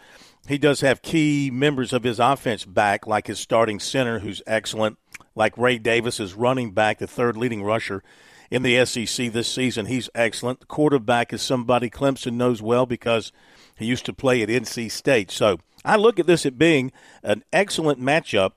He 0.48 0.58
does 0.58 0.82
have 0.82 1.02
key 1.02 1.50
members 1.52 1.92
of 1.92 2.04
his 2.04 2.20
offense 2.20 2.66
back, 2.66 3.08
like 3.08 3.28
his 3.28 3.40
starting 3.40 3.80
center, 3.80 4.20
who's 4.20 4.44
excellent, 4.46 4.98
like 5.34 5.58
Ray 5.58 5.80
Davis, 5.80 6.18
his 6.18 6.36
running 6.36 6.72
back, 6.72 7.00
the 7.00 7.08
third 7.08 7.36
leading 7.36 7.64
rusher 7.64 8.04
in 8.52 8.62
the 8.62 8.86
SEC 8.86 9.32
this 9.32 9.52
season. 9.52 9.88
He's 9.88 10.10
excellent. 10.14 10.60
The 10.60 10.66
quarterback 10.68 11.34
is 11.34 11.42
somebody 11.42 11.90
Clemson 11.90 12.34
knows 12.34 12.62
well 12.62 12.86
because 12.86 13.32
he 13.76 13.86
used 13.86 14.06
to 14.06 14.14
play 14.14 14.44
at 14.44 14.50
NC 14.50 14.92
State. 14.92 15.32
So 15.32 15.60
I 15.84 15.96
look 15.96 16.20
at 16.20 16.28
this 16.28 16.46
as 16.46 16.54
being 16.54 16.92
an 17.24 17.44
excellent 17.52 18.00
matchup 18.00 18.52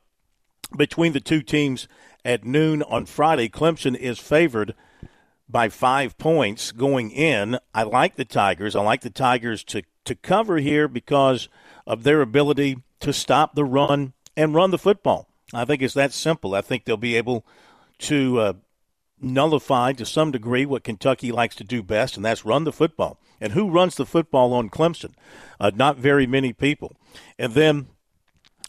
between 0.76 1.14
the 1.14 1.20
two 1.20 1.40
teams 1.40 1.88
at 2.24 2.44
noon 2.44 2.82
on 2.82 3.06
Friday. 3.06 3.48
Clemson 3.48 3.96
is 3.96 4.18
favored 4.18 4.74
by 5.48 5.70
five 5.70 6.18
points 6.18 6.72
going 6.72 7.10
in. 7.10 7.58
I 7.74 7.84
like 7.84 8.16
the 8.16 8.26
Tigers. 8.26 8.76
I 8.76 8.82
like 8.82 9.00
the 9.00 9.10
Tigers 9.10 9.64
to, 9.64 9.82
to 10.04 10.14
cover 10.14 10.58
here 10.58 10.86
because 10.86 11.48
of 11.88 12.04
their 12.04 12.20
ability 12.20 12.76
to 13.00 13.12
stop 13.12 13.54
the 13.54 13.64
run 13.64 14.12
and 14.36 14.54
run 14.54 14.70
the 14.70 14.78
football. 14.78 15.26
I 15.52 15.64
think 15.64 15.82
it's 15.82 15.94
that 15.94 16.12
simple. 16.12 16.54
I 16.54 16.60
think 16.60 16.84
they'll 16.84 16.98
be 16.98 17.16
able 17.16 17.44
to 18.00 18.38
uh, 18.38 18.52
nullify 19.20 19.94
to 19.94 20.04
some 20.04 20.30
degree 20.30 20.66
what 20.66 20.84
Kentucky 20.84 21.32
likes 21.32 21.56
to 21.56 21.64
do 21.64 21.82
best, 21.82 22.14
and 22.14 22.24
that's 22.24 22.44
run 22.44 22.64
the 22.64 22.72
football. 22.72 23.18
And 23.40 23.54
who 23.54 23.70
runs 23.70 23.96
the 23.96 24.04
football 24.04 24.52
on 24.52 24.68
Clemson? 24.68 25.14
Uh, 25.58 25.70
not 25.74 25.96
very 25.96 26.26
many 26.26 26.52
people. 26.52 26.94
And 27.38 27.54
then 27.54 27.88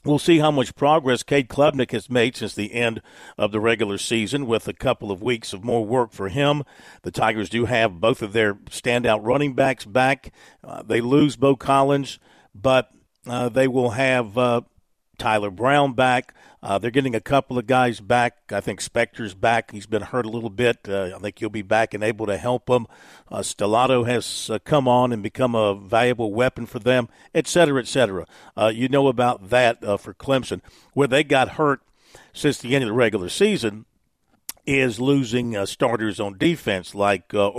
We'll 0.06 0.18
see 0.18 0.40
how 0.40 0.50
much 0.50 0.78
progress 0.78 1.24
Cade 1.24 1.50
Klubnik 1.50 1.92
has 1.92 2.10
made 2.10 2.38
since 2.38 2.56
the 2.56 2.74
end 2.74 3.02
of 3.38 3.52
the 3.52 3.60
regular 3.60 3.98
season 3.98 4.46
with 4.48 4.66
a 4.70 4.74
couple 4.74 5.12
of 5.12 5.22
weeks 5.22 5.52
of 5.52 5.66
more 5.66 5.86
work 5.86 6.14
for 6.14 6.30
him. 6.30 6.64
The 7.02 7.12
Tigers 7.12 7.50
do 7.50 7.66
have 7.66 8.00
both 8.00 8.22
of 8.22 8.32
their 8.32 8.54
standout 8.54 9.20
running 9.24 9.56
backs 9.56 9.84
back. 9.84 10.32
Uh, 10.64 10.84
they 10.84 11.02
lose 11.02 11.36
Beaux 11.36 11.58
Collins, 11.58 12.18
but 12.56 12.92
they 13.50 13.68
will 13.68 13.92
have 13.92 14.38
uh, 14.38 14.62
Tyler 15.18 15.52
Brown 15.52 15.94
back. 15.94 16.34
Uh, 16.62 16.78
they're 16.78 16.92
getting 16.92 17.16
a 17.16 17.22
couple 17.22 17.58
of 17.58 17.68
guys 17.68 18.00
back. 18.02 18.52
I 18.52 18.60
think 18.60 18.82
Specter's 18.82 19.34
back. 19.34 19.72
He's 19.72 19.86
been 19.86 20.02
hurt 20.02 20.26
a 20.26 20.30
little 20.30 20.50
bit. 20.50 20.80
Uh, 20.90 21.12
I 21.16 21.20
think 21.20 21.40
he'll 21.40 21.50
be 21.50 21.62
back 21.62 21.94
and 21.94 22.04
able 22.04 22.26
to 22.26 22.38
help 22.38 22.66
them. 22.66 22.88
Uh, 23.32 23.40
Stellato 23.40 24.06
has 24.06 24.50
uh, 24.50 24.60
come 24.66 24.88
on 24.88 25.14
and 25.14 25.24
become 25.24 25.56
a 25.56 25.74
valuable 25.76 26.34
weapon 26.34 26.66
for 26.66 26.80
them, 26.80 27.08
et 27.34 27.48
cetera, 27.48 27.80
et 27.80 27.88
cetera. 27.88 28.26
Uh, 28.58 28.72
you 28.74 28.90
know 28.90 29.08
about 29.08 29.50
that 29.50 29.82
uh, 29.84 29.96
for 29.96 30.14
Clemson. 30.14 30.62
Where 30.94 31.08
they 31.08 31.24
got 31.24 31.50
hurt 31.50 31.82
since 32.34 32.58
the 32.58 32.76
end 32.76 32.84
of 32.84 32.90
the 32.90 32.94
regular 32.94 33.30
season 33.30 33.86
is 34.66 35.00
losing 35.00 35.56
uh, 35.56 35.66
starters 35.66 36.20
on 36.20 36.38
defense 36.38 36.94
like 36.94 37.34
uh, 37.34 37.50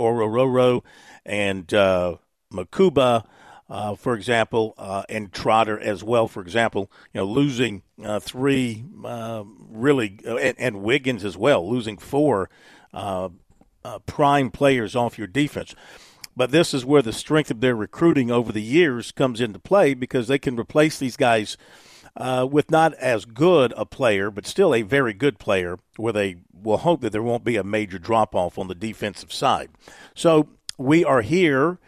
and 1.25 1.73
uh, 1.73 2.15
Mukuba 2.53 3.25
uh, 3.71 3.95
for 3.95 4.15
example, 4.15 4.75
uh, 4.77 5.03
and 5.07 5.31
Trotter 5.31 5.79
as 5.79 6.03
well. 6.03 6.27
For 6.27 6.41
example, 6.41 6.91
you 7.13 7.21
know, 7.21 7.25
losing 7.25 7.83
uh, 8.03 8.19
three 8.19 8.83
uh, 9.05 9.45
really, 9.69 10.19
uh, 10.27 10.35
and, 10.35 10.55
and, 10.59 10.83
Wiggins 10.83 11.23
as 11.23 11.37
well, 11.37 11.67
losing 11.67 11.97
four 11.97 12.49
uh, 12.93 13.29
prime 14.05 14.51
players 14.51 14.93
off 14.93 15.17
your 15.17 15.27
defense. 15.27 15.73
But 16.35 16.51
this 16.51 16.73
is 16.73 16.83
where 16.83 17.01
the 17.01 17.13
strength 17.13 17.49
of 17.49 17.61
their 17.61 17.75
recruiting 17.75 18.29
over 18.29 18.51
the 18.51 18.61
years 18.61 19.13
comes 19.13 19.39
into 19.39 19.57
play 19.57 19.93
because 19.93 20.27
they 20.27 20.39
can 20.39 20.59
replace 20.59 20.99
these 20.99 21.15
guys 21.15 21.55
with 22.17 22.69
not 22.71 22.93
as 22.95 23.23
good 23.23 23.73
a 23.77 23.85
player, 23.85 24.29
but 24.29 24.45
still 24.45 24.75
a 24.75 24.81
very 24.81 25.13
good 25.13 25.39
player, 25.39 25.79
where 25.95 26.13
they 26.13 26.35
will 26.51 26.79
hope 26.79 26.99
that 27.01 27.13
there 27.13 27.23
won't 27.23 27.45
be 27.45 27.55
a 27.55 27.63
major 27.63 27.99
drop 27.99 28.35
off 28.35 28.57
on 28.57 28.67
the 28.67 28.75
defensive 28.75 29.31
side. 29.31 29.69
So 30.13 30.49
we 30.77 31.05
are 31.05 31.21
here 31.21 31.79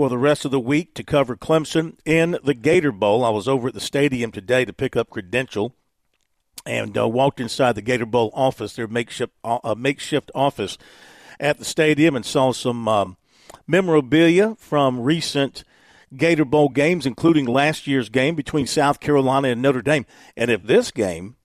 for 0.00 0.08
the 0.08 0.16
rest 0.16 0.46
of 0.46 0.50
the 0.50 0.58
week 0.58 0.94
to 0.94 1.04
cover 1.04 1.36
Clemson 1.36 1.98
in 2.06 2.38
the 2.42 2.54
Gator 2.54 2.90
Bowl. 2.90 3.22
I 3.22 3.28
was 3.28 3.46
over 3.46 3.68
at 3.68 3.74
the 3.74 3.82
stadium 3.82 4.32
today 4.32 4.64
to 4.64 4.72
pick 4.72 4.96
up 4.96 5.10
credential 5.10 5.74
and 6.64 6.96
uh, 6.96 7.06
walked 7.06 7.38
inside 7.38 7.74
the 7.74 7.82
Gator 7.82 8.06
Bowl 8.06 8.30
office, 8.32 8.74
their 8.74 8.86
makeshift 8.86 9.34
uh, 9.44 9.74
makeshift 9.76 10.30
office 10.34 10.78
at 11.38 11.58
the 11.58 11.66
stadium, 11.66 12.16
and 12.16 12.24
saw 12.24 12.50
some 12.50 12.88
um, 12.88 13.18
memorabilia 13.66 14.54
from 14.54 15.00
recent 15.00 15.64
Gator 16.16 16.46
Bowl 16.46 16.70
games, 16.70 17.04
including 17.04 17.44
last 17.44 17.86
year's 17.86 18.08
game 18.08 18.34
between 18.34 18.66
South 18.66 19.00
Carolina 19.00 19.48
and 19.48 19.60
Notre 19.60 19.82
Dame. 19.82 20.06
And 20.34 20.50
if 20.50 20.62
this 20.62 20.90
game, 20.90 21.36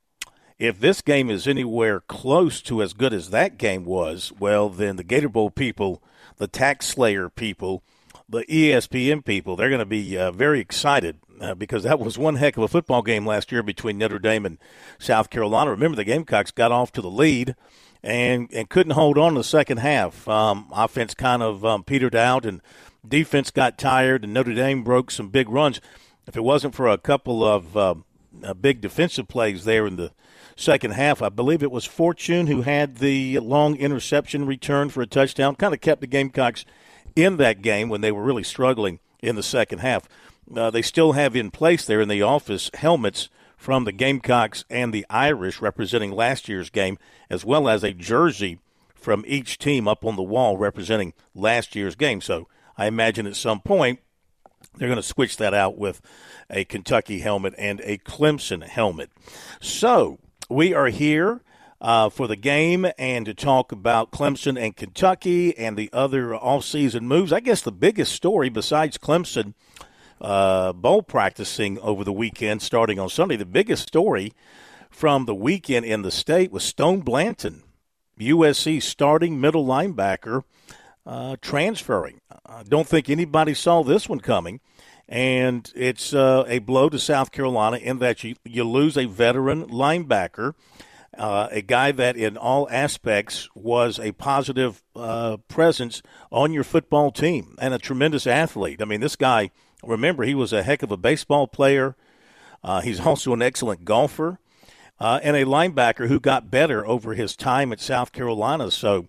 if 0.58 0.80
this 0.80 1.02
game 1.02 1.30
is 1.30 1.46
anywhere 1.46 2.00
close 2.00 2.62
to 2.62 2.82
as 2.82 2.94
good 2.94 3.12
as 3.12 3.32
that 3.32 3.58
game 3.58 3.84
was, 3.84 4.32
well, 4.40 4.70
then 4.70 4.96
the 4.96 5.04
Gator 5.04 5.28
Bowl 5.28 5.50
people, 5.50 6.02
the 6.38 6.48
Tax 6.48 6.88
Slayer 6.88 7.28
people, 7.28 7.84
the 8.28 8.44
ESPN 8.46 9.24
people, 9.24 9.56
they're 9.56 9.70
going 9.70 9.80
to 9.80 9.86
be 9.86 10.18
uh, 10.18 10.32
very 10.32 10.60
excited 10.60 11.20
uh, 11.40 11.54
because 11.54 11.84
that 11.84 12.00
was 12.00 12.18
one 12.18 12.36
heck 12.36 12.58
of 12.58 12.64
a 12.64 12.68
football 12.68 13.02
game 13.02 13.26
last 13.26 13.52
year 13.52 13.62
between 13.62 13.98
Notre 13.98 14.20
Dame 14.20 14.46
and 14.46 14.58
South 14.98 15.30
Carolina. 15.30 15.72
Remember, 15.72 15.96
the 15.96 16.04
Gamecocks 16.04 16.52
got 16.52 16.72
off 16.72 16.92
to 16.94 17.02
the 17.02 17.10
lead 17.10 17.56
and 18.04 18.50
and 18.54 18.70
couldn't 18.70 18.94
hold 18.94 19.18
on 19.18 19.30
in 19.30 19.36
the 19.36 19.44
second 19.44 19.78
half. 19.78 20.28
Um, 20.28 20.68
offense 20.72 21.14
kind 21.14 21.42
of 21.42 21.66
um, 21.66 21.84
petered 21.84 22.16
out, 22.16 22.46
and 22.46 22.62
defense 23.08 23.52
got 23.52 23.78
tired 23.78 24.24
and 24.24 24.34
Notre 24.34 24.54
Dame 24.54 24.84
broke 24.84 25.12
some 25.12 25.30
big 25.30 25.50
runs. 25.50 25.82
If 26.28 26.36
it 26.36 26.44
wasn't 26.44 26.76
for 26.76 26.88
a 26.88 26.98
couple 26.98 27.44
of 27.44 27.78
uh, 27.78 27.96
uh, 28.44 28.54
big 28.54 28.82
defensive 28.82 29.28
plays 29.28 29.66
there 29.66 29.86
in 29.86 29.96
the 29.96 30.12
second 30.56 30.92
half, 30.92 31.22
I 31.22 31.30
believe 31.30 31.62
it 31.62 31.72
was 31.72 31.86
Fortune 31.86 32.48
who 32.48 32.62
had 32.62 32.98
the 32.98 33.40
long 33.40 33.76
interception 33.76 34.46
return 34.46 34.90
for 34.90 35.02
a 35.02 35.08
touchdown, 35.08 35.56
kind 35.56 35.74
of 35.74 35.82
kept 35.82 36.02
the 36.02 36.08
Gamecocks 36.08 36.66
in 37.16 37.38
that 37.38 37.62
game 37.62 37.90
when 37.90 38.02
they 38.02 38.12
were 38.12 38.24
really 38.24 38.44
struggling 38.44 39.00
in 39.22 39.36
the 39.36 39.44
second 39.44 39.80
half. 39.80 40.08
Uh, 40.56 40.70
they 40.70 40.82
still 40.82 41.14
have 41.14 41.36
in 41.36 41.50
place 41.52 41.86
there 41.86 42.02
in 42.02 42.10
the 42.10 42.22
office 42.22 42.70
helmets 42.76 43.30
from 43.58 43.86
the 43.86 43.92
Gamecocks 43.92 44.64
and 44.70 44.94
the 44.94 45.06
Irish 45.10 45.62
representing 45.62 46.12
last 46.12 46.48
year's 46.48 46.70
game, 46.70 46.98
as 47.30 47.44
well 47.44 47.68
as 47.68 47.84
a 47.84 47.94
jersey 47.94 48.60
from 48.94 49.24
each 49.28 49.58
team 49.58 49.88
up 49.88 50.06
on 50.06 50.16
the 50.16 50.24
wall 50.24 50.58
representing 50.58 51.14
last 51.34 51.76
year's 51.76 51.96
game. 51.96 52.22
So 52.22 52.48
I 52.78 52.88
imagine 52.88 53.26
at 53.26 53.36
some 53.36 53.62
point 53.62 54.00
they're 54.76 54.90
going 54.90 54.98
to 54.98 55.04
switch 55.04 55.38
that 55.38 55.54
out 55.54 55.78
with 55.78 56.02
a 56.50 56.66
Kentucky 56.66 57.20
helmet 57.20 57.54
and 57.58 57.82
a 57.82 57.98
Clemson 58.00 58.64
helmet. 58.64 59.10
So 59.62 60.20
we 60.50 60.74
are 60.74 60.88
here 60.88 61.42
uh, 61.86 62.10
for 62.10 62.28
the 62.28 62.36
game 62.36 62.88
and 62.98 63.28
to 63.28 63.34
talk 63.36 63.72
about 63.72 64.10
Clemson 64.10 64.60
and 64.60 64.76
Kentucky 64.76 65.56
and 65.56 65.78
the 65.78 65.92
other 65.94 66.30
offseason 66.30 67.02
moves. 67.02 67.32
I 67.32 67.40
guess 67.40 67.62
the 67.62 67.72
biggest 67.72 68.12
story 68.12 68.50
besides 68.50 68.98
Clemson 68.98 69.54
uh, 70.20 70.74
bowl 70.74 71.04
practicing 71.04 71.78
over 71.78 72.04
the 72.04 72.12
weekend 72.12 72.64
starting 72.64 72.98
on 72.98 73.08
Sunday, 73.08 73.36
the 73.36 73.46
biggest 73.46 73.88
story 73.88 74.34
from 74.90 75.26
the 75.26 75.36
weekend 75.36 75.86
in 75.86 76.02
the 76.02 76.10
state 76.10 76.52
was 76.52 76.64
Stone 76.64 77.02
Blanton, 77.02 77.62
USC 78.20 78.82
starting 78.82 79.40
middle 79.40 79.64
linebacker 79.64 80.42
uh, 81.06 81.36
transferring. 81.40 82.20
I 82.48 82.64
don't 82.64 82.88
think 82.88 83.12
anybody 83.12 83.54
saw 83.54 83.84
this 83.84 84.10
one 84.10 84.22
coming. 84.22 84.60
And 85.08 85.72
it's 85.76 86.16
uh, 86.16 86.46
a 86.48 86.58
blow 86.58 86.90
to 86.90 86.98
South 86.98 87.32
Carolina 87.32 87.78
in 87.78 88.00
that 88.00 88.24
you, 88.24 88.38
you 88.44 88.64
lose 88.64 88.98
a 88.98 89.06
veteran 89.06 89.68
linebacker, 89.68 90.56
uh, 91.18 91.48
a 91.52 91.62
guy 91.62 91.92
that 91.92 92.18
in 92.18 92.38
all 92.38 92.68
aspects 92.70 93.50
was 93.56 94.00
a 94.00 94.12
positive 94.14 94.84
uh, 94.96 95.38
presence 95.48 96.02
on 96.32 96.54
your 96.54 96.64
football 96.64 97.12
team 97.12 97.56
and 97.60 97.74
a 97.74 97.80
tremendous 97.80 98.28
athlete. 98.28 98.82
I 98.82 98.86
mean, 98.86 99.02
this 99.02 99.16
guy, 99.16 99.52
remember, 99.84 100.24
he 100.24 100.36
was 100.36 100.54
a 100.54 100.64
heck 100.64 100.84
of 100.84 100.92
a 100.92 100.98
baseball 100.98 101.48
player. 101.48 101.96
Uh, 102.64 102.82
he's 102.82 103.00
also 103.06 103.34
an 103.34 103.42
excellent 103.42 103.86
golfer 103.86 104.40
uh, 105.00 105.20
and 105.24 105.36
a 105.36 105.46
linebacker 105.46 106.08
who 106.08 106.20
got 106.20 106.52
better 106.52 106.86
over 106.86 107.14
his 107.14 107.36
time 107.36 107.72
at 107.72 107.80
South 107.80 108.12
Carolina. 108.12 108.72
So, 108.72 109.08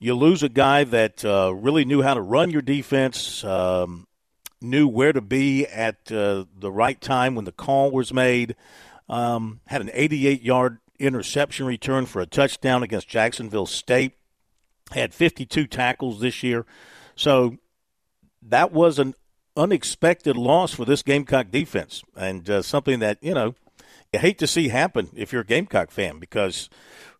you 0.00 0.14
lose 0.14 0.42
a 0.42 0.48
guy 0.48 0.84
that 0.84 1.24
uh, 1.26 1.54
really 1.54 1.84
knew 1.84 2.00
how 2.00 2.14
to 2.14 2.22
run 2.22 2.50
your 2.50 2.62
defense, 2.62 3.44
um, 3.44 4.06
knew 4.62 4.88
where 4.88 5.12
to 5.12 5.20
be 5.20 5.66
at 5.66 6.10
uh, 6.10 6.46
the 6.58 6.72
right 6.72 6.98
time 6.98 7.34
when 7.34 7.44
the 7.44 7.52
call 7.52 7.90
was 7.90 8.12
made, 8.12 8.56
um, 9.10 9.60
had 9.66 9.82
an 9.82 9.90
88 9.92 10.42
yard 10.42 10.78
interception 11.00 11.66
return 11.66 12.06
for 12.06 12.20
a 12.20 12.26
touchdown 12.26 12.82
against 12.82 13.08
Jacksonville 13.08 13.66
State, 13.66 14.12
had 14.92 15.14
52 15.14 15.66
tackles 15.66 16.20
this 16.20 16.42
year. 16.42 16.66
So 17.16 17.56
that 18.42 18.72
was 18.72 18.98
an 18.98 19.14
unexpected 19.56 20.36
loss 20.36 20.72
for 20.72 20.84
this 20.84 21.02
Gamecock 21.02 21.50
defense 21.50 22.02
and 22.16 22.48
uh, 22.48 22.62
something 22.62 22.98
that, 23.00 23.18
you 23.20 23.34
know, 23.34 23.54
you 24.12 24.18
hate 24.18 24.38
to 24.38 24.46
see 24.46 24.68
happen 24.68 25.08
if 25.14 25.32
you're 25.32 25.42
a 25.42 25.46
Gamecock 25.46 25.90
fan 25.90 26.18
because 26.18 26.68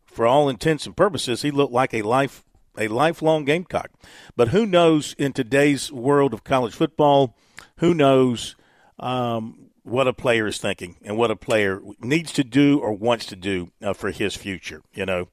for 0.04 0.26
all 0.26 0.48
intents 0.48 0.86
and 0.86 0.96
purposes, 0.96 1.42
he 1.42 1.50
looked 1.50 1.72
like 1.72 1.94
a 1.94 2.02
life 2.02 2.44
a 2.78 2.88
lifelong 2.88 3.44
Gamecock. 3.44 3.90
But 4.36 4.48
who 4.48 4.64
knows 4.64 5.14
in 5.18 5.32
today's 5.32 5.92
world 5.92 6.32
of 6.32 6.44
college 6.44 6.74
football, 6.74 7.36
who 7.78 7.94
knows 7.94 8.56
um, 8.98 9.69
what 9.90 10.08
a 10.08 10.12
player 10.12 10.46
is 10.46 10.58
thinking 10.58 10.96
and 11.02 11.16
what 11.16 11.30
a 11.30 11.36
player 11.36 11.80
needs 12.00 12.32
to 12.32 12.44
do 12.44 12.78
or 12.78 12.92
wants 12.92 13.26
to 13.26 13.36
do 13.36 13.70
uh, 13.82 13.92
for 13.92 14.10
his 14.10 14.36
future, 14.36 14.82
you 14.94 15.04
know. 15.04 15.28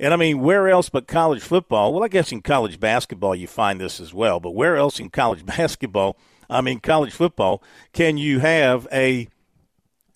And 0.00 0.12
I 0.12 0.16
mean, 0.16 0.40
where 0.40 0.68
else 0.68 0.88
but 0.88 1.06
college 1.06 1.42
football? 1.42 1.92
Well, 1.92 2.02
I 2.02 2.08
guess 2.08 2.32
in 2.32 2.42
college 2.42 2.80
basketball 2.80 3.34
you 3.34 3.46
find 3.46 3.80
this 3.80 4.00
as 4.00 4.12
well, 4.12 4.40
but 4.40 4.52
where 4.52 4.76
else 4.76 4.98
in 4.98 5.10
college 5.10 5.46
basketball, 5.58 6.16
I 6.48 6.60
mean, 6.60 6.80
college 6.80 7.12
football, 7.12 7.62
can 7.92 8.16
you 8.16 8.40
have 8.40 8.88
a 8.92 9.28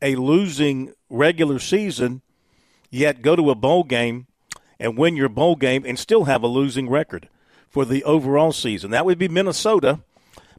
a 0.01 0.15
losing 0.17 0.95
regular 1.11 1.59
season 1.59 2.23
yet 2.91 3.23
go 3.23 3.35
to 3.37 3.51
a 3.51 3.55
bowl 3.55 3.83
game 3.85 4.27
and 4.79 4.97
win 4.97 5.17
your 5.17 5.29
bowl 5.29 5.57
game 5.57 5.85
and 5.85 5.99
still 5.99 6.25
have 6.25 6.43
a 6.43 6.47
losing 6.47 6.89
record 6.89 7.29
for 7.69 7.85
the 7.85 8.05
overall 8.05 8.53
season. 8.53 8.91
That 8.91 9.05
would 9.05 9.19
be 9.19 9.29
Minnesota 9.29 10.01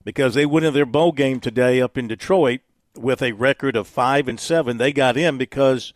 because 0.04 0.34
they 0.34 0.46
went 0.46 0.66
in 0.66 0.74
their 0.74 0.86
bowl 0.86 1.12
game 1.12 1.40
today 1.40 1.82
up 1.82 1.98
in 1.98 2.08
Detroit 2.08 2.62
with 2.96 3.22
a 3.22 3.34
record 3.34 3.76
of 3.76 3.88
5 3.88 4.28
and 4.28 4.40
7. 4.40 4.78
They 4.78 4.92
got 4.92 5.18
in 5.18 5.38
because 5.38 5.94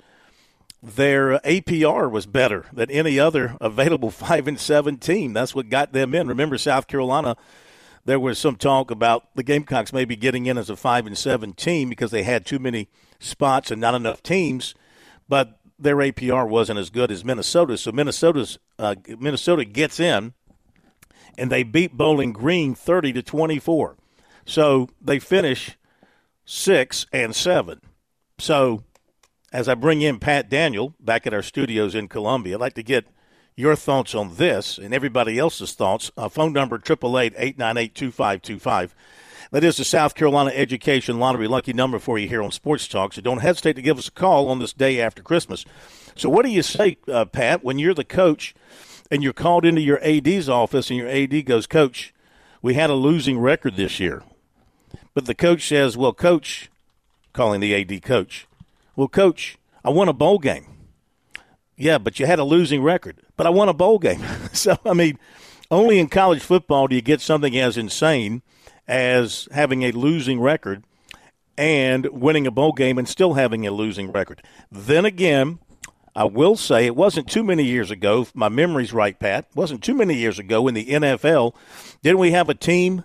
their 0.81 1.39
APR 1.39 2.11
was 2.11 2.25
better 2.25 2.65
than 2.73 2.91
any 2.91 3.19
other 3.19 3.57
available 3.61 4.11
5 4.11 4.47
and 4.47 4.59
7 4.59 4.97
team. 4.97 5.33
That's 5.33 5.55
what 5.55 5.69
got 5.69 5.93
them 5.93 6.13
in. 6.13 6.27
Remember 6.27 6.57
South 6.57 6.87
Carolina 6.87 7.35
there 8.05 8.19
was 8.19 8.37
some 8.37 8.55
talk 8.55 8.91
about 8.91 9.33
the 9.35 9.43
Gamecocks 9.43 9.93
maybe 9.93 10.15
getting 10.15 10.45
in 10.45 10.57
as 10.57 10.69
a 10.69 10.75
5 10.75 11.07
and 11.07 11.17
7 11.17 11.53
team 11.53 11.89
because 11.89 12.11
they 12.11 12.23
had 12.23 12.45
too 12.45 12.59
many 12.59 12.89
spots 13.19 13.71
and 13.71 13.79
not 13.79 13.95
enough 13.95 14.21
teams, 14.21 14.75
but 15.29 15.59
their 15.79 15.95
APR 15.97 16.47
wasn't 16.47 16.79
as 16.79 16.89
good 16.89 17.11
as 17.11 17.23
Minnesota's. 17.23 17.81
So 17.81 17.91
Minnesota's 17.91 18.59
uh, 18.77 18.95
Minnesota 19.19 19.65
gets 19.65 19.99
in, 19.99 20.33
and 21.37 21.51
they 21.51 21.63
beat 21.63 21.97
Bowling 21.97 22.33
Green 22.33 22.75
thirty 22.75 23.13
to 23.13 23.23
twenty 23.23 23.59
four. 23.59 23.97
So 24.45 24.89
they 25.01 25.19
finish 25.19 25.77
six 26.45 27.05
and 27.11 27.35
seven. 27.35 27.81
So 28.39 28.83
as 29.51 29.67
I 29.67 29.75
bring 29.75 30.01
in 30.01 30.19
Pat 30.19 30.49
Daniel 30.49 30.95
back 30.99 31.27
at 31.27 31.33
our 31.33 31.43
studios 31.43 31.95
in 31.95 32.07
Columbia, 32.07 32.55
I'd 32.55 32.61
like 32.61 32.73
to 32.73 32.83
get 32.83 33.05
your 33.55 33.75
thoughts 33.75 34.15
on 34.15 34.35
this 34.35 34.77
and 34.77 34.93
everybody 34.93 35.37
else's 35.37 35.73
thoughts. 35.73 36.11
Uh, 36.17 36.27
phone 36.27 36.53
number 36.53 36.77
triple 36.77 37.19
eight 37.19 37.33
eight 37.37 37.57
nine 37.57 37.77
eight 37.77 37.95
two 37.95 38.11
five 38.11 38.41
two 38.41 38.59
five. 38.59 38.95
That 39.51 39.63
is 39.63 39.77
the 39.77 39.83
South 39.83 40.15
Carolina 40.15 40.49
Education 40.55 41.19
Lottery 41.19 41.47
lucky 41.47 41.73
number 41.73 41.99
for 41.99 42.17
you 42.17 42.27
here 42.27 42.41
on 42.41 42.51
Sports 42.51 42.87
Talk. 42.87 43.13
So 43.13 43.21
don't 43.21 43.43
hesitate 43.43 43.73
to 43.73 43.83
give 43.83 43.99
us 43.99 44.07
a 44.07 44.11
call 44.11 44.49
on 44.49 44.57
this 44.57 44.73
day 44.73 44.99
after 44.99 45.21
Christmas. 45.21 45.63
So, 46.15 46.29
what 46.29 46.43
do 46.43 46.51
you 46.51 46.63
say, 46.63 46.97
uh, 47.07 47.25
Pat, 47.25 47.63
when 47.63 47.77
you're 47.77 47.93
the 47.93 48.03
coach 48.03 48.55
and 49.11 49.21
you're 49.21 49.33
called 49.33 49.65
into 49.65 49.81
your 49.81 50.03
AD's 50.03 50.49
office 50.49 50.89
and 50.89 50.97
your 50.97 51.07
AD 51.07 51.45
goes, 51.45 51.67
Coach, 51.67 52.13
we 52.61 52.73
had 52.73 52.89
a 52.89 52.95
losing 52.95 53.39
record 53.39 53.75
this 53.75 53.99
year. 53.99 54.23
But 55.13 55.25
the 55.25 55.36
coach 55.36 55.68
says, 55.68 55.98
Well, 55.98 56.13
Coach, 56.13 56.69
calling 57.34 57.60
the 57.60 57.75
AD 57.75 58.01
coach, 58.03 58.48
Well, 58.96 59.08
Coach, 59.08 59.58
I 59.84 59.89
won 59.89 60.10
a 60.10 60.13
bowl 60.13 60.39
game. 60.39 60.65
Yeah, 61.75 61.98
but 61.98 62.20
you 62.20 62.25
had 62.25 62.39
a 62.39 62.43
losing 62.43 62.82
record. 62.84 63.22
But 63.36 63.48
I 63.48 63.50
won 63.50 63.70
a 63.70 63.74
bowl 63.74 64.00
game. 64.00 64.24
so, 64.53 64.77
I 64.86 64.93
mean, 64.93 65.17
only 65.72 66.00
in 66.00 66.08
college 66.08 66.41
football 66.41 66.88
do 66.88 66.96
you 66.96 67.01
get 67.01 67.22
something 67.22 67.58
as 67.58 67.77
insane 67.77 68.41
as 68.88 69.48
having 69.51 69.84
a 69.84 69.91
losing 69.91 70.39
record 70.39 70.84
and 71.58 72.08
winning 72.08 72.48
a 72.48 72.51
bowl 72.51 72.74
game 72.74 72.98
and 72.98 73.08
still 73.08 73.34
having 73.34 73.65
a 73.65 73.72
losing 73.72 74.12
record. 74.12 74.41
Then 74.72 75.05
again, 75.05 75.60
I 76.15 76.25
will 76.25 76.55
say 76.55 76.86
it 76.86 76.96
wasn't 76.96 77.29
too 77.29 77.43
many 77.43 77.63
years 77.63 77.91
ago. 77.91 78.22
If 78.22 78.36
my 78.36 78.50
memory's 78.50 78.93
right, 78.93 79.17
Pat. 79.17 79.48
Wasn't 79.55 79.84
too 79.84 79.96
many 79.96 80.15
years 80.15 80.38
ago 80.39 80.67
in 80.67 80.74
the 80.74 80.86
NFL. 80.86 81.55
Didn't 82.01 82.20
we 82.20 82.32
have 82.32 82.50
a 82.50 82.55
team 82.55 83.03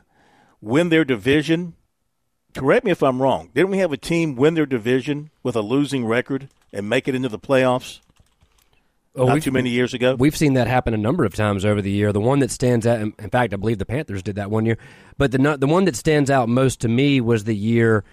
win 0.60 0.88
their 0.88 1.04
division? 1.04 1.74
Correct 2.54 2.84
me 2.84 2.90
if 2.90 3.02
I'm 3.02 3.20
wrong. 3.22 3.50
Didn't 3.54 3.70
we 3.70 3.78
have 3.78 3.92
a 3.92 3.96
team 3.96 4.34
win 4.34 4.54
their 4.54 4.66
division 4.66 5.30
with 5.42 5.54
a 5.56 5.60
losing 5.60 6.06
record 6.06 6.48
and 6.72 6.88
make 6.88 7.06
it 7.08 7.14
into 7.14 7.28
the 7.28 7.38
playoffs? 7.38 8.00
Oh, 9.14 9.26
Not 9.26 9.42
too 9.42 9.50
many 9.50 9.70
years 9.70 9.94
ago. 9.94 10.14
We've 10.14 10.36
seen 10.36 10.54
that 10.54 10.68
happen 10.68 10.94
a 10.94 10.98
number 10.98 11.24
of 11.24 11.34
times 11.34 11.64
over 11.64 11.82
the 11.82 11.90
year. 11.90 12.12
The 12.12 12.20
one 12.20 12.38
that 12.38 12.52
stands 12.52 12.86
out, 12.86 13.00
in 13.00 13.12
fact, 13.12 13.52
I 13.52 13.56
believe 13.56 13.78
the 13.78 13.86
Panthers 13.86 14.22
did 14.22 14.36
that 14.36 14.50
one 14.50 14.64
year. 14.64 14.78
But 15.16 15.32
the 15.32 15.56
the 15.58 15.66
one 15.66 15.86
that 15.86 15.96
stands 15.96 16.30
out 16.30 16.48
most 16.48 16.80
to 16.82 16.88
me 16.88 17.20
was 17.20 17.44
the 17.44 17.56
year 17.56 18.04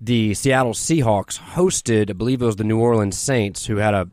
the 0.00 0.32
Seattle 0.32 0.72
Seahawks 0.72 1.38
hosted. 1.38 2.08
I 2.08 2.14
believe 2.14 2.40
it 2.40 2.46
was 2.46 2.56
the 2.56 2.64
New 2.64 2.78
Orleans 2.78 3.18
Saints, 3.18 3.66
who 3.66 3.76
had 3.76 3.92
a, 3.92 4.08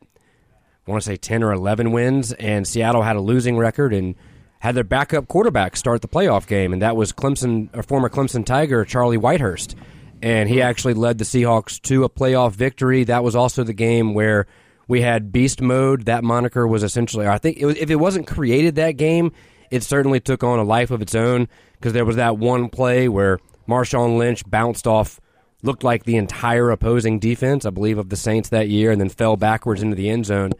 I 0.87 0.91
want 0.91 1.01
to 1.03 1.05
say 1.05 1.15
ten 1.15 1.41
or 1.41 1.53
eleven 1.53 1.93
wins, 1.93 2.33
and 2.33 2.67
Seattle 2.67 3.03
had 3.03 3.15
a 3.15 3.21
losing 3.21 3.57
record 3.57 3.93
and 3.93 4.15
had 4.61 4.75
their 4.75 4.83
backup 4.83 5.27
quarterback 5.27 5.75
start 5.75 6.03
the 6.03 6.07
playoff 6.07 6.45
game, 6.45 6.71
and 6.71 6.83
that 6.83 6.95
was 6.95 7.11
Clemson, 7.11 7.73
a 7.73 7.81
former 7.81 8.09
Clemson 8.09 8.45
Tiger, 8.45 8.85
Charlie 8.85 9.17
Whitehurst, 9.17 9.73
and 10.21 10.47
he 10.47 10.61
actually 10.61 10.93
led 10.93 11.17
the 11.17 11.23
Seahawks 11.23 11.81
to 11.81 12.03
a 12.03 12.09
playoff 12.09 12.51
victory. 12.53 13.03
That 13.03 13.23
was 13.23 13.35
also 13.35 13.63
the 13.63 13.73
game 13.73 14.13
where 14.13 14.45
we 14.87 15.01
had 15.01 15.31
Beast 15.31 15.61
Mode. 15.61 16.05
That 16.05 16.23
moniker 16.23 16.67
was 16.67 16.83
essentially, 16.83 17.27
I 17.27 17.39
think, 17.39 17.57
it 17.57 17.65
was, 17.65 17.75
if 17.77 17.89
it 17.89 17.95
wasn't 17.95 18.27
created 18.27 18.75
that 18.75 18.97
game, 18.97 19.31
it 19.71 19.81
certainly 19.81 20.19
took 20.19 20.43
on 20.43 20.59
a 20.59 20.63
life 20.63 20.91
of 20.91 21.01
its 21.01 21.15
own 21.15 21.47
because 21.73 21.93
there 21.93 22.05
was 22.05 22.17
that 22.17 22.37
one 22.37 22.69
play 22.69 23.09
where 23.09 23.39
Marshawn 23.67 24.19
Lynch 24.19 24.47
bounced 24.47 24.85
off, 24.85 25.19
looked 25.63 25.83
like 25.83 26.03
the 26.03 26.17
entire 26.17 26.69
opposing 26.69 27.17
defense, 27.17 27.65
I 27.65 27.71
believe, 27.71 27.97
of 27.97 28.09
the 28.09 28.15
Saints 28.15 28.49
that 28.49 28.69
year, 28.69 28.91
and 28.91 29.01
then 29.01 29.09
fell 29.09 29.37
backwards 29.37 29.81
into 29.81 29.95
the 29.95 30.11
end 30.11 30.27
zone. 30.27 30.51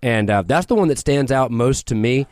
And 0.00 0.30
uh, 0.30 0.40
that's 0.40 0.66
the 0.66 0.74
one 0.74 0.88
that 0.88 0.98
stands 0.98 1.30
out 1.30 1.50
most 1.50 1.88
to 1.88 1.94
me. 1.94 2.26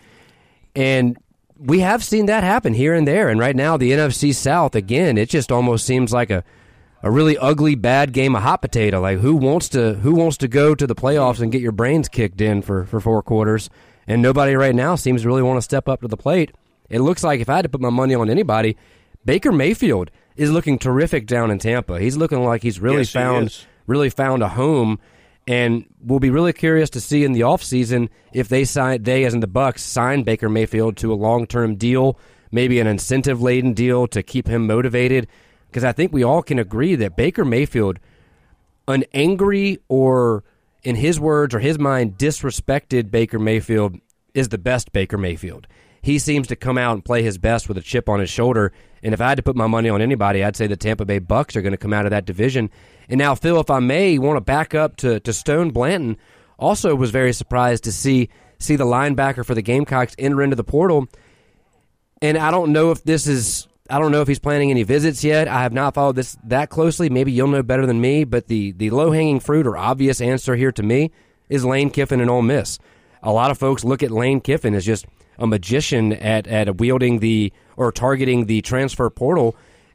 And 0.75 1.17
we 1.59 1.81
have 1.81 2.03
seen 2.03 2.27
that 2.27 2.45
happen 2.45 2.75
here 2.75 2.95
and 2.95 3.07
there. 3.07 3.29
And 3.29 3.39
right 3.39 3.55
now, 3.57 3.77
the 3.77 3.93
NFC 3.93 4.35
South 4.35 4.75
again, 4.75 5.17
it 5.17 5.29
just 5.29 5.53
almost 5.53 5.87
seems 5.87 6.13
like 6.13 6.31
a 6.31 6.45
a 7.03 7.11
really 7.11 7.37
ugly, 7.37 7.75
bad 7.75 8.15
game 8.15 8.35
of 8.35 8.43
hot 8.43 8.63
potato. 8.63 8.99
Like 9.01 9.19
who 9.19 9.37
wants 9.37 9.69
to 9.71 9.95
who 9.95 10.15
wants 10.15 10.39
to 10.39 10.49
go 10.49 10.75
to 10.75 10.87
the 10.87 10.95
playoffs 10.95 11.41
and 11.41 11.53
get 11.53 11.61
your 11.61 11.73
brains 11.73 12.09
kicked 12.09 12.41
in 12.41 12.63
for 12.63 12.85
for 12.87 12.99
four 12.99 13.23
quarters? 13.23 13.69
And 14.07 14.21
nobody 14.21 14.55
right 14.55 14.75
now 14.75 14.97
seems 14.97 15.23
to 15.23 15.29
really 15.29 15.43
want 15.43 15.59
to 15.59 15.63
step 15.63 15.89
up 15.89 16.01
to 16.01 16.09
the 16.09 16.17
plate. 16.17 16.53
It 16.89 17.01
looks 17.01 17.23
like 17.23 17.41
if 17.41 17.49
I 17.49 17.57
had 17.57 17.63
to 17.63 17.69
put 17.69 17.81
my 17.81 17.91
money 17.91 18.15
on 18.15 18.29
anybody, 18.29 18.77
Baker 19.25 19.53
Mayfield 19.53 20.11
is 20.37 20.51
looking 20.51 20.79
terrific 20.79 21.27
down 21.27 21.51
in 21.51 21.59
Tampa. 21.59 22.01
He's 22.01 22.17
looking 22.17 22.43
like 22.43 22.63
he's 22.63 22.81
really 22.81 22.99
Yes, 22.99 23.11
found 23.13 23.67
really 23.87 24.11
found 24.11 24.43
a 24.43 24.49
home 24.49 24.99
and 25.47 25.85
we'll 26.01 26.21
be 26.21 26.31
really 26.31 26.53
curious 26.53 26.91
to 26.91 27.01
see 27.01 27.25
in 27.25 27.33
the 27.33 27.41
offseason 27.41 28.09
if 28.33 28.49
they 28.49 28.65
sign 28.65 29.03
they 29.03 29.25
as 29.25 29.35
in 29.35 29.41
the 29.41 29.47
Bucks 29.47 29.83
sign 29.83 30.23
Baker 30.23 30.49
Mayfield 30.49 30.97
to 30.99 31.13
a 31.13 31.15
long-term 31.15 31.77
deal, 31.77 32.19
maybe 32.51 32.81
an 32.81 32.87
incentive-laden 32.87 33.75
deal 33.75 34.07
to 34.09 34.23
keep 34.23 34.49
him 34.49 34.67
motivated 34.67 35.29
because 35.69 35.85
I 35.85 35.93
think 35.93 36.13
we 36.13 36.23
all 36.23 36.43
can 36.43 36.59
agree 36.59 36.95
that 36.97 37.17
Baker 37.17 37.45
Mayfield 37.45 37.99
an 38.87 39.05
angry 39.13 39.79
or 39.89 40.45
in 40.83 40.97
his 40.97 41.19
words 41.19 41.55
or 41.55 41.59
his 41.59 41.79
mind 41.79 42.17
disrespected 42.19 43.11
Baker 43.11 43.39
Mayfield 43.39 43.99
is 44.35 44.49
the 44.49 44.59
best 44.59 44.93
Baker 44.93 45.19
Mayfield. 45.19 45.67
He 46.03 46.19
seems 46.19 46.49
to 46.49 46.57
come 46.57 46.77
out 46.77 46.93
and 46.93 47.05
play 47.05 47.23
his 47.23 47.39
best 47.39 47.67
with 47.67 47.79
a 47.79 47.83
chip 47.83 48.11
on 48.11 48.21
his 48.21 48.29
shoulder. 48.29 48.73
And 49.03 49.15
if 49.15 49.21
I 49.23 49.31
had 49.31 49.37
to 49.37 49.43
put 49.43 49.57
my 49.57 49.67
money 49.67 49.89
on 49.89 50.03
anybody, 50.03 50.45
I'd 50.45 50.55
say 50.55 50.67
the 50.67 50.77
Tampa 50.77 51.07
Bay 51.07 51.19
Bucks 51.19 51.57
are 51.57 51.63
going 51.63 51.73
to 51.73 51.79
come 51.79 51.95
out 51.95 52.05
of 52.05 52.11
that 52.11 52.27
division. 52.27 52.71
And 53.09 53.19
now, 53.19 53.35
Phil, 53.35 53.61
if 53.61 53.71
I 53.71 53.81
may, 53.81 54.19
want 54.19 54.37
to 54.37 54.41
back 54.41 54.75
up 54.75 54.97
to, 54.97 55.21
to 55.21 55.33
Stone 55.33 55.71
Blanton. 55.71 56.17
Also, 56.59 56.95
was 56.95 57.11
very 57.11 57.33
surprised 57.33 57.85
to 57.85 57.93
see 57.93 58.29
see 58.59 58.77
the 58.77 58.85
linebacker 58.85 59.45
for 59.45 59.55
the 59.55 59.63
Gamecocks 59.63 60.15
enter 60.19 60.43
into 60.43 60.57
the 60.57 60.65
portal. 60.65 61.09
And 62.23 62.39
I 62.39 62.51
don't 62.51 62.73
know 62.73 62.91
if 62.91 63.03
this 63.05 63.27
is 63.27 63.67
I 63.91 63.99
don't 63.99 64.13
know 64.13 64.23
if 64.23 64.29
he's 64.29 64.39
planning 64.39 64.71
any 64.71 64.83
visits 64.83 65.23
yet. 65.23 65.47
I 65.47 65.61
have 65.63 65.75
not 65.75 65.95
followed 65.95 66.17
this 66.17 66.39
that 66.45 66.71
closely. 66.71 67.11
Maybe 67.11 67.33
you'll 67.33 67.49
know 67.49 67.63
better 67.63 67.85
than 67.85 68.01
me, 68.01 68.25
but 68.25 68.47
the 68.47 68.73
the 68.73 68.91
low 68.91 69.11
hanging 69.11 69.41
fruit 69.41 69.67
or 69.67 69.77
obvious 69.77 70.21
answer 70.21 70.57
here 70.57 70.73
to 70.73 70.83
me 70.83 71.11
is 71.49 71.65
Lane 71.65 71.91
Kiffin 71.91 72.21
and 72.21 72.31
Ole 72.31 72.43
Miss. 72.43 72.79
A 73.23 73.33
lot 73.33 73.51
of 73.51 73.59
folks 73.59 73.85
look 73.85 74.03
at 74.03 74.11
Lane 74.11 74.41
Kiffin 74.41 74.75
as 74.75 74.87
just 74.87 75.07
a 75.39 75.47
magician 75.47 76.13
at 76.15 76.47
at 76.47 76.79
wielding 76.79 77.19
the 77.19 77.53
or 77.77 77.93
targeting 77.93 78.47
the 78.47 78.63
transfer 78.63 79.11
portal, 79.11 79.55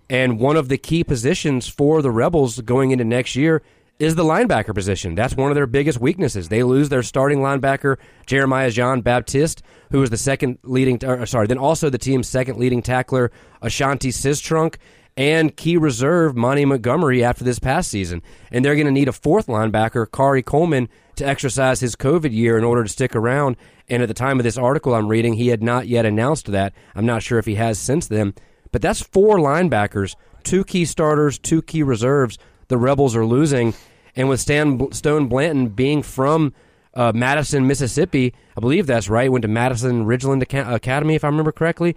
and 0.10 0.40
one 0.40 0.58
of 0.58 0.70
the 0.70 0.78
key 0.78 1.04
positions 1.04 1.68
for 1.68 2.02
the 2.02 2.12
Rebels 2.12 2.60
going 2.62 2.92
into 2.92 3.04
next 3.04 3.36
year 3.36 3.62
is 4.00 4.16
the 4.16 4.24
linebacker 4.24 4.74
position. 4.74 5.14
That's 5.14 5.36
one 5.36 5.52
of 5.52 5.56
their 5.56 5.68
biggest 5.68 6.00
weaknesses. 6.00 6.48
They 6.48 6.64
lose 6.64 6.88
their 6.88 7.04
starting 7.04 7.40
linebacker, 7.40 7.98
Jeremiah 8.26 8.72
Jean 8.72 9.02
Baptiste, 9.02 9.62
who 9.92 10.02
is 10.02 10.10
the 10.10 10.18
second 10.18 10.58
leading, 10.64 11.04
or, 11.04 11.20
uh, 11.20 11.26
sorry, 11.26 11.48
then 11.48 11.58
also 11.58 11.90
the 11.90 11.98
team's 11.98 12.28
second 12.28 12.58
leading 12.58 12.82
tackler, 12.82 13.30
Ashanti 13.62 14.10
Cistrunk, 14.10 14.78
and 15.18 15.58
key 15.58 15.76
reserve, 15.76 16.34
Monty 16.34 16.64
Montgomery, 16.64 17.26
after 17.26 17.44
this 17.44 17.60
past 17.60 17.92
season. 17.92 18.22
And 18.52 18.64
they're 18.64 18.76
going 18.76 18.86
to 18.86 18.92
need 18.92 19.10
a 19.10 19.14
fourth 19.14 19.48
linebacker, 19.48 20.08
Khari 20.08 20.46
Coleman, 20.46 20.88
to 21.18 21.28
exercise 21.28 21.82
his 21.82 21.98
COVID 21.98 22.32
year 22.32 22.58
in 22.58 22.64
order 22.64 22.84
to 22.84 22.90
stick 22.90 23.18
around. 23.18 23.58
And 23.90 24.02
at 24.02 24.08
the 24.08 24.14
time 24.14 24.40
of 24.40 24.46
this 24.46 24.58
article 24.58 24.96
I'm 24.96 25.10
reading, 25.10 25.34
he 25.34 25.50
had 25.50 25.62
not 25.62 25.90
yet 25.90 26.06
announced 26.06 26.46
that. 26.46 26.74
I'm 26.96 27.06
not 27.06 27.22
sure 27.22 27.38
if 27.38 27.46
he 27.46 27.56
has 27.56 27.78
since 27.78 28.08
then. 28.08 28.34
But 28.72 28.82
that's 28.82 29.02
four 29.02 29.38
linebackers, 29.38 30.16
two 30.44 30.64
key 30.64 30.86
starters, 30.86 31.38
two 31.40 31.62
key 31.62 31.84
reserves 31.84 32.38
the 32.68 32.78
Rebels 32.78 33.16
are 33.16 33.26
losing. 33.26 33.74
And 34.16 34.30
with 34.30 34.40
Stan 34.40 34.92
Stone 34.92 35.28
Blanton 35.28 35.70
being 35.70 36.04
from 36.04 36.54
uh, 36.94 37.12
Madison, 37.16 37.66
Mississippi, 37.68 38.34
I 38.56 38.60
believe 38.60 38.86
that's 38.88 39.10
right. 39.10 39.32
Went 39.32 39.42
to 39.44 39.48
Madison 39.48 40.06
Ridgeland 40.06 40.42
Aca- 40.44 40.74
Academy, 40.76 41.16
if 41.16 41.24
I 41.24 41.28
remember 41.28 41.52
correctly. 41.52 41.96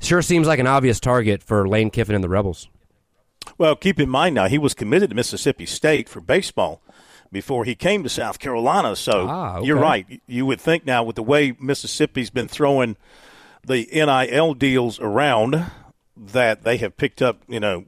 Sure 0.00 0.22
seems 0.22 0.46
like 0.46 0.58
an 0.60 0.66
obvious 0.66 1.00
target 1.00 1.42
for 1.42 1.66
Lane 1.68 1.90
Kiffin 1.90 2.14
and 2.14 2.22
the 2.22 2.28
Rebels. 2.28 2.68
Well, 3.56 3.74
keep 3.74 3.98
in 3.98 4.08
mind 4.08 4.34
now 4.34 4.46
he 4.46 4.58
was 4.58 4.74
committed 4.74 5.10
to 5.10 5.16
Mississippi 5.16 5.66
State 5.66 6.08
for 6.08 6.20
baseball 6.20 6.80
before 7.32 7.64
he 7.64 7.74
came 7.74 8.02
to 8.04 8.08
South 8.08 8.38
Carolina. 8.38 8.94
So 8.94 9.26
Ah, 9.28 9.56
okay. 9.56 9.66
you're 9.66 9.78
right. 9.78 10.20
You 10.26 10.46
would 10.46 10.60
think 10.60 10.86
now 10.86 11.02
with 11.02 11.16
the 11.16 11.22
way 11.22 11.56
Mississippi's 11.58 12.30
been 12.30 12.46
throwing 12.48 12.96
the 13.66 13.88
NIL 13.92 14.54
deals 14.54 15.00
around 15.00 15.64
that 16.18 16.64
they 16.64 16.76
have 16.78 16.96
picked 16.96 17.22
up, 17.22 17.42
you 17.48 17.60
know, 17.60 17.86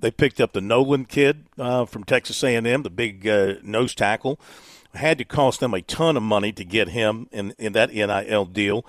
they 0.00 0.10
picked 0.10 0.40
up 0.40 0.52
the 0.52 0.60
Nolen 0.60 1.04
kid 1.04 1.44
uh, 1.58 1.84
from 1.84 2.04
Texas 2.04 2.42
A&M, 2.42 2.82
the 2.82 2.90
big 2.90 3.26
uh, 3.26 3.54
nose 3.62 3.94
tackle. 3.94 4.38
Had 4.94 5.18
to 5.18 5.24
cost 5.24 5.60
them 5.60 5.72
a 5.72 5.80
ton 5.80 6.16
of 6.16 6.22
money 6.22 6.52
to 6.52 6.64
get 6.64 6.90
him 6.90 7.28
in, 7.32 7.54
in 7.58 7.72
that 7.72 7.92
NIL 7.92 8.44
deal. 8.44 8.84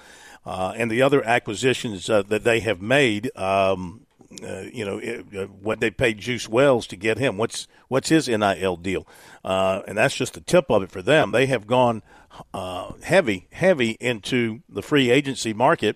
Uh, 0.46 0.74
and 0.76 0.92
the 0.92 1.02
other 1.02 1.24
acquisitions 1.24 2.10
uh, 2.10 2.22
that 2.24 2.44
they 2.44 2.60
have 2.60 2.82
made, 2.82 3.36
um, 3.38 4.02
uh, 4.44 4.64
you 4.74 4.84
know, 4.84 4.98
it, 4.98 5.26
uh, 5.36 5.46
what 5.46 5.80
they 5.80 5.90
paid 5.90 6.18
Juice 6.18 6.50
Wells 6.50 6.86
to 6.88 6.98
get 6.98 7.18
him. 7.18 7.38
What's 7.38 7.68
what's 7.88 8.10
his 8.10 8.28
NIL 8.28 8.76
deal? 8.76 9.08
And 9.46 9.98
that's 9.98 10.16
just 10.16 10.34
the 10.34 10.42
tip 10.42 10.70
of 10.70 10.84
it 10.84 10.92
for 10.92 11.02
them. 11.02 11.32
They 11.32 11.46
have 11.46 11.68
gone 11.68 12.04
heavy, 13.04 13.48
heavy 13.54 13.92
into 14.02 14.62
the 14.68 14.82
free 14.82 15.10
agency 15.10 15.54
market 15.54 15.96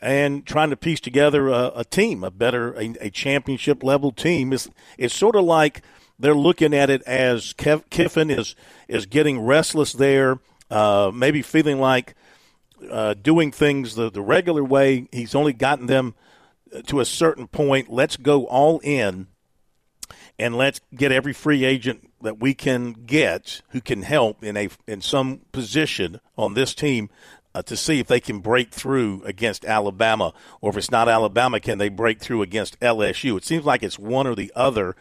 and 0.00 0.46
trying 0.46 0.70
to 0.70 0.76
piece 0.76 1.00
together 1.00 1.48
a, 1.48 1.72
a 1.76 1.84
team, 1.84 2.22
a 2.24 2.30
better, 2.30 2.72
a, 2.74 2.94
a 3.00 3.10
championship 3.10 3.82
level 3.82 4.12
team. 4.12 4.52
It's, 4.52 4.68
it's 4.98 5.14
sort 5.14 5.36
of 5.36 5.44
like 5.44 5.82
they're 6.18 6.34
looking 6.34 6.74
at 6.74 6.90
it 6.90 7.02
as 7.02 7.52
Kiffin 7.54 8.30
is 8.30 8.54
is 8.88 9.06
getting 9.06 9.40
restless 9.40 9.92
there, 9.92 10.38
uh, 10.70 11.10
maybe 11.12 11.42
feeling 11.42 11.78
like 11.78 12.14
uh, 12.90 13.14
doing 13.14 13.52
things 13.52 13.94
the, 13.94 14.10
the 14.10 14.22
regular 14.22 14.64
way. 14.64 15.08
He's 15.12 15.34
only 15.34 15.52
gotten 15.52 15.86
them 15.86 16.14
to 16.86 17.00
a 17.00 17.04
certain 17.04 17.48
point. 17.48 17.90
Let's 17.90 18.16
go 18.16 18.46
all 18.46 18.80
in 18.80 19.28
and 20.38 20.56
let's 20.56 20.80
get 20.94 21.12
every 21.12 21.32
free 21.32 21.64
agent 21.64 22.10
that 22.22 22.38
we 22.40 22.54
can 22.54 22.92
get 22.92 23.62
who 23.70 23.80
can 23.80 24.02
help 24.02 24.42
in 24.42 24.56
a 24.56 24.68
in 24.86 25.00
some 25.00 25.40
position 25.52 26.20
on 26.36 26.54
this 26.54 26.74
team 26.74 27.10
uh, 27.56 27.62
to 27.62 27.74
see 27.74 27.98
if 27.98 28.06
they 28.06 28.20
can 28.20 28.40
break 28.40 28.70
through 28.70 29.22
against 29.24 29.64
Alabama, 29.64 30.34
or 30.60 30.68
if 30.68 30.76
it's 30.76 30.90
not 30.90 31.08
Alabama, 31.08 31.58
can 31.58 31.78
they 31.78 31.88
break 31.88 32.20
through 32.20 32.42
against 32.42 32.78
LSU? 32.80 33.34
It 33.38 33.46
seems 33.46 33.64
like 33.64 33.82
it's 33.82 33.98
one 33.98 34.26
or 34.26 34.34
the 34.34 34.52
other 34.54 34.94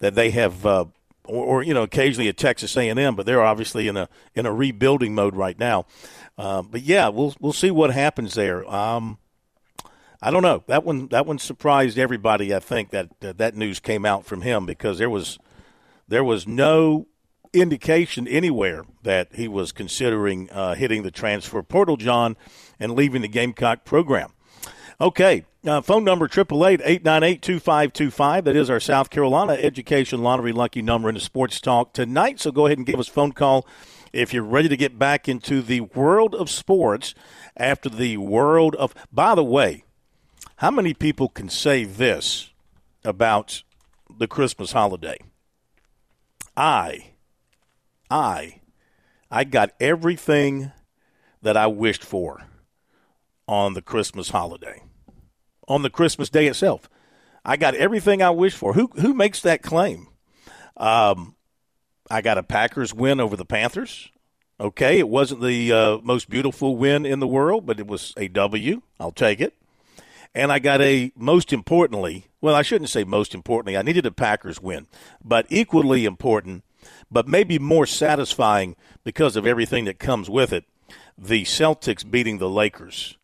that 0.00 0.14
they 0.14 0.30
have, 0.32 0.66
uh, 0.66 0.84
or, 1.24 1.44
or 1.44 1.62
you 1.62 1.72
know, 1.72 1.84
occasionally 1.84 2.28
at 2.28 2.36
Texas 2.36 2.76
A&M, 2.76 3.14
but 3.16 3.24
they're 3.24 3.42
obviously 3.42 3.88
in 3.88 3.96
a 3.96 4.10
in 4.34 4.44
a 4.44 4.52
rebuilding 4.52 5.14
mode 5.14 5.34
right 5.34 5.58
now. 5.58 5.86
Uh, 6.36 6.60
but 6.60 6.82
yeah, 6.82 7.08
we'll 7.08 7.34
we'll 7.40 7.54
see 7.54 7.70
what 7.70 7.94
happens 7.94 8.34
there. 8.34 8.70
Um, 8.70 9.16
I 10.20 10.30
don't 10.30 10.42
know. 10.42 10.64
That 10.66 10.84
one 10.84 11.08
that 11.08 11.24
one 11.24 11.38
surprised 11.38 11.98
everybody. 11.98 12.54
I 12.54 12.60
think 12.60 12.90
that 12.90 13.08
uh, 13.24 13.32
that 13.38 13.56
news 13.56 13.80
came 13.80 14.04
out 14.04 14.26
from 14.26 14.42
him 14.42 14.66
because 14.66 14.98
there 14.98 15.08
was 15.08 15.38
there 16.08 16.24
was 16.24 16.46
no 16.46 17.06
indication 17.52 18.28
anywhere 18.28 18.84
that 19.02 19.34
he 19.34 19.48
was 19.48 19.72
considering 19.72 20.48
uh, 20.50 20.74
hitting 20.74 21.02
the 21.02 21.10
transfer 21.10 21.62
portal, 21.62 21.96
John, 21.96 22.36
and 22.78 22.92
leaving 22.92 23.22
the 23.22 23.28
Gamecock 23.28 23.84
program. 23.84 24.32
Okay, 25.00 25.46
uh, 25.66 25.80
phone 25.80 26.04
number 26.04 26.28
888-898-2525. 26.28 28.44
That 28.44 28.56
is 28.56 28.70
our 28.70 28.80
South 28.80 29.10
Carolina 29.10 29.54
Education 29.54 30.22
Lottery 30.22 30.52
Lucky 30.52 30.82
number 30.82 31.08
in 31.08 31.14
the 31.14 31.20
Sports 31.20 31.60
Talk 31.60 31.92
tonight. 31.92 32.40
So 32.40 32.52
go 32.52 32.66
ahead 32.66 32.78
and 32.78 32.86
give 32.86 33.00
us 33.00 33.08
a 33.08 33.12
phone 33.12 33.32
call 33.32 33.66
if 34.12 34.32
you're 34.32 34.44
ready 34.44 34.68
to 34.68 34.76
get 34.76 34.98
back 34.98 35.28
into 35.28 35.62
the 35.62 35.80
world 35.80 36.34
of 36.34 36.50
sports 36.50 37.14
after 37.56 37.88
the 37.88 38.18
world 38.18 38.74
of. 38.76 38.94
By 39.12 39.34
the 39.34 39.44
way, 39.44 39.84
how 40.56 40.70
many 40.70 40.94
people 40.94 41.28
can 41.28 41.48
say 41.48 41.84
this 41.84 42.50
about 43.04 43.62
the 44.16 44.28
Christmas 44.28 44.72
holiday? 44.72 45.18
I, 46.56 47.11
I, 48.12 48.60
I 49.30 49.44
got 49.44 49.70
everything 49.80 50.70
that 51.40 51.56
I 51.56 51.66
wished 51.66 52.04
for 52.04 52.42
on 53.48 53.72
the 53.72 53.80
Christmas 53.80 54.28
holiday, 54.28 54.82
on 55.66 55.80
the 55.80 55.88
Christmas 55.88 56.28
day 56.28 56.46
itself. 56.46 56.90
I 57.42 57.56
got 57.56 57.74
everything 57.74 58.22
I 58.22 58.28
wished 58.28 58.58
for. 58.58 58.74
Who 58.74 58.90
who 59.00 59.14
makes 59.14 59.40
that 59.40 59.62
claim? 59.62 60.08
Um, 60.76 61.36
I 62.10 62.20
got 62.20 62.36
a 62.36 62.42
Packers 62.42 62.92
win 62.92 63.18
over 63.18 63.34
the 63.34 63.46
Panthers. 63.46 64.10
Okay, 64.60 64.98
it 64.98 65.08
wasn't 65.08 65.40
the 65.40 65.72
uh, 65.72 65.98
most 66.02 66.28
beautiful 66.28 66.76
win 66.76 67.06
in 67.06 67.18
the 67.18 67.26
world, 67.26 67.64
but 67.64 67.80
it 67.80 67.86
was 67.86 68.12
a 68.18 68.28
W. 68.28 68.82
I'll 69.00 69.10
take 69.10 69.40
it. 69.40 69.54
And 70.34 70.52
I 70.52 70.58
got 70.58 70.82
a 70.82 71.12
most 71.16 71.50
importantly, 71.50 72.26
well, 72.42 72.54
I 72.54 72.62
shouldn't 72.62 72.90
say 72.90 73.04
most 73.04 73.34
importantly, 73.34 73.76
I 73.76 73.82
needed 73.82 74.04
a 74.04 74.12
Packers 74.12 74.60
win, 74.60 74.86
but 75.24 75.46
equally 75.48 76.04
important, 76.04 76.62
but 77.12 77.28
maybe 77.28 77.58
more 77.58 77.86
satisfying 77.86 78.76
because 79.04 79.36
of 79.36 79.46
everything 79.46 79.84
that 79.84 79.98
comes 79.98 80.30
with 80.30 80.52
it, 80.52 80.64
the 81.18 81.44
Celtics 81.44 82.08
beating 82.08 82.38
the 82.38 82.50
Lakers 82.50 83.16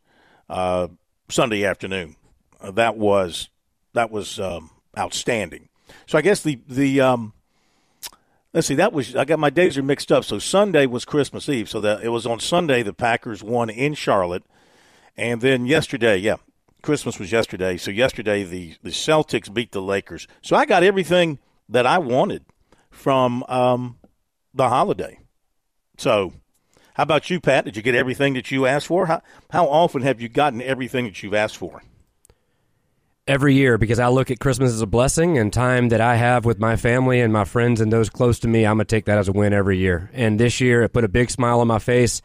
uh, 0.51 0.89
Sunday 1.29 1.65
afternoon. 1.65 2.17
Uh, 2.61 2.71
that 2.73 2.97
was 2.97 3.49
that 3.95 4.11
was 4.11 4.39
um, 4.41 4.71
outstanding. 4.99 5.69
So 6.07 6.19
I 6.19 6.23
guess 6.23 6.43
the 6.43 6.61
the 6.69 7.01
um, 7.01 7.33
let's 8.53 8.67
see 8.67 8.75
that 8.75 8.93
was 8.93 9.17
I 9.17 9.25
got 9.25 9.39
my 9.39 9.51
days 9.51 9.79
are 9.79 9.83
mixed 9.83 10.13
up. 10.13 10.25
So 10.25 10.39
Sunday 10.39 10.87
was 10.87 11.05
Christmas 11.05 11.49
Eve, 11.49 11.69
so 11.69 11.81
that 11.81 12.03
it 12.03 12.11
was 12.11 12.27
on 12.27 12.41
Sunday 12.41 12.83
the 12.83 12.93
Packers 12.95 13.43
won 13.43 13.71
in 13.71 13.95
Charlotte 13.95 14.45
And 15.17 15.41
then 15.41 15.67
yesterday, 15.67 16.19
yeah, 16.19 16.37
Christmas 16.83 17.19
was 17.19 17.33
yesterday. 17.33 17.77
So 17.77 17.91
yesterday 17.91 18.45
the 18.45 18.75
the 18.83 18.91
Celtics 18.91 19.53
beat 19.53 19.73
the 19.73 19.83
Lakers. 19.83 20.29
So 20.43 20.57
I 20.57 20.67
got 20.67 20.83
everything 20.83 21.39
that 21.69 21.87
I 21.87 21.99
wanted 21.99 22.45
from 22.99 23.45
um, 23.49 23.97
the 24.55 24.69
holiday. 24.69 25.19
So, 25.97 26.33
how 26.95 27.05
about 27.05 27.31
you, 27.31 27.41
Pat? 27.41 27.65
Did 27.65 27.77
you 27.77 27.83
get 27.83 27.95
everything 27.95 28.35
that 28.35 28.51
you 28.51 28.67
asked 28.67 28.89
for? 28.89 29.07
How 29.07 29.23
how 29.51 29.67
often 29.67 30.03
have 30.03 30.21
you 30.21 30.29
gotten 30.29 30.61
everything 30.61 31.05
that 31.07 31.23
you've 31.23 31.35
asked 31.35 31.57
for? 31.57 31.83
Every 33.27 33.55
year, 33.55 33.77
because 33.77 33.99
I 33.99 34.09
look 34.09 34.31
at 34.31 34.41
Christmas 34.41 34.73
as 34.73 34.81
a 34.81 34.87
blessing 34.87 35.37
and 35.37 35.53
time 35.53 35.91
that 35.91 36.01
I 36.01 36.17
have 36.17 36.45
with 36.45 36.59
my 36.59 36.77
family 36.77 37.21
and 37.21 37.33
my 37.33 37.45
friends 37.45 37.81
and 37.81 37.93
those 37.93 38.09
close 38.09 38.39
to 38.41 38.49
me. 38.49 38.65
I'm 38.65 38.77
gonna 38.77 38.87
take 38.87 39.05
that 39.05 39.19
as 39.19 39.29
a 39.29 39.33
win 39.33 39.53
every 39.53 39.79
year. 39.79 40.11
And 40.13 40.41
this 40.41 40.61
year, 40.61 40.83
it 40.83 40.93
put 40.93 41.05
a 41.05 41.09
big 41.09 41.31
smile 41.31 41.61
on 41.61 41.69
my 41.69 41.79
face. 41.79 42.23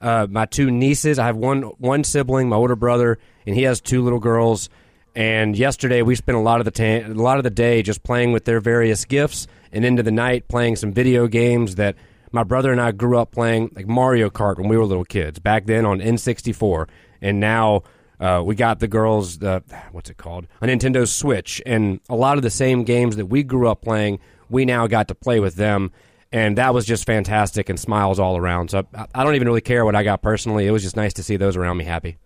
Uh, 0.00 0.26
my 0.30 0.46
two 0.46 0.70
nieces, 0.70 1.18
I 1.18 1.26
have 1.26 1.36
one 1.36 1.62
one 1.62 2.04
sibling, 2.04 2.48
my 2.48 2.56
older 2.56 2.76
brother, 2.76 3.18
and 3.46 3.54
he 3.54 3.62
has 3.64 3.80
two 3.80 4.02
little 4.02 4.20
girls. 4.20 4.70
And 5.14 5.58
yesterday, 5.58 6.02
we 6.02 6.14
spent 6.14 6.38
a 6.38 6.40
lot 6.40 6.60
of 6.60 6.64
the 6.64 6.70
ta- 6.70 7.10
a 7.10 7.12
lot 7.12 7.38
of 7.38 7.44
the 7.44 7.50
day 7.50 7.82
just 7.82 8.04
playing 8.04 8.32
with 8.32 8.44
their 8.44 8.60
various 8.60 9.04
gifts, 9.04 9.48
and 9.72 9.84
into 9.84 10.02
the 10.02 10.10
night 10.10 10.48
playing 10.48 10.76
some 10.76 10.92
video 10.92 11.26
games 11.26 11.76
that 11.76 11.96
my 12.32 12.42
brother 12.42 12.72
and 12.72 12.80
I 12.80 12.92
grew 12.92 13.18
up 13.18 13.32
playing, 13.32 13.72
like 13.74 13.86
Mario 13.86 14.30
Kart 14.30 14.58
when 14.58 14.68
we 14.68 14.76
were 14.76 14.84
little 14.84 15.04
kids. 15.04 15.38
Back 15.38 15.66
then 15.66 15.86
on 15.86 16.00
N64, 16.00 16.88
and 17.22 17.40
now 17.40 17.82
uh, 18.20 18.42
we 18.44 18.54
got 18.54 18.80
the 18.80 18.88
girls 18.88 19.38
the 19.38 19.62
what's 19.92 20.10
it 20.10 20.16
called 20.16 20.46
a 20.60 20.66
Nintendo 20.66 21.06
Switch, 21.06 21.62
and 21.64 22.00
a 22.08 22.16
lot 22.16 22.36
of 22.36 22.42
the 22.42 22.50
same 22.50 22.84
games 22.84 23.16
that 23.16 23.26
we 23.26 23.42
grew 23.42 23.68
up 23.68 23.82
playing, 23.82 24.18
we 24.50 24.64
now 24.64 24.86
got 24.86 25.08
to 25.08 25.14
play 25.14 25.40
with 25.40 25.56
them, 25.56 25.90
and 26.32 26.58
that 26.58 26.74
was 26.74 26.84
just 26.84 27.06
fantastic 27.06 27.68
and 27.68 27.78
smiles 27.78 28.18
all 28.18 28.36
around. 28.36 28.70
So 28.70 28.86
I, 28.94 29.06
I 29.14 29.24
don't 29.24 29.34
even 29.34 29.48
really 29.48 29.60
care 29.60 29.84
what 29.84 29.94
I 29.94 30.02
got 30.02 30.22
personally. 30.22 30.66
It 30.66 30.70
was 30.70 30.82
just 30.82 30.96
nice 30.96 31.14
to 31.14 31.22
see 31.22 31.36
those 31.36 31.56
around 31.56 31.76
me 31.76 31.84
happy. 31.84 32.18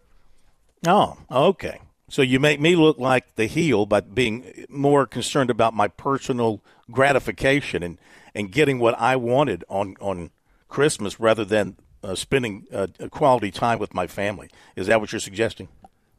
Oh, 0.86 1.16
okay. 1.30 1.80
So 2.12 2.20
you 2.20 2.38
make 2.38 2.60
me 2.60 2.76
look 2.76 2.98
like 2.98 3.36
the 3.36 3.46
heel 3.46 3.86
by 3.86 4.00
being 4.00 4.66
more 4.68 5.06
concerned 5.06 5.48
about 5.48 5.72
my 5.72 5.88
personal 5.88 6.60
gratification 6.90 7.82
and, 7.82 7.96
and 8.34 8.52
getting 8.52 8.78
what 8.78 9.00
I 9.00 9.16
wanted 9.16 9.64
on, 9.70 9.96
on 9.98 10.30
Christmas 10.68 11.18
rather 11.18 11.46
than 11.46 11.76
uh, 12.04 12.14
spending 12.14 12.66
uh, 12.70 12.88
quality 13.10 13.50
time 13.50 13.78
with 13.78 13.94
my 13.94 14.06
family. 14.06 14.50
Is 14.76 14.88
that 14.88 15.00
what 15.00 15.10
you're 15.10 15.20
suggesting? 15.20 15.68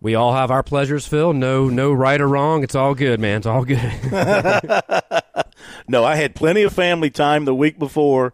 We 0.01 0.15
all 0.15 0.33
have 0.33 0.49
our 0.49 0.63
pleasures, 0.63 1.05
Phil. 1.05 1.31
No, 1.31 1.69
no 1.69 1.93
right 1.93 2.19
or 2.19 2.27
wrong. 2.27 2.63
It's 2.63 2.73
all 2.73 2.95
good, 2.95 3.19
man. 3.19 3.37
It's 3.37 3.45
all 3.45 3.63
good. 3.63 3.77
no, 5.87 6.03
I 6.03 6.15
had 6.15 6.33
plenty 6.33 6.63
of 6.63 6.73
family 6.73 7.11
time 7.11 7.45
the 7.45 7.53
week 7.53 7.77
before, 7.77 8.33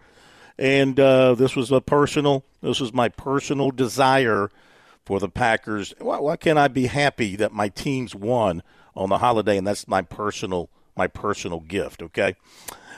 and 0.57 0.97
uh, 0.97 1.35
this 1.35 1.57
was 1.57 1.73
a 1.73 1.81
personal. 1.81 2.45
This 2.61 2.79
was 2.79 2.93
my 2.93 3.09
personal 3.09 3.71
desire 3.71 4.49
for 5.09 5.19
the 5.19 5.27
Packers. 5.27 5.91
Why, 5.97 6.19
why 6.19 6.37
can't 6.37 6.59
I 6.59 6.67
be 6.67 6.85
happy 6.85 7.35
that 7.37 7.51
my 7.51 7.69
teams 7.69 8.13
won 8.13 8.61
on 8.95 9.09
the 9.09 9.17
holiday? 9.17 9.57
And 9.57 9.65
that's 9.65 9.87
my 9.87 10.03
personal 10.03 10.69
my 10.95 11.07
personal 11.07 11.61
gift. 11.61 12.03
Okay. 12.03 12.35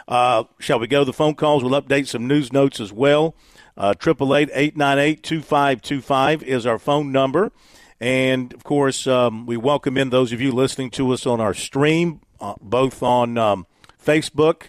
Uh, 0.09 0.43
shall 0.59 0.77
we 0.77 0.87
go 0.87 0.99
to 0.99 1.05
the 1.05 1.13
phone 1.13 1.35
calls? 1.35 1.63
We'll 1.63 1.81
update 1.81 2.07
some 2.07 2.27
news 2.27 2.51
notes 2.51 2.81
as 2.81 2.91
well. 2.91 3.33
Uh, 3.77 3.93
triple 3.93 4.35
eight 4.35 4.49
eight 4.53 4.75
nine 4.75 4.99
eight 4.99 5.23
two 5.23 5.41
five 5.41 5.81
two 5.81 6.01
five 6.01 6.43
is 6.43 6.65
our 6.65 6.77
phone 6.77 7.13
number, 7.13 7.53
and 8.01 8.51
of 8.51 8.65
course 8.65 9.07
um, 9.07 9.45
we 9.45 9.55
welcome 9.55 9.97
in 9.97 10.09
those 10.09 10.33
of 10.33 10.41
you 10.41 10.51
listening 10.51 10.89
to 10.89 11.13
us 11.13 11.25
on 11.25 11.39
our 11.39 11.53
stream, 11.53 12.19
uh, 12.41 12.55
both 12.59 13.01
on 13.01 13.37
um, 13.37 13.65
Facebook 14.05 14.63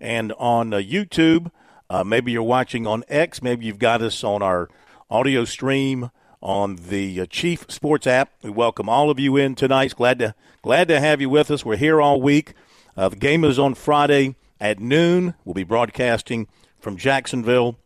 and 0.00 0.32
on 0.32 0.74
uh, 0.74 0.78
YouTube. 0.78 1.52
Uh, 1.88 2.02
maybe 2.02 2.32
you're 2.32 2.42
watching 2.42 2.88
on 2.88 3.04
X. 3.08 3.40
Maybe 3.40 3.66
you've 3.66 3.78
got 3.78 4.02
us 4.02 4.24
on 4.24 4.42
our 4.42 4.68
audio 5.08 5.44
stream 5.44 6.10
on 6.42 6.76
the 6.76 7.20
uh, 7.20 7.26
Chief 7.26 7.66
Sports 7.68 8.06
app. 8.06 8.32
We 8.42 8.50
welcome 8.50 8.88
all 8.88 9.10
of 9.10 9.18
you 9.18 9.36
in 9.36 9.54
tonight. 9.54 9.94
Glad 9.96 10.18
to 10.20 10.34
glad 10.62 10.88
to 10.88 11.00
have 11.00 11.20
you 11.20 11.28
with 11.28 11.50
us. 11.50 11.64
We're 11.64 11.76
here 11.76 12.00
all 12.00 12.20
week. 12.20 12.54
Uh, 12.96 13.08
the 13.08 13.16
game 13.16 13.44
is 13.44 13.58
on 13.58 13.74
Friday 13.74 14.36
at 14.60 14.80
noon. 14.80 15.34
We'll 15.44 15.54
be 15.54 15.64
broadcasting 15.64 16.48
from 16.78 16.96
Jacksonville 16.96 17.78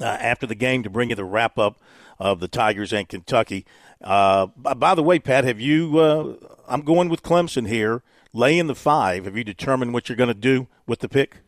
uh, 0.00 0.04
after 0.04 0.46
the 0.46 0.54
game 0.54 0.82
to 0.82 0.90
bring 0.90 1.10
you 1.10 1.16
the 1.16 1.24
wrap 1.24 1.58
up 1.58 1.78
of 2.18 2.40
the 2.40 2.48
Tigers 2.48 2.92
and 2.92 3.08
Kentucky. 3.08 3.64
Uh, 4.02 4.46
by 4.46 4.94
the 4.94 5.02
way, 5.02 5.18
Pat, 5.18 5.44
have 5.44 5.60
you? 5.60 5.98
Uh, 5.98 6.34
I'm 6.68 6.82
going 6.82 7.08
with 7.08 7.22
Clemson 7.22 7.66
here, 7.68 8.02
laying 8.32 8.66
the 8.66 8.74
five. 8.74 9.24
Have 9.24 9.36
you 9.36 9.44
determined 9.44 9.94
what 9.94 10.08
you're 10.08 10.16
going 10.16 10.28
to 10.28 10.34
do 10.34 10.68
with 10.86 11.00
the 11.00 11.08
pick? 11.08 11.38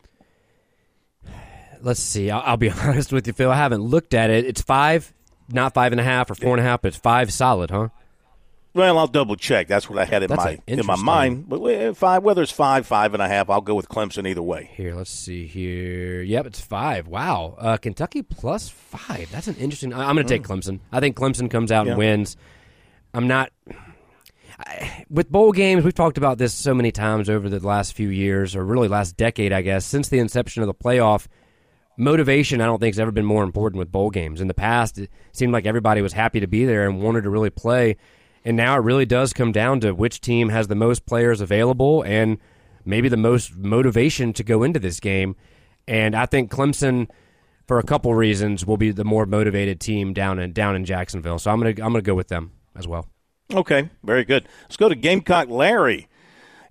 Let's 1.81 2.01
see. 2.01 2.31
I'll, 2.31 2.43
I'll 2.45 2.57
be 2.57 2.71
honest 2.83 3.12
with 3.12 3.27
you, 3.27 3.33
Phil. 3.33 3.51
I 3.51 3.57
haven't 3.57 3.83
looked 3.83 4.15
at 4.15 4.31
it. 4.31 4.45
It's 4.45 4.62
five 4.62 5.12
not 5.49 5.75
five 5.75 5.93
and 5.93 6.01
a 6.01 6.05
half 6.05 6.31
or 6.31 6.35
four 6.35 6.57
and 6.57 6.61
a 6.61 6.69
half, 6.69 6.83
but 6.83 6.89
it's 6.89 6.97
five 6.97 7.33
solid, 7.33 7.71
huh? 7.71 7.89
Well, 8.75 8.99
I'll 8.99 9.09
double 9.09 9.35
check. 9.35 9.67
That's 9.67 9.89
what 9.89 9.99
I 9.99 10.05
had 10.05 10.23
in 10.23 10.29
That's 10.29 10.45
my 10.45 10.59
in 10.67 10.87
my 10.87 10.97
mind. 10.97 11.49
But 11.49 11.95
five, 11.97 12.23
whether 12.23 12.43
it's 12.43 12.53
five, 12.53 12.87
five 12.87 13.15
and 13.15 13.23
a 13.23 13.27
half, 13.27 13.51
I'll 13.51 13.61
go 13.61 13.75
with 13.75 13.89
Clemson 13.89 14.29
either 14.29 14.43
way. 14.43 14.71
Here, 14.75 14.95
let's 14.95 15.11
see 15.11 15.47
here. 15.47 16.23
Yep, 16.23 16.47
it's 16.47 16.61
five. 16.61 17.09
Wow, 17.09 17.57
uh, 17.59 17.77
Kentucky 17.79 18.23
plus 18.23 18.69
five. 18.69 19.31
That's 19.33 19.49
an 19.49 19.57
interesting. 19.57 19.93
I'm 19.93 20.15
going 20.15 20.27
to 20.27 20.33
take 20.33 20.43
mm. 20.43 20.47
Clemson. 20.47 20.81
I 20.93 21.01
think 21.01 21.17
Clemson 21.17 21.51
comes 21.51 21.73
out 21.73 21.87
yeah. 21.87 21.93
and 21.93 21.99
wins. 21.99 22.37
I'm 23.15 23.27
not. 23.27 23.51
I, 24.61 25.05
with 25.09 25.31
bowl 25.31 25.53
games, 25.53 25.83
we've 25.83 25.95
talked 25.95 26.19
about 26.19 26.39
this 26.39 26.53
so 26.53 26.75
many 26.75 26.93
times 26.93 27.31
over 27.31 27.49
the 27.49 27.67
last 27.67 27.95
few 27.95 28.11
years, 28.11 28.55
or 28.55 28.65
really 28.65 28.89
last 28.89 29.17
decade, 29.17 29.53
I 29.53 29.63
guess, 29.63 29.87
since 29.87 30.09
the 30.09 30.19
inception 30.19 30.63
of 30.63 30.67
the 30.67 30.75
playoff 30.75 31.27
motivation, 31.99 32.61
I 32.61 32.67
don't 32.67 32.79
think 32.79 32.95
has 32.95 33.01
ever 33.01 33.11
been 33.11 33.25
more 33.25 33.43
important 33.43 33.79
with 33.79 33.93
bowl 33.93 34.11
games. 34.11 34.41
In 34.41 34.49
the 34.49 34.55
past, 34.55 34.99
it 34.99 35.11
seemed 35.33 35.53
like 35.53 35.67
everybody 35.67 36.01
was 36.01 36.13
happy 36.13 36.41
to 36.41 36.47
be 36.47 36.65
there 36.65 36.89
and 36.89 37.03
wanted 37.03 37.25
to 37.25 37.31
really 37.31 37.51
play. 37.51 37.97
And 38.45 38.57
now 38.57 38.77
it 38.77 38.83
really 38.83 39.05
does 39.05 39.33
come 39.33 39.53
down 39.53 39.81
to 39.81 39.93
which 39.93 40.21
team 40.21 40.49
has 40.49 40.69
the 40.69 40.75
most 40.75 41.05
players 41.05 41.41
available 41.41 42.03
and 42.03 42.39
maybe 42.85 43.09
the 43.09 43.17
most 43.17 43.57
motivation 43.57 44.33
to 44.35 44.45
go 44.45 44.63
into 44.63 44.79
this 44.79 45.01
game. 45.01 45.37
And 45.87 46.15
I 46.15 46.27
think 46.27 46.51
Clemson, 46.51 47.09
for 47.67 47.79
a 47.79 47.83
couple 47.83 48.15
reasons, 48.15 48.65
will 48.65 48.77
be 48.77 48.91
the 48.91 49.05
more 49.05 49.27
motivated 49.27 49.81
team 49.81 50.15
down 50.15 50.39
in 50.39 50.53
down 50.53 50.77
in 50.77 50.85
Jacksonville. 50.85 51.39
So 51.39 51.51
I'm 51.51 51.59
gonna 51.59 51.71
I'm 51.71 51.93
gonna 51.93 52.03
go 52.03 52.15
with 52.15 52.29
them 52.29 52.53
as 52.77 52.87
well. 52.87 53.07
Okay, 53.53 53.91
very 54.05 54.25
good. 54.25 54.47
Let's 54.63 54.77
go 54.77 54.89
to 54.89 54.95
Gamecock 54.95 55.49
Larry 55.49 56.08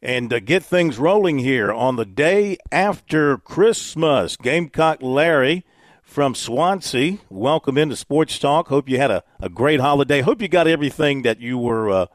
and 0.02 0.32
uh, 0.32 0.40
get 0.40 0.64
things 0.64 0.98
rolling 0.98 1.40
here 1.40 1.72
on 1.72 1.96
the 1.96 2.06
day 2.06 2.58
after 2.72 3.38
Christmas. 3.38 4.38
Gamecock 4.38 5.02
Larry 5.02 5.66
from 6.02 6.36
Swansea, 6.36 7.18
welcome 7.30 7.78
into 7.78 7.96
Sports 7.96 8.40
Talk. 8.40 8.70
Hope 8.70 8.90
you 8.90 8.98
had 8.98 9.12
a, 9.12 9.24
a 9.40 9.50
great 9.50 9.80
holiday. 9.80 10.22
Hope 10.22 10.42
you 10.42 10.48
got 10.48 10.68
everything 10.68 11.22
that 11.24 11.40
you 11.40 11.58
were 11.58 11.90
uh, 11.90 12.06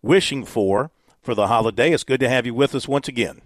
wishing 0.00 0.44
for 0.44 0.90
for 1.20 1.34
the 1.34 1.46
holiday. 1.46 1.92
It's 1.92 2.04
good 2.04 2.20
to 2.20 2.28
have 2.28 2.46
you 2.46 2.54
with 2.54 2.74
us 2.74 2.88
once 2.88 3.08
again. 3.08 3.42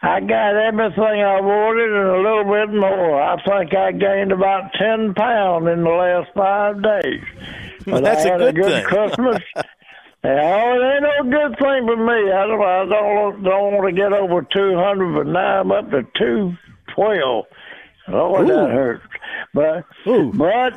I 0.00 0.20
got 0.20 0.54
everything 0.54 1.02
I 1.02 1.40
wanted 1.40 1.90
and 1.90 2.08
a 2.08 2.20
little 2.20 2.44
bit 2.44 2.72
more. 2.72 3.20
I 3.20 3.34
think 3.42 3.74
I 3.74 3.90
gained 3.90 4.30
about 4.30 4.72
ten 4.78 5.12
pounds 5.12 5.66
in 5.66 5.82
the 5.82 5.90
last 5.90 6.30
five 6.36 6.80
days. 6.80 7.24
But 7.84 8.04
That's 8.04 8.24
I 8.24 8.28
had 8.28 8.42
a 8.42 8.52
good, 8.52 8.58
a 8.58 8.62
good 8.62 8.72
thing. 8.72 8.84
Christmas. 8.84 9.42
Oh, 10.24 10.28
it 10.28 10.82
ain't 10.82 11.02
no 11.02 11.30
good 11.30 11.58
thing 11.58 11.86
for 11.86 11.96
me. 11.96 12.32
I 12.32 12.46
don't, 12.46 12.60
I 12.60 12.84
don't, 12.86 13.42
don't 13.44 13.74
want 13.74 13.86
to 13.86 13.92
get 13.92 14.12
over 14.12 14.42
200, 14.42 15.14
but 15.14 15.26
now 15.30 15.60
I'm 15.60 15.70
up 15.70 15.90
to 15.90 16.02
212. 16.18 17.44
Oh, 18.08 18.42
Ooh. 18.42 18.46
that 18.46 18.70
hurts. 18.70 19.04
But, 19.54 19.84
Ooh. 20.08 20.32
but 20.32 20.74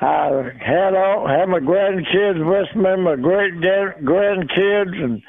I 0.00 0.52
had 0.60 0.94
all, 0.94 1.26
had 1.26 1.48
my 1.48 1.60
grandkids 1.60 2.44
with 2.44 2.76
me, 2.76 2.96
my 3.02 3.16
great 3.16 3.54
grandkids, 3.54 5.02
and 5.02 5.22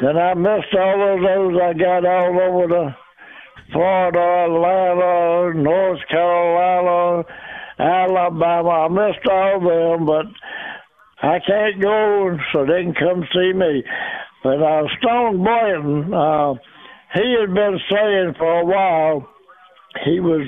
then 0.00 0.16
I 0.16 0.32
missed 0.32 0.74
all 0.74 1.14
of 1.14 1.20
those. 1.22 1.60
I 1.60 1.74
got 1.74 2.06
all 2.06 2.40
over 2.40 2.66
the 2.68 2.94
Florida, 3.70 4.18
Atlanta, 4.18 5.60
North 5.60 6.00
Carolina, 6.08 7.24
Alabama. 7.78 8.70
I 8.70 8.88
missed 8.88 9.26
all 9.28 9.56
of 9.56 9.98
them, 9.98 10.06
but 10.06 10.26
I 11.22 11.38
can't 11.46 11.82
go, 11.82 12.36
so 12.52 12.66
they 12.66 12.82
can 12.82 12.94
come 12.94 13.24
see 13.32 13.52
me. 13.52 13.82
But 14.42 14.62
uh, 14.62 14.82
Stone 14.98 15.42
Boyton, 15.42 16.12
uh, 16.12 16.54
he 17.14 17.36
had 17.40 17.54
been 17.54 17.78
saying 17.90 18.34
for 18.38 18.60
a 18.60 18.64
while 18.64 19.28
he 20.04 20.20
was 20.20 20.46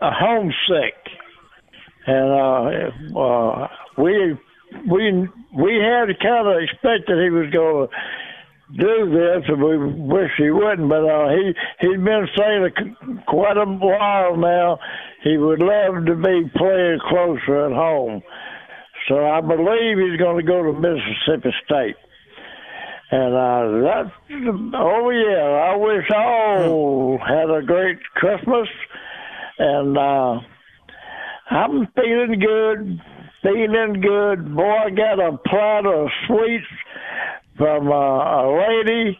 uh, 0.00 0.10
homesick, 0.12 0.94
and 2.06 2.30
uh, 2.30 3.18
uh, 3.18 3.68
we 3.96 4.36
we 4.90 5.28
we 5.56 5.80
had 5.82 6.18
kind 6.20 6.46
of 6.46 6.62
expected 6.62 7.22
he 7.22 7.30
was 7.30 7.50
going 7.52 7.88
to 7.88 7.96
do 8.76 9.10
this, 9.10 9.44
and 9.48 9.62
we 9.62 9.78
wish 9.78 10.30
he 10.36 10.50
wouldn't. 10.50 10.88
But 10.88 11.04
uh, 11.04 11.30
he 11.30 11.52
he's 11.80 12.04
been 12.04 12.28
saying 12.36 12.68
a, 12.68 13.24
quite 13.30 13.56
a 13.56 13.64
while 13.64 14.36
now 14.36 14.78
he 15.24 15.38
would 15.38 15.60
love 15.60 16.04
to 16.04 16.14
be 16.14 16.50
playing 16.54 17.00
closer 17.08 17.66
at 17.66 17.72
home. 17.72 18.22
So 19.08 19.26
I 19.26 19.40
believe 19.40 19.98
he's 19.98 20.18
going 20.18 20.36
to 20.36 20.46
go 20.46 20.62
to 20.62 20.72
Mississippi 20.72 21.54
State. 21.64 21.96
And 23.10 23.34
uh, 23.34 23.88
that, 23.88 24.12
oh 24.74 25.10
yeah, 25.10 25.72
I 25.72 25.76
wish 25.76 26.04
all 26.14 27.18
had 27.26 27.50
a 27.50 27.62
great 27.64 27.98
Christmas, 28.14 28.68
and 29.58 29.96
uh, 29.96 30.40
I'm 31.50 31.86
feeling 31.96 32.38
good. 32.38 33.00
feeling 33.42 34.02
good. 34.02 34.54
Boy, 34.54 34.70
I 34.70 34.90
got 34.90 35.20
a 35.20 35.38
platter 35.38 35.94
of 35.94 36.10
sweets 36.26 36.66
from 37.56 37.90
uh, 37.90 37.94
a 37.94 38.44
lady 38.68 39.18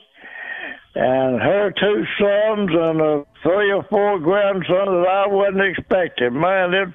and 0.95 1.41
her 1.41 1.73
two 1.79 2.05
sons 2.19 2.71
and 2.73 3.01
uh, 3.01 3.25
three 3.43 3.73
or 3.73 3.85
four 3.89 4.19
grandsons 4.19 4.67
that 4.69 5.07
I 5.09 5.29
wasn't 5.29 5.63
expecting. 5.63 6.39
Man, 6.39 6.75
it, 6.75 6.89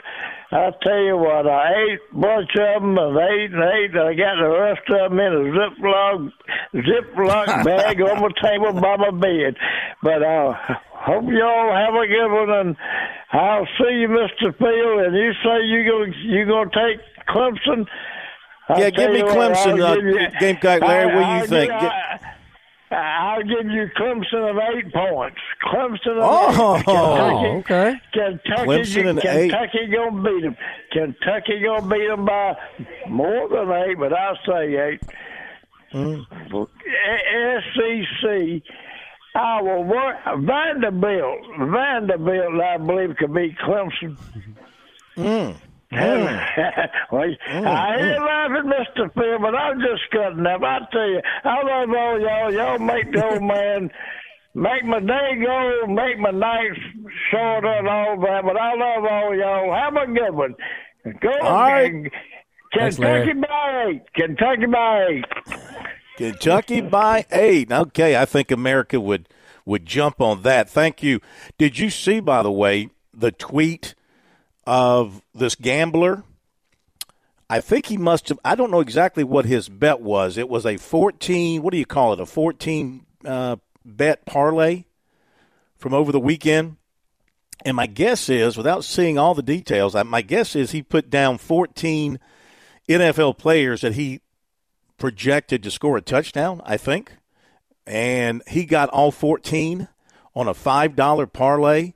I 0.54 0.70
tell 0.84 1.02
you 1.02 1.18
what, 1.18 1.48
I 1.48 1.72
ate 1.74 2.00
a 2.12 2.16
bunch 2.16 2.52
of 2.60 2.82
them 2.82 2.96
and 2.96 3.18
ate 3.18 3.52
and 3.52 3.64
ate, 3.64 3.92
and 3.92 4.06
I 4.06 4.14
got 4.14 4.38
the 4.38 4.50
rest 4.54 4.86
of 4.88 5.10
them 5.10 5.20
in 5.20 5.34
a 5.34 5.44
Ziploc, 5.50 6.32
Ziploc 6.76 7.64
bag 7.66 8.02
on 8.02 8.22
my 8.22 8.30
table 8.40 8.80
by 8.80 8.98
my 8.98 9.10
bed. 9.10 9.58
But 10.04 10.22
I 10.22 10.46
uh, 10.46 10.54
hope 10.92 11.26
y'all 11.26 11.74
have 11.74 11.96
a 11.96 12.06
good 12.06 12.32
one, 12.32 12.50
and 12.52 12.78
I'll 13.32 13.66
see 13.80 13.96
you, 14.02 14.08
Mr. 14.10 14.56
Field, 14.56 15.02
and 15.02 15.16
you 15.16 15.32
say 15.44 15.66
you 15.66 15.90
gonna 15.90 16.14
you 16.22 16.46
gonna 16.46 16.70
take 16.70 17.02
Clemson. 17.28 17.88
I'll 18.70 18.80
yeah, 18.80 18.92
give 18.92 19.12
me 19.12 19.22
Clemson, 19.22 19.80
what, 19.80 19.98
uh, 19.98 20.02
you, 20.02 20.28
Gamecock 20.40 20.82
Larry. 20.82 21.12
I, 21.12 21.16
what 21.16 21.26
do 21.26 21.42
you 21.42 21.48
think? 21.48 21.82
Give, 21.82 22.30
I'll 22.94 23.44
give 23.44 23.70
you 23.70 23.88
Clemson 23.98 24.50
of 24.50 24.58
eight 24.58 24.94
points. 24.94 25.38
Clemson 25.64 26.18
of 26.18 26.24
oh, 26.24 26.76
eight. 26.76 26.86
Kentucky, 26.86 26.92
oh, 26.92 27.58
okay. 27.58 27.96
Kentucky, 28.14 28.68
Clemson 28.68 29.10
and 29.10 29.22
Kentucky 29.22 29.80
eight. 29.80 29.92
gonna 29.92 30.24
beat 30.24 30.42
them. 30.44 30.58
Kentucky 30.92 31.60
gonna 31.64 31.88
beat 31.88 32.08
them 32.08 32.26
by 32.26 32.56
more 33.10 33.50
than 33.50 33.72
eight, 33.72 33.98
but 33.98 34.14
I'll 34.14 34.38
say 34.46 34.76
eight. 34.76 35.02
Mm. 35.94 36.26
SEC. 37.74 38.62
I 39.36 39.62
will 39.62 39.84
work 39.84 40.16
Vanderbilt. 40.40 41.40
Vanderbilt, 41.60 42.62
I 42.62 42.78
believe, 42.78 43.16
could 43.18 43.34
beat 43.34 43.58
Clemson. 43.58 44.18
Mm. 45.18 45.56
Well, 47.12 47.28
mm. 47.30 47.68
I 47.68 47.96
ain't 47.96 48.20
mm. 48.20 48.26
laughing, 48.26 48.72
Mr. 48.72 49.14
Phil, 49.14 49.40
but 49.40 49.54
I'm 49.54 49.80
just 49.80 50.10
cutting 50.12 50.46
up. 50.48 50.64
I 50.64 50.80
tell 50.92 51.08
you, 51.08 51.22
I 51.44 51.62
love 51.62 51.90
all 51.96 52.20
y'all. 52.20 52.54
Y'all 52.54 52.80
make 52.80 53.12
the 53.12 53.24
old 53.24 53.44
man 53.44 53.92
make 54.56 54.84
my 54.86 55.00
day 55.00 55.44
go, 55.44 55.88
make 55.88 56.20
my 56.20 56.32
nights 56.32 56.80
shorter 57.30 57.68
and 57.68 57.88
all 57.88 58.20
that. 58.20 58.44
But 58.44 58.58
I 58.58 58.74
love 58.76 59.06
all 59.06 59.36
y'all. 59.36 59.74
Have 59.74 59.96
a 59.96 60.12
good 60.12 60.34
one. 60.34 60.56
Go 61.22 61.32
all 61.42 61.52
right. 61.52 62.12
Kentucky 62.72 63.34
by 63.34 63.86
eight. 63.88 64.14
Kentucky 64.16 64.66
by 64.66 65.06
eight. 65.10 65.26
Kentucky 66.18 66.82
by 66.98 67.26
eight. 67.32 67.72
Okay, 67.72 68.16
I 68.16 68.26
think 68.26 68.52
America 68.52 69.00
would 69.00 69.30
would 69.66 69.86
jump 69.86 70.20
on 70.20 70.42
that. 70.42 70.70
Thank 70.70 71.04
you. 71.04 71.20
Did 71.58 71.80
you 71.80 71.90
see, 71.90 72.20
by 72.20 72.44
the 72.44 72.52
way, 72.52 72.90
the 73.14 73.32
tweet? 73.32 73.96
Of 74.66 75.22
this 75.34 75.56
gambler. 75.56 76.24
I 77.50 77.62
think 77.62 77.88
he 77.88 77.98
must 77.98 78.30
have. 78.30 78.40
I 78.44 78.56
don't 78.56 78.72
know 78.72 78.80
exactly 78.80 79.24
what 79.24 79.46
his 79.46 79.70
bet 79.70 80.02
was. 80.02 80.38
It 80.38 80.50
was 80.50 80.66
a 80.66 80.78
14. 80.78 81.62
What 81.62 81.72
do 81.72 81.78
you 81.78 81.86
call 81.86 82.14
it? 82.14 82.20
A 82.20 82.26
14 82.26 83.06
uh, 83.26 83.58
bet 83.86 84.26
parlay 84.26 84.86
from 85.78 85.94
over 85.94 86.12
the 86.12 86.20
weekend. 86.20 86.78
And 87.66 87.78
my 87.78 87.88
guess 87.88 88.28
is, 88.30 88.58
without 88.58 88.84
seeing 88.84 89.18
all 89.18 89.36
the 89.36 89.44
details, 89.44 89.96
my 90.06 90.22
guess 90.22 90.56
is 90.56 90.72
he 90.72 90.82
put 90.82 91.10
down 91.10 91.38
14 91.38 92.20
NFL 92.90 93.38
players 93.38 93.82
that 93.82 93.94
he 93.94 94.22
projected 94.98 95.64
to 95.64 95.72
score 95.72 95.98
a 95.98 96.02
touchdown. 96.02 96.62
I 96.66 96.78
think, 96.78 97.14
and 97.86 98.42
he 98.48 98.66
got 98.66 98.90
all 98.90 99.12
14 99.12 99.88
on 100.36 100.48
a 100.48 100.54
five 100.54 100.96
dollar 100.96 101.28
parlay, 101.28 101.94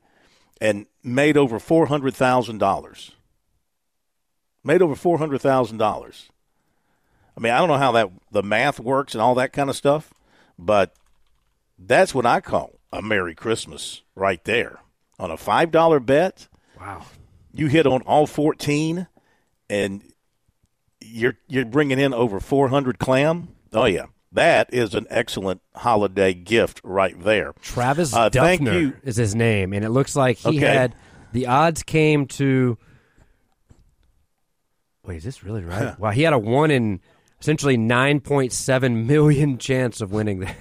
and 0.62 0.86
made 1.08 1.38
over 1.38 1.60
four 1.60 1.88
hundred 1.88 2.14
thousand 2.14 2.60
dollars. 2.60 3.12
Made 4.64 4.82
over 4.82 4.96
four 4.96 5.18
hundred 5.18 5.42
thousand 5.42 5.78
dollars. 5.78 6.30
I 7.36 7.40
mean, 7.40 7.54
I 7.54 7.60
don't 7.60 7.70
know 7.70 7.78
how 7.78 7.94
that 7.94 8.10
the 8.32 8.44
math 8.44 8.80
works 8.80 9.14
and 9.14 9.22
all 9.22 9.36
that 9.36 9.54
kind 9.54 9.70
of 9.70 9.76
stuff, 9.76 10.14
but 10.60 10.94
that's 11.80 12.14
what 12.14 12.26
I 12.26 12.42
call 12.42 12.80
a 12.92 13.02
Merry 13.02 13.36
Christmas 13.36 14.02
right 14.16 14.44
there. 14.44 14.80
On 15.20 15.32
a 15.32 15.38
five 15.38 15.72
dollar 15.72 16.00
bet, 16.00 16.48
wow, 16.80 17.04
you 17.54 17.68
hit 17.68 17.88
on 17.88 18.02
all 18.02 18.28
fourteen, 18.28 19.08
and 19.70 20.04
you're 21.00 21.38
you're 21.48 21.66
bringing 21.66 22.00
in 22.00 22.14
over 22.14 22.40
four 22.40 22.68
hundred 22.68 23.00
clam. 23.00 23.50
Oh 23.74 23.86
yeah, 23.86 24.08
that 24.38 24.72
is 24.72 24.94
an 24.94 25.08
excellent 25.10 25.62
holiday 25.76 26.34
gift 26.34 26.80
right 26.84 27.20
there. 27.24 27.54
Travis 27.62 28.14
uh, 28.14 28.30
Duffner 28.30 28.96
is 29.04 29.16
his 29.16 29.34
name, 29.34 29.74
and 29.74 29.84
it 29.84 29.90
looks 29.90 30.16
like 30.16 30.38
he 30.38 30.58
okay. 30.58 30.60
had 30.60 30.96
the 31.34 31.48
odds 31.48 31.84
came 31.84 32.28
to. 32.28 32.78
Wait, 35.04 35.18
is 35.18 35.24
this 35.24 35.44
really 35.44 35.64
right? 35.64 35.98
wow, 36.00 36.12
he 36.12 36.22
had 36.22 36.34
a 36.34 36.40
one 36.40 36.70
in 36.70 37.02
essentially 37.42 37.78
nine 37.78 38.20
point 38.20 38.54
seven 38.54 39.08
million 39.08 39.58
chance 39.58 40.02
of 40.02 40.12
winning 40.12 40.40
that. 40.40 40.56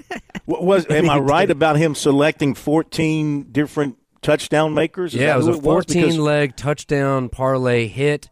was 0.46 0.86
am 0.90 1.08
I 1.08 1.18
right 1.20 1.50
about 1.50 1.76
him 1.76 1.94
selecting 1.94 2.54
fourteen 2.54 3.52
different 3.52 3.96
touchdown 4.22 4.74
makers? 4.74 5.14
Is 5.14 5.20
yeah, 5.20 5.34
it 5.34 5.36
was 5.36 5.46
a 5.46 5.54
fourteen 5.54 6.06
was? 6.06 6.18
leg 6.18 6.56
touchdown 6.56 7.28
parlay 7.28 7.86
hit 7.86 8.28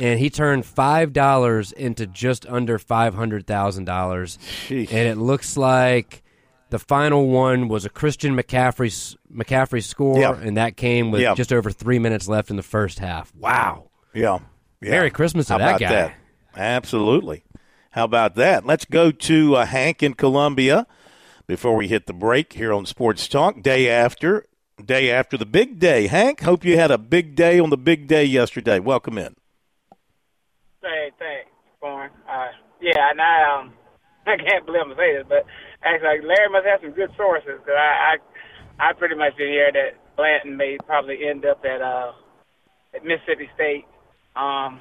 and 0.00 0.18
he 0.18 0.30
turned 0.30 0.64
five 0.66 1.12
dollars 1.12 1.72
into 1.72 2.06
just 2.06 2.46
under 2.46 2.78
five 2.78 3.14
hundred 3.14 3.46
thousand 3.46 3.84
dollars. 3.84 4.38
And 4.68 4.90
it 4.90 5.18
looks 5.18 5.56
like 5.56 6.22
the 6.70 6.78
final 6.78 7.28
one 7.28 7.68
was 7.68 7.84
a 7.84 7.90
Christian 7.90 8.36
McCaffrey 8.36 9.16
McCaffrey 9.32 9.82
score, 9.82 10.18
yeah. 10.18 10.36
and 10.36 10.56
that 10.56 10.76
came 10.76 11.10
with 11.10 11.20
yeah. 11.20 11.34
just 11.34 11.52
over 11.52 11.70
three 11.70 11.98
minutes 11.98 12.28
left 12.28 12.50
in 12.50 12.56
the 12.56 12.62
first 12.62 12.98
half. 12.98 13.34
Wow! 13.36 13.90
Yeah, 14.14 14.38
yeah. 14.80 14.90
Merry 14.90 15.10
Christmas 15.10 15.46
to 15.46 15.54
How 15.54 15.58
that 15.58 15.80
guy. 15.80 15.88
That? 15.88 16.14
Absolutely. 16.56 17.44
How 17.90 18.04
about 18.04 18.36
that? 18.36 18.64
Let's 18.64 18.84
go 18.84 19.10
to 19.10 19.56
uh, 19.56 19.66
Hank 19.66 20.02
in 20.02 20.14
Columbia 20.14 20.86
before 21.48 21.74
we 21.74 21.88
hit 21.88 22.06
the 22.06 22.12
break 22.12 22.52
here 22.52 22.72
on 22.72 22.86
Sports 22.86 23.26
Talk. 23.26 23.62
Day 23.62 23.88
after, 23.88 24.46
day 24.84 25.10
after 25.10 25.36
the 25.36 25.46
big 25.46 25.80
day. 25.80 26.06
Hank, 26.06 26.40
hope 26.40 26.64
you 26.64 26.76
had 26.76 26.92
a 26.92 26.98
big 26.98 27.34
day 27.34 27.58
on 27.58 27.70
the 27.70 27.76
big 27.76 28.06
day 28.06 28.24
yesterday. 28.24 28.78
Welcome 28.78 29.18
in. 29.18 29.34
Hey, 30.82 31.10
thanks, 31.18 31.50
Warren. 31.82 32.10
Uh, 32.24 32.48
yeah, 32.80 33.10
and 33.10 33.20
I 33.20 33.60
um, 33.60 33.74
I 34.26 34.36
can't 34.36 34.64
believe 34.64 34.80
I'm 34.80 34.96
saying 34.96 35.16
this, 35.18 35.26
but 35.28 35.44
actually, 35.84 36.24
Larry 36.26 36.48
must 36.48 36.66
have 36.66 36.80
some 36.80 36.96
good 36.96 37.10
sources 37.16 37.60
because 37.60 37.76
I, 37.76 38.16
I 38.80 38.88
I 38.88 38.92
pretty 38.94 39.14
much 39.14 39.36
did 39.36 39.50
hear 39.50 39.70
that 39.72 40.00
Blanton 40.16 40.56
may 40.56 40.78
probably 40.86 41.28
end 41.28 41.44
up 41.44 41.60
at 41.64 41.82
uh 41.82 42.12
at 42.94 43.04
Mississippi 43.04 43.48
State. 43.54 43.84
Um, 44.36 44.80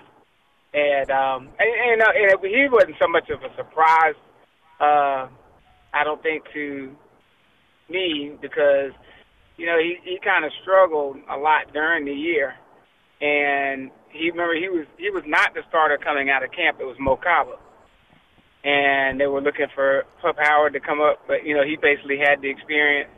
and 0.73 1.09
um, 1.11 1.49
and, 1.59 1.67
and, 1.67 2.01
uh, 2.01 2.13
and 2.15 2.47
he 2.47 2.67
wasn't 2.71 2.95
so 3.01 3.07
much 3.07 3.29
of 3.29 3.43
a 3.43 3.53
surprise. 3.57 4.15
Uh, 4.79 5.27
I 5.91 6.03
don't 6.03 6.21
think 6.23 6.43
to 6.53 6.95
me 7.89 8.37
because 8.41 8.91
you 9.57 9.65
know 9.65 9.77
he 9.79 9.97
he 10.05 10.19
kind 10.23 10.45
of 10.45 10.51
struggled 10.61 11.17
a 11.29 11.35
lot 11.37 11.73
during 11.73 12.05
the 12.05 12.13
year, 12.13 12.53
and 13.19 13.91
he 14.11 14.31
remember 14.31 14.55
he 14.55 14.69
was 14.69 14.85
he 14.97 15.09
was 15.09 15.23
not 15.27 15.53
the 15.53 15.61
starter 15.69 15.97
coming 15.97 16.29
out 16.29 16.43
of 16.43 16.51
camp. 16.51 16.77
It 16.79 16.85
was 16.85 16.97
Mo 16.99 17.17
Kaba, 17.17 17.57
and 18.63 19.19
they 19.19 19.27
were 19.27 19.41
looking 19.41 19.67
for 19.73 20.03
Pup 20.21 20.37
Howard 20.39 20.73
to 20.73 20.79
come 20.79 21.01
up, 21.01 21.21
but 21.27 21.45
you 21.45 21.55
know 21.55 21.63
he 21.63 21.77
basically 21.77 22.17
had 22.17 22.41
the 22.41 22.49
experience 22.49 23.09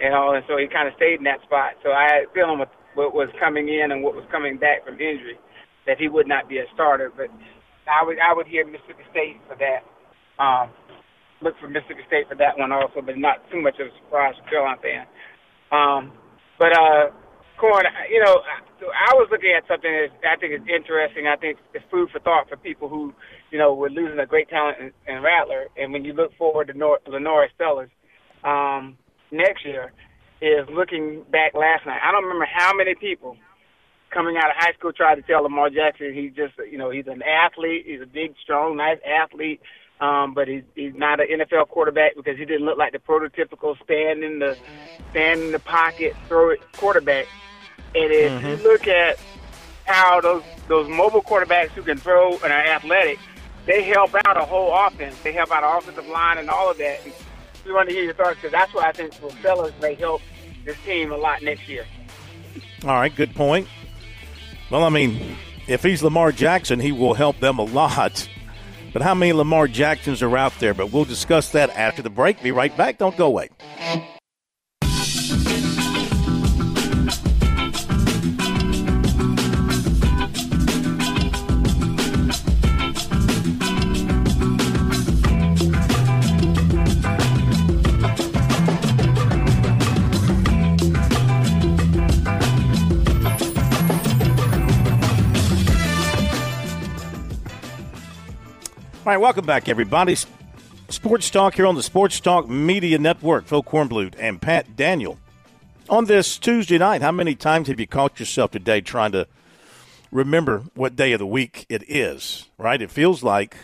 and 0.00 0.14
all, 0.14 0.34
and 0.34 0.44
so 0.48 0.56
he 0.56 0.66
kind 0.66 0.88
of 0.88 0.94
stayed 0.96 1.18
in 1.18 1.24
that 1.24 1.42
spot. 1.42 1.78
So 1.82 1.92
I 1.92 2.04
had 2.04 2.20
a 2.26 2.32
feeling 2.34 2.58
with 2.58 2.72
what 2.94 3.14
was 3.14 3.28
coming 3.38 3.68
in 3.68 3.92
and 3.92 4.02
what 4.02 4.14
was 4.14 4.24
coming 4.30 4.58
back 4.58 4.84
from 4.84 4.94
injury 4.94 5.38
that 5.86 5.98
he 5.98 6.08
would 6.08 6.26
not 6.26 6.48
be 6.48 6.58
a 6.58 6.66
starter. 6.74 7.12
But 7.14 7.28
I 7.86 8.04
would 8.04 8.18
I 8.18 8.34
would 8.34 8.46
hear 8.46 8.66
Mississippi 8.66 9.04
State 9.10 9.38
for 9.46 9.56
that. 9.60 9.84
Um, 10.42 10.70
look 11.42 11.54
for 11.60 11.68
Mississippi 11.68 12.02
State 12.06 12.28
for 12.28 12.34
that 12.36 12.58
one 12.58 12.72
also, 12.72 13.02
but 13.04 13.18
not 13.18 13.38
too 13.50 13.60
much 13.60 13.78
of 13.78 13.88
a 13.88 13.94
surprise 14.02 14.34
Carolina 14.48 14.80
fan. 14.82 15.06
Um, 15.70 16.12
but 16.58 16.72
uh, 16.72 17.10
Corn, 17.58 17.84
you 18.10 18.22
know, 18.22 18.42
I 18.82 19.14
was 19.14 19.28
looking 19.30 19.54
at 19.56 19.66
something 19.68 19.90
that 19.90 20.10
I 20.28 20.36
think 20.36 20.52
is 20.52 20.66
interesting. 20.68 21.26
I 21.26 21.36
think 21.36 21.58
it's 21.72 21.84
food 21.90 22.10
for 22.10 22.20
thought 22.20 22.48
for 22.48 22.56
people 22.56 22.88
who, 22.88 23.14
you 23.50 23.58
know, 23.58 23.74
were 23.74 23.90
losing 23.90 24.18
a 24.18 24.26
great 24.26 24.48
talent 24.48 24.78
in, 24.80 24.90
in 25.06 25.22
Rattler. 25.22 25.66
And 25.76 25.92
when 25.92 26.04
you 26.04 26.12
look 26.12 26.36
forward 26.36 26.68
to 26.68 26.74
Nor- 26.74 27.00
LaNorris 27.06 27.54
Sellers 27.56 27.90
um, 28.42 28.98
next 29.30 29.64
year, 29.64 29.92
is 30.42 30.68
looking 30.70 31.24
back 31.30 31.54
last 31.54 31.86
night. 31.86 32.00
I 32.04 32.12
don't 32.12 32.24
remember 32.24 32.46
how 32.52 32.74
many 32.74 32.94
people 32.94 33.36
coming 34.12 34.36
out 34.36 34.50
of 34.50 34.56
high 34.58 34.72
school 34.78 34.92
tried 34.92 35.16
to 35.16 35.22
tell 35.22 35.42
Lamar 35.42 35.70
Jackson 35.70 36.12
he's 36.12 36.34
just, 36.34 36.52
you 36.70 36.76
know, 36.76 36.90
he's 36.90 37.06
an 37.06 37.22
athlete. 37.22 37.84
He's 37.86 38.02
a 38.02 38.06
big, 38.06 38.34
strong, 38.42 38.76
nice 38.76 38.98
athlete. 39.06 39.60
Um, 40.00 40.34
but 40.34 40.48
he's 40.48 40.64
he's 40.74 40.94
not 40.94 41.20
an 41.20 41.28
NFL 41.40 41.68
quarterback 41.68 42.16
because 42.16 42.36
he 42.36 42.44
didn't 42.44 42.66
look 42.66 42.76
like 42.76 42.92
the 42.92 42.98
prototypical 42.98 43.82
stand 43.84 44.24
in 44.24 44.40
the 44.40 44.56
stand 45.10 45.40
in 45.40 45.52
the 45.52 45.60
pocket, 45.60 46.14
throw 46.28 46.50
it 46.50 46.60
quarterback. 46.72 47.26
And 47.94 48.12
if 48.12 48.32
mm-hmm. 48.32 48.46
you 48.48 48.56
look 48.56 48.88
at 48.88 49.18
how 49.84 50.20
those 50.20 50.42
those 50.68 50.88
mobile 50.88 51.22
quarterbacks 51.22 51.70
who 51.70 51.82
can 51.82 51.96
throw 51.96 52.32
and 52.38 52.52
are 52.52 52.66
athletic, 52.66 53.18
they 53.66 53.82
help 53.82 54.14
out 54.26 54.36
a 54.36 54.44
whole 54.44 54.74
offense. 54.74 55.16
They 55.22 55.32
help 55.32 55.52
out 55.52 55.62
an 55.62 55.78
offensive 55.78 56.08
line 56.08 56.38
and 56.38 56.50
all 56.50 56.70
of 56.70 56.78
that. 56.78 57.00
And 57.04 57.12
we 57.64 57.72
want 57.72 57.88
to 57.88 57.94
hear 57.94 58.04
your 58.04 58.14
thoughts 58.14 58.36
because 58.36 58.52
that's 58.52 58.74
why 58.74 58.88
I 58.88 58.92
think 58.92 59.14
Sellers 59.40 59.72
may 59.80 59.94
help 59.94 60.22
this 60.64 60.76
team 60.84 61.12
a 61.12 61.16
lot 61.16 61.42
next 61.42 61.68
year. 61.68 61.86
All 62.84 62.94
right, 62.94 63.14
good 63.14 63.34
point. 63.34 63.68
Well, 64.70 64.84
I 64.84 64.88
mean, 64.88 65.36
if 65.66 65.82
he's 65.82 66.02
Lamar 66.02 66.32
Jackson, 66.32 66.80
he 66.80 66.92
will 66.92 67.14
help 67.14 67.38
them 67.40 67.58
a 67.58 67.64
lot. 67.64 68.28
But 68.94 69.02
how 69.02 69.12
many 69.12 69.32
Lamar 69.32 69.66
Jacksons 69.66 70.22
are 70.22 70.36
out 70.38 70.58
there? 70.60 70.72
But 70.72 70.92
we'll 70.92 71.04
discuss 71.04 71.50
that 71.50 71.68
after 71.70 72.00
the 72.00 72.10
break. 72.10 72.40
Be 72.42 72.52
right 72.52 72.74
back. 72.74 72.96
Don't 72.96 73.16
go 73.16 73.26
away. 73.26 73.50
Right, 99.14 99.20
welcome 99.20 99.46
back, 99.46 99.68
everybody. 99.68 100.16
Sports 100.88 101.30
Talk 101.30 101.54
here 101.54 101.68
on 101.68 101.76
the 101.76 101.84
Sports 101.84 102.18
Talk 102.18 102.48
Media 102.48 102.98
Network. 102.98 103.46
Phil 103.46 103.62
Kornblut 103.62 104.16
and 104.18 104.42
Pat 104.42 104.74
Daniel. 104.74 105.20
On 105.88 106.06
this 106.06 106.36
Tuesday 106.36 106.78
night, 106.78 107.00
how 107.00 107.12
many 107.12 107.36
times 107.36 107.68
have 107.68 107.78
you 107.78 107.86
caught 107.86 108.18
yourself 108.18 108.50
today 108.50 108.80
trying 108.80 109.12
to 109.12 109.28
remember 110.10 110.64
what 110.74 110.96
day 110.96 111.12
of 111.12 111.20
the 111.20 111.28
week 111.28 111.64
it 111.68 111.84
is, 111.88 112.48
right? 112.58 112.82
It 112.82 112.90
feels 112.90 113.22
like, 113.22 113.56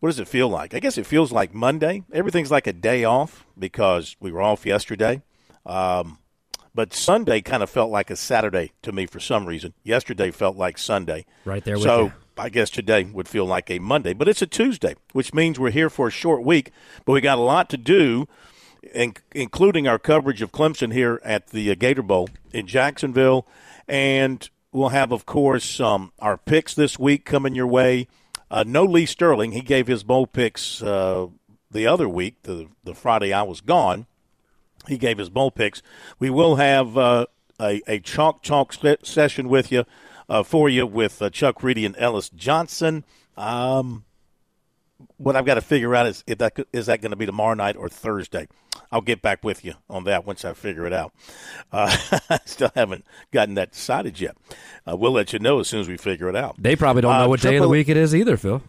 what 0.00 0.08
does 0.08 0.18
it 0.18 0.26
feel 0.26 0.48
like? 0.48 0.74
I 0.74 0.80
guess 0.80 0.98
it 0.98 1.06
feels 1.06 1.30
like 1.30 1.54
Monday. 1.54 2.02
Everything's 2.12 2.50
like 2.50 2.66
a 2.66 2.72
day 2.72 3.04
off 3.04 3.46
because 3.56 4.16
we 4.18 4.32
were 4.32 4.42
off 4.42 4.66
yesterday. 4.66 5.22
Um, 5.66 6.18
but 6.74 6.92
Sunday 6.92 7.42
kind 7.42 7.62
of 7.62 7.70
felt 7.70 7.92
like 7.92 8.10
a 8.10 8.16
Saturday 8.16 8.72
to 8.82 8.90
me 8.90 9.06
for 9.06 9.20
some 9.20 9.46
reason. 9.46 9.72
Yesterday 9.84 10.32
felt 10.32 10.56
like 10.56 10.78
Sunday. 10.78 11.26
Right 11.44 11.62
there 11.62 11.74
with 11.74 11.84
so, 11.84 12.06
you. 12.06 12.12
I 12.38 12.48
guess 12.48 12.70
today 12.70 13.04
would 13.04 13.28
feel 13.28 13.44
like 13.44 13.70
a 13.70 13.78
Monday, 13.80 14.12
but 14.12 14.28
it's 14.28 14.42
a 14.42 14.46
Tuesday, 14.46 14.94
which 15.12 15.34
means 15.34 15.58
we're 15.58 15.70
here 15.70 15.90
for 15.90 16.08
a 16.08 16.12
short 16.12 16.44
week. 16.44 16.70
But 17.04 17.12
we 17.12 17.20
got 17.20 17.38
a 17.38 17.42
lot 17.42 17.68
to 17.70 17.76
do, 17.76 18.28
in, 18.94 19.14
including 19.32 19.88
our 19.88 19.98
coverage 19.98 20.40
of 20.40 20.52
Clemson 20.52 20.92
here 20.92 21.20
at 21.24 21.48
the 21.48 21.70
uh, 21.70 21.74
Gator 21.74 22.02
Bowl 22.02 22.28
in 22.52 22.66
Jacksonville, 22.66 23.46
and 23.88 24.48
we'll 24.72 24.90
have, 24.90 25.10
of 25.12 25.26
course, 25.26 25.80
um, 25.80 26.12
our 26.20 26.36
picks 26.36 26.74
this 26.74 26.98
week 26.98 27.24
coming 27.24 27.54
your 27.54 27.66
way. 27.66 28.06
Uh, 28.50 28.64
no 28.66 28.84
Lee 28.84 29.06
Sterling; 29.06 29.52
he 29.52 29.60
gave 29.60 29.88
his 29.88 30.04
bowl 30.04 30.26
picks 30.26 30.82
uh, 30.82 31.26
the 31.70 31.86
other 31.86 32.08
week, 32.08 32.42
the 32.44 32.68
the 32.84 32.94
Friday 32.94 33.32
I 33.32 33.42
was 33.42 33.60
gone. 33.60 34.06
He 34.86 34.96
gave 34.96 35.18
his 35.18 35.28
bowl 35.28 35.50
picks. 35.50 35.82
We 36.18 36.30
will 36.30 36.56
have 36.56 36.96
uh, 36.96 37.26
a, 37.60 37.82
a 37.86 37.98
chalk 37.98 38.42
chalk 38.42 38.74
session 39.02 39.48
with 39.48 39.72
you 39.72 39.84
uh, 40.28 40.42
for 40.42 40.68
you 40.68 40.86
with 40.86 41.20
uh, 41.22 41.30
Chuck 41.30 41.62
Reedy 41.62 41.84
and 41.86 41.96
Ellis 41.98 42.28
Johnson. 42.28 43.04
Um, 43.36 44.04
what 45.16 45.36
I've 45.36 45.46
got 45.46 45.54
to 45.54 45.60
figure 45.60 45.94
out 45.94 46.06
is 46.06 46.24
if 46.26 46.38
that 46.38 46.56
is 46.72 46.86
that 46.86 47.00
going 47.00 47.10
to 47.10 47.16
be 47.16 47.26
tomorrow 47.26 47.54
night 47.54 47.76
or 47.76 47.88
Thursday. 47.88 48.48
I'll 48.90 49.00
get 49.02 49.20
back 49.20 49.44
with 49.44 49.64
you 49.66 49.74
on 49.90 50.04
that 50.04 50.24
once 50.24 50.44
I 50.46 50.54
figure 50.54 50.86
it 50.86 50.92
out. 50.92 51.12
Uh, 51.70 51.94
I 52.30 52.38
still 52.46 52.70
haven't 52.74 53.04
gotten 53.30 53.54
that 53.56 53.72
decided 53.72 54.18
yet. 54.18 54.34
Uh, 54.90 54.96
we'll 54.96 55.12
let 55.12 55.34
you 55.34 55.38
know 55.38 55.60
as 55.60 55.68
soon 55.68 55.80
as 55.80 55.88
we 55.88 55.98
figure 55.98 56.30
it 56.30 56.36
out. 56.36 56.56
They 56.58 56.76
probably 56.76 57.02
don't 57.02 57.12
know 57.18 57.24
Uh, 57.26 57.28
what 57.28 57.40
day 57.42 57.56
of 57.56 57.62
the 57.62 57.68
week 57.68 57.90
it 57.90 57.98
is 57.98 58.14
either, 58.14 58.38
Phil. 58.38 58.62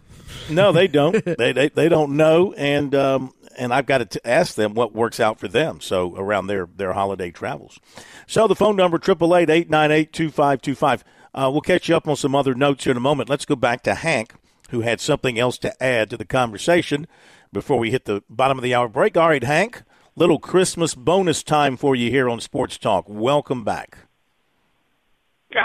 No, 0.49 0.73
they 0.73 0.87
don't. 0.89 1.23
they, 1.37 1.53
they 1.53 1.69
they 1.69 1.87
don't 1.87 2.17
know, 2.17 2.51
and 2.57 2.93
um, 2.93 3.33
and 3.57 3.73
I've 3.73 3.85
got 3.85 3.99
to 3.99 4.05
t- 4.05 4.19
ask 4.25 4.55
them 4.55 4.73
what 4.73 4.93
works 4.93 5.21
out 5.21 5.39
for 5.39 5.47
them. 5.47 5.79
So 5.79 6.13
around 6.17 6.47
their 6.47 6.67
their 6.75 6.91
holiday 6.91 7.31
travels. 7.31 7.79
So 8.27 8.47
the 8.47 8.55
phone 8.55 8.75
number 8.75 8.97
triple 8.97 9.33
eight 9.35 9.49
eight 9.49 9.69
nine 9.69 9.91
eight 9.91 10.11
two 10.11 10.29
five 10.29 10.61
two 10.61 10.75
five. 10.75 11.05
Uh, 11.33 11.49
we'll 11.51 11.61
catch 11.61 11.89
you 11.89 11.95
up 11.95 12.07
on 12.07 12.15
some 12.15 12.35
other 12.35 12.55
notes 12.55 12.87
in 12.87 12.97
a 12.97 13.01
moment. 13.01 13.29
Let's 13.29 13.45
go 13.45 13.55
back 13.55 13.83
to 13.83 13.95
Hank, 13.95 14.33
who 14.71 14.81
had 14.81 14.99
something 14.99 15.37
else 15.37 15.57
to 15.59 15.83
add 15.83 16.09
to 16.09 16.17
the 16.17 16.25
conversation 16.25 17.07
before 17.53 17.77
we 17.77 17.91
hit 17.91 18.05
the 18.05 18.23
bottom 18.29 18.57
of 18.57 18.63
the 18.63 18.73
hour 18.73 18.87
break. 18.87 19.15
All 19.15 19.29
right, 19.29 19.43
Hank, 19.43 19.83
little 20.15 20.39
Christmas 20.39 20.95
bonus 20.95 21.43
time 21.43 21.77
for 21.77 21.95
you 21.95 22.09
here 22.09 22.29
on 22.29 22.39
Sports 22.39 22.77
Talk. 22.77 23.05
Welcome 23.07 23.63
back. 23.63 23.99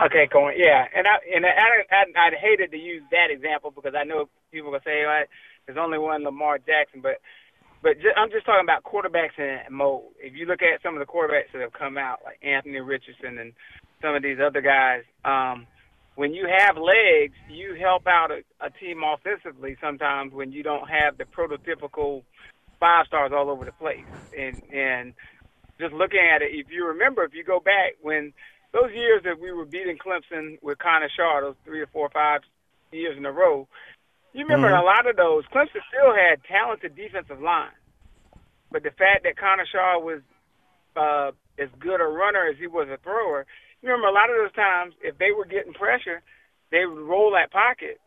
Okay, 0.07 0.27
Cohen. 0.33 0.55
Yeah, 0.57 0.87
and 0.96 1.07
I 1.07 1.16
and 1.35 1.44
I, 1.44 1.50
I 1.90 2.27
I'd 2.27 2.35
hated 2.35 2.70
to 2.70 2.79
use 2.79 3.03
that 3.11 3.31
example 3.31 3.70
because 3.70 3.94
I 3.94 4.05
know 4.05 4.31
people 4.50 4.70
will 4.70 4.81
say 4.83 5.05
well, 5.05 5.24
there's 5.66 5.79
only 5.79 5.98
one 5.98 6.24
Lamar 6.24 6.59
Jackson, 6.59 7.03
but 7.03 7.20
but 7.83 8.00
ju- 8.00 8.12
I'm 8.16 8.31
just 8.31 8.46
talking 8.46 8.64
about 8.64 8.83
quarterbacks 8.83 9.38
in 9.38 9.61
mold. 9.70 10.12
If 10.18 10.35
you 10.35 10.46
look 10.46 10.62
at 10.62 10.81
some 10.83 10.94
of 10.94 11.00
the 11.00 11.12
quarterbacks 11.12 11.53
that 11.53 11.61
have 11.61 11.74
come 11.74 11.98
out, 11.98 12.20
like 12.24 12.38
Anthony 12.42 12.81
Richardson 12.81 13.38
and 13.38 13.53
some 14.04 14.14
of 14.14 14.22
these 14.22 14.38
other 14.38 14.60
guys, 14.60 15.02
um, 15.24 15.66
when 16.14 16.34
you 16.34 16.46
have 16.46 16.76
legs, 16.76 17.34
you 17.50 17.74
help 17.74 18.06
out 18.06 18.30
a, 18.30 18.42
a 18.60 18.70
team 18.70 19.02
offensively 19.02 19.76
sometimes 19.80 20.32
when 20.32 20.52
you 20.52 20.62
don't 20.62 20.88
have 20.88 21.16
the 21.16 21.24
prototypical 21.24 22.22
five 22.78 23.06
stars 23.06 23.32
all 23.34 23.48
over 23.48 23.64
the 23.64 23.72
place. 23.72 24.04
And 24.36 24.62
and 24.72 25.14
just 25.80 25.94
looking 25.94 26.20
at 26.20 26.42
it, 26.42 26.50
if 26.52 26.66
you 26.70 26.86
remember, 26.86 27.24
if 27.24 27.34
you 27.34 27.42
go 27.42 27.58
back 27.58 27.96
when 28.02 28.32
those 28.72 28.92
years 28.92 29.22
that 29.24 29.40
we 29.40 29.52
were 29.52 29.64
beating 29.64 29.96
Clemson 29.96 30.62
with 30.62 30.78
Connor 30.78 31.08
Shaw, 31.16 31.40
those 31.40 31.56
three 31.64 31.80
or 31.80 31.86
four 31.86 32.06
or 32.06 32.10
five 32.10 32.42
years 32.92 33.16
in 33.16 33.24
a 33.24 33.32
row, 33.32 33.66
you 34.34 34.42
remember 34.42 34.68
in 34.68 34.74
a 34.74 34.82
lot 34.82 35.08
of 35.08 35.16
those, 35.16 35.44
Clemson 35.46 35.80
still 35.88 36.14
had 36.14 36.44
talented 36.44 36.94
defensive 36.94 37.40
line. 37.40 37.74
But 38.70 38.82
the 38.82 38.90
fact 38.90 39.22
that 39.24 39.36
Connor 39.36 39.66
Shaw 39.70 39.98
was 40.00 40.20
uh, 40.96 41.30
as 41.58 41.68
good 41.78 42.00
a 42.00 42.04
runner 42.04 42.46
as 42.46 42.58
he 42.58 42.66
was 42.66 42.88
a 42.88 42.98
thrower, 42.98 43.46
remember 43.84 44.08
a 44.08 44.12
lot 44.12 44.30
of 44.30 44.36
those 44.36 44.56
times, 44.56 44.94
if 45.02 45.18
they 45.18 45.30
were 45.30 45.44
getting 45.44 45.72
pressure, 45.72 46.22
they 46.72 46.86
would 46.86 47.04
roll 47.04 47.32
that 47.32 47.52
pocket. 47.52 48.00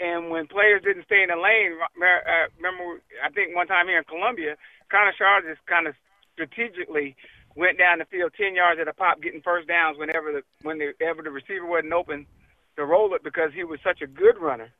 And 0.00 0.28
when 0.30 0.46
players 0.48 0.82
didn't 0.82 1.06
stay 1.06 1.22
in 1.22 1.30
the 1.30 1.38
lane, 1.38 1.78
uh, 1.78 2.50
remember, 2.58 3.00
I 3.22 3.30
think 3.30 3.54
one 3.54 3.68
time 3.68 3.86
here 3.86 3.98
in 3.98 4.04
Columbia, 4.04 4.56
Connor 4.90 5.14
Shaw 5.16 5.40
just 5.46 5.64
kind 5.66 5.86
of 5.86 5.94
strategically 6.34 7.14
went 7.54 7.78
down 7.78 8.00
the 8.00 8.04
field 8.06 8.32
10 8.36 8.54
yards 8.54 8.80
at 8.80 8.88
a 8.88 8.92
pop, 8.92 9.22
getting 9.22 9.40
first 9.40 9.68
downs 9.68 9.96
whenever 9.96 10.32
the 10.32 10.42
whenever 10.62 11.22
the 11.22 11.30
receiver 11.30 11.64
wasn't 11.64 11.92
open 11.92 12.26
to 12.74 12.84
roll 12.84 13.14
it 13.14 13.22
because 13.22 13.50
he 13.54 13.62
was 13.62 13.78
such 13.84 14.02
a 14.02 14.06
good 14.06 14.36
runner. 14.38 14.70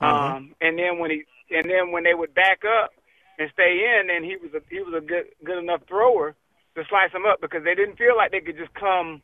Um, 0.00 0.54
and 0.60 0.78
then 0.78 0.98
when 0.98 1.10
he 1.10 1.24
and 1.50 1.68
then 1.68 1.92
when 1.92 2.02
they 2.02 2.14
would 2.14 2.34
back 2.34 2.64
up 2.64 2.90
and 3.38 3.50
stay 3.52 3.84
in, 3.84 4.08
then 4.08 4.24
he 4.24 4.36
was 4.36 4.50
a 4.54 4.62
he 4.70 4.80
was 4.80 4.94
a 4.96 5.04
good 5.04 5.26
good 5.44 5.58
enough 5.58 5.82
thrower 5.86 6.34
to 6.74 6.82
slice 6.88 7.12
them 7.12 7.26
up 7.26 7.40
because 7.40 7.62
they 7.64 7.74
didn't 7.74 7.98
feel 7.98 8.16
like 8.16 8.32
they 8.32 8.40
could 8.40 8.56
just 8.56 8.72
come 8.74 9.22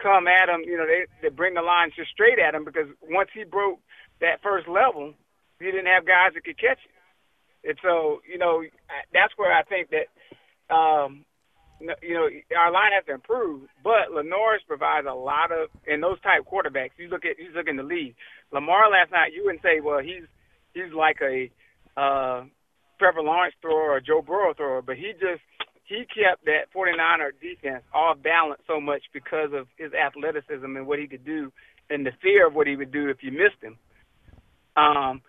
come 0.00 0.26
at 0.26 0.48
him. 0.48 0.62
You 0.64 0.78
know, 0.78 0.86
they 0.86 1.06
they 1.22 1.28
bring 1.28 1.54
the 1.54 1.62
line 1.62 1.90
just 1.94 2.10
straight 2.10 2.38
at 2.38 2.54
him 2.54 2.64
because 2.64 2.88
once 3.10 3.30
he 3.34 3.44
broke 3.44 3.80
that 4.20 4.42
first 4.42 4.68
level, 4.68 5.14
he 5.58 5.66
didn't 5.66 5.86
have 5.86 6.06
guys 6.06 6.34
that 6.34 6.44
could 6.44 6.58
catch 6.58 6.78
it. 6.78 6.94
And 7.68 7.78
so, 7.82 8.22
you 8.30 8.38
know, 8.38 8.62
that's 9.12 9.34
where 9.36 9.52
I 9.52 9.62
think 9.64 9.90
that 9.90 10.06
um, 10.72 11.24
you 11.80 12.14
know, 12.14 12.28
our 12.58 12.72
line 12.72 12.92
has 12.94 13.04
to 13.06 13.14
improve, 13.14 13.68
but 13.84 14.10
LaNorris 14.10 14.66
provides 14.66 15.06
a 15.08 15.14
lot 15.14 15.52
of 15.52 15.68
in 15.86 16.00
those 16.00 16.20
type 16.20 16.44
quarterbacks. 16.50 16.98
You 16.98 17.08
look 17.08 17.24
at 17.24 17.38
you 17.38 17.50
look 17.54 17.68
in 17.68 17.76
the 17.76 17.82
league. 17.82 18.14
Lamar 18.52 18.90
last 18.90 19.12
night, 19.12 19.32
you 19.34 19.44
wouldn't 19.44 19.62
say, 19.62 19.80
well, 19.80 20.00
he's 20.00 20.26
he's 20.74 20.92
like 20.96 21.18
a 21.22 21.50
uh, 21.98 22.44
Trevor 22.98 23.22
Lawrence 23.22 23.54
thrower 23.62 23.92
or 23.92 24.00
Joe 24.00 24.22
Burrow 24.22 24.54
thrower, 24.54 24.82
but 24.82 24.96
he 24.96 25.12
just 25.12 25.42
he 25.88 26.04
kept 26.04 26.44
that 26.44 26.68
49er 26.76 27.32
defense 27.40 27.82
off 27.94 28.22
balance 28.22 28.60
so 28.66 28.78
much 28.80 29.02
because 29.12 29.50
of 29.54 29.66
his 29.78 29.92
athleticism 29.94 30.76
and 30.76 30.86
what 30.86 30.98
he 30.98 31.06
could 31.06 31.24
do, 31.24 31.50
and 31.88 32.04
the 32.04 32.12
fear 32.20 32.46
of 32.46 32.54
what 32.54 32.66
he 32.66 32.76
would 32.76 32.92
do 32.92 33.08
if 33.08 33.22
you 33.22 33.32
missed 33.32 33.62
him. 33.62 33.78
Um, 34.76 35.22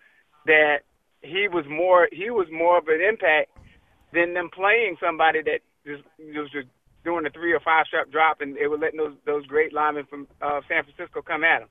that 0.46 0.80
he 1.22 1.48
was 1.50 1.64
more 1.68 2.08
he 2.12 2.30
was 2.30 2.46
more 2.52 2.78
of 2.78 2.88
an 2.88 3.00
impact 3.00 3.50
than 4.12 4.34
them 4.34 4.50
playing 4.52 4.96
somebody 5.00 5.40
that 5.42 5.60
just 5.86 6.02
was 6.18 6.50
just 6.52 6.68
doing 7.04 7.24
a 7.26 7.30
three 7.30 7.52
or 7.52 7.60
five 7.60 7.86
step 7.88 8.10
drop 8.12 8.40
and 8.40 8.56
they 8.56 8.66
were 8.66 8.78
letting 8.78 8.98
those 8.98 9.16
those 9.26 9.46
great 9.46 9.72
linemen 9.72 10.06
from 10.08 10.26
uh, 10.42 10.60
San 10.68 10.84
Francisco 10.84 11.22
come 11.22 11.42
at 11.42 11.62
him. 11.62 11.68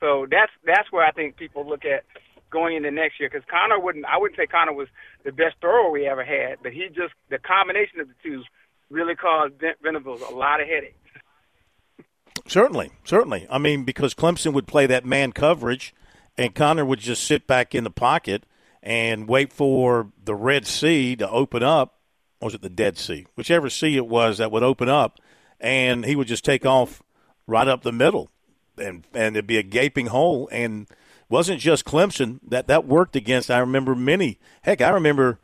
So 0.00 0.26
that's 0.30 0.52
that's 0.66 0.90
where 0.90 1.06
I 1.06 1.12
think 1.12 1.36
people 1.36 1.66
look 1.66 1.84
at 1.84 2.04
going 2.52 2.76
into 2.76 2.90
next 2.90 3.18
year 3.18 3.28
because 3.28 3.44
Connor 3.50 3.80
wouldn't 3.80 4.04
I 4.04 4.18
wouldn't 4.18 4.36
say 4.36 4.46
Connor 4.46 4.74
was 4.74 4.88
the 5.24 5.32
best 5.32 5.56
thrower 5.60 5.90
we 5.90 6.06
ever 6.06 6.24
had, 6.24 6.58
but 6.62 6.72
he 6.72 6.86
just 6.88 7.14
the 7.30 7.38
combination 7.38 8.00
of 8.00 8.08
the 8.08 8.14
two 8.22 8.42
really 8.90 9.16
caused 9.16 9.54
Ven- 9.58 9.74
Venables 9.82 10.20
a 10.20 10.34
lot 10.34 10.60
of 10.60 10.68
headaches. 10.68 10.96
Certainly, 12.46 12.90
certainly. 13.04 13.46
I 13.50 13.58
mean, 13.58 13.84
because 13.84 14.14
Clemson 14.14 14.52
would 14.52 14.66
play 14.66 14.86
that 14.86 15.04
man 15.04 15.32
coverage, 15.32 15.94
and 16.36 16.54
Connor 16.54 16.84
would 16.84 16.98
just 16.98 17.24
sit 17.24 17.46
back 17.46 17.74
in 17.74 17.84
the 17.84 17.90
pocket 17.90 18.44
and 18.82 19.28
wait 19.28 19.52
for 19.52 20.10
the 20.22 20.34
Red 20.34 20.66
Sea 20.66 21.16
to 21.16 21.28
open 21.30 21.62
up. 21.62 21.98
Or 22.40 22.46
was 22.46 22.54
it 22.54 22.62
the 22.62 22.68
Dead 22.68 22.98
Sea? 22.98 23.26
Whichever 23.36 23.70
sea 23.70 23.96
it 23.96 24.06
was 24.06 24.38
that 24.38 24.50
would 24.50 24.64
open 24.64 24.88
up, 24.88 25.20
and 25.60 26.04
he 26.04 26.16
would 26.16 26.26
just 26.26 26.44
take 26.44 26.66
off 26.66 27.02
right 27.46 27.68
up 27.68 27.82
the 27.82 27.92
middle, 27.92 28.30
and 28.76 29.06
and 29.14 29.36
it'd 29.36 29.46
be 29.46 29.58
a 29.58 29.62
gaping 29.62 30.06
hole. 30.06 30.48
And 30.50 30.88
wasn't 31.32 31.60
just 31.60 31.86
Clemson 31.86 32.38
that 32.46 32.66
that 32.66 32.86
worked 32.86 33.16
against. 33.16 33.50
I 33.50 33.58
remember 33.58 33.94
many. 33.94 34.38
Heck, 34.62 34.82
I 34.82 34.90
remember 34.90 35.38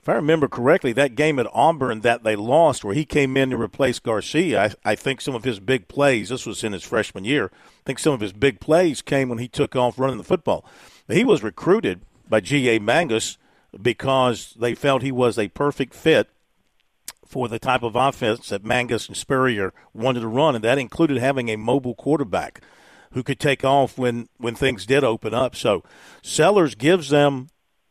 if 0.00 0.08
I 0.08 0.14
remember 0.14 0.48
correctly, 0.48 0.92
that 0.92 1.16
game 1.16 1.38
at 1.38 1.48
Auburn 1.52 2.00
that 2.00 2.22
they 2.22 2.36
lost, 2.36 2.84
where 2.84 2.94
he 2.94 3.04
came 3.04 3.36
in 3.36 3.50
to 3.50 3.60
replace 3.60 3.98
Garcia, 3.98 4.76
I, 4.84 4.92
I 4.92 4.94
think 4.94 5.20
some 5.20 5.34
of 5.34 5.44
his 5.44 5.60
big 5.60 5.88
plays, 5.88 6.30
this 6.30 6.46
was 6.46 6.64
in 6.64 6.72
his 6.72 6.84
freshman 6.84 7.24
year, 7.24 7.50
I 7.52 7.82
think 7.84 7.98
some 7.98 8.14
of 8.14 8.20
his 8.20 8.32
big 8.32 8.60
plays 8.60 9.02
came 9.02 9.28
when 9.28 9.36
he 9.36 9.48
took 9.48 9.76
off 9.76 9.98
running 9.98 10.16
the 10.16 10.24
football. 10.24 10.64
He 11.08 11.24
was 11.24 11.42
recruited 11.42 12.00
by 12.26 12.40
G.A. 12.40 12.78
Mangus 12.78 13.36
because 13.82 14.54
they 14.58 14.74
felt 14.74 15.02
he 15.02 15.12
was 15.12 15.38
a 15.38 15.48
perfect 15.48 15.92
fit 15.92 16.30
for 17.26 17.48
the 17.48 17.58
type 17.58 17.82
of 17.82 17.96
offense 17.96 18.48
that 18.48 18.64
Mangus 18.64 19.08
and 19.08 19.16
Spurrier 19.16 19.74
wanted 19.92 20.20
to 20.20 20.28
run, 20.28 20.54
and 20.54 20.64
that 20.64 20.78
included 20.78 21.18
having 21.18 21.50
a 21.50 21.56
mobile 21.56 21.94
quarterback 21.94 22.62
who 23.12 23.22
could 23.22 23.40
take 23.40 23.64
off 23.64 23.98
when, 23.98 24.28
when 24.38 24.54
things 24.54 24.86
did 24.86 25.04
open 25.04 25.34
up. 25.34 25.56
So 25.56 25.82
Sellers 26.22 26.74
gives 26.74 27.10
them 27.10 27.48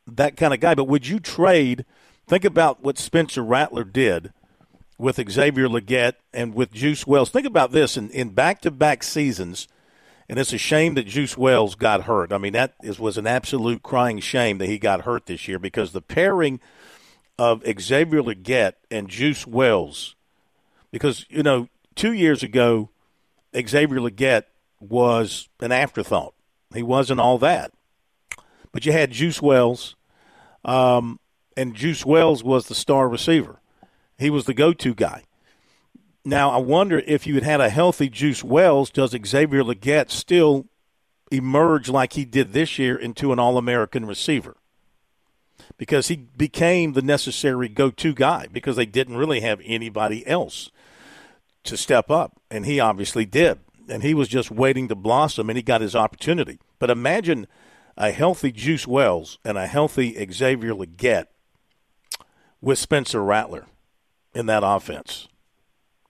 that 0.07 0.37
kind 0.37 0.53
of 0.53 0.59
guy. 0.59 0.75
But 0.75 0.85
would 0.85 1.07
you 1.07 1.19
trade– 1.19 1.85
Think 2.27 2.43
about 2.43 2.83
what 2.83 2.97
Spencer 2.97 3.41
Rattler 3.41 3.85
did 3.85 4.33
with 4.97 5.15
Xavier 5.31 5.69
Legette 5.69 6.15
and 6.33 6.53
with 6.53 6.73
Juice 6.73 7.07
Wells. 7.07 7.29
Think 7.29 7.47
about 7.47 7.71
this 7.71 7.95
in, 7.95 8.09
in 8.09 8.31
back-to-back 8.31 9.01
seasons, 9.01 9.69
and 10.27 10.37
it's 10.37 10.51
a 10.51 10.57
shame 10.57 10.95
that 10.95 11.07
Juice 11.07 11.37
Wells 11.37 11.75
got 11.75 12.03
hurt. 12.03 12.33
I 12.33 12.37
mean, 12.37 12.51
that 12.51 12.73
is, 12.83 12.99
was 12.99 13.17
an 13.17 13.27
absolute 13.27 13.81
crying 13.81 14.19
shame 14.19 14.57
that 14.57 14.67
he 14.67 14.77
got 14.77 15.05
hurt 15.05 15.25
this 15.25 15.47
year 15.47 15.57
because 15.57 15.93
the 15.93 16.01
pairing 16.01 16.59
of 17.39 17.63
Xavier 17.63 18.21
Legette 18.21 18.73
and 18.91 19.07
Juice 19.07 19.47
Wells, 19.47 20.17
because, 20.91 21.25
you 21.29 21.43
know, 21.43 21.69
two 21.95 22.11
years 22.11 22.43
ago, 22.43 22.89
Xavier 23.55 23.99
Legette 23.99 24.43
was 24.79 25.49
an 25.59 25.71
afterthought. 25.71 26.33
He 26.73 26.83
wasn't 26.83 27.19
all 27.19 27.37
that. 27.39 27.71
But 28.71 28.85
you 28.85 28.91
had 28.91 29.11
Juice 29.11 29.41
Wells. 29.41 29.95
Um, 30.63 31.19
and 31.55 31.75
Juice 31.75 32.05
Wells 32.05 32.43
was 32.43 32.67
the 32.67 32.75
star 32.75 33.07
receiver. 33.07 33.61
He 34.17 34.29
was 34.29 34.45
the 34.45 34.53
go-to 34.53 34.93
guy. 34.93 35.23
Now 36.25 36.51
I 36.51 36.57
wonder 36.57 36.99
if 37.07 37.25
you 37.25 37.35
had 37.35 37.43
had 37.43 37.61
a 37.61 37.69
healthy 37.69 38.09
Juice 38.09 38.43
Wells, 38.43 38.89
does 38.89 39.15
Xavier 39.25 39.63
Legette 39.63 40.11
still 40.11 40.65
emerge 41.31 41.89
like 41.89 42.13
he 42.13 42.25
did 42.25 42.53
this 42.53 42.77
year 42.77 42.97
into 42.97 43.31
an 43.31 43.39
All-American 43.39 44.05
receiver? 44.05 44.57
Because 45.77 46.09
he 46.09 46.15
became 46.15 46.93
the 46.93 47.01
necessary 47.01 47.69
go-to 47.69 48.13
guy 48.13 48.47
because 48.51 48.75
they 48.75 48.85
didn't 48.85 49.17
really 49.17 49.39
have 49.39 49.61
anybody 49.63 50.25
else 50.27 50.69
to 51.63 51.77
step 51.77 52.09
up, 52.11 52.41
and 52.51 52.65
he 52.65 52.79
obviously 52.79 53.25
did. 53.25 53.59
And 53.89 54.03
he 54.03 54.13
was 54.13 54.27
just 54.27 54.51
waiting 54.51 54.87
to 54.87 54.95
blossom, 54.95 55.49
and 55.49 55.57
he 55.57 55.63
got 55.63 55.81
his 55.81 55.95
opportunity. 55.95 56.59
But 56.79 56.89
imagine 56.89 57.47
a 57.95 58.11
healthy 58.11 58.51
Juice 58.51 58.85
Wells 58.85 59.39
and 59.43 59.57
a 59.57 59.67
healthy 59.67 60.13
Xavier 60.31 60.73
Legette 60.73 61.27
with 62.61 62.79
Spencer 62.79 63.23
Rattler 63.23 63.65
in 64.33 64.45
that 64.47 64.63
offense. 64.63 65.27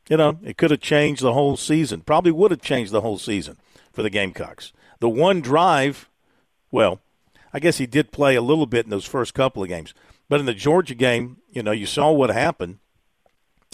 You 0.10 0.18
know, 0.18 0.40
it 0.44 0.58
could 0.58 0.72
have 0.72 0.80
changed 0.80 1.22
the 1.22 1.34
whole 1.34 1.58
season. 1.58 2.02
Probably 2.02 2.32
would 2.32 2.52
have 2.52 2.62
changed 2.62 2.92
the 2.92 3.02
whole 3.02 3.18
season 3.18 3.58
for 3.92 4.04
the 4.04 4.10
Gamecocks. 4.10 4.72
The 5.00 5.10
one 5.10 5.42
drive, 5.42 6.10
well, 6.72 7.02
I 7.54 7.60
guess 7.60 7.78
he 7.78 7.88
did 7.88 8.12
play 8.12 8.36
a 8.36 8.42
little 8.42 8.66
bit 8.66 8.86
in 8.86 8.90
those 8.90 9.06
first 9.06 9.34
couple 9.34 9.64
of 9.64 9.70
games. 9.70 9.94
But 10.30 10.40
in 10.40 10.46
the 10.46 10.54
Georgia 10.54 10.96
game, 10.96 11.38
you 11.52 11.64
know, 11.64 11.72
you 11.72 11.86
saw 11.86 12.12
what 12.12 12.30
happened 12.30 12.80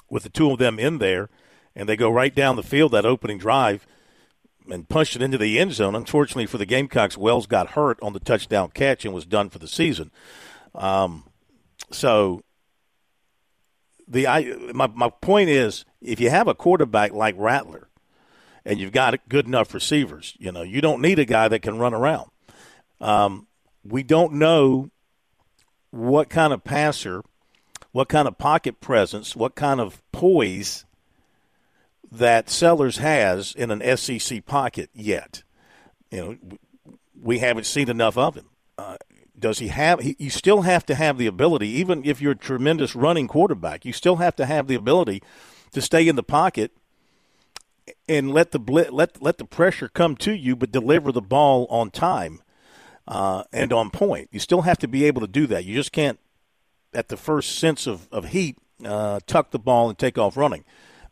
with 0.09 0.23
the 0.23 0.29
two 0.29 0.51
of 0.51 0.59
them 0.59 0.79
in 0.79 0.99
there, 0.99 1.29
and 1.75 1.89
they 1.89 1.95
go 1.95 2.09
right 2.09 2.33
down 2.33 2.55
the 2.55 2.63
field 2.63 2.91
that 2.91 3.05
opening 3.05 3.37
drive 3.37 3.87
and 4.69 4.87
punched 4.87 5.15
it 5.15 5.21
into 5.21 5.37
the 5.37 5.59
end 5.59 5.73
zone. 5.73 5.95
Unfortunately 5.95 6.45
for 6.45 6.57
the 6.57 6.65
Gamecocks, 6.65 7.17
Wells 7.17 7.47
got 7.47 7.71
hurt 7.71 7.99
on 8.01 8.13
the 8.13 8.19
touchdown 8.19 8.71
catch 8.71 9.05
and 9.05 9.13
was 9.13 9.25
done 9.25 9.49
for 9.49 9.59
the 9.59 9.67
season. 9.67 10.11
Um, 10.75 11.25
so 11.91 12.41
the 14.07 14.27
I 14.27 14.55
my 14.73 14.87
my 14.87 15.09
point 15.09 15.49
is 15.49 15.85
if 16.01 16.19
you 16.19 16.29
have 16.29 16.47
a 16.47 16.55
quarterback 16.55 17.13
like 17.13 17.35
Rattler 17.37 17.89
and 18.65 18.79
you've 18.79 18.91
got 18.91 19.17
good 19.29 19.45
enough 19.45 19.73
receivers, 19.73 20.35
you 20.39 20.51
know, 20.51 20.61
you 20.61 20.81
don't 20.81 21.01
need 21.01 21.19
a 21.19 21.25
guy 21.25 21.47
that 21.47 21.61
can 21.61 21.77
run 21.77 21.93
around. 21.93 22.29
Um, 23.01 23.47
we 23.83 24.03
don't 24.03 24.33
know 24.33 24.89
what 25.91 26.29
kind 26.29 26.53
of 26.53 26.63
passer, 26.63 27.21
what 27.91 28.09
kind 28.09 28.27
of 28.27 28.37
pocket 28.37 28.79
presence, 28.79 29.35
what 29.35 29.55
kind 29.55 29.79
of 29.79 30.01
poise 30.11 30.85
that 32.13 32.49
Sellers 32.49 32.97
has 32.97 33.53
in 33.55 33.71
an 33.71 33.97
SEC 33.97 34.45
pocket 34.45 34.89
yet. 34.93 35.43
You 36.11 36.17
know, 36.17 36.97
we 37.19 37.39
haven't 37.39 37.65
seen 37.65 37.89
enough 37.89 38.17
of 38.17 38.35
him. 38.35 38.49
Uh, 38.77 38.97
does 39.37 39.59
he 39.59 39.69
have? 39.69 39.99
He, 39.99 40.15
you 40.19 40.29
still 40.29 40.61
have 40.61 40.85
to 40.85 40.95
have 40.95 41.17
the 41.17 41.27
ability, 41.27 41.67
even 41.69 42.05
if 42.05 42.21
you're 42.21 42.33
a 42.33 42.35
tremendous 42.35 42.95
running 42.95 43.27
quarterback, 43.27 43.83
you 43.83 43.93
still 43.93 44.17
have 44.17 44.35
to 44.35 44.45
have 44.45 44.67
the 44.67 44.75
ability 44.75 45.23
to 45.71 45.81
stay 45.81 46.07
in 46.07 46.15
the 46.15 46.23
pocket 46.23 46.71
and 48.07 48.31
let 48.31 48.51
the 48.51 48.59
let 48.59 49.21
let 49.21 49.37
the 49.37 49.45
pressure 49.45 49.89
come 49.89 50.15
to 50.17 50.33
you, 50.33 50.55
but 50.55 50.71
deliver 50.71 51.11
the 51.11 51.21
ball 51.21 51.65
on 51.69 51.89
time 51.89 52.41
uh, 53.07 53.43
and 53.51 53.73
on 53.73 53.89
point. 53.89 54.29
You 54.31 54.39
still 54.39 54.61
have 54.61 54.77
to 54.79 54.87
be 54.87 55.03
able 55.05 55.21
to 55.21 55.27
do 55.27 55.47
that. 55.47 55.65
You 55.65 55.75
just 55.75 55.91
can't, 55.91 56.19
at 56.93 57.07
the 57.09 57.17
first 57.17 57.57
sense 57.57 57.87
of 57.87 58.07
of 58.11 58.25
heat, 58.25 58.57
uh, 58.85 59.19
tuck 59.25 59.51
the 59.51 59.59
ball 59.59 59.89
and 59.89 59.97
take 59.97 60.17
off 60.17 60.37
running. 60.37 60.63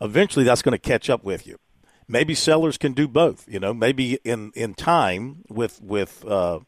Eventually, 0.02 0.44
that's 0.44 0.62
going 0.62 0.74
to 0.74 0.80
catch 0.80 1.10
up 1.10 1.24
with 1.24 1.46
you. 1.46 1.60
Maybe 2.08 2.34
Sellers 2.36 2.78
can 2.78 2.94
do 2.94 3.08
both. 3.08 3.46
You 3.48 3.60
know, 3.60 3.74
maybe 3.74 4.16
in 4.24 4.52
in 4.56 4.74
time 4.74 5.44
with 5.48 5.80
with 5.82 6.26
uh, 6.26 6.60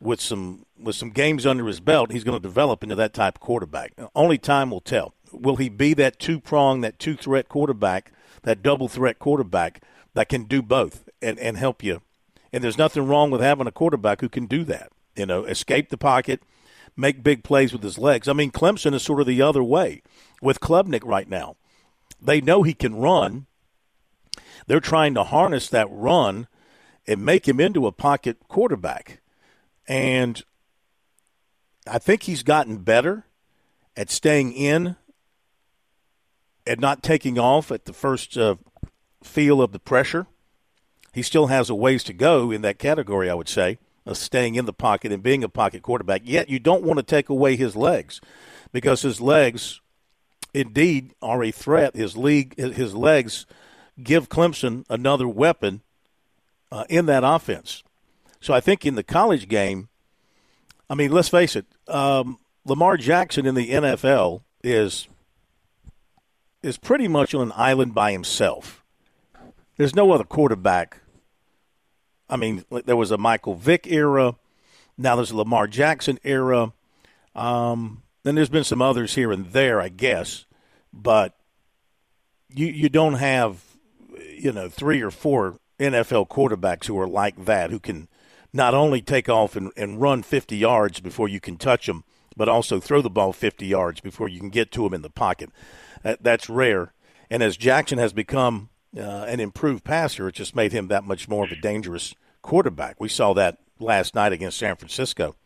with 0.00 0.20
some 0.20 0.64
with 0.78 0.94
some 0.96 1.10
games 1.10 1.44
under 1.44 1.66
his 1.66 1.80
belt, 1.80 2.12
he's 2.12 2.24
going 2.24 2.40
to 2.40 2.42
develop 2.42 2.82
into 2.82 2.94
that 2.94 3.12
type 3.12 3.36
of 3.36 3.40
quarterback. 3.40 3.92
Only 4.14 4.38
time 4.38 4.70
will 4.70 4.80
tell. 4.80 5.14
Will 5.32 5.56
he 5.56 5.68
be 5.68 5.92
that 5.94 6.18
two 6.18 6.40
prong, 6.40 6.80
that 6.80 6.98
two 6.98 7.16
threat 7.16 7.48
quarterback, 7.48 8.12
that 8.42 8.62
double 8.62 8.88
threat 8.88 9.18
quarterback 9.18 9.82
that 10.14 10.28
can 10.28 10.44
do 10.44 10.62
both 10.62 11.08
and, 11.20 11.38
and 11.38 11.56
help 11.56 11.82
you? 11.82 12.00
And 12.52 12.64
there's 12.64 12.78
nothing 12.78 13.06
wrong 13.06 13.30
with 13.30 13.40
having 13.40 13.66
a 13.66 13.72
quarterback 13.72 14.20
who 14.20 14.28
can 14.28 14.46
do 14.46 14.64
that. 14.64 14.90
You 15.16 15.26
know, 15.26 15.44
escape 15.44 15.90
the 15.90 15.98
pocket, 15.98 16.42
make 16.96 17.22
big 17.22 17.44
plays 17.44 17.72
with 17.72 17.82
his 17.82 17.98
legs. 17.98 18.26
I 18.26 18.32
mean, 18.32 18.50
Clemson 18.50 18.94
is 18.94 19.02
sort 19.02 19.20
of 19.20 19.26
the 19.26 19.42
other 19.42 19.62
way 19.62 20.02
with 20.40 20.60
Klubnik 20.60 21.04
right 21.04 21.28
now. 21.28 21.56
They 22.20 22.40
know 22.40 22.62
he 22.62 22.74
can 22.74 22.96
run. 22.96 23.46
They're 24.66 24.80
trying 24.80 25.14
to 25.14 25.24
harness 25.24 25.68
that 25.68 25.88
run 25.90 26.46
and 27.06 27.24
make 27.24 27.48
him 27.48 27.60
into 27.60 27.86
a 27.86 27.92
pocket 27.92 28.36
quarterback. 28.48 29.20
And 29.88 30.42
I 31.86 31.98
think 31.98 32.24
he's 32.24 32.42
gotten 32.42 32.78
better 32.78 33.24
at 33.96 34.10
staying 34.10 34.52
in 34.52 34.96
and 36.66 36.80
not 36.80 37.02
taking 37.02 37.38
off 37.38 37.72
at 37.72 37.86
the 37.86 37.92
first 37.92 38.36
uh, 38.36 38.56
feel 39.22 39.60
of 39.60 39.72
the 39.72 39.78
pressure. 39.78 40.26
He 41.12 41.22
still 41.22 41.48
has 41.48 41.68
a 41.68 41.74
ways 41.74 42.04
to 42.04 42.12
go 42.12 42.50
in 42.50 42.62
that 42.62 42.78
category, 42.78 43.28
I 43.28 43.34
would 43.34 43.48
say, 43.48 43.78
of 44.06 44.16
staying 44.16 44.54
in 44.54 44.66
the 44.66 44.72
pocket 44.72 45.10
and 45.10 45.22
being 45.22 45.42
a 45.42 45.48
pocket 45.48 45.82
quarterback. 45.82 46.22
Yet 46.24 46.48
you 46.48 46.58
don't 46.58 46.84
want 46.84 46.98
to 46.98 47.02
take 47.02 47.28
away 47.28 47.56
his 47.56 47.74
legs 47.74 48.20
because 48.72 49.02
his 49.02 49.20
legs 49.20 49.79
indeed 50.54 51.14
are 51.22 51.42
a 51.42 51.50
threat. 51.50 51.94
His 51.94 52.16
league, 52.16 52.56
his 52.56 52.94
legs 52.94 53.46
give 54.02 54.28
Clemson 54.28 54.84
another 54.88 55.28
weapon 55.28 55.82
uh, 56.72 56.84
in 56.88 57.06
that 57.06 57.24
offense. 57.24 57.82
So 58.40 58.54
I 58.54 58.60
think 58.60 58.86
in 58.86 58.94
the 58.94 59.02
college 59.02 59.48
game, 59.48 59.88
I 60.88 60.94
mean, 60.94 61.12
let's 61.12 61.28
face 61.28 61.56
it, 61.56 61.66
um, 61.88 62.38
Lamar 62.64 62.96
Jackson 62.96 63.46
in 63.46 63.54
the 63.54 63.70
NFL 63.70 64.42
is 64.62 65.08
is 66.62 66.76
pretty 66.76 67.08
much 67.08 67.34
on 67.34 67.40
an 67.42 67.52
island 67.56 67.94
by 67.94 68.12
himself. 68.12 68.84
There's 69.78 69.94
no 69.94 70.12
other 70.12 70.24
quarterback. 70.24 70.98
I 72.28 72.36
mean, 72.36 72.64
there 72.84 72.96
was 72.96 73.10
a 73.10 73.16
Michael 73.16 73.54
Vick 73.54 73.86
era. 73.86 74.36
Now 74.98 75.16
there's 75.16 75.30
a 75.30 75.36
Lamar 75.36 75.66
Jackson 75.66 76.18
era. 76.22 76.72
Um, 77.34 78.02
then 78.22 78.34
there's 78.34 78.48
been 78.48 78.64
some 78.64 78.82
others 78.82 79.14
here 79.14 79.32
and 79.32 79.46
there, 79.52 79.80
I 79.80 79.88
guess, 79.88 80.46
but 80.92 81.36
you 82.48 82.66
you 82.66 82.88
don't 82.88 83.14
have 83.14 83.62
you 84.36 84.52
know 84.52 84.68
three 84.68 85.02
or 85.02 85.10
four 85.10 85.58
NFL 85.78 86.28
quarterbacks 86.28 86.86
who 86.86 86.98
are 86.98 87.08
like 87.08 87.44
that 87.44 87.70
who 87.70 87.78
can 87.78 88.08
not 88.52 88.74
only 88.74 89.00
take 89.00 89.28
off 89.28 89.56
and, 89.56 89.70
and 89.76 90.00
run 90.00 90.22
50 90.22 90.56
yards 90.56 91.00
before 91.00 91.28
you 91.28 91.40
can 91.40 91.56
touch 91.56 91.86
them, 91.86 92.04
but 92.36 92.48
also 92.48 92.80
throw 92.80 93.00
the 93.00 93.10
ball 93.10 93.32
50 93.32 93.66
yards 93.66 94.00
before 94.00 94.28
you 94.28 94.40
can 94.40 94.50
get 94.50 94.72
to 94.72 94.84
him 94.84 94.94
in 94.94 95.02
the 95.02 95.10
pocket. 95.10 95.50
That, 96.02 96.22
that's 96.22 96.48
rare. 96.48 96.92
And 97.30 97.42
as 97.42 97.56
Jackson 97.56 97.98
has 97.98 98.12
become 98.12 98.70
uh, 98.96 99.00
an 99.00 99.38
improved 99.38 99.84
passer, 99.84 100.28
it 100.28 100.34
just 100.34 100.56
made 100.56 100.72
him 100.72 100.88
that 100.88 101.04
much 101.04 101.28
more 101.28 101.44
of 101.44 101.52
a 101.52 101.56
dangerous 101.56 102.14
quarterback. 102.42 102.96
We 102.98 103.08
saw 103.08 103.32
that 103.34 103.58
last 103.78 104.14
night 104.14 104.32
against 104.32 104.58
San 104.58 104.76
Francisco. 104.76 105.36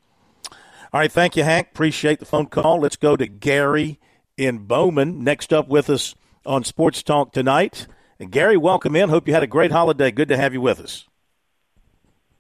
All 0.95 1.01
right, 1.01 1.13
thank 1.13 1.37
you, 1.37 1.43
Hank. 1.45 1.69
Appreciate 1.73 2.21
the 2.21 2.25
phone 2.25 2.47
call. 2.47 2.81
Let's 2.81 2.97
go 2.97 3.17
to 3.17 3.27
Gary 3.27 4.01
in 4.39 4.61
Bowman. 4.61 5.23
Next 5.23 5.53
up 5.53 5.69
with 5.69 5.91
us 5.91 6.15
on 6.47 6.65
Sports 6.65 7.03
Talk 7.03 7.33
tonight. 7.33 7.87
And 8.19 8.31
Gary, 8.31 8.57
welcome 8.57 8.97
in. 8.97 9.11
Hope 9.11 9.29
you 9.29 9.35
had 9.35 9.43
a 9.43 9.49
great 9.49 9.73
holiday. 9.73 10.11
Good 10.11 10.29
to 10.29 10.37
have 10.37 10.55
you 10.55 10.63
with 10.63 10.81
us 10.81 11.07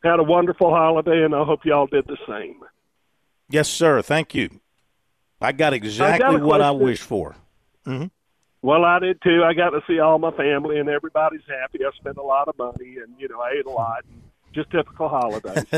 had 0.04 0.20
a 0.20 0.22
wonderful 0.22 0.70
holiday, 0.70 1.24
and 1.24 1.34
I 1.34 1.44
hope 1.44 1.64
y'all 1.64 1.86
did 1.86 2.06
the 2.06 2.18
same. 2.28 2.60
Yes, 3.48 3.68
sir. 3.68 4.02
Thank 4.02 4.34
you. 4.34 4.60
I 5.40 5.52
got 5.52 5.72
exactly 5.72 6.24
I 6.24 6.32
got 6.32 6.42
what 6.42 6.60
I 6.60 6.70
wished 6.70 7.02
for. 7.02 7.34
Mm-hmm. 7.86 8.06
Well, 8.62 8.84
I 8.84 8.98
did 8.98 9.20
too. 9.22 9.42
I 9.44 9.52
got 9.52 9.70
to 9.70 9.80
see 9.86 9.98
all 9.98 10.18
my 10.18 10.30
family, 10.32 10.78
and 10.78 10.88
everybody's 10.88 11.42
happy. 11.48 11.84
I 11.84 11.90
spent 11.96 12.16
a 12.16 12.22
lot 12.22 12.48
of 12.48 12.56
money, 12.56 12.96
and 13.02 13.14
you 13.18 13.28
know, 13.28 13.40
I 13.40 13.52
ate 13.58 13.66
a 13.66 13.70
lot. 13.70 14.04
And 14.10 14.22
just 14.54 14.70
typical 14.70 15.08
holidays. 15.08 15.64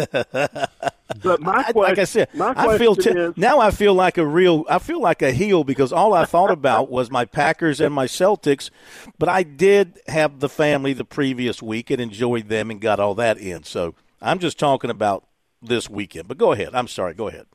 but 1.22 1.40
my 1.40 1.62
question, 1.62 1.74
like 1.82 1.98
I 1.98 2.04
said, 2.04 2.28
my 2.34 2.52
I 2.56 2.78
feel 2.78 2.94
t- 2.94 3.10
is, 3.10 3.36
now 3.36 3.58
I 3.58 3.70
feel 3.70 3.94
like 3.94 4.18
a 4.18 4.26
real. 4.26 4.64
I 4.68 4.78
feel 4.78 5.00
like 5.00 5.22
a 5.22 5.32
heel 5.32 5.64
because 5.64 5.92
all 5.92 6.12
I 6.14 6.24
thought 6.24 6.50
about 6.50 6.90
was 6.90 7.10
my 7.10 7.24
Packers 7.24 7.80
and 7.80 7.94
my 7.94 8.06
Celtics. 8.06 8.70
But 9.18 9.28
I 9.28 9.42
did 9.42 9.98
have 10.08 10.40
the 10.40 10.48
family 10.48 10.92
the 10.92 11.04
previous 11.04 11.62
week 11.62 11.90
and 11.90 12.00
enjoyed 12.00 12.48
them 12.48 12.70
and 12.70 12.80
got 12.80 13.00
all 13.00 13.14
that 13.16 13.38
in. 13.38 13.64
So 13.64 13.94
I'm 14.20 14.38
just 14.38 14.58
talking 14.58 14.90
about 14.90 15.26
this 15.62 15.88
weekend. 15.90 16.28
But 16.28 16.38
go 16.38 16.52
ahead. 16.52 16.70
I'm 16.74 16.88
sorry. 16.88 17.14
Go 17.14 17.28
ahead. 17.28 17.46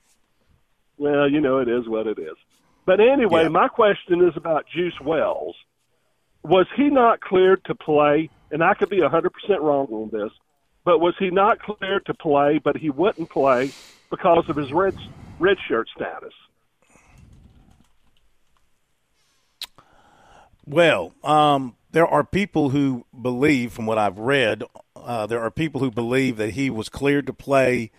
well, 0.98 1.30
you 1.30 1.42
know, 1.42 1.60
it 1.60 1.68
is 1.68 1.88
what 1.88 2.08
it 2.08 2.20
is. 2.20 2.36
But 2.86 3.00
anyway, 3.00 3.44
Yeah. 3.44 3.50
my 3.50 3.68
question 3.68 4.28
is 4.28 4.36
about 4.36 4.66
Juice 4.68 5.00
Wells. 5.02 5.56
Was 6.44 6.66
he 6.76 6.90
not 6.90 7.22
cleared 7.22 7.64
to 7.66 7.76
play? 7.76 8.30
And 8.52 8.64
I 8.64 8.74
could 8.74 8.90
be 8.90 9.00
100% 9.00 9.30
wrong 9.62 9.88
on 9.92 10.10
this, 10.12 10.32
but 10.84 11.00
was 11.00 11.14
he 11.20 11.30
not 11.30 11.60
cleared 11.60 12.06
to 12.08 12.14
play, 12.14 12.60
but 12.60 12.78
he 12.78 12.90
wouldn't 12.90 13.30
play 13.30 13.72
because 14.10 14.50
of 14.50 14.56
his 14.56 14.72
red, 14.72 14.98
red 15.40 15.58
shirt 15.68 15.88
status? 15.96 16.34
Well, 20.66 21.14
um, 21.24 21.76
there 21.92 22.08
are 22.08 22.24
people 22.24 22.70
who 22.70 23.06
believe, 23.20 23.74
from 23.74 23.86
what 23.86 23.98
I've 23.98 24.20
read, 24.20 24.64
uh, 24.96 25.26
there 25.28 25.42
are 25.42 25.52
people 25.52 25.82
who 25.82 25.92
believe 25.92 26.38
that 26.38 26.52
he 26.52 26.70
was 26.70 26.90
cleared 26.90 27.28
to 27.28 27.34
play. 27.34 27.92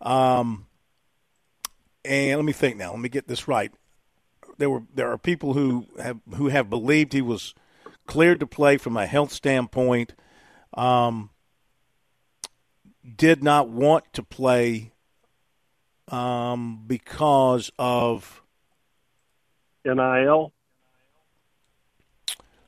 Um, 0.00 0.66
and 2.04 2.36
let 2.36 2.44
me 2.44 2.52
think 2.52 2.76
now. 2.76 2.90
Let 2.90 3.00
me 3.00 3.08
get 3.08 3.28
this 3.28 3.46
right. 3.46 3.72
There 4.58 4.70
were 4.70 4.82
there 4.94 5.10
are 5.10 5.18
people 5.18 5.52
who 5.52 5.86
have 6.00 6.18
who 6.34 6.48
have 6.48 6.70
believed 6.70 7.12
he 7.12 7.20
was 7.20 7.54
cleared 8.06 8.40
to 8.40 8.46
play 8.46 8.78
from 8.78 8.96
a 8.96 9.06
health 9.06 9.32
standpoint. 9.32 10.14
Um, 10.72 11.30
did 13.14 13.42
not 13.42 13.68
want 13.68 14.04
to 14.14 14.22
play 14.22 14.92
um, 16.08 16.82
because 16.86 17.70
of 17.78 18.42
NIL? 19.84 20.52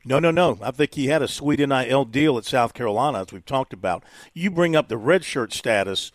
No, 0.05 0.19
no, 0.19 0.31
no. 0.31 0.59
I 0.63 0.71
think 0.71 0.95
he 0.95 1.09
had 1.09 1.23
a 1.23 1.29
sweet 1.29 1.61
NIL 1.61 2.05
deal 2.05 2.39
at 2.39 2.45
South 2.45 2.73
Carolina, 2.73 3.21
as 3.21 3.33
we've 3.33 3.45
talked 3.45 3.73
about. 3.73 4.05
You 4.33 4.51
bring 4.51 4.75
up 4.75 4.89
the 4.89 4.99
redshirt 4.99 5.53
status, 5.53 6.13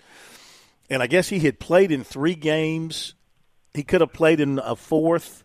and 0.90 1.04
I 1.04 1.08
guess 1.08 1.30
he 1.30 1.40
had 1.40 1.60
played 1.60 1.92
in 1.92 2.04
three 2.04 2.36
games. 2.36 3.14
He 3.74 3.84
could 3.84 4.02
have 4.02 4.14
played 4.14 4.40
in 4.40 4.60
a 4.60 4.76
fourth 4.76 5.44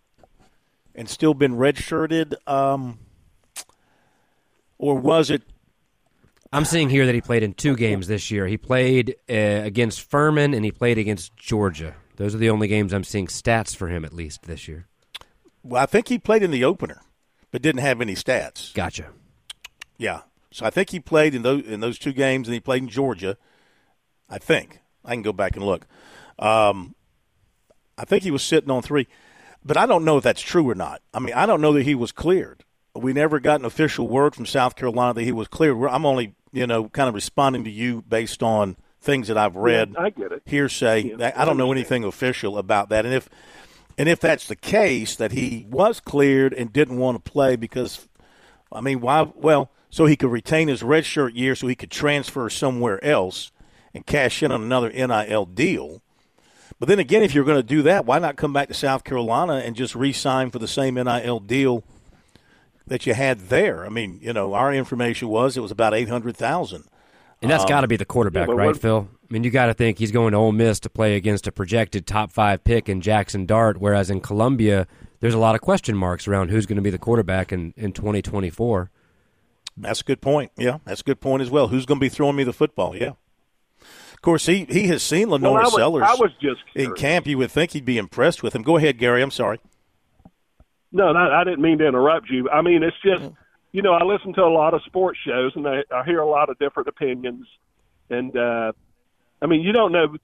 and 0.94 1.08
still 1.08 1.34
been 1.34 1.56
redshirted. 1.56 2.34
Um, 2.46 3.00
or 4.78 4.94
was 4.96 5.30
it? 5.30 5.42
I'm 6.52 6.64
seeing 6.64 6.88
here 6.88 7.04
that 7.06 7.14
he 7.14 7.20
played 7.20 7.42
in 7.42 7.52
two 7.52 7.76
games 7.76 8.06
this 8.06 8.30
year. 8.30 8.46
He 8.46 8.56
played 8.56 9.16
uh, 9.28 9.34
against 9.34 10.00
Furman 10.10 10.54
and 10.54 10.64
he 10.64 10.70
played 10.72 10.96
against 10.98 11.36
Georgia. 11.36 11.94
Those 12.16 12.34
are 12.34 12.38
the 12.38 12.50
only 12.50 12.68
games 12.68 12.92
I'm 12.92 13.04
seeing 13.04 13.26
stats 13.26 13.76
for 13.76 13.88
him 13.88 14.04
at 14.04 14.12
least 14.12 14.42
this 14.42 14.66
year. 14.66 14.86
Well, 15.62 15.82
I 15.82 15.86
think 15.86 16.08
he 16.08 16.18
played 16.18 16.42
in 16.42 16.50
the 16.50 16.64
opener, 16.64 17.02
but 17.50 17.62
didn't 17.62 17.82
have 17.82 18.00
any 18.00 18.14
stats. 18.14 18.72
Gotcha. 18.74 19.08
Yeah. 19.98 20.22
So 20.50 20.64
I 20.64 20.70
think 20.70 20.90
he 20.90 21.00
played 21.00 21.34
in 21.34 21.42
those 21.42 21.64
in 21.64 21.80
those 21.80 21.98
two 21.98 22.12
games, 22.12 22.48
and 22.48 22.54
he 22.54 22.60
played 22.60 22.82
in 22.82 22.88
Georgia. 22.88 23.36
I 24.30 24.38
think 24.38 24.80
I 25.04 25.12
can 25.12 25.22
go 25.22 25.32
back 25.32 25.56
and 25.56 25.64
look. 25.64 25.86
Um, 26.38 26.94
I 27.98 28.04
think 28.04 28.22
he 28.22 28.30
was 28.30 28.42
sitting 28.42 28.70
on 28.70 28.80
three, 28.82 29.06
but 29.64 29.76
I 29.76 29.84
don't 29.84 30.04
know 30.04 30.16
if 30.16 30.24
that's 30.24 30.40
true 30.40 30.68
or 30.68 30.74
not. 30.74 31.02
I 31.12 31.18
mean, 31.18 31.34
I 31.34 31.44
don't 31.44 31.60
know 31.60 31.72
that 31.74 31.82
he 31.82 31.94
was 31.94 32.12
cleared. 32.12 32.64
We 32.94 33.12
never 33.12 33.38
got 33.38 33.60
an 33.60 33.66
official 33.66 34.08
word 34.08 34.34
from 34.34 34.46
South 34.46 34.74
Carolina 34.74 35.14
that 35.14 35.22
he 35.24 35.32
was 35.32 35.46
cleared. 35.48 35.76
We're- 35.76 35.92
I'm 35.92 36.06
only 36.06 36.34
you 36.52 36.66
know 36.66 36.88
kind 36.88 37.08
of 37.08 37.14
responding 37.14 37.64
to 37.64 37.70
you 37.70 38.02
based 38.08 38.42
on 38.42 38.76
things 39.00 39.28
that 39.28 39.38
I've 39.38 39.56
read, 39.56 39.94
I 39.96 40.10
get 40.10 40.32
it. 40.32 40.42
hearsay. 40.46 41.14
Yeah, 41.16 41.32
I 41.36 41.44
don't 41.44 41.56
know 41.56 41.72
anything 41.72 42.04
official 42.04 42.58
about 42.58 42.88
that, 42.90 43.04
and 43.04 43.14
if 43.14 43.28
and 43.96 44.08
if 44.08 44.20
that's 44.20 44.46
the 44.46 44.56
case, 44.56 45.16
that 45.16 45.32
he 45.32 45.66
was 45.70 46.00
cleared 46.00 46.52
and 46.52 46.72
didn't 46.72 46.98
want 46.98 47.22
to 47.22 47.30
play 47.30 47.56
because 47.56 48.08
I 48.72 48.80
mean, 48.80 49.00
why? 49.00 49.22
Well, 49.34 49.70
so 49.90 50.06
he 50.06 50.16
could 50.16 50.30
retain 50.30 50.68
his 50.68 50.82
redshirt 50.82 51.34
year, 51.34 51.54
so 51.54 51.66
he 51.66 51.74
could 51.74 51.90
transfer 51.90 52.50
somewhere 52.50 53.02
else 53.04 53.50
and 53.94 54.04
cash 54.04 54.42
in 54.42 54.52
on 54.52 54.62
another 54.62 54.90
NIL 54.90 55.46
deal. 55.46 56.02
But 56.78 56.88
then 56.88 56.98
again, 56.98 57.22
if 57.22 57.34
you're 57.34 57.44
going 57.44 57.58
to 57.58 57.62
do 57.62 57.82
that, 57.82 58.04
why 58.04 58.18
not 58.18 58.36
come 58.36 58.52
back 58.52 58.68
to 58.68 58.74
South 58.74 59.02
Carolina 59.02 59.54
and 59.54 59.74
just 59.74 59.96
re-sign 59.96 60.50
for 60.50 60.58
the 60.58 60.68
same 60.68 60.94
NIL 60.94 61.40
deal 61.40 61.82
that 62.88 63.06
you 63.06 63.14
had 63.14 63.48
there? 63.48 63.84
I 63.86 63.88
mean, 63.88 64.18
you 64.22 64.32
know, 64.32 64.54
our 64.54 64.72
information 64.72 65.28
was 65.28 65.56
it 65.56 65.60
was 65.60 65.70
about 65.70 65.94
eight 65.94 66.08
hundred 66.08 66.36
thousand. 66.36 66.84
And 67.40 67.50
that's 67.50 67.62
um, 67.62 67.68
got 67.68 67.80
to 67.82 67.86
be 67.88 67.96
the 67.96 68.04
quarterback, 68.04 68.48
yeah, 68.48 68.54
right, 68.54 68.66
what- 68.68 68.80
Phil? 68.80 69.08
I 69.30 69.32
mean, 69.32 69.44
you 69.44 69.50
got 69.50 69.66
to 69.66 69.74
think 69.74 69.98
he's 69.98 70.10
going 70.10 70.32
to 70.32 70.38
Ole 70.38 70.52
Miss 70.52 70.80
to 70.80 70.90
play 70.90 71.14
against 71.14 71.46
a 71.46 71.52
projected 71.52 72.06
top 72.06 72.32
five 72.32 72.64
pick 72.64 72.88
in 72.88 73.02
Jackson 73.02 73.44
Dart, 73.44 73.76
whereas 73.78 74.08
in 74.10 74.20
Columbia, 74.20 74.86
there's 75.20 75.34
a 75.34 75.38
lot 75.38 75.54
of 75.54 75.60
question 75.60 75.94
marks 75.96 76.26
around 76.26 76.48
who's 76.48 76.64
going 76.64 76.76
to 76.76 76.82
be 76.82 76.88
the 76.90 76.98
quarterback 76.98 77.52
in, 77.52 77.74
in 77.76 77.92
2024. 77.92 78.90
That's 79.76 80.00
a 80.00 80.04
good 80.04 80.20
point. 80.22 80.50
Yeah, 80.56 80.78
that's 80.86 81.02
a 81.02 81.04
good 81.04 81.20
point 81.20 81.42
as 81.42 81.50
well. 81.50 81.68
Who's 81.68 81.84
going 81.86 81.98
to 81.98 82.04
be 82.04 82.08
throwing 82.08 82.36
me 82.36 82.42
the 82.42 82.54
football? 82.54 82.96
Yeah. 82.96 83.12
Of 84.14 84.22
course, 84.22 84.46
he, 84.46 84.64
he 84.64 84.88
has 84.88 85.02
seen 85.02 85.28
LaNorris 85.28 85.42
Well, 85.42 85.56
I 85.56 85.62
was- 85.64 85.74
Sellers 85.74 86.02
I 86.06 86.14
was 86.14 86.30
just 86.40 86.60
in 86.74 86.94
camp. 86.94 87.26
You 87.26 87.38
would 87.38 87.50
think 87.52 87.72
he'd 87.72 87.84
be 87.84 87.98
impressed 87.98 88.42
with 88.42 88.54
him. 88.54 88.62
Go 88.62 88.78
ahead, 88.78 88.98
Gary. 88.98 89.22
I'm 89.22 89.30
sorry. 89.30 89.60
No, 90.92 91.12
no, 91.12 91.18
I 91.18 91.44
didn't 91.44 91.60
mean 91.60 91.78
to 91.78 91.86
interrupt 91.86 92.30
you. 92.30 92.48
I 92.50 92.62
mean, 92.62 92.82
it's 92.82 92.96
just, 93.02 93.30
you 93.72 93.82
know, 93.82 93.92
I 93.92 94.04
listen 94.04 94.32
to 94.34 94.42
a 94.42 94.48
lot 94.48 94.74
of 94.74 94.82
sports 94.84 95.18
shows 95.26 95.52
and 95.54 95.66
I, 95.66 95.82
I 95.94 96.04
hear 96.04 96.20
a 96.20 96.28
lot 96.28 96.48
of 96.48 96.58
different 96.58 96.88
opinions. 96.88 97.46
And, 98.08 98.34
uh, 98.36 98.72
I 99.42 99.46
mean, 99.46 99.60
you 99.60 99.72
don't 99.72 99.92
know 99.92 100.16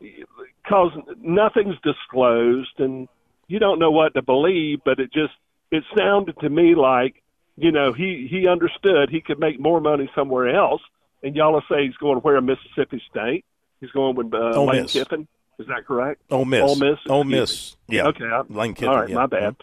because 0.00 0.92
nothing's 1.20 1.76
disclosed 1.82 2.78
and 2.78 3.08
you 3.48 3.58
don't 3.58 3.78
know 3.78 3.90
what 3.90 4.14
to 4.14 4.22
believe, 4.22 4.80
but 4.84 5.00
it 5.00 5.12
just, 5.12 5.34
it 5.70 5.82
sounded 5.96 6.38
to 6.40 6.48
me 6.48 6.74
like, 6.74 7.22
you 7.56 7.72
know, 7.72 7.92
he, 7.92 8.28
he 8.30 8.46
understood 8.46 9.10
he 9.10 9.20
could 9.20 9.38
make 9.38 9.58
more 9.58 9.80
money 9.80 10.08
somewhere 10.14 10.54
else. 10.54 10.80
And 11.24 11.36
y'all 11.36 11.52
will 11.52 11.62
say 11.68 11.86
he's 11.86 11.96
going 11.96 12.18
where 12.18 12.40
Mississippi 12.40 13.02
State. 13.10 13.44
He's 13.80 13.90
going 13.90 14.16
with 14.16 14.32
uh, 14.32 14.56
Ole 14.56 14.66
Lane 14.66 14.82
Miss. 14.82 14.92
Kiffin. 14.92 15.28
Is 15.58 15.66
that 15.66 15.86
correct? 15.86 16.22
Ole 16.30 16.44
Miss. 16.44 16.62
Ole 16.62 16.74
Miss. 16.76 16.98
Ole. 17.08 17.24
Miss. 17.24 17.76
Yeah. 17.88 18.06
Okay. 18.06 18.24
I, 18.24 18.42
Lane 18.48 18.74
Kiffin. 18.74 18.88
all 18.88 19.00
right. 19.00 19.08
yeah. 19.08 19.14
My 19.16 19.26
bad. 19.26 19.56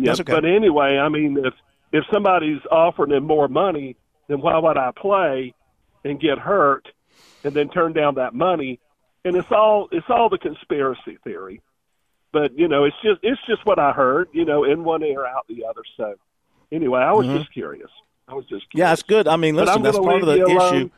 Yeah, 0.00 0.12
okay. 0.12 0.24
but 0.24 0.44
anyway, 0.44 0.98
I 0.98 1.08
mean, 1.08 1.38
if 1.44 1.54
if 1.92 2.04
somebody's 2.12 2.60
offering 2.70 3.10
him 3.10 3.24
more 3.24 3.48
money, 3.48 3.96
then 4.28 4.40
why 4.40 4.58
would 4.58 4.76
I 4.76 4.92
play 4.96 5.54
and 6.04 6.20
get 6.20 6.38
hurt 6.38 6.88
and 7.44 7.54
then 7.54 7.68
turn 7.68 7.92
down 7.92 8.14
that 8.14 8.34
money? 8.34 8.80
And 9.24 9.36
it's 9.36 9.50
all 9.50 9.88
it's 9.92 10.06
all 10.08 10.28
the 10.28 10.38
conspiracy 10.38 11.18
theory. 11.24 11.60
But 12.32 12.56
you 12.58 12.68
know, 12.68 12.84
it's 12.84 12.96
just 13.02 13.20
it's 13.22 13.40
just 13.46 13.66
what 13.66 13.78
I 13.78 13.92
heard. 13.92 14.28
You 14.32 14.44
know, 14.44 14.64
in 14.64 14.84
one 14.84 15.02
ear, 15.02 15.26
out 15.26 15.46
the 15.48 15.64
other. 15.64 15.82
So 15.96 16.14
anyway, 16.72 17.00
I 17.00 17.12
was 17.12 17.26
just 17.26 17.52
curious. 17.52 17.90
I 18.28 18.34
was 18.34 18.46
just 18.46 18.62
Mm-hmm. 18.70 18.78
Yeah, 18.78 18.92
it's 18.92 19.02
good. 19.02 19.26
I 19.26 19.36
mean, 19.36 19.56
listen, 19.56 19.82
that's 19.82 19.98
part 19.98 20.22
of 20.22 20.26
the 20.28 20.44
issue. 20.44 20.90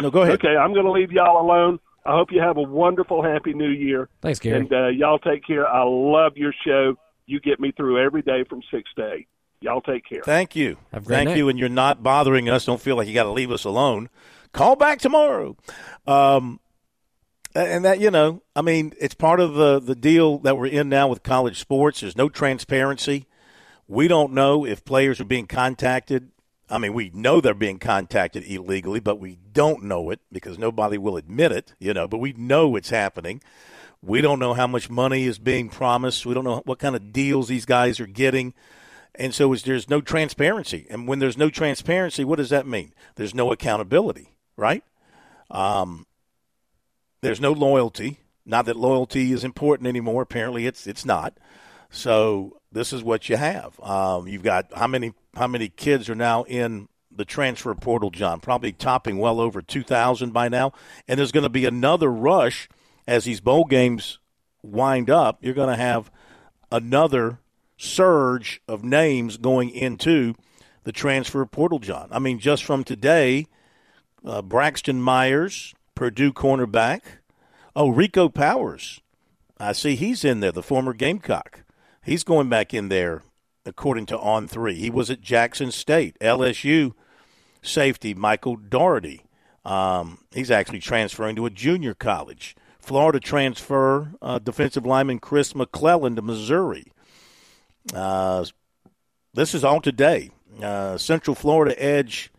No, 0.00 0.10
go 0.10 0.22
ahead. 0.22 0.34
Okay, 0.34 0.56
I'm 0.56 0.72
going 0.72 0.86
to 0.86 0.92
leave 0.92 1.12
y'all 1.12 1.44
alone. 1.44 1.78
I 2.04 2.12
hope 2.12 2.32
you 2.32 2.40
have 2.40 2.56
a 2.56 2.62
wonderful, 2.62 3.22
happy 3.22 3.52
New 3.52 3.68
Year. 3.68 4.08
Thanks, 4.22 4.38
Gary. 4.38 4.60
And 4.60 4.72
uh, 4.72 4.88
y'all 4.88 5.18
take 5.18 5.46
care. 5.46 5.68
I 5.68 5.82
love 5.84 6.36
your 6.36 6.52
show. 6.64 6.96
You 7.26 7.40
get 7.40 7.60
me 7.60 7.72
through 7.72 8.04
every 8.04 8.22
day 8.22 8.44
from 8.48 8.62
six 8.70 8.90
to 8.96 9.12
eight. 9.12 9.28
Y'all 9.60 9.82
take 9.82 10.08
care. 10.08 10.22
Thank 10.24 10.56
you. 10.56 10.78
Have 10.92 11.02
a 11.02 11.06
great 11.06 11.16
Thank 11.16 11.28
night. 11.30 11.36
you. 11.36 11.48
And 11.50 11.58
you're 11.58 11.68
not 11.68 12.02
bothering 12.02 12.48
us. 12.48 12.64
Don't 12.64 12.80
feel 12.80 12.96
like 12.96 13.06
you 13.06 13.14
got 13.14 13.24
to 13.24 13.30
leave 13.30 13.50
us 13.50 13.64
alone. 13.64 14.08
Call 14.52 14.74
back 14.74 14.98
tomorrow. 14.98 15.56
Um, 16.06 16.60
and 17.54 17.84
that, 17.84 18.00
you 18.00 18.10
know, 18.10 18.42
I 18.56 18.62
mean, 18.62 18.94
it's 18.98 19.14
part 19.14 19.38
of 19.40 19.54
the, 19.54 19.80
the 19.80 19.94
deal 19.94 20.38
that 20.38 20.56
we're 20.56 20.66
in 20.66 20.88
now 20.88 21.08
with 21.08 21.22
college 21.22 21.58
sports. 21.58 22.00
There's 22.00 22.16
no 22.16 22.28
transparency. 22.28 23.26
We 23.86 24.08
don't 24.08 24.32
know 24.32 24.64
if 24.64 24.84
players 24.84 25.20
are 25.20 25.24
being 25.24 25.46
contacted. 25.46 26.30
I 26.70 26.78
mean, 26.78 26.94
we 26.94 27.10
know 27.12 27.40
they're 27.40 27.54
being 27.54 27.78
contacted 27.78 28.44
illegally, 28.44 29.00
but 29.00 29.18
we 29.18 29.38
don't 29.52 29.82
know 29.82 30.10
it 30.10 30.20
because 30.30 30.58
nobody 30.58 30.98
will 30.98 31.16
admit 31.16 31.50
it, 31.50 31.74
you 31.78 31.92
know, 31.92 32.06
but 32.06 32.18
we 32.18 32.32
know 32.32 32.76
it's 32.76 32.90
happening. 32.90 33.42
We 34.02 34.20
don't 34.20 34.38
know 34.38 34.54
how 34.54 34.66
much 34.66 34.88
money 34.88 35.24
is 35.24 35.38
being 35.38 35.68
promised. 35.68 36.24
We 36.24 36.32
don't 36.32 36.44
know 36.44 36.62
what 36.64 36.78
kind 36.78 36.96
of 36.96 37.12
deals 37.12 37.48
these 37.48 37.66
guys 37.66 37.98
are 38.00 38.06
getting. 38.06 38.54
And 39.14 39.34
so 39.34 39.54
there's 39.54 39.90
no 39.90 40.00
transparency. 40.00 40.86
And 40.88 41.08
when 41.08 41.18
there's 41.18 41.36
no 41.36 41.50
transparency, 41.50 42.24
what 42.24 42.36
does 42.36 42.50
that 42.50 42.66
mean? 42.66 42.94
There's 43.16 43.34
no 43.34 43.52
accountability, 43.52 44.32
right? 44.56 44.84
Um, 45.50 46.06
there's 47.20 47.40
no 47.40 47.52
loyalty. 47.52 48.20
Not 48.46 48.64
that 48.66 48.76
loyalty 48.76 49.32
is 49.32 49.44
important 49.44 49.88
anymore. 49.88 50.22
Apparently, 50.22 50.66
it's 50.66 50.86
it's 50.86 51.04
not. 51.04 51.36
So 51.90 52.58
this 52.72 52.92
is 52.92 53.02
what 53.02 53.28
you 53.28 53.36
have. 53.36 53.78
Um, 53.80 54.28
you've 54.28 54.42
got 54.42 54.72
how 54.74 54.86
many 54.86 55.12
how 55.34 55.46
many 55.46 55.68
kids 55.68 56.08
are 56.08 56.14
now 56.14 56.44
in 56.44 56.88
the 57.10 57.24
transfer 57.24 57.74
portal, 57.74 58.10
John? 58.10 58.40
Probably 58.40 58.72
topping 58.72 59.18
well 59.18 59.40
over 59.40 59.60
two 59.60 59.82
thousand 59.82 60.32
by 60.32 60.48
now. 60.48 60.72
And 61.08 61.18
there's 61.18 61.32
going 61.32 61.42
to 61.42 61.48
be 61.48 61.66
another 61.66 62.10
rush 62.10 62.68
as 63.06 63.24
these 63.24 63.40
bowl 63.40 63.64
games 63.64 64.18
wind 64.62 65.10
up, 65.10 65.38
you're 65.40 65.54
going 65.54 65.68
to 65.68 65.82
have 65.82 66.10
another 66.70 67.40
surge 67.76 68.60
of 68.68 68.84
names 68.84 69.36
going 69.36 69.70
into 69.70 70.34
the 70.84 70.92
transfer 70.92 71.44
portal, 71.44 71.78
John. 71.78 72.08
I 72.10 72.18
mean, 72.18 72.38
just 72.38 72.64
from 72.64 72.84
today, 72.84 73.46
uh, 74.24 74.42
Braxton 74.42 75.00
Myers, 75.00 75.74
Purdue 75.94 76.32
cornerback. 76.32 77.00
Oh, 77.74 77.88
Rico 77.88 78.28
Powers. 78.28 79.00
I 79.58 79.72
see 79.72 79.94
he's 79.94 80.24
in 80.24 80.40
there, 80.40 80.52
the 80.52 80.62
former 80.62 80.92
Gamecock. 80.92 81.62
He's 82.02 82.24
going 82.24 82.48
back 82.48 82.72
in 82.72 82.88
there, 82.88 83.22
according 83.66 84.06
to 84.06 84.18
On 84.18 84.48
Three. 84.48 84.74
He 84.74 84.90
was 84.90 85.10
at 85.10 85.20
Jackson 85.20 85.70
State. 85.70 86.18
LSU 86.20 86.94
safety 87.62 88.14
Michael 88.14 88.56
Doherty. 88.56 89.22
Um, 89.64 90.24
he's 90.32 90.50
actually 90.50 90.80
transferring 90.80 91.36
to 91.36 91.46
a 91.46 91.50
junior 91.50 91.94
college. 91.94 92.56
Florida 92.78 93.20
transfer 93.20 94.12
uh, 94.22 94.38
defensive 94.38 94.86
lineman 94.86 95.18
Chris 95.18 95.54
McClellan 95.54 96.16
to 96.16 96.22
Missouri. 96.22 96.92
Uh, 97.94 98.44
this 99.34 99.54
is 99.54 99.62
all 99.62 99.80
today. 99.80 100.30
Uh, 100.62 100.96
Central 100.96 101.34
Florida 101.34 101.80
edge 101.80 102.32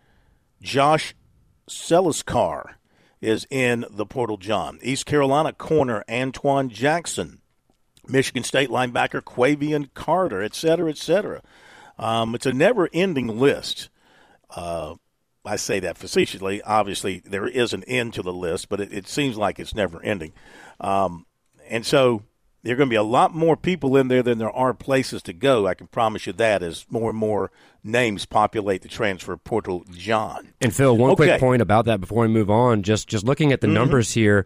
Josh 0.61 1.15
Celiscar 1.69 2.75
is 3.21 3.45
in 3.49 3.85
the 3.89 4.05
portal, 4.05 4.37
John. 4.37 4.79
East 4.81 5.05
Carolina 5.05 5.53
corner 5.53 6.03
Antoine 6.09 6.69
Jackson. 6.69 7.40
Michigan 8.07 8.43
State 8.43 8.69
linebacker 8.69 9.21
Quavian 9.21 9.89
Carter, 9.93 10.41
et 10.41 10.55
cetera, 10.55 10.89
et 10.89 10.97
cetera. 10.97 11.41
Um, 11.97 12.35
it's 12.35 12.45
a 12.45 12.53
never 12.53 12.89
ending 12.93 13.39
list. 13.39 13.89
Uh, 14.49 14.95
I 15.45 15.55
say 15.55 15.79
that 15.79 15.97
facetiously. 15.97 16.61
Obviously, 16.61 17.21
there 17.25 17.47
is 17.47 17.73
an 17.73 17.83
end 17.85 18.13
to 18.15 18.21
the 18.21 18.33
list, 18.33 18.69
but 18.69 18.79
it, 18.79 18.93
it 18.93 19.07
seems 19.07 19.37
like 19.37 19.59
it's 19.59 19.75
never 19.75 20.01
ending. 20.03 20.33
Um, 20.79 21.25
and 21.69 21.85
so 21.85 22.23
there 22.63 22.73
are 22.73 22.77
going 22.77 22.89
to 22.89 22.93
be 22.93 22.97
a 22.97 23.03
lot 23.03 23.33
more 23.33 23.57
people 23.57 23.97
in 23.97 24.07
there 24.07 24.21
than 24.21 24.37
there 24.37 24.51
are 24.51 24.73
places 24.73 25.23
to 25.23 25.33
go. 25.33 25.65
I 25.67 25.73
can 25.73 25.87
promise 25.87 26.27
you 26.27 26.33
that 26.33 26.61
as 26.61 26.85
more 26.89 27.09
and 27.09 27.17
more 27.17 27.49
names 27.83 28.25
populate 28.25 28.83
the 28.83 28.87
transfer 28.87 29.35
portal. 29.37 29.83
John 29.91 30.49
and 30.61 30.75
Phil, 30.75 30.95
one 30.95 31.11
okay. 31.11 31.25
quick 31.25 31.39
point 31.39 31.61
about 31.61 31.85
that 31.85 31.99
before 31.99 32.21
we 32.21 32.27
move 32.27 32.51
on. 32.51 32.83
Just 32.83 33.07
just 33.07 33.25
looking 33.25 33.51
at 33.51 33.61
the 33.61 33.67
mm-hmm. 33.67 33.73
numbers 33.73 34.11
here, 34.11 34.45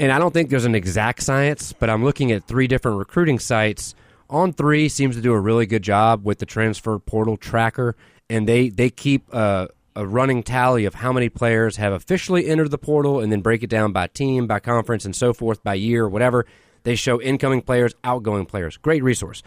and 0.00 0.10
I 0.10 0.18
don't 0.18 0.32
think 0.32 0.50
there's 0.50 0.64
an 0.64 0.74
exact 0.74 1.22
science, 1.22 1.72
but 1.72 1.88
I'm 1.88 2.02
looking 2.04 2.32
at 2.32 2.44
three 2.44 2.66
different 2.66 2.98
recruiting 2.98 3.38
sites. 3.38 3.94
On 4.28 4.52
three 4.52 4.88
seems 4.88 5.14
to 5.16 5.22
do 5.22 5.32
a 5.32 5.40
really 5.40 5.66
good 5.66 5.82
job 5.82 6.24
with 6.24 6.38
the 6.38 6.46
transfer 6.46 6.98
portal 6.98 7.36
tracker, 7.36 7.94
and 8.28 8.48
they 8.48 8.68
they 8.70 8.90
keep. 8.90 9.32
Uh, 9.32 9.68
a 9.96 10.06
running 10.06 10.42
tally 10.42 10.84
of 10.84 10.94
how 10.94 11.12
many 11.12 11.28
players 11.28 11.76
have 11.76 11.92
officially 11.92 12.46
entered 12.46 12.70
the 12.70 12.78
portal 12.78 13.18
and 13.18 13.32
then 13.32 13.40
break 13.40 13.64
it 13.64 13.68
down 13.68 13.90
by 13.90 14.06
team, 14.06 14.46
by 14.46 14.60
conference, 14.60 15.04
and 15.04 15.16
so 15.16 15.32
forth, 15.32 15.62
by 15.64 15.74
year, 15.74 16.08
whatever. 16.08 16.46
They 16.84 16.94
show 16.94 17.20
incoming 17.20 17.62
players, 17.62 17.94
outgoing 18.04 18.46
players. 18.46 18.76
Great 18.76 19.02
resource. 19.02 19.42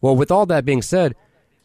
Well, 0.00 0.14
with 0.14 0.30
all 0.30 0.46
that 0.46 0.64
being 0.64 0.82
said, 0.82 1.16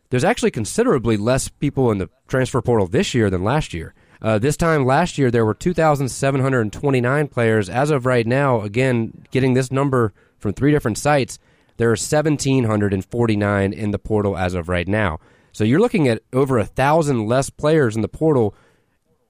there's 0.09 0.23
actually 0.23 0.51
considerably 0.51 1.17
less 1.17 1.49
people 1.49 1.91
in 1.91 1.97
the 1.97 2.09
transfer 2.27 2.61
portal 2.61 2.87
this 2.87 3.13
year 3.13 3.29
than 3.29 3.43
last 3.43 3.73
year. 3.73 3.93
Uh, 4.23 4.39
this 4.39 4.55
time 4.55 4.85
last 4.85 5.17
year, 5.17 5.29
there 5.29 5.45
were 5.45 5.53
2,729 5.53 7.27
players. 7.27 7.69
As 7.69 7.91
of 7.91 8.05
right 8.05 8.25
now, 8.25 8.61
again, 8.61 9.25
getting 9.31 9.53
this 9.53 9.69
number 9.69 10.13
from 10.39 10.53
three 10.53 10.71
different 10.71 10.97
sites, 10.97 11.37
there 11.75 11.89
are 11.89 11.91
1,749 11.91 13.73
in 13.73 13.91
the 13.91 13.99
portal 13.99 14.37
as 14.37 14.53
of 14.53 14.69
right 14.69 14.87
now. 14.87 15.19
So 15.51 15.63
you're 15.63 15.81
looking 15.81 16.07
at 16.07 16.23
over 16.31 16.57
a 16.57 16.65
thousand 16.65 17.27
less 17.27 17.49
players 17.49 17.95
in 17.95 18.01
the 18.01 18.07
portal 18.07 18.55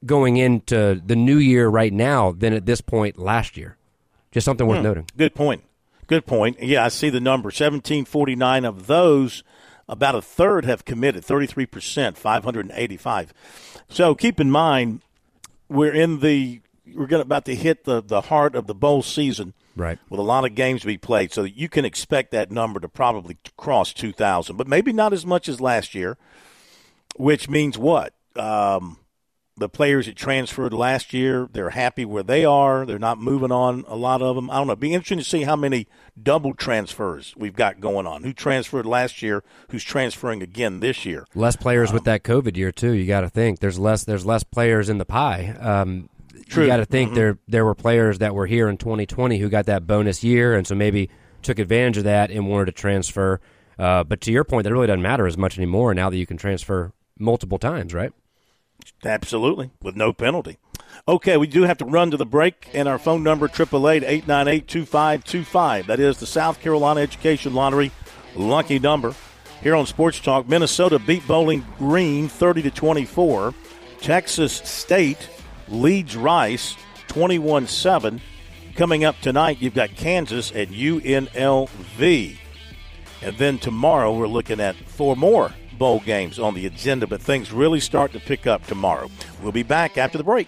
going 0.05 0.37
into 0.37 1.01
the 1.03 1.15
new 1.15 1.37
year 1.37 1.67
right 1.67 1.91
now 1.91 2.31
than 2.31 2.53
at 2.53 2.65
this 2.65 2.81
point 2.81 3.17
last 3.17 3.57
year. 3.57 3.77
Just 4.31 4.45
something 4.45 4.67
worth 4.67 4.77
hmm. 4.77 4.83
noting. 4.83 5.07
Good 5.17 5.33
point. 5.33 5.63
Good 6.07 6.25
point. 6.25 6.61
Yeah, 6.61 6.85
I 6.85 6.89
see 6.89 7.09
the 7.09 7.19
number. 7.19 7.47
1749 7.47 8.65
of 8.65 8.87
those, 8.87 9.43
about 9.87 10.15
a 10.15 10.21
third 10.21 10.65
have 10.65 10.85
committed, 10.85 11.23
33%, 11.23 12.17
585. 12.17 13.33
So 13.93 14.15
keep 14.15 14.39
in 14.39 14.51
mind, 14.51 15.01
we're 15.69 15.93
in 15.93 16.19
the, 16.19 16.61
we're 16.93 17.07
going 17.07 17.21
about 17.21 17.45
to 17.45 17.55
hit 17.55 17.85
the, 17.85 18.01
the 18.01 18.21
heart 18.21 18.55
of 18.55 18.67
the 18.67 18.75
bowl 18.75 19.03
season 19.03 19.53
right? 19.75 19.99
With 20.09 20.19
a 20.19 20.23
lot 20.23 20.45
of 20.45 20.55
games 20.55 20.81
to 20.81 20.87
be 20.87 20.97
played, 20.97 21.31
so 21.31 21.43
you 21.43 21.69
can 21.69 21.85
expect 21.85 22.31
that 22.31 22.51
number 22.51 22.79
to 22.79 22.89
probably 22.89 23.37
cross 23.57 23.93
2,000, 23.93 24.55
but 24.55 24.67
maybe 24.67 24.93
not 24.93 25.13
as 25.13 25.25
much 25.25 25.49
as 25.49 25.61
last 25.61 25.95
year. 25.95 26.17
Which 27.15 27.47
means 27.47 27.77
what? 27.77 28.13
Um, 28.35 28.97
the 29.55 29.69
players 29.69 30.07
that 30.07 30.15
transferred 30.15 30.73
last 30.73 31.13
year, 31.13 31.47
they're 31.51 31.71
happy 31.71 32.05
where 32.05 32.23
they 32.23 32.43
are. 32.43 32.85
They're 32.85 32.97
not 32.97 33.19
moving 33.19 33.51
on. 33.51 33.85
A 33.87 33.95
lot 33.95 34.21
of 34.21 34.35
them. 34.35 34.49
I 34.49 34.55
don't 34.55 34.67
know. 34.67 34.73
It'd 34.73 34.79
be 34.79 34.93
interesting 34.93 35.19
to 35.19 35.23
see 35.23 35.43
how 35.43 35.55
many 35.55 35.87
double 36.21 36.53
transfers 36.53 37.35
we've 37.37 37.55
got 37.55 37.79
going 37.79 38.07
on. 38.07 38.23
Who 38.23 38.33
transferred 38.33 38.85
last 38.85 39.21
year? 39.21 39.43
Who's 39.69 39.83
transferring 39.83 40.41
again 40.41 40.79
this 40.79 41.05
year? 41.05 41.27
Less 41.35 41.55
players 41.55 41.89
um, 41.89 41.93
with 41.93 42.03
that 42.05 42.23
COVID 42.23 42.57
year 42.57 42.71
too. 42.71 42.93
You 42.93 43.05
got 43.05 43.21
to 43.21 43.29
think 43.29 43.59
there's 43.59 43.77
less. 43.77 44.03
There's 44.03 44.25
less 44.25 44.43
players 44.43 44.89
in 44.89 44.97
the 44.97 45.05
pie. 45.05 45.55
Um, 45.59 46.09
True. 46.47 46.63
You 46.63 46.69
got 46.69 46.77
to 46.77 46.85
think 46.85 47.09
mm-hmm. 47.09 47.15
there 47.15 47.37
there 47.47 47.65
were 47.65 47.75
players 47.75 48.19
that 48.19 48.33
were 48.33 48.47
here 48.47 48.67
in 48.67 48.77
2020 48.77 49.37
who 49.37 49.49
got 49.49 49.67
that 49.67 49.85
bonus 49.85 50.23
year, 50.23 50.55
and 50.55 50.65
so 50.65 50.73
maybe 50.73 51.09
took 51.43 51.59
advantage 51.59 51.97
of 51.97 52.03
that 52.05 52.31
and 52.31 52.47
wanted 52.47 52.65
to 52.65 52.71
transfer. 52.71 53.39
Uh, 53.77 54.03
but 54.03 54.21
to 54.21 54.31
your 54.31 54.43
point, 54.43 54.63
that 54.63 54.73
really 54.73 54.87
doesn't 54.87 55.01
matter 55.01 55.27
as 55.27 55.37
much 55.37 55.57
anymore 55.57 55.93
now 55.93 56.09
that 56.09 56.17
you 56.17 56.25
can 56.25 56.37
transfer 56.37 56.91
multiple 57.19 57.59
times, 57.59 57.93
right? 57.93 58.11
Absolutely, 59.05 59.71
with 59.81 59.95
no 59.95 60.13
penalty. 60.13 60.57
Okay, 61.07 61.37
we 61.37 61.47
do 61.47 61.63
have 61.63 61.77
to 61.79 61.85
run 61.85 62.11
to 62.11 62.17
the 62.17 62.25
break, 62.25 62.69
and 62.73 62.87
our 62.87 62.97
phone 62.97 63.23
number 63.23 63.47
triple 63.47 63.89
eight 63.89 64.03
eight 64.05 64.27
nine 64.27 64.47
eight 64.47 64.67
two 64.67 64.85
five 64.85 65.23
two 65.23 65.43
five. 65.43 65.87
That 65.87 65.99
is 65.99 66.17
the 66.17 66.25
South 66.25 66.61
Carolina 66.61 67.01
Education 67.01 67.53
Lottery 67.53 67.91
lucky 68.35 68.79
number. 68.79 69.13
Here 69.61 69.75
on 69.75 69.85
Sports 69.85 70.19
Talk, 70.19 70.47
Minnesota 70.47 70.99
beat 70.99 71.27
Bowling 71.27 71.65
Green 71.77 72.27
thirty 72.29 72.61
to 72.61 72.71
twenty 72.71 73.05
four. 73.05 73.53
Texas 74.01 74.53
State 74.53 75.29
leads 75.69 76.17
Rice 76.17 76.75
21 77.07 77.67
7. 77.67 78.21
Coming 78.75 79.05
up 79.05 79.19
tonight, 79.21 79.61
you've 79.61 79.75
got 79.75 79.95
Kansas 79.95 80.51
at 80.51 80.69
UNLV. 80.69 82.37
And 83.21 83.37
then 83.37 83.59
tomorrow, 83.59 84.17
we're 84.17 84.27
looking 84.27 84.59
at 84.59 84.75
four 84.75 85.15
more 85.15 85.53
bowl 85.83 85.99
games 85.99 86.39
on 86.39 86.53
the 86.53 86.65
agenda, 86.65 87.05
but 87.05 87.21
things 87.21 87.51
really 87.51 87.81
start 87.81 88.13
to 88.13 88.19
pick 88.21 88.47
up 88.47 88.65
tomorrow. 88.67 89.11
We'll 89.41 89.51
be 89.51 89.63
back 89.63 89.97
after 89.97 90.17
the 90.17 90.23
break. 90.23 90.47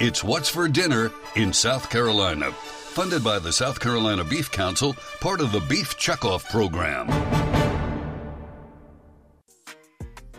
it's 0.00 0.24
What's 0.24 0.48
for 0.48 0.66
Dinner 0.66 1.12
in 1.36 1.52
South 1.52 1.90
Carolina. 1.90 2.50
Funded 2.52 3.22
by 3.22 3.38
the 3.38 3.52
South 3.52 3.78
Carolina 3.78 4.24
Beef 4.24 4.50
Council, 4.50 4.94
part 5.20 5.42
of 5.42 5.52
the 5.52 5.60
Beef 5.60 5.96
Checkoff 5.98 6.48
program. 6.48 7.06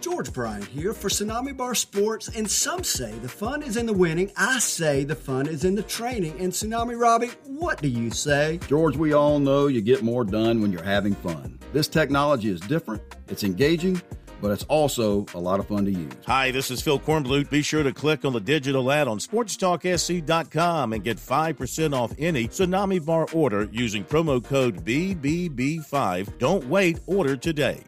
George 0.02 0.34
Bryan 0.34 0.64
here 0.64 0.94
for 0.94 1.10
Tsunami 1.10 1.56
Bar 1.56 1.76
Sports, 1.76 2.28
and 2.30 2.50
some 2.50 2.84
say 2.84 3.12
the 3.20 3.30
fun 3.30 3.62
is 3.62 3.78
in 3.78 3.86
the 3.86 3.94
winning. 3.94 4.32
I 4.36 4.58
say 4.58 5.04
the 5.04 5.16
fun 5.16 5.48
is 5.48 5.64
in 5.64 5.76
the 5.76 5.84
training. 5.84 6.40
And 6.40 6.52
Tsunami 6.52 7.00
Robbie, 7.00 7.30
what 7.46 7.82
do 7.84 7.88
you 7.88 8.10
say? 8.10 8.60
George, 8.68 8.98
we 8.98 9.14
all 9.14 9.38
know 9.38 9.68
you 9.68 9.82
get 9.82 10.02
more 10.02 10.24
done 10.24 10.60
when 10.60 10.72
you're 10.72 10.84
having 10.84 11.14
fun. 11.14 11.60
This 11.72 11.88
technology 11.88 12.50
is 12.50 12.60
different, 12.62 13.04
it's 13.28 13.44
engaging 13.44 14.02
but 14.42 14.52
it's 14.52 14.64
also 14.64 15.26
a 15.34 15.40
lot 15.40 15.60
of 15.60 15.68
fun 15.68 15.86
to 15.86 15.92
use. 15.92 16.12
Hi, 16.26 16.52
this 16.52 16.72
is 16.72 16.82
Phil 16.82 17.00
Kornblut. 17.00 17.50
Be 17.50 17.62
sure 17.62 17.84
to 17.84 17.94
click 17.94 18.26
on 18.26 18.34
the 18.34 18.40
digital 18.40 18.92
ad 18.92 19.08
on 19.08 19.20
sportstalksc.com 19.20 20.94
and 20.94 21.04
get 21.04 21.18
5% 21.18 21.94
off 21.94 22.14
any 22.18 22.48
Tsunami 22.48 23.06
Bar 23.06 23.28
order 23.34 23.70
using 23.72 24.04
promo 24.04 24.44
code 24.44 24.84
BBB5. 24.84 26.38
Don't 26.40 26.68
wait, 26.68 27.00
order 27.06 27.36
today. 27.36 27.84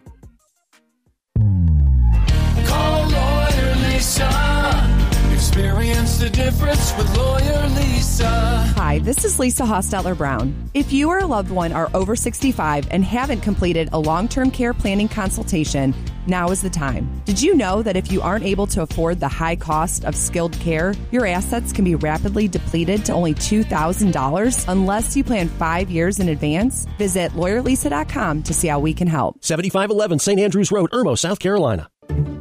Call 2.66 3.10
Lawyer 3.10 3.76
Lisa. 3.88 4.30
Experience 5.34 6.18
the 6.18 6.30
difference 6.30 6.96
with 6.98 7.16
Lawyer 7.18 7.68
Lisa. 7.70 8.30
Hi, 8.76 9.00
this 9.00 9.24
is 9.24 9.40
Lisa 9.40 9.64
Hostetler 9.64 10.18
Brown. 10.18 10.70
If 10.74 10.92
you 10.92 11.10
or 11.10 11.20
a 11.20 11.26
loved 11.26 11.52
one 11.52 11.72
are 11.72 11.90
over 11.94 12.16
65 12.16 12.88
and 12.92 13.04
haven't 13.04 13.42
completed 13.42 13.90
a 13.92 14.00
long 14.00 14.28
term 14.28 14.52
care 14.52 14.74
planning 14.74 15.08
consultation, 15.08 15.94
Now 16.26 16.52
is 16.52 16.62
the 16.62 16.70
time. 16.70 17.22
Did 17.26 17.42
you 17.42 17.54
know 17.54 17.82
that 17.84 17.98
if 17.98 18.12
you 18.12 18.22
aren't 18.22 18.46
able 18.46 18.68
to 18.68 18.82
afford 18.82 19.20
the 19.20 19.28
high 19.28 19.58
cost 19.58 20.06
of 20.06 20.16
skilled 20.16 20.54
care, 20.54 20.94
your 21.12 21.26
assets 21.26 21.74
can 21.74 21.84
be 21.84 21.96
rapidly 21.96 22.48
depleted 22.48 23.04
to 23.06 23.14
only 23.14 23.34
$2,000 23.34 24.66
unless 24.70 25.18
you 25.18 25.24
plan 25.24 25.50
five 25.50 25.90
years 25.90 26.20
in 26.20 26.30
advance? 26.30 26.86
Visit 26.98 27.32
lawyerlisa.com 27.34 28.44
to 28.44 28.54
see 28.54 28.68
how 28.68 28.80
we 28.80 28.94
can 28.94 29.08
help. 29.08 29.44
7511 29.44 30.20
St. 30.20 30.40
Andrews 30.40 30.72
Road, 30.72 30.92
Irmo, 30.92 31.18
South 31.18 31.40
Carolina. 31.40 31.90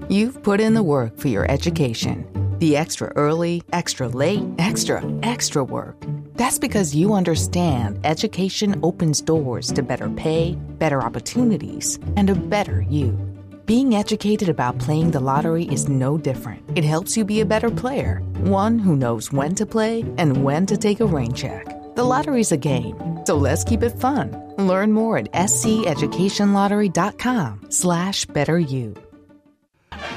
You've 0.09 0.43
put 0.43 0.61
in 0.61 0.75
the 0.75 0.83
work 0.83 1.19
for 1.19 1.29
your 1.29 1.51
education. 1.51 2.29
The 2.59 2.77
extra 2.77 3.13
early, 3.17 3.63
extra 3.73 4.09
late, 4.09 4.45
extra, 4.59 5.03
extra 5.23 5.65
work. 5.65 5.97
That's 6.35 6.59
because 6.59 6.95
you 6.95 7.15
understand 7.15 7.99
education 8.05 8.79
opens 8.83 9.21
doors 9.21 9.73
to 9.73 9.83
better 9.83 10.09
pay, 10.11 10.55
better 10.79 11.03
opportunities, 11.03 11.99
and 12.17 12.31
a 12.31 12.35
better 12.35 12.83
you. 12.83 13.32
Being 13.73 13.95
educated 13.95 14.51
about 14.51 14.79
playing 14.79 15.13
the 15.13 15.21
lottery 15.21 15.65
is 15.65 15.89
no 15.89 16.19
different. 16.19 16.61
It 16.77 16.85
helps 16.85 17.17
you 17.17 17.25
be 17.25 17.41
a 17.41 17.47
better 17.47 17.71
player, 17.71 18.21
one 18.45 18.79
who 18.79 18.97
knows 18.97 19.33
when 19.33 19.55
to 19.55 19.65
play 19.65 20.05
and 20.19 20.45
when 20.45 20.67
to 20.67 20.77
take 20.77 21.01
a 21.01 21.07
rain 21.07 21.33
check. 21.33 21.65
The 21.95 22.05
lottery's 22.05 22.53
a 22.53 22.59
game, 22.59 22.95
so 23.25 23.39
let's 23.39 23.65
keep 23.65 23.83
it 23.83 23.99
fun. 23.99 24.31
Learn 24.59 24.93
more 24.93 25.17
at 25.17 25.33
sceducationlottery.com 25.33 27.71
slash 27.71 28.27
better 28.27 28.59
you. 28.59 28.95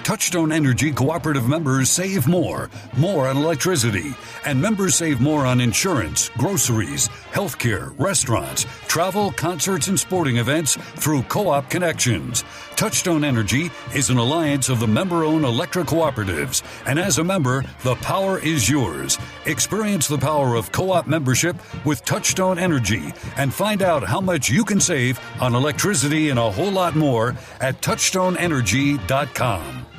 Touchstone 0.04 0.52
Energy 0.52 0.92
cooperative 0.92 1.48
members 1.48 1.90
save 1.90 2.28
more, 2.28 2.70
more 2.96 3.28
on 3.28 3.38
electricity, 3.38 4.14
and 4.46 4.62
members 4.62 4.96
save 4.96 5.20
more 5.20 5.46
on 5.46 5.60
insurance, 5.60 6.30
groceries, 6.38 7.10
healthcare, 7.34 7.98
restaurants, 8.00 8.66
travel, 8.88 9.32
concerts, 9.32 9.88
and 9.88 10.00
sporting 10.00 10.38
events 10.38 10.76
through 10.76 11.24
Co 11.24 11.50
op 11.50 11.72
Connections. 11.72 12.44
Touchstone 12.76 13.24
Energy 13.24 13.72
is 13.94 14.10
an 14.10 14.18
alliance 14.18 14.68
of 14.68 14.82
the 14.82 14.88
member 14.88 15.24
owned 15.24 15.46
electric 15.46 15.88
cooperatives, 15.88 16.62
and 16.86 17.00
as 17.00 17.20
a 17.20 17.24
member, 17.24 17.64
the 17.84 17.96
power 17.96 18.38
is 18.40 18.70
yours. 18.70 19.18
Experience 19.46 20.10
the 20.10 20.18
power 20.18 20.56
of 20.56 20.74
co 20.74 20.92
op 20.92 21.08
membership 21.08 21.56
with 21.86 22.04
Touchstone 22.04 22.60
Energy 22.60 23.14
and 23.38 23.54
find 23.54 23.82
out 23.82 24.04
how 24.04 24.20
much 24.20 24.50
you 24.50 24.66
can 24.66 24.82
save 24.82 25.18
on 25.40 25.56
electricity 25.56 26.30
and 26.30 26.40
a 26.40 26.52
whole 26.52 26.72
lot 26.72 26.96
more 26.96 27.34
at 27.62 27.82
touchstoneenergy.com. 27.82 29.95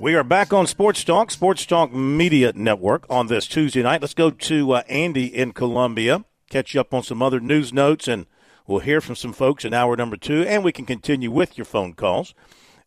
We 0.00 0.14
are 0.14 0.24
back 0.24 0.54
on 0.54 0.66
Sports 0.66 1.04
Talk, 1.04 1.30
Sports 1.30 1.66
Talk 1.66 1.92
Media 1.92 2.54
Network 2.54 3.04
on 3.10 3.26
this 3.26 3.46
Tuesday 3.46 3.82
night. 3.82 4.00
Let's 4.00 4.14
go 4.14 4.30
to 4.30 4.72
uh, 4.72 4.82
Andy 4.88 5.26
in 5.26 5.52
Columbia, 5.52 6.24
catch 6.48 6.72
you 6.72 6.80
up 6.80 6.94
on 6.94 7.02
some 7.02 7.20
other 7.20 7.38
news 7.38 7.70
notes, 7.70 8.08
and 8.08 8.24
we'll 8.66 8.78
hear 8.80 9.02
from 9.02 9.14
some 9.14 9.34
folks 9.34 9.62
in 9.62 9.74
hour 9.74 9.96
number 9.96 10.16
two, 10.16 10.42
and 10.44 10.64
we 10.64 10.72
can 10.72 10.86
continue 10.86 11.30
with 11.30 11.58
your 11.58 11.66
phone 11.66 11.92
calls. 11.92 12.34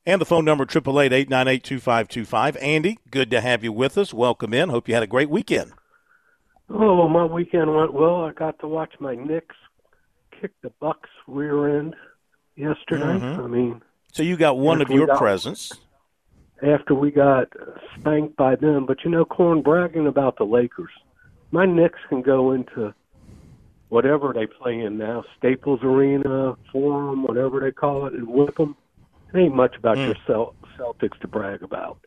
And 0.08 0.20
the 0.20 0.26
phone 0.26 0.44
number, 0.44 0.64
888 0.66 2.58
Andy, 2.60 2.98
good 3.12 3.30
to 3.30 3.42
have 3.42 3.64
you 3.64 3.72
with 3.72 3.96
us. 3.96 4.12
Welcome 4.12 4.52
in. 4.52 4.70
Hope 4.70 4.88
you 4.88 4.96
had 4.96 5.04
a 5.04 5.08
great 5.08 5.30
weekend. 5.30 5.74
Oh, 6.68 7.08
my 7.08 7.26
weekend 7.26 7.76
went 7.76 7.94
well. 7.94 8.26
I 8.26 8.32
got 8.34 8.58
to 8.62 8.68
watch 8.68 8.96
my 9.00 9.14
Knicks 9.14 9.56
kick 10.42 10.52
the 10.64 10.72
Bucks 10.82 11.10
rear 11.28 11.78
end 11.78 11.96
yesterday. 12.56 13.06
Mhm. 13.06 13.38
I 13.44 13.48
mean, 13.48 13.82
So 14.12 14.24
you 14.24 14.36
got 14.36 14.58
one 14.58 14.82
of 14.82 14.90
your 14.90 15.06
got- 15.08 15.20
presents. 15.20 15.72
After 16.64 16.96
we 16.96 17.12
got 17.12 17.48
spanked 18.00 18.36
by 18.38 18.56
them. 18.56 18.86
But 18.86 19.04
you 19.04 19.12
know, 19.12 19.26
Corn 19.26 19.62
bragging 19.62 20.08
about 20.08 20.38
the 20.38 20.46
Lakers. 20.46 20.92
My 21.52 21.66
Knicks 21.66 22.00
can 22.10 22.22
go 22.22 22.52
into 22.52 22.94
whatever 23.90 24.34
they 24.34 24.48
play 24.48 24.80
in 24.80 24.98
now, 24.98 25.24
Staples 25.38 25.82
Arena, 25.84 26.56
Forum, 26.72 27.24
whatever 27.24 27.60
they 27.60 27.72
call 27.72 28.08
it, 28.08 28.14
and 28.14 28.28
whip 28.28 28.56
them. 28.56 28.76
It 29.34 29.38
ain't 29.38 29.56
much 29.56 29.76
about 29.76 29.98
Hmm. 29.98 30.06
your 30.06 30.16
Cel- 30.26 30.56
Celtics 30.78 31.20
to 31.20 31.28
brag 31.28 31.62
about. 31.64 32.00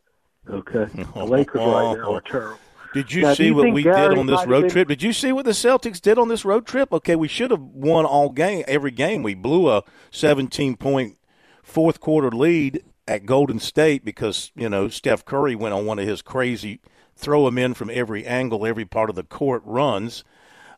Okay, 0.49 0.85
the 1.13 1.25
Lakers 1.25 1.59
right 1.61 1.97
now 1.97 2.13
are 2.13 2.21
terrible. 2.21 2.57
Did 2.93 3.11
you 3.11 3.21
Now, 3.23 3.33
see 3.33 3.47
you 3.47 3.53
what 3.55 3.71
we 3.73 3.83
Gary 3.83 4.09
did 4.09 4.17
on 4.17 4.27
this 4.27 4.45
road 4.47 4.61
been- 4.61 4.69
trip? 4.69 4.87
Did 4.87 5.03
you 5.03 5.11
see 5.13 5.31
what 5.33 5.43
the 5.45 5.51
Celtics 5.51 6.01
did 6.01 6.17
on 6.17 6.29
this 6.29 6.45
road 6.45 6.65
trip? 6.65 6.91
Okay, 6.93 7.15
we 7.17 7.27
should 7.27 7.51
have 7.51 7.61
won 7.61 8.05
all 8.05 8.29
game, 8.29 8.63
every 8.67 8.91
game. 8.91 9.23
We 9.23 9.35
blew 9.35 9.69
a 9.69 9.83
17 10.09 10.77
point 10.77 11.15
fourth 11.63 11.99
quarter 11.99 12.31
lead 12.31 12.81
at 13.07 13.25
Golden 13.25 13.59
State 13.59 14.03
because, 14.03 14.51
you 14.55 14.69
know, 14.69 14.89
Steph 14.89 15.25
Curry 15.25 15.55
went 15.55 15.73
on 15.73 15.85
one 15.85 15.99
of 15.99 16.07
his 16.07 16.21
crazy 16.21 16.81
throw 17.17 17.47
him 17.47 17.57
in 17.57 17.73
from 17.73 17.89
every 17.89 18.25
angle, 18.25 18.65
every 18.65 18.85
part 18.85 19.09
of 19.09 19.15
the 19.15 19.23
court 19.23 19.61
runs. 19.65 20.23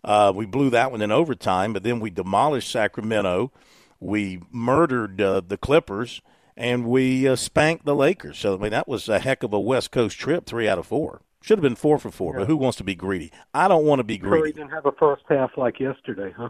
Uh, 0.03 0.31
we 0.33 0.45
blew 0.45 0.69
that 0.69 0.91
one 0.91 1.01
in 1.01 1.11
overtime, 1.11 1.73
but 1.73 1.83
then 1.83 1.99
we 1.99 2.09
demolished 2.09 2.71
Sacramento. 2.71 3.51
We 3.99 4.41
murdered 4.49 5.19
uh, 5.19 5.41
the 5.45 5.57
Clippers, 5.57 6.21
and 6.55 6.85
we 6.85 7.27
uh, 7.27 7.35
spanked 7.35 7.85
the 7.85 7.95
Lakers. 7.95 8.39
So, 8.39 8.55
I 8.55 8.57
mean, 8.57 8.71
that 8.71 8.87
was 8.87 9.09
a 9.09 9.19
heck 9.19 9.43
of 9.43 9.53
a 9.53 9.59
West 9.59 9.91
Coast 9.91 10.17
trip, 10.17 10.45
three 10.45 10.69
out 10.69 10.79
of 10.79 10.87
four. 10.87 11.21
Should 11.41 11.57
have 11.57 11.63
been 11.63 11.75
four 11.75 11.99
for 11.99 12.11
four, 12.11 12.33
but 12.33 12.47
who 12.47 12.57
wants 12.57 12.77
to 12.77 12.83
be 12.83 12.95
greedy? 12.95 13.31
I 13.53 13.67
don't 13.67 13.85
want 13.85 13.99
to 13.99 14.03
be 14.03 14.17
greedy. 14.17 14.41
Curry 14.41 14.51
didn't 14.51 14.71
have 14.71 14.85
a 14.85 14.91
first 14.93 15.23
half 15.29 15.51
like 15.57 15.79
yesterday, 15.79 16.33
huh? 16.35 16.49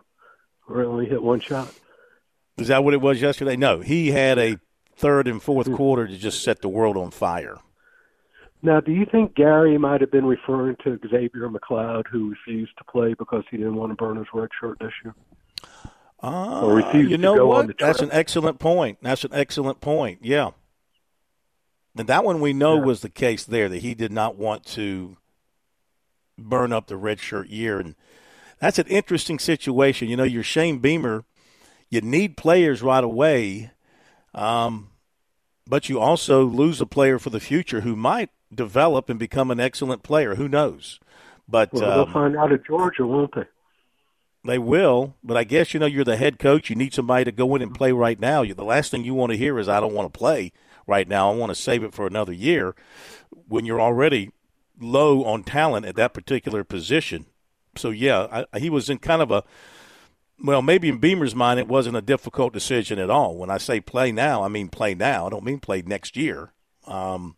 Where 0.66 0.82
he 0.82 0.88
only 0.88 1.06
hit 1.06 1.22
one 1.22 1.40
shot. 1.40 1.72
Is 2.58 2.68
that 2.70 2.84
what 2.84 2.94
it 2.94 3.02
was 3.02 3.22
yesterday? 3.22 3.56
No, 3.56 3.82
he 3.82 4.12
had 4.12 4.40
a 4.40 4.60
third 5.00 5.28
and 5.28 5.42
fourth 5.42 5.72
quarter 5.74 6.08
to 6.08 6.18
just 6.18 6.44
set 6.44 6.62
the 6.62 6.70
world 6.70 6.98
on 6.98 7.10
fire. 7.12 7.58
Now, 8.62 8.82
do 8.82 8.92
you 8.92 9.06
think 9.10 9.36
Gary 9.36 9.78
might 9.78 10.02
have 10.02 10.12
been 10.12 10.26
referring 10.26 10.76
to 10.84 10.98
Xzavier 10.98 11.50
McLeod, 11.50 12.08
who 12.08 12.30
refused 12.32 12.78
to 12.78 12.84
play 12.84 13.14
because 13.14 13.46
he 13.50 13.56
didn't 13.58 13.76
want 13.76 13.92
to 13.92 13.96
burn 13.96 14.18
his 14.18 14.28
red 14.34 14.50
shirt 14.60 14.78
this 14.80 14.92
year? 15.04 15.16
Uh, 16.22 16.66
Or 16.66 16.76
refused 16.76 17.12
you 17.12 17.16
to 17.18 17.24
know 17.24 17.36
go 17.36 17.52
on 17.52 17.68
what? 17.68 17.68
the 17.68 17.76
That's 17.80 18.02
an 18.02 18.10
excellent 18.12 18.60
point. 18.60 18.98
That's 19.02 19.24
an 19.24 19.34
excellent 19.34 19.80
point. 19.80 20.20
Yeah. 20.22 20.52
And 21.98 22.08
that 22.10 22.26
one 22.26 22.42
we 22.42 22.52
know 22.52 22.78
was 22.78 23.00
the 23.00 23.10
case 23.10 23.46
there 23.46 23.70
that 23.70 23.82
he 23.82 23.94
did 23.94 24.12
not 24.12 24.36
want 24.36 24.66
to 24.68 25.16
burn 26.38 26.74
up 26.74 26.88
the 26.88 26.98
red 26.98 27.20
shirt 27.20 27.48
year, 27.48 27.80
and 27.80 27.96
that's 28.60 28.80
an 28.80 28.88
interesting 28.88 29.40
situation. 29.40 30.10
You 30.10 30.18
know, 30.18 30.24
you're 30.24 30.44
Shane 30.44 30.80
Beamer. 30.80 31.24
You 31.90 32.02
need 32.02 32.38
players 32.38 32.82
right 32.82 33.04
away, 33.04 33.72
um, 34.34 34.90
but 35.68 35.90
you 35.90 36.00
also 36.00 36.44
lose 36.44 36.82
a 36.82 36.86
player 36.86 37.20
for 37.20 37.30
the 37.30 37.40
future 37.40 37.82
who 37.82 37.96
might 37.96 38.30
develop 38.54 39.10
and 39.10 39.20
become 39.20 39.52
an 39.52 39.60
excellent 39.60 40.04
player. 40.04 40.36
Who 40.36 40.48
knows? 40.48 41.00
But 41.48 41.74
Well, 41.74 41.84
um, 41.84 41.98
they'll 41.98 42.14
find 42.14 42.38
out 42.38 42.52
at 42.52 42.66
Georgia, 42.66 43.06
won't 43.06 43.34
they? 43.36 43.46
they 44.46 44.58
will, 44.58 45.16
but 45.24 45.38
I 45.38 45.44
guess 45.44 45.74
you 45.74 45.80
know 45.80 45.86
you're 45.86 46.04
the 46.04 46.18
head 46.18 46.40
coach. 46.40 46.70
You 46.70 46.76
need 46.76 46.94
somebody 46.94 47.26
to 47.26 47.32
go 47.32 47.56
in 47.56 47.62
and 47.62 47.74
play 47.74 47.92
right 47.92 48.20
now. 48.20 48.42
You, 48.42 48.54
the 48.54 48.64
last 48.64 48.92
thing 48.92 49.04
you 49.04 49.14
want 49.14 49.32
to 49.32 49.38
hear 49.38 49.60
is 49.60 49.68
"I 49.68 49.80
don't 49.80 49.94
want 49.94 50.12
to 50.12 50.18
play 50.18 50.52
right 50.88 51.08
now. 51.08 51.32
I 51.32 51.36
want 51.36 51.50
to 51.50 51.56
save 51.56 51.84
it 51.84 51.94
for 51.94 52.08
another 52.08 52.34
year." 52.34 52.76
When 53.48 53.66
you're 53.66 53.82
already 53.82 54.32
low 54.80 55.24
on 55.26 55.44
talent 55.44 55.86
at 55.86 55.96
that 55.96 56.14
particular 56.14 56.64
position, 56.64 57.26
so 57.76 57.90
yeah, 57.90 58.46
I, 58.54 58.60
he 58.60 58.70
was 58.70 58.90
in 58.90 59.00
kind 59.00 59.22
of 59.22 59.32
a 59.32 59.44
well, 60.42 60.62
maybe 60.62 60.90
in 60.90 61.00
Beamer's 61.00 61.36
mind, 61.36 61.60
it 61.60 61.68
wasn't 61.68 61.98
a 61.98 62.02
difficult 62.02 62.54
decision 62.54 63.00
at 63.00 63.10
all. 63.10 63.36
When 63.36 63.50
I 63.50 63.58
say 63.58 63.80
play 63.80 64.12
now, 64.12 64.44
I 64.44 64.48
mean 64.48 64.70
play 64.70 64.96
now. 64.96 65.28
I 65.28 65.30
don't 65.30 65.44
mean 65.44 65.60
play 65.60 65.82
next 65.82 66.16
year. 66.16 66.54
Um, 66.88 67.36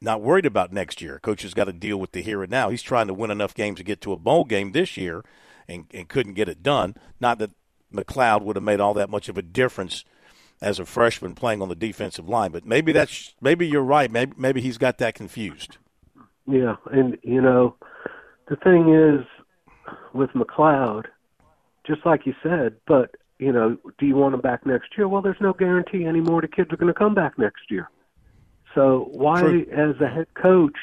not 0.00 0.20
worried 0.20 0.46
about 0.46 0.72
next 0.72 1.00
year. 1.00 1.18
Coach 1.18 1.42
has 1.42 1.54
got 1.54 1.64
to 1.64 1.72
deal 1.72 1.98
with 1.98 2.12
the 2.12 2.20
here 2.20 2.42
and 2.42 2.50
now. 2.50 2.68
He's 2.68 2.82
trying 2.82 3.06
to 3.06 3.14
win 3.14 3.30
enough 3.30 3.54
games 3.54 3.78
to 3.78 3.84
get 3.84 4.00
to 4.02 4.12
a 4.12 4.18
bowl 4.18 4.44
game 4.44 4.72
this 4.72 4.96
year 4.96 5.24
and, 5.66 5.86
and 5.94 6.08
couldn't 6.08 6.34
get 6.34 6.48
it 6.48 6.62
done. 6.62 6.94
Not 7.20 7.38
that 7.38 7.52
McLeod 7.92 8.42
would 8.42 8.56
have 8.56 8.62
made 8.62 8.80
all 8.80 8.94
that 8.94 9.08
much 9.08 9.28
of 9.28 9.38
a 9.38 9.42
difference 9.42 10.04
as 10.60 10.78
a 10.78 10.86
freshman 10.86 11.34
playing 11.34 11.62
on 11.62 11.68
the 11.68 11.74
defensive 11.74 12.28
line, 12.28 12.50
but 12.50 12.64
maybe 12.64 12.92
that's 12.92 13.34
maybe 13.40 13.66
you're 13.66 13.82
right. 13.82 14.10
Maybe 14.10 14.32
maybe 14.36 14.60
he's 14.60 14.78
got 14.78 14.98
that 14.98 15.14
confused. 15.14 15.78
Yeah, 16.46 16.76
and 16.90 17.18
you 17.22 17.40
know, 17.40 17.76
the 18.48 18.56
thing 18.56 18.94
is 18.94 19.26
with 20.12 20.30
McLeod, 20.30 21.06
just 21.86 22.04
like 22.04 22.26
you 22.26 22.34
said, 22.42 22.76
but 22.86 23.14
you 23.38 23.52
know, 23.52 23.76
do 23.98 24.06
you 24.06 24.14
want 24.14 24.32
them 24.32 24.40
back 24.40 24.64
next 24.64 24.96
year? 24.96 25.08
Well, 25.08 25.22
there's 25.22 25.40
no 25.40 25.52
guarantee 25.52 26.06
anymore 26.06 26.40
the 26.40 26.48
kids 26.48 26.72
are 26.72 26.76
going 26.76 26.92
to 26.92 26.98
come 26.98 27.14
back 27.14 27.38
next 27.38 27.70
year. 27.70 27.90
So 28.74 29.08
why, 29.12 29.40
True. 29.40 29.66
as 29.70 30.00
a 30.00 30.08
head 30.08 30.26
coach, 30.34 30.76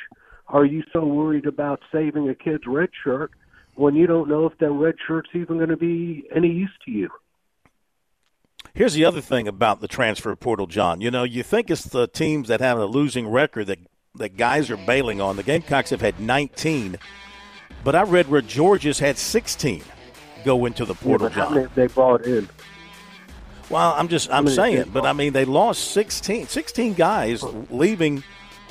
are 0.47 0.65
you 0.65 0.83
so 0.91 1.05
worried 1.05 1.45
about 1.45 1.81
saving 1.91 2.29
a 2.29 2.35
kid's 2.35 2.65
red 2.67 2.89
shirt 3.03 3.31
when 3.75 3.95
you 3.95 4.05
don't 4.05 4.29
know 4.29 4.45
if 4.45 4.57
that 4.59 4.71
red 4.71 4.95
shirt's 5.07 5.29
even 5.33 5.57
going 5.57 5.69
to 5.69 5.77
be 5.77 6.25
any 6.35 6.49
use 6.49 6.71
to 6.85 6.91
you? 6.91 7.09
Here's 8.73 8.93
the 8.93 9.05
other 9.05 9.21
thing 9.21 9.47
about 9.47 9.81
the 9.81 9.87
transfer 9.87 10.35
portal, 10.35 10.67
John. 10.67 11.01
You 11.01 11.11
know, 11.11 11.23
you 11.23 11.43
think 11.43 11.69
it's 11.69 11.83
the 11.83 12.07
teams 12.07 12.47
that 12.47 12.61
have 12.61 12.77
a 12.77 12.85
losing 12.85 13.27
record 13.27 13.67
that 13.67 13.79
that 14.15 14.35
guys 14.35 14.69
are 14.69 14.77
bailing 14.77 15.21
on. 15.21 15.37
The 15.37 15.43
Gamecocks 15.43 15.89
have 15.91 16.01
had 16.01 16.19
19, 16.19 16.97
but 17.81 17.95
I 17.95 18.01
read 18.01 18.27
where 18.27 18.41
Georgia's 18.41 18.99
had 18.99 19.17
16 19.17 19.83
go 20.43 20.65
into 20.65 20.85
the 20.85 20.95
portal, 20.95 21.29
Yeah, 21.29 21.35
but 21.35 21.49
how 21.49 21.53
John. 21.55 21.69
they 21.75 21.87
brought 21.87 22.25
in? 22.25 22.49
Well, 23.69 23.93
I'm 23.95 24.09
just 24.09 24.29
I'm 24.31 24.49
saying, 24.49 24.89
but 24.91 25.05
I 25.05 25.13
mean 25.13 25.31
they 25.31 25.45
lost 25.45 25.91
16, 25.91 26.47
16 26.47 26.93
guys 26.93 27.41
leaving 27.69 28.23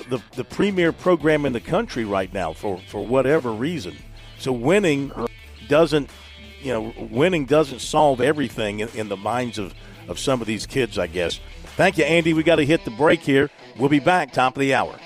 the 0.09 0.21
the 0.37 0.45
premier 0.45 0.93
program 0.93 1.47
in 1.47 1.53
the 1.53 1.61
country 1.61 2.05
right 2.05 2.33
now 2.33 2.53
for 2.53 2.79
for 2.89 3.05
whatever 3.05 3.51
reason. 3.51 3.97
So 4.39 4.53
winning 4.53 5.11
doesn't 5.69 6.11
you 6.61 6.73
know 6.73 6.93
winning 7.11 7.47
doesn't 7.47 7.81
solve 7.81 8.21
everything 8.21 8.81
in, 8.81 8.89
in 8.91 9.09
the 9.09 9.17
minds 9.17 9.59
of 9.59 9.75
of 10.07 10.19
some 10.19 10.43
of 10.43 10.47
these 10.47 10.67
kids, 10.67 10.99
I 10.99 11.07
guess. 11.07 11.41
Thank 11.77 11.97
you, 11.97 12.05
Andy. 12.05 12.35
We 12.35 12.43
got 12.43 12.57
to 12.57 12.67
hit 12.67 12.85
the 12.85 12.91
break 12.91 13.21
here. 13.21 13.49
We'll 13.79 13.89
be 13.89 14.01
back 14.01 14.33
top 14.33 14.57
of 14.57 14.61
the 14.61 14.75
hour. 14.75 14.99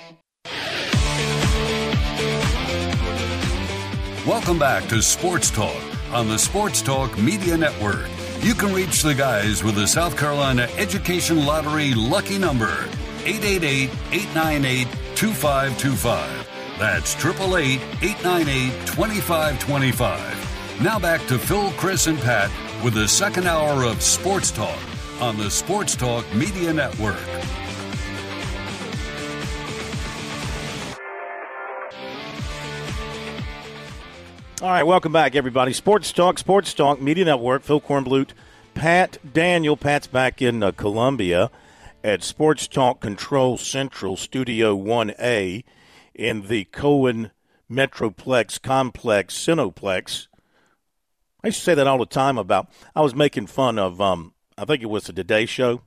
Welcome 4.27 4.57
back 4.57 4.89
to 4.89 5.01
Sports 5.03 5.51
Talk 5.51 5.84
on 6.15 6.29
the 6.29 6.39
Sports 6.39 6.81
Talk 6.81 7.17
Media 7.17 7.57
Network. 7.57 8.07
You 8.39 8.53
can 8.55 8.73
reach 8.73 9.01
the 9.01 9.13
guys 9.13 9.65
with 9.65 9.75
the 9.75 9.85
South 9.85 10.17
Carolina 10.17 10.69
Education 10.77 11.45
Lottery 11.45 11.93
lucky 11.93 12.37
number 12.37 12.87
888 13.25 13.89
898 14.13 14.87
2525. 15.15 16.79
That's 16.79 17.15
888 17.15 17.81
898 18.01 18.87
2525. 18.87 20.81
Now 20.81 20.99
back 20.99 21.19
to 21.27 21.37
Phil, 21.37 21.71
Chris, 21.71 22.07
and 22.07 22.17
Pat 22.19 22.49
with 22.81 22.93
the 22.93 23.09
second 23.09 23.45
hour 23.45 23.83
of 23.83 24.01
Sports 24.01 24.51
Talk 24.51 24.79
on 25.19 25.37
the 25.37 25.51
Sports 25.51 25.97
Talk 25.97 26.23
Media 26.33 26.71
Network. 26.71 27.19
All 34.65 34.71
right, 34.71 34.81
welcome 34.81 35.11
back, 35.11 35.35
everybody. 35.35 35.73
Sports 35.73 36.11
Talk, 36.11 36.39
Sports 36.39 36.73
Talk 36.73 36.99
Media 36.99 37.23
Network. 37.23 37.61
Phil 37.61 37.79
Kornblut, 37.79 38.31
Pat 38.73 39.19
Daniel. 39.31 39.77
Pat's 39.77 40.07
back 40.07 40.41
in 40.41 40.63
uh, 40.63 40.71
Columbia 40.71 41.51
at 42.03 42.23
Sports 42.23 42.67
Talk 42.67 42.99
Control 42.99 43.59
Central 43.59 44.17
Studio 44.17 44.75
1A 44.75 45.63
in 46.15 46.47
the 46.47 46.63
Cohen 46.63 47.29
Metroplex 47.69 48.59
Complex 48.59 49.35
Cineplex. 49.35 50.25
I 51.43 51.49
used 51.49 51.59
to 51.59 51.63
say 51.63 51.75
that 51.75 51.85
all 51.85 51.99
the 51.99 52.07
time 52.07 52.39
about. 52.39 52.67
I 52.95 53.01
was 53.01 53.13
making 53.13 53.45
fun 53.45 53.77
of. 53.77 54.01
Um, 54.01 54.33
I 54.57 54.65
think 54.65 54.81
it 54.81 54.89
was 54.89 55.03
the 55.03 55.13
Today 55.13 55.45
Show 55.45 55.83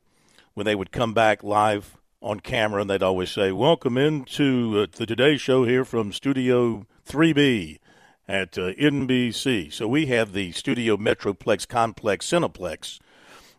when 0.54 0.66
they 0.66 0.76
would 0.76 0.92
come 0.92 1.12
back 1.12 1.42
live 1.42 1.98
on 2.22 2.38
camera 2.38 2.80
and 2.80 2.88
they'd 2.88 3.02
always 3.02 3.32
say, 3.32 3.50
"Welcome 3.50 3.98
into 3.98 4.82
uh, 4.82 4.86
the 4.96 5.04
Today 5.04 5.36
Show 5.36 5.64
here 5.64 5.84
from 5.84 6.12
Studio 6.12 6.86
3B." 7.08 7.80
At 8.28 8.58
uh, 8.58 8.72
NBC. 8.74 9.72
So 9.72 9.88
we 9.88 10.06
have 10.06 10.32
the 10.32 10.52
Studio 10.52 10.96
Metroplex 10.96 11.66
Complex 11.66 12.26
Cineplex 12.26 13.00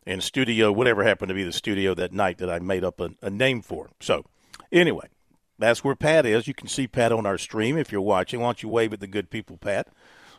and 0.06 0.24
Studio, 0.24 0.72
whatever 0.72 1.04
happened 1.04 1.30
to 1.30 1.36
be 1.36 1.44
the 1.44 1.52
studio 1.52 1.94
that 1.96 2.14
night 2.14 2.38
that 2.38 2.50
I 2.50 2.60
made 2.60 2.84
up 2.84 3.00
a, 3.00 3.12
a, 3.22 3.30
name 3.30 3.62
for. 3.62 3.90
So 4.00 4.26
anyway, 4.72 5.08
that's 5.58 5.84
where 5.84 5.96
Pat 5.96 6.26
is. 6.26 6.48
You 6.48 6.54
can 6.54 6.68
see 6.68 6.88
Pat 6.88 7.12
on 7.12 7.26
our 7.26 7.38
stream 7.38 7.78
if 7.78 7.92
you're 7.92 8.02
watching. 8.02 8.40
Why 8.40 8.48
don't 8.48 8.64
you 8.64 8.70
wave 8.70 8.94
at 8.94 9.02
the 9.02 9.08
good 9.08 9.30
people, 9.30 9.58
Pat, 9.58 9.90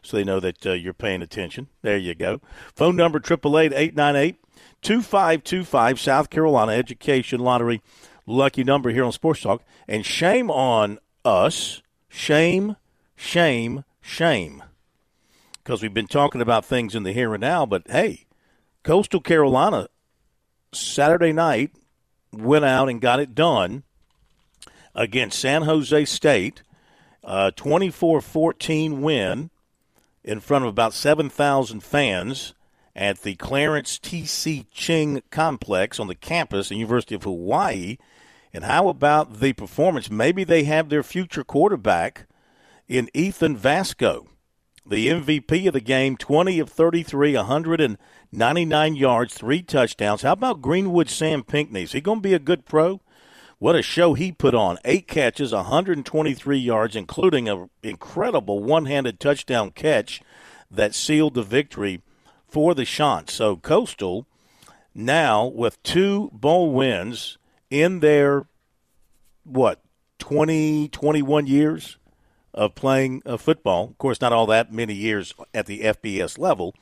so 0.02 0.16
they 0.16 0.24
know 0.24 0.40
that 0.40 0.66
uh, 0.66 0.72
you're 0.72 0.94
paying 0.94 1.22
attention. 1.22 1.68
There 1.82 1.98
you 1.98 2.14
go. 2.14 2.40
Phone 2.74 2.96
number 2.96 3.20
888-898-2525, 3.20 5.98
South 5.98 6.30
Carolina 6.30 6.72
Education 6.72 7.40
Lottery. 7.40 7.82
Lucky 8.26 8.64
number 8.64 8.90
here 8.90 9.04
on 9.04 9.12
Sports 9.12 9.42
Talk. 9.42 9.62
And 9.88 10.04
shame 10.06 10.50
on 10.50 10.98
us. 11.24 11.82
Shame, 12.08 12.76
shame, 13.16 13.84
shame 14.00 14.62
because 15.62 15.82
we've 15.82 15.94
been 15.94 16.06
talking 16.06 16.40
about 16.40 16.64
things 16.64 16.94
in 16.94 17.02
the 17.02 17.12
here 17.12 17.34
and 17.34 17.40
now. 17.40 17.66
But 17.66 17.82
hey, 17.88 18.26
Coastal 18.82 19.20
Carolina 19.20 19.88
Saturday 20.72 21.32
night 21.32 21.72
went 22.32 22.64
out 22.64 22.88
and 22.88 23.00
got 23.00 23.20
it 23.20 23.34
done 23.34 23.84
against 24.94 25.38
San 25.38 25.62
Jose 25.62 26.04
State, 26.06 26.62
a 27.22 27.52
24 27.52 28.20
14 28.20 29.02
win 29.02 29.50
in 30.24 30.40
front 30.40 30.64
of 30.64 30.68
about 30.68 30.92
7,000 30.92 31.82
fans 31.82 32.54
at 32.94 33.22
the 33.22 33.36
Clarence 33.36 33.98
T.C. 33.98 34.66
Ching 34.72 35.22
Complex 35.30 35.98
on 35.98 36.08
the 36.08 36.14
campus 36.14 36.66
of 36.66 36.70
the 36.70 36.76
University 36.76 37.14
of 37.14 37.22
Hawaii. 37.22 37.96
And 38.52 38.64
how 38.64 38.88
about 38.88 39.40
the 39.40 39.52
performance? 39.52 40.10
Maybe 40.10 40.44
they 40.44 40.64
have 40.64 40.88
their 40.88 41.02
future 41.02 41.44
quarterback 41.44 42.26
in 42.90 43.08
Ethan 43.14 43.56
Vasko, 43.56 44.26
the 44.84 45.06
MVP 45.06 45.68
of 45.68 45.74
the 45.74 45.80
game, 45.80 46.16
20 46.16 46.58
of 46.58 46.68
33, 46.68 47.36
199 47.36 48.96
yards, 48.96 49.32
three 49.32 49.62
touchdowns. 49.62 50.22
How 50.22 50.32
about 50.32 50.60
Greenwood 50.60 51.08
Sam 51.08 51.44
Pinckney? 51.44 51.84
Is 51.84 51.92
he 51.92 52.00
going 52.00 52.18
to 52.18 52.28
be 52.28 52.34
a 52.34 52.40
good 52.40 52.66
pro? 52.66 53.00
What 53.60 53.76
a 53.76 53.82
show 53.82 54.14
he 54.14 54.32
put 54.32 54.56
on. 54.56 54.78
Eight 54.84 55.06
catches, 55.06 55.52
123 55.52 56.58
yards, 56.58 56.96
including 56.96 57.48
an 57.48 57.70
incredible 57.84 58.60
one 58.60 58.86
handed 58.86 59.20
touchdown 59.20 59.70
catch 59.70 60.20
that 60.68 60.92
sealed 60.92 61.34
the 61.34 61.44
victory 61.44 62.02
for 62.48 62.74
the 62.74 62.84
Chants. 62.84 63.34
So 63.34 63.54
Coastal 63.54 64.26
now 64.96 65.46
with 65.46 65.80
two 65.84 66.28
bowl 66.32 66.72
wins 66.72 67.38
in 67.70 68.00
their, 68.00 68.46
what, 69.44 69.80
20, 70.18 70.88
21 70.88 71.46
years? 71.46 71.96
Of 72.54 72.74
playing 72.74 73.22
uh, 73.24 73.36
football. 73.36 73.88
Of 73.90 73.98
course, 73.98 74.20
not 74.20 74.32
all 74.32 74.46
that 74.46 74.72
many 74.72 74.94
years 74.94 75.34
at 75.54 75.66
the 75.66 75.80
FBS 75.80 76.38
level. 76.38 76.74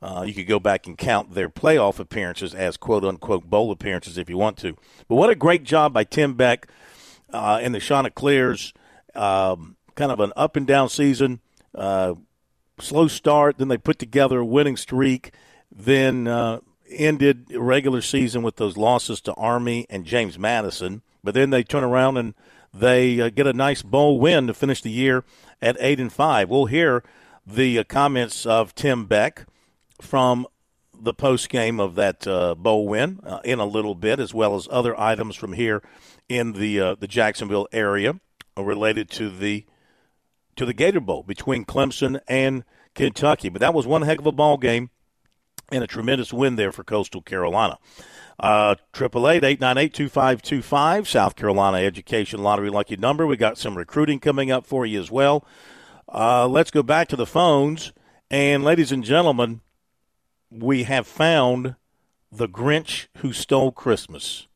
Uh, 0.00 0.24
you 0.26 0.34
could 0.34 0.48
go 0.48 0.58
back 0.58 0.86
and 0.86 0.98
count 0.98 1.34
their 1.34 1.48
playoff 1.48 2.00
appearances 2.00 2.54
as 2.54 2.76
quote 2.76 3.04
unquote 3.04 3.44
bowl 3.44 3.70
appearances 3.70 4.18
if 4.18 4.28
you 4.28 4.36
want 4.36 4.56
to. 4.58 4.76
But 5.08 5.14
what 5.14 5.30
a 5.30 5.36
great 5.36 5.62
job 5.62 5.92
by 5.92 6.04
Tim 6.04 6.34
Beck 6.34 6.66
uh, 7.32 7.60
and 7.62 7.74
the 7.74 7.80
Chanticleers. 7.80 8.72
Um, 9.14 9.76
kind 9.94 10.10
of 10.10 10.20
an 10.20 10.32
up 10.36 10.56
and 10.56 10.66
down 10.66 10.88
season, 10.88 11.40
uh, 11.74 12.14
slow 12.80 13.08
start. 13.08 13.58
Then 13.58 13.68
they 13.68 13.76
put 13.76 13.98
together 13.98 14.40
a 14.40 14.44
winning 14.44 14.76
streak. 14.76 15.32
Then 15.70 16.26
uh, 16.26 16.60
ended 16.90 17.46
regular 17.54 18.00
season 18.00 18.42
with 18.42 18.56
those 18.56 18.76
losses 18.76 19.20
to 19.22 19.34
Army 19.34 19.86
and 19.88 20.04
James 20.04 20.38
Madison. 20.38 21.02
But 21.22 21.34
then 21.34 21.50
they 21.50 21.62
turn 21.62 21.84
around 21.84 22.16
and 22.16 22.34
they 22.72 23.20
uh, 23.20 23.30
get 23.30 23.46
a 23.46 23.52
nice 23.52 23.82
bowl 23.82 24.18
win 24.18 24.46
to 24.46 24.54
finish 24.54 24.82
the 24.82 24.90
year 24.90 25.24
at 25.60 25.76
eight 25.80 26.00
and 26.00 26.12
five. 26.12 26.48
We'll 26.48 26.66
hear 26.66 27.02
the 27.46 27.78
uh, 27.78 27.84
comments 27.84 28.46
of 28.46 28.74
Tim 28.74 29.06
Beck 29.06 29.46
from 30.00 30.46
the 30.98 31.12
post 31.12 31.48
game 31.48 31.80
of 31.80 31.96
that 31.96 32.26
uh, 32.26 32.54
bowl 32.54 32.86
win 32.86 33.20
uh, 33.24 33.40
in 33.44 33.58
a 33.58 33.66
little 33.66 33.94
bit, 33.94 34.20
as 34.20 34.32
well 34.32 34.54
as 34.54 34.68
other 34.70 34.98
items 34.98 35.36
from 35.36 35.52
here 35.52 35.82
in 36.28 36.52
the 36.52 36.80
uh, 36.80 36.94
the 36.94 37.08
Jacksonville 37.08 37.68
area 37.72 38.20
related 38.56 39.10
to 39.10 39.28
the 39.28 39.66
to 40.56 40.64
the 40.64 40.74
Gator 40.74 41.00
Bowl 41.00 41.22
between 41.22 41.64
Clemson 41.64 42.20
and 42.28 42.64
Kentucky. 42.94 43.48
But 43.48 43.60
that 43.60 43.74
was 43.74 43.86
one 43.86 44.02
heck 44.02 44.18
of 44.18 44.26
a 44.26 44.32
ball 44.32 44.56
game 44.56 44.90
and 45.70 45.82
a 45.82 45.86
tremendous 45.86 46.32
win 46.32 46.56
there 46.56 46.72
for 46.72 46.84
Coastal 46.84 47.22
Carolina. 47.22 47.78
Triple 48.92 49.28
eight 49.28 49.44
eight 49.44 49.60
nine 49.60 49.78
eight 49.78 49.94
two 49.94 50.08
five 50.08 50.42
two 50.42 50.62
five 50.62 51.08
South 51.08 51.36
Carolina 51.36 51.78
Education 51.78 52.42
Lottery 52.42 52.70
lucky 52.70 52.96
number. 52.96 53.26
We 53.26 53.36
got 53.36 53.58
some 53.58 53.76
recruiting 53.76 54.20
coming 54.20 54.50
up 54.50 54.66
for 54.66 54.86
you 54.86 55.00
as 55.00 55.10
well. 55.10 55.44
Uh, 56.08 56.46
let's 56.46 56.70
go 56.70 56.82
back 56.82 57.08
to 57.08 57.16
the 57.16 57.26
phones, 57.26 57.92
and 58.30 58.64
ladies 58.64 58.92
and 58.92 59.04
gentlemen, 59.04 59.60
we 60.50 60.84
have 60.84 61.06
found 61.06 61.76
the 62.30 62.48
Grinch 62.48 63.06
who 63.18 63.32
stole 63.32 63.72
Christmas. 63.72 64.46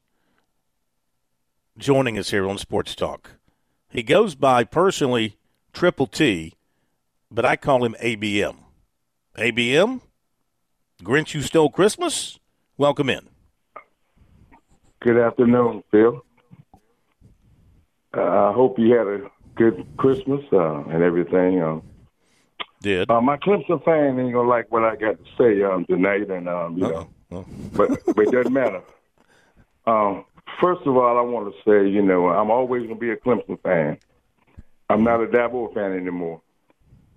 Joining 1.78 2.18
us 2.18 2.30
here 2.30 2.48
on 2.48 2.56
Sports 2.56 2.94
Talk, 2.94 3.32
he 3.90 4.02
goes 4.02 4.34
by 4.34 4.64
personally 4.64 5.36
Triple 5.72 6.06
T, 6.06 6.54
but 7.30 7.44
I 7.44 7.56
call 7.56 7.84
him 7.84 7.94
ABM. 8.02 8.56
ABM, 9.36 10.00
Grinch 11.02 11.32
who 11.32 11.42
stole 11.42 11.70
Christmas. 11.70 12.38
Welcome 12.78 13.10
in. 13.10 13.28
Good 15.00 15.18
afternoon, 15.18 15.82
Phil. 15.90 16.24
Uh, 18.16 18.20
I 18.20 18.52
hope 18.52 18.78
you 18.78 18.94
had 18.94 19.06
a 19.06 19.30
good 19.56 19.86
Christmas 19.98 20.40
uh, 20.52 20.84
and 20.84 21.02
everything. 21.02 21.62
Um, 21.62 21.82
Did 22.80 23.10
uh, 23.10 23.20
my 23.20 23.36
Clemson 23.36 23.84
fan 23.84 24.18
ain't 24.18 24.32
gonna 24.32 24.48
like 24.48 24.70
what 24.70 24.84
I 24.84 24.96
got 24.96 25.18
to 25.18 25.24
say 25.38 25.62
um, 25.62 25.84
tonight, 25.84 26.30
and 26.30 26.48
um, 26.48 26.78
you 26.78 26.84
know, 26.84 27.44
but 27.74 27.90
but 28.06 28.26
it 28.26 28.32
doesn't 28.32 28.52
matter. 28.52 28.82
Um, 29.86 30.24
first 30.60 30.80
of 30.86 30.96
all, 30.96 31.18
I 31.18 31.22
want 31.22 31.52
to 31.52 31.70
say, 31.70 31.88
you 31.88 32.02
know, 32.02 32.28
I'm 32.28 32.50
always 32.50 32.82
gonna 32.84 32.96
be 32.96 33.10
a 33.10 33.16
Clemson 33.16 33.60
fan. 33.62 33.98
I'm 34.88 35.04
not 35.04 35.22
a 35.22 35.26
Dabo 35.26 35.72
fan 35.74 35.92
anymore. 35.92 36.40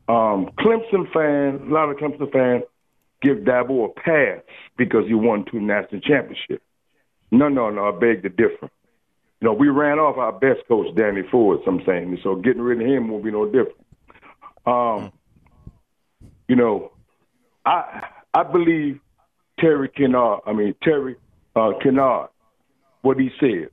Um, 0.10 0.50
Clemson 0.60 1.12
fan, 1.14 1.70
a 1.70 1.74
lot 1.74 1.90
of 1.90 1.98
Clemson 1.98 2.32
fans 2.32 2.64
give 3.22 3.38
Dabo 3.40 3.86
a 3.86 4.00
pass 4.02 4.44
because 4.78 5.06
he 5.08 5.14
won 5.14 5.46
two 5.50 5.60
national 5.60 6.02
championships. 6.02 6.64
No, 7.32 7.48
no, 7.48 7.70
no. 7.70 7.88
I 7.88 7.92
beg 7.92 8.24
to 8.24 8.30
differ. 8.30 8.70
You 9.42 9.48
know, 9.48 9.54
we 9.54 9.70
ran 9.70 10.00
off 10.00 10.18
our 10.18 10.34
best 10.34 10.68
coach, 10.68 10.94
Danny 10.96 11.22
Ford, 11.32 11.60
some 11.64 11.82
saying. 11.86 12.20
So 12.24 12.36
getting 12.36 12.62
rid 12.62 12.82
of 12.82 12.88
him 12.88 13.10
won't 13.10 13.24
be 13.24 13.32
no 13.32 13.46
different. 13.46 13.78
Um, 14.66 15.12
you 16.48 16.56
know, 16.56 16.92
I 17.66 18.08
I 18.34 18.44
believe 18.44 19.00
Terry 19.60 19.90
Kinard. 19.90 20.42
I 20.46 20.54
mean 20.54 20.76
Terry 20.84 21.16
uh, 21.56 21.72
Kinard. 21.84 22.30
What 23.02 23.18
he 23.18 23.30
said. 23.40 23.70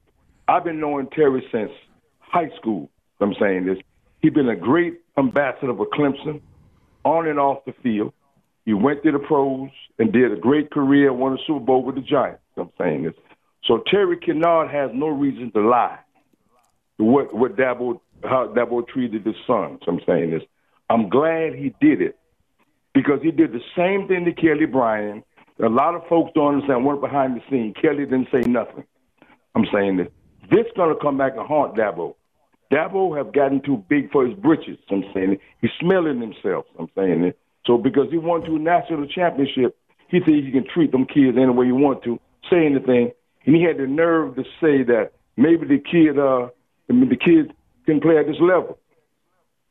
I've 0.48 0.62
been 0.62 0.78
knowing 0.78 1.08
Terry 1.08 1.44
since 1.50 1.72
high 2.20 2.50
school. 2.60 2.88
I'm 3.20 3.34
saying 3.40 3.66
this. 3.66 3.78
He's 4.22 4.32
been 4.32 4.48
a 4.48 4.56
great 4.56 5.00
ambassador 5.18 5.74
for 5.74 5.86
Clemson, 5.86 6.40
on 7.04 7.26
and 7.26 7.38
off 7.38 7.64
the 7.64 7.72
field. 7.82 8.12
He 8.64 8.74
went 8.74 9.02
to 9.04 9.12
the 9.12 9.18
pros 9.18 9.70
and 9.98 10.12
did 10.12 10.32
a 10.32 10.36
great 10.36 10.70
career, 10.70 11.12
won 11.12 11.32
a 11.32 11.38
Super 11.46 11.60
Bowl 11.60 11.82
with 11.82 11.96
the 11.96 12.00
Giants. 12.02 12.40
I'm 12.56 12.70
saying 12.78 13.04
this. 13.04 13.14
So 13.66 13.82
Terry 13.90 14.16
Kinard 14.16 14.70
has 14.70 14.90
no 14.94 15.08
reason 15.08 15.50
to 15.52 15.60
lie. 15.60 15.98
What 16.98 17.34
what 17.34 17.56
Dabo 17.56 18.00
how 18.22 18.48
Dabo 18.48 18.86
treated 18.86 19.26
his 19.26 19.34
sons. 19.46 19.80
I'm 19.86 20.00
saying 20.06 20.30
this. 20.30 20.42
I'm 20.88 21.08
glad 21.08 21.54
he 21.54 21.74
did 21.80 22.00
it 22.00 22.18
because 22.94 23.20
he 23.22 23.30
did 23.30 23.52
the 23.52 23.60
same 23.76 24.08
thing 24.08 24.24
to 24.24 24.32
Kelly 24.32 24.66
Bryant. 24.66 25.24
A 25.62 25.68
lot 25.68 25.94
of 25.94 26.06
folks 26.08 26.32
don't 26.34 26.54
understand. 26.54 26.84
Went 26.84 27.00
behind 27.00 27.36
the 27.36 27.42
scene. 27.50 27.74
Kelly 27.80 28.04
didn't 28.04 28.28
say 28.32 28.48
nothing. 28.48 28.84
I'm 29.54 29.66
saying 29.72 29.96
this. 29.96 30.08
This 30.50 30.66
gonna 30.76 30.94
come 31.00 31.18
back 31.18 31.32
and 31.36 31.46
haunt 31.46 31.76
Dabo. 31.76 32.14
Dabo 32.72 33.16
have 33.16 33.32
gotten 33.32 33.60
too 33.62 33.82
big 33.88 34.10
for 34.10 34.26
his 34.26 34.36
britches. 34.38 34.78
I'm 34.90 35.04
saying. 35.12 35.38
He's 35.60 35.70
smelling 35.80 36.20
himself. 36.20 36.66
I'm 36.78 36.88
saying 36.96 37.24
it. 37.24 37.38
So 37.66 37.78
because 37.78 38.10
he 38.10 38.18
won 38.18 38.44
two 38.44 38.58
national 38.58 39.06
championship, 39.08 39.76
he 40.08 40.20
thinks 40.20 40.46
he 40.46 40.52
can 40.52 40.66
treat 40.72 40.92
them 40.92 41.04
kids 41.04 41.36
any 41.36 41.50
way 41.50 41.66
he 41.66 41.72
want 41.72 42.04
to, 42.04 42.20
say 42.48 42.64
anything, 42.64 43.10
and 43.46 43.54
he 43.54 43.62
had 43.62 43.78
the 43.78 43.86
nerve 43.86 44.34
to 44.36 44.42
say 44.60 44.82
that 44.82 45.12
maybe 45.36 45.66
the 45.66 45.78
kid, 45.78 46.18
uh, 46.18 46.48
I 46.90 46.92
mean, 46.92 47.08
the 47.08 47.16
kid 47.16 47.54
can 47.86 48.00
play 48.00 48.18
at 48.18 48.26
this 48.26 48.40
level. 48.40 48.78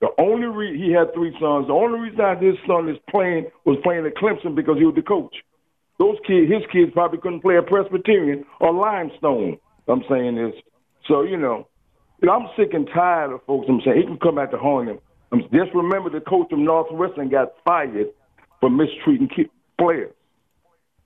The 0.02 0.10
only 0.18 0.48
reason 0.48 0.84
he 0.84 0.92
had 0.92 1.14
three 1.14 1.32
sons, 1.40 1.68
the 1.68 1.74
only 1.74 2.00
reason 2.00 2.20
his 2.42 2.56
son 2.68 2.90
is 2.90 2.98
playing 3.10 3.48
was 3.66 3.78
playing 3.84 4.06
at 4.06 4.16
Clemson 4.16 4.56
because 4.56 4.78
he 4.78 4.86
was 4.86 4.96
the 4.96 5.02
coach. 5.02 5.36
Those 6.00 6.18
kids, 6.28 6.52
his 6.52 6.64
kids 6.72 6.92
probably 6.94 7.20
couldn't 7.20 7.42
play 7.42 7.58
at 7.58 7.68
Presbyterian 7.68 8.44
or 8.60 8.74
Limestone. 8.74 9.58
I'm 9.88 10.04
saying 10.10 10.36
this. 10.36 10.54
So, 11.08 11.24
you 11.24 11.38
know, 11.38 11.68
you 12.22 12.28
know, 12.28 12.34
I'm 12.34 12.48
sick 12.58 12.74
and 12.74 12.88
tired 12.94 13.32
of 13.32 13.44
folks. 13.46 13.68
I'm 13.70 13.82
saying 13.86 13.98
he 13.98 14.04
can 14.04 14.18
come 14.18 14.36
back 14.36 14.52
to 14.52 14.58
haunt 14.58 14.90
him. 14.90 15.00
I'm, 15.32 15.42
just 15.54 15.74
remember 15.74 16.10
the 16.10 16.22
coach 16.22 16.50
from 16.50 16.66
Northwestern 16.66 17.30
got 17.30 17.54
fired 17.64 18.08
for 18.60 18.70
mistreating 18.70 19.30
players. 19.80 20.14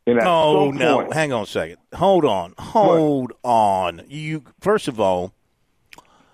And 0.07 0.17
at 0.19 0.25
Oh 0.27 0.69
some 0.71 0.77
no! 0.77 0.95
point- 1.01 1.13
Hang 1.13 1.33
on 1.33 1.43
a 1.43 1.45
second. 1.45 1.77
Hold 1.93 2.25
on. 2.25 2.53
Hold 2.57 3.33
on. 3.43 4.01
You 4.07 4.43
first 4.59 4.87
of 4.87 4.99
all, 4.99 5.33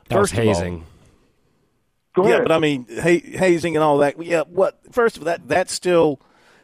That 0.09 0.19
was 0.19 0.31
first 0.31 0.33
of 0.33 0.39
all- 0.39 0.45
hazing. 0.45 0.85
yeah, 2.23 2.39
but 2.41 2.51
I 2.51 2.59
mean 2.59 2.85
ha- 2.89 3.19
hazing 3.37 3.75
and 3.75 3.83
all 3.83 3.97
that. 3.99 4.21
Yeah, 4.23 4.43
what? 4.47 4.79
First 4.91 5.17
of 5.17 5.23
all, 5.23 5.25
that 5.25 5.47
that's 5.47 5.73
still 5.73 6.21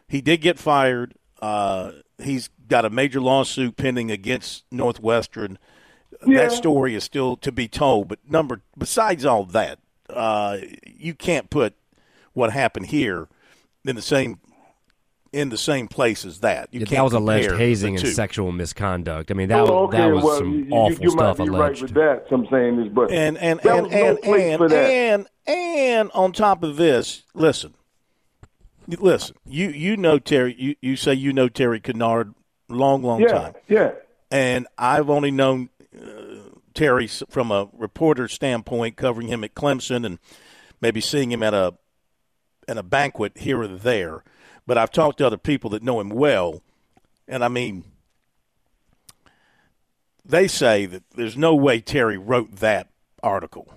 he 0.08 0.22
did 0.22 0.38
get 0.41 0.58
fired. 0.60 1.14
Uh, 1.41 1.91
he's 2.22 2.49
got 2.68 2.86
a 2.86 2.89
major 2.89 3.20
lawsuit 3.20 3.76
pending 3.76 4.12
against 4.12 4.64
Northwestern. 4.72 5.58
Yeah. 6.26 6.43
That 6.43 6.52
story 6.52 6.95
is 6.95 7.04
still 7.04 7.36
to 7.38 7.52
be 7.52 7.68
told. 7.68 8.08
But 8.08 8.20
number 8.30 8.62
besides 8.78 9.26
all 9.26 9.43
that, 9.45 9.80
uh, 10.10 10.58
you 10.86 11.14
can't 11.16 11.49
put 11.49 11.74
what 12.34 12.54
happened 12.54 12.88
here 12.88 13.28
in 13.84 13.95
the 13.95 14.02
same 14.02 14.39
in 15.34 15.49
the 15.49 15.57
same 15.57 15.88
place 15.88 16.25
as 16.25 16.39
that. 16.41 16.67
You 16.71 16.82
Yeah, 16.82 16.86
can't 16.88 16.97
that 16.97 17.03
was 17.03 17.13
alleged 17.13 17.47
compare 17.49 17.65
hazing 17.65 17.97
and 17.97 18.07
sexual 18.07 18.51
misconduct. 18.51 19.32
I 19.32 19.34
mean, 19.34 19.47
that 19.49 19.59
Oh, 19.59 19.86
was, 19.86 19.88
okay, 19.93 19.97
that 19.99 20.13
was 20.13 20.23
well, 20.23 20.38
some 20.39 20.51
you, 20.53 20.65
you- 20.65 20.71
awful 20.71 21.03
you 21.03 21.09
stuff 21.11 21.38
might 21.39 21.45
be 21.45 21.49
alleged. 21.49 21.82
right 21.82 21.82
with 21.82 21.93
that. 21.93 22.25
So 22.29 22.36
I'm 22.36 22.47
saying 22.51 22.77
this, 22.77 22.88
but 22.93 23.11
and 23.11 23.38
and 23.38 23.59
there 23.61 23.73
and 23.75 23.84
was 23.84 23.91
no 24.25 24.34
and 24.34 24.61
and, 24.61 24.73
and 24.73 25.27
and 25.47 26.11
on 26.13 26.34
top 26.34 26.63
of 26.63 26.75
this, 26.75 27.23
listen, 27.34 27.73
listen. 28.88 29.36
You 29.45 29.69
you 29.69 29.97
know 29.97 30.19
Terry. 30.19 30.55
You 30.57 30.75
you 30.82 30.95
say 30.95 31.13
you 31.13 31.34
know 31.34 31.47
Terry 31.49 31.79
Kinard 31.79 32.34
long 32.69 33.03
long 33.03 33.21
yeah, 33.21 33.27
time, 33.27 33.53
yeah. 33.67 33.91
and 34.29 34.67
I've 34.77 35.09
only 35.09 35.32
known 35.32 35.69
uh, 35.97 36.51
Terry 36.73 37.07
from 37.07 37.51
a 37.51 37.69
reporter 37.73 38.27
standpoint, 38.27 38.97
covering 38.97 39.27
him 39.27 39.43
at 39.43 39.55
Clemson 39.55 40.05
and 40.05 40.19
maybe 40.82 40.99
seeing 41.01 41.32
him 41.32 41.43
at 41.43 41.53
a 41.53 41.75
at 42.67 42.77
a 42.77 42.84
banquet 42.84 43.38
here 43.38 43.61
or 43.61 43.67
there. 43.67 44.23
But 44.72 44.78
I've 44.78 44.89
talked 44.89 45.17
to 45.17 45.28
other 45.28 45.36
people 45.38 45.69
that 45.72 45.84
know 45.84 45.99
him 45.99 46.07
well, 46.07 46.61
and 47.28 47.43
I 47.43 47.49
mean, 47.49 47.84
they 50.24 50.47
say 50.47 50.86
that 50.86 51.03
there's 51.13 51.36
no 51.36 51.53
way 51.53 51.82
Terry 51.82 52.17
wrote 52.17 52.55
that 52.59 52.88
article 53.22 53.67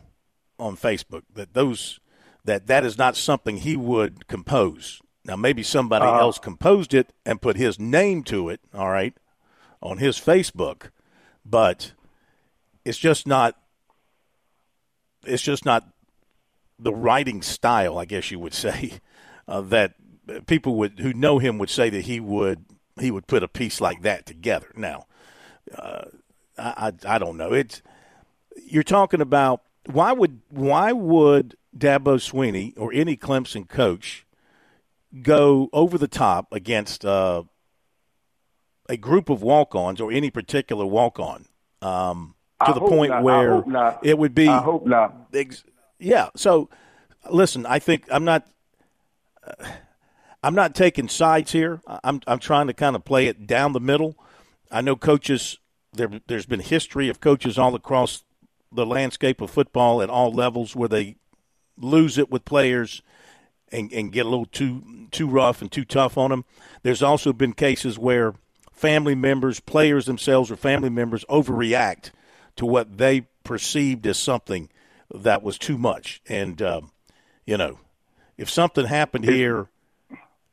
on 0.57 0.77
Facebook. 0.77 1.23
That 1.35 1.53
those 1.53 1.99
that 2.45 2.69
that 2.69 2.85
is 2.85 2.97
not 2.97 3.17
something 3.17 3.57
he 3.57 3.77
would 3.77 4.29
compose. 4.29 5.01
Now 5.25 5.35
maybe 5.35 5.65
somebody 5.65 6.05
Uh-huh. 6.07 6.21
else 6.21 6.39
composed 6.39 6.95
it 6.95 7.13
and 7.27 7.43
put 7.43 7.57
his 7.57 7.81
name 7.81 8.23
to 8.27 8.49
it. 8.49 8.61
All 8.73 8.91
right, 8.91 9.15
on 9.83 9.99
his 9.99 10.17
Facebook, 10.17 10.91
but 11.45 11.91
it's 12.85 12.99
just 12.99 13.27
not. 13.27 13.57
It's 15.27 15.43
just 15.43 15.65
not 15.65 15.89
the 16.79 16.95
writing 16.95 17.43
style, 17.43 17.99
I 17.99 18.05
guess 18.05 18.31
you 18.31 18.39
would 18.39 18.55
say, 18.67 19.01
uh, 19.49 19.61
that 19.63 19.95
people 20.47 20.77
would 20.77 21.01
who 21.01 21.13
know 21.13 21.39
him 21.39 21.59
would 21.59 21.71
say 21.71 21.91
that 21.91 22.03
he 22.03 22.21
would 22.21 22.65
he 23.01 23.11
would 23.11 23.27
put 23.27 23.43
a 23.43 23.49
piece 23.49 23.81
like 23.81 24.03
that 24.03 24.27
together. 24.27 24.71
Now, 24.77 25.07
uh, 25.77 26.05
I, 26.59 26.93
I 27.07 27.15
I 27.15 27.19
don't 27.19 27.37
know. 27.37 27.53
It's 27.53 27.83
you're 28.67 28.83
talking 28.83 29.21
about 29.21 29.63
why 29.87 30.13
would 30.13 30.41
why 30.49 30.93
would 30.93 31.57
Dabo 31.77 32.17
Swinney 32.19 32.73
or 32.77 32.93
any 32.93 33.17
Clemson 33.17 33.69
coach 33.69 34.27
go 35.23 35.69
over 35.73 35.99
the 35.99 36.09
top 36.09 36.53
against 36.53 37.05
uh, 37.05 37.45
a 38.89 38.97
group 38.97 39.29
of 39.29 39.43
walk-ons 39.43 40.01
or 40.01 40.11
any 40.11 40.31
particular 40.31 40.85
walk-on 40.85 41.47
um, 41.83 42.35
to 42.65 42.71
I 42.71 42.75
the 42.75 42.81
point 42.81 43.11
not. 43.11 43.23
Where 43.23 43.65
it 44.03 44.19
would 44.19 44.35
be 44.35 44.49
I 44.49 44.59
hope 44.61 44.87
not. 44.87 45.15
Ex- 45.33 45.65
yeah. 45.99 46.31
So, 46.37 46.69
listen, 47.31 47.67
I 47.67 47.79
think 47.79 48.05
I'm 48.11 48.25
not. 48.25 48.47
Uh, 49.47 49.67
I'm 50.45 50.55
not 50.55 50.75
taking 50.75 51.09
sides 51.09 51.53
here. 51.53 51.81
I'm 51.87 52.21
I'm 52.27 52.39
trying 52.39 52.67
to 52.67 52.75
kind 52.75 52.95
of 52.95 53.05
play 53.05 53.29
it 53.29 53.47
down 53.47 53.73
the 53.73 53.81
middle. 53.81 54.15
I 54.71 54.83
know 54.83 54.95
coaches. 54.95 55.59
There, 55.95 56.21
there's 56.27 56.45
been 56.45 56.61
history 56.61 57.09
of 57.09 57.21
coaches 57.21 57.57
all 57.57 57.75
across 57.75 58.25
the 58.71 58.85
landscape 58.85 59.41
of 59.41 59.51
football 59.51 60.03
at 60.03 60.11
all 60.11 60.33
levels 60.33 60.77
where 60.77 60.89
they 60.89 61.17
lose 61.79 62.19
it 62.19 62.31
with 62.31 62.45
players 62.45 63.01
and, 63.73 63.91
and 63.93 64.13
get 64.13 64.27
a 64.27 64.29
little 64.29 64.45
too 64.45 65.07
too 65.13 65.29
rough 65.29 65.63
and 65.63 65.73
too 65.73 65.85
tough 65.85 66.19
on 66.19 66.31
them. 66.31 66.45
There's 66.83 67.03
also 67.03 67.33
been 67.33 67.55
cases 67.55 67.99
where 67.99 68.35
family 68.71 69.15
members, 69.15 69.61
players 69.61 70.05
themselves, 70.05 70.51
or 70.51 70.57
family 70.57 70.91
members 70.91 71.25
overreact 71.31 72.11
to 72.57 72.67
what 72.67 72.99
they 72.99 73.29
perceived 73.45 74.07
as 74.07 74.19
something 74.19 74.69
that 75.15 75.43
was 75.43 75.57
too 75.57 75.79
much. 75.79 76.21
And 76.29 76.61
um, 76.61 76.91
you 77.47 77.57
know, 77.57 77.79
if 78.37 78.51
something 78.51 78.85
happened 78.85 79.25
here, 79.25 79.69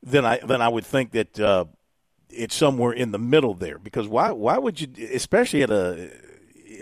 then 0.03 0.25
I 0.25 0.39
then 0.39 0.61
I 0.61 0.69
would 0.69 0.85
think 0.85 1.11
that 1.11 1.39
uh, 1.39 1.65
it's 2.29 2.55
somewhere 2.55 2.91
in 2.93 3.11
the 3.11 3.19
middle 3.19 3.53
there. 3.53 3.77
Because 3.77 4.07
why 4.07 4.31
why 4.31 4.57
would 4.57 4.81
you, 4.81 4.87
especially 5.13 5.63
at 5.63 5.69
a 5.69 6.11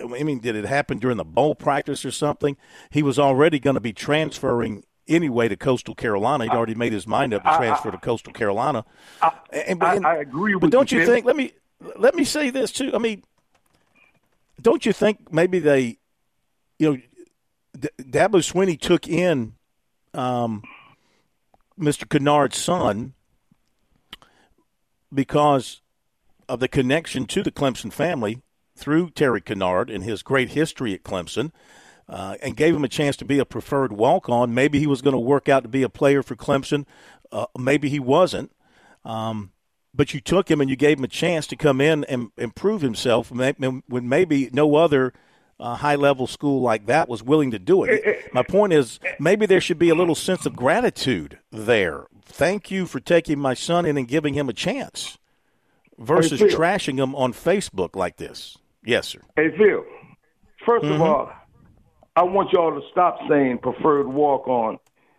I 0.02 0.24
mean, 0.24 0.40
did 0.40 0.56
it 0.56 0.66
happen 0.66 0.98
during 1.00 1.18
the 1.18 1.26
bowl 1.26 1.56
practice 1.56 2.06
or 2.06 2.12
something? 2.12 2.56
He 2.90 3.04
was 3.04 3.20
already 3.20 3.60
going 3.60 3.74
to 3.74 3.80
be 3.82 3.92
transferring 3.94 4.84
anyway 5.08 5.48
to 5.50 5.58
Coastal 5.58 5.96
Carolina. 5.96 6.46
He'd 6.46 6.52
already 6.52 6.76
made 6.76 6.94
his 6.94 7.08
mind 7.08 7.34
up 7.34 7.44
to 7.44 7.58
transfer 7.58 7.92
to 7.92 7.98
Coastal 7.98 8.32
Carolina. 8.32 8.86
I, 9.22 9.32
and- 9.52 9.84
I 9.84 10.16
agree 10.18 10.56
with 10.56 10.62
but 10.62 10.72
don't 10.72 10.92
you 10.92 11.00
Tim. 11.00 11.08
think? 11.08 11.26
Let 11.26 11.36
me 11.36 11.54
let 11.96 12.16
me 12.16 12.24
say 12.24 12.50
this 12.50 12.72
too. 12.72 12.92
I 12.94 12.98
mean, 13.00 13.24
don't 14.62 14.86
you 14.86 14.94
think 14.94 15.32
maybe 15.34 15.60
they, 15.60 15.98
you 16.78 16.92
know, 16.92 16.98
D- 17.80 17.90
Dabo 18.02 18.40
Swinney 18.42 18.80
took 18.80 19.08
in 19.08 19.54
um, 20.14 20.64
Mr. 21.80 22.06
Kinard's 22.06 22.58
son 22.58 23.14
because 25.14 25.82
of 26.48 26.60
the 26.60 26.68
connection 26.68 27.26
to 27.26 27.44
the 27.44 27.52
Clemson 27.52 27.92
family 27.92 28.42
through 28.76 29.10
Terry 29.12 29.42
Kinard 29.42 29.94
and 29.94 30.04
his 30.04 30.24
great 30.24 30.50
history 30.50 30.94
at 30.94 31.04
Clemson, 31.04 31.52
uh, 32.08 32.36
and 32.42 32.58
gave 32.58 32.76
him 32.76 32.84
a 32.84 32.90
chance 32.90 33.16
to 33.18 33.26
be 33.26 33.40
a 33.40 33.46
preferred 33.46 33.92
walk 33.92 34.30
on. 34.30 34.54
Maybe 34.54 34.80
he 34.80 34.88
was 34.88 35.02
going 35.02 35.14
to 35.14 35.20
work 35.20 35.48
out 35.48 35.64
to 35.64 35.70
be 35.70 35.84
a 35.84 35.90
player 35.90 36.24
for 36.24 36.36
Clemson. 36.36 36.86
Uh, 37.32 37.46
maybe 37.58 37.90
he 37.90 38.00
wasn't. 38.00 38.52
Um, 39.06 39.52
but 39.94 40.14
you 40.14 40.22
took 40.22 40.50
him 40.50 40.62
and 40.62 40.70
you 40.70 40.76
gave 40.76 40.98
him 40.98 41.04
a 41.04 41.10
chance 41.10 41.46
to 41.48 41.56
come 41.56 41.82
in 41.82 42.04
and 42.06 42.32
improve 42.38 42.82
himself 42.82 43.32
when 43.32 43.84
maybe 43.90 44.50
no 44.54 44.76
other 44.76 45.14
a 45.60 45.76
high 45.76 45.96
level 45.96 46.26
school 46.26 46.62
like 46.62 46.86
that 46.86 47.10
was 47.10 47.22
willing 47.22 47.52
to 47.52 47.60
do 47.60 47.84
it. 47.84 48.34
My 48.34 48.44
point 48.44 48.72
is, 48.72 49.00
maybe 49.20 49.46
there 49.46 49.60
should 49.60 49.80
be 49.80 49.90
a 49.90 49.96
little 49.96 50.16
sense 50.16 50.46
of 50.46 50.56
gratitude 50.56 51.40
there. 51.52 52.06
Thank 52.24 52.72
you 52.72 52.86
for 52.86 53.00
taking 53.00 53.40
my 53.40 53.54
son 53.54 53.86
in 53.86 53.98
and 53.98 54.08
giving 54.08 54.36
him 54.36 54.48
a 54.48 54.54
chance 54.54 55.18
versus 55.98 56.40
hey, 56.40 56.48
trashing 56.48 56.98
him 56.98 57.14
on 57.14 57.34
Facebook 57.34 57.96
like 57.96 58.18
this. 58.18 58.58
Yes, 58.84 59.10
sir. 59.10 59.20
Hey, 59.36 59.50
Phil, 59.58 59.84
1st 60.66 60.82
mm-hmm. 60.82 60.92
of 60.94 61.02
all, 61.02 61.32
I 62.16 62.24
want 62.24 62.52
y'all 62.52 62.80
to 62.80 62.88
stop 62.92 63.20
saying 63.30 63.60
preferred 63.60 64.08
walk 64.08 64.48
on. 64.48 64.78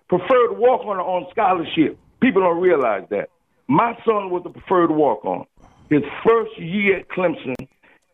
Preferred 0.09 0.59
walk 0.59 0.85
on 0.87 0.99
on 0.99 1.27
scholarship. 1.31 1.99
People 2.21 2.43
don't 2.43 2.61
realize 2.61 3.05
that. 3.11 3.31
My 3.69 3.97
son 4.05 4.31
was 4.31 4.43
a 4.45 4.51
preferred 4.51 4.91
walk 4.91 5.25
on. 5.25 5.47
His 5.89 6.03
first 6.27 6.59
year 6.59 6.99
at 6.99 7.09
Clemson, 7.09 7.55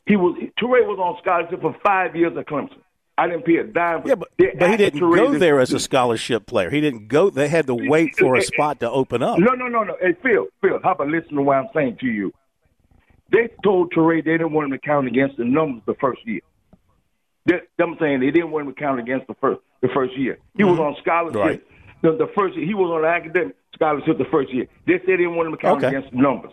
he 0.06 0.16
was 0.16 0.36
Toure 0.58 0.86
was 0.86 0.98
on 0.98 1.18
scholarship 1.20 1.60
for 1.60 1.76
five 1.84 2.14
years 2.16 2.36
at 2.36 2.46
Clemson. 2.46 2.78
I 3.18 3.28
didn't 3.28 3.44
pay 3.44 3.56
a 3.56 3.64
dime. 3.64 4.02
For, 4.02 4.08
yeah, 4.08 4.14
but, 4.14 4.28
but 4.36 4.70
he 4.70 4.76
didn't 4.76 5.00
go 5.00 5.38
there 5.38 5.58
as 5.58 5.72
a 5.72 5.80
scholarship 5.80 6.46
player. 6.46 6.70
He 6.70 6.80
didn't 6.80 7.08
go. 7.08 7.30
They 7.30 7.48
had 7.48 7.66
to 7.66 7.74
wait 7.74 8.14
for 8.16 8.36
a 8.36 8.42
spot 8.42 8.80
to 8.80 8.90
open 8.90 9.22
up. 9.22 9.38
No, 9.38 9.54
no, 9.54 9.68
no, 9.68 9.84
no. 9.84 9.96
Hey, 10.00 10.14
Phil, 10.22 10.46
Phil, 10.60 10.78
how 10.84 10.92
about 10.92 11.08
listen 11.08 11.34
to 11.36 11.42
what 11.42 11.56
I'm 11.56 11.68
saying 11.74 11.96
to 12.00 12.06
you? 12.06 12.32
They 13.32 13.48
told 13.64 13.92
Toure 13.92 14.22
they 14.22 14.32
didn't 14.32 14.52
want 14.52 14.66
him 14.66 14.72
to 14.72 14.78
count 14.78 15.06
against 15.06 15.38
the 15.38 15.44
numbers 15.44 15.82
the 15.86 15.94
first 15.94 16.24
year. 16.26 16.40
They, 17.46 17.60
I'm 17.80 17.96
saying 17.98 18.20
they 18.20 18.30
didn't 18.30 18.50
want 18.50 18.68
him 18.68 18.74
to 18.74 18.80
count 18.80 19.00
against 19.00 19.26
the 19.28 19.34
first 19.34 19.60
the 19.80 19.88
first 19.88 20.16
year. 20.16 20.38
He 20.56 20.62
mm-hmm. 20.62 20.70
was 20.70 20.78
on 20.78 20.96
scholarship. 21.00 21.40
Right. 21.40 21.62
The, 22.02 22.12
the, 22.12 22.30
first 22.36 22.54
year, 22.56 22.66
he 22.66 22.74
was 22.74 22.90
on 22.90 23.04
academic 23.04 23.56
scholarship 23.74 24.18
the 24.18 24.26
first 24.26 24.52
year. 24.52 24.66
They 24.86 24.94
said 24.98 25.02
they 25.06 25.16
didn't 25.16 25.36
want 25.36 25.48
him 25.48 25.56
to 25.56 25.60
count 25.60 25.78
okay. 25.78 25.96
against 25.96 26.12
the 26.12 26.20
numbers. 26.20 26.52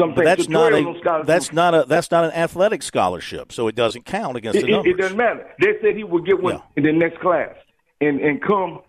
But 0.00 0.24
that's 0.24 0.48
not 0.48 0.72
a 0.72 1.22
that's 1.24 1.52
not 1.52 1.74
a 1.74 1.84
that's 1.86 2.10
not 2.10 2.24
an 2.24 2.32
athletic 2.32 2.82
scholarship, 2.82 3.52
so 3.52 3.68
it 3.68 3.74
doesn't 3.74 4.04
count 4.04 4.36
against 4.36 4.58
it, 4.58 4.62
the 4.62 4.72
numbers. 4.72 4.92
It, 4.92 4.98
doesn't 4.98 5.16
matter. 5.16 5.46
They 5.60 5.74
said 5.82 5.96
he 5.96 6.04
would 6.04 6.26
get 6.26 6.42
one 6.42 6.54
yeah. 6.54 6.62
in 6.76 6.84
the 6.84 6.92
next 6.92 7.20
class, 7.20 7.54
and 8.00 8.20
and 8.20 8.42
come 8.42 8.80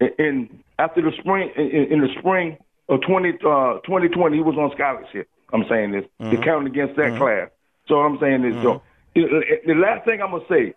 and 0.00 0.62
after 0.78 1.02
the 1.02 1.12
spring 1.18 1.50
in, 1.56 1.92
in 1.92 2.00
the 2.00 2.08
spring 2.18 2.56
of 2.88 3.00
20, 3.02 3.28
uh, 3.28 3.78
2020, 3.84 4.36
he 4.36 4.42
was 4.42 4.56
on 4.56 4.70
scholarship. 4.74 5.28
I'm 5.52 5.64
saying 5.68 5.92
this 5.92 6.04
mm-hmm. 6.20 6.30
to 6.30 6.44
count 6.44 6.66
against 6.66 6.96
that 6.96 7.12
mm-hmm. 7.12 7.18
class. 7.18 7.50
So 7.86 7.96
I'm 7.96 8.18
saying 8.20 8.42
this. 8.42 8.54
Mm-hmm. 8.54 8.62
So 8.62 8.82
the 9.66 9.74
last 9.74 10.04
thing 10.04 10.20
I'm 10.22 10.30
gonna 10.30 10.44
say 10.48 10.74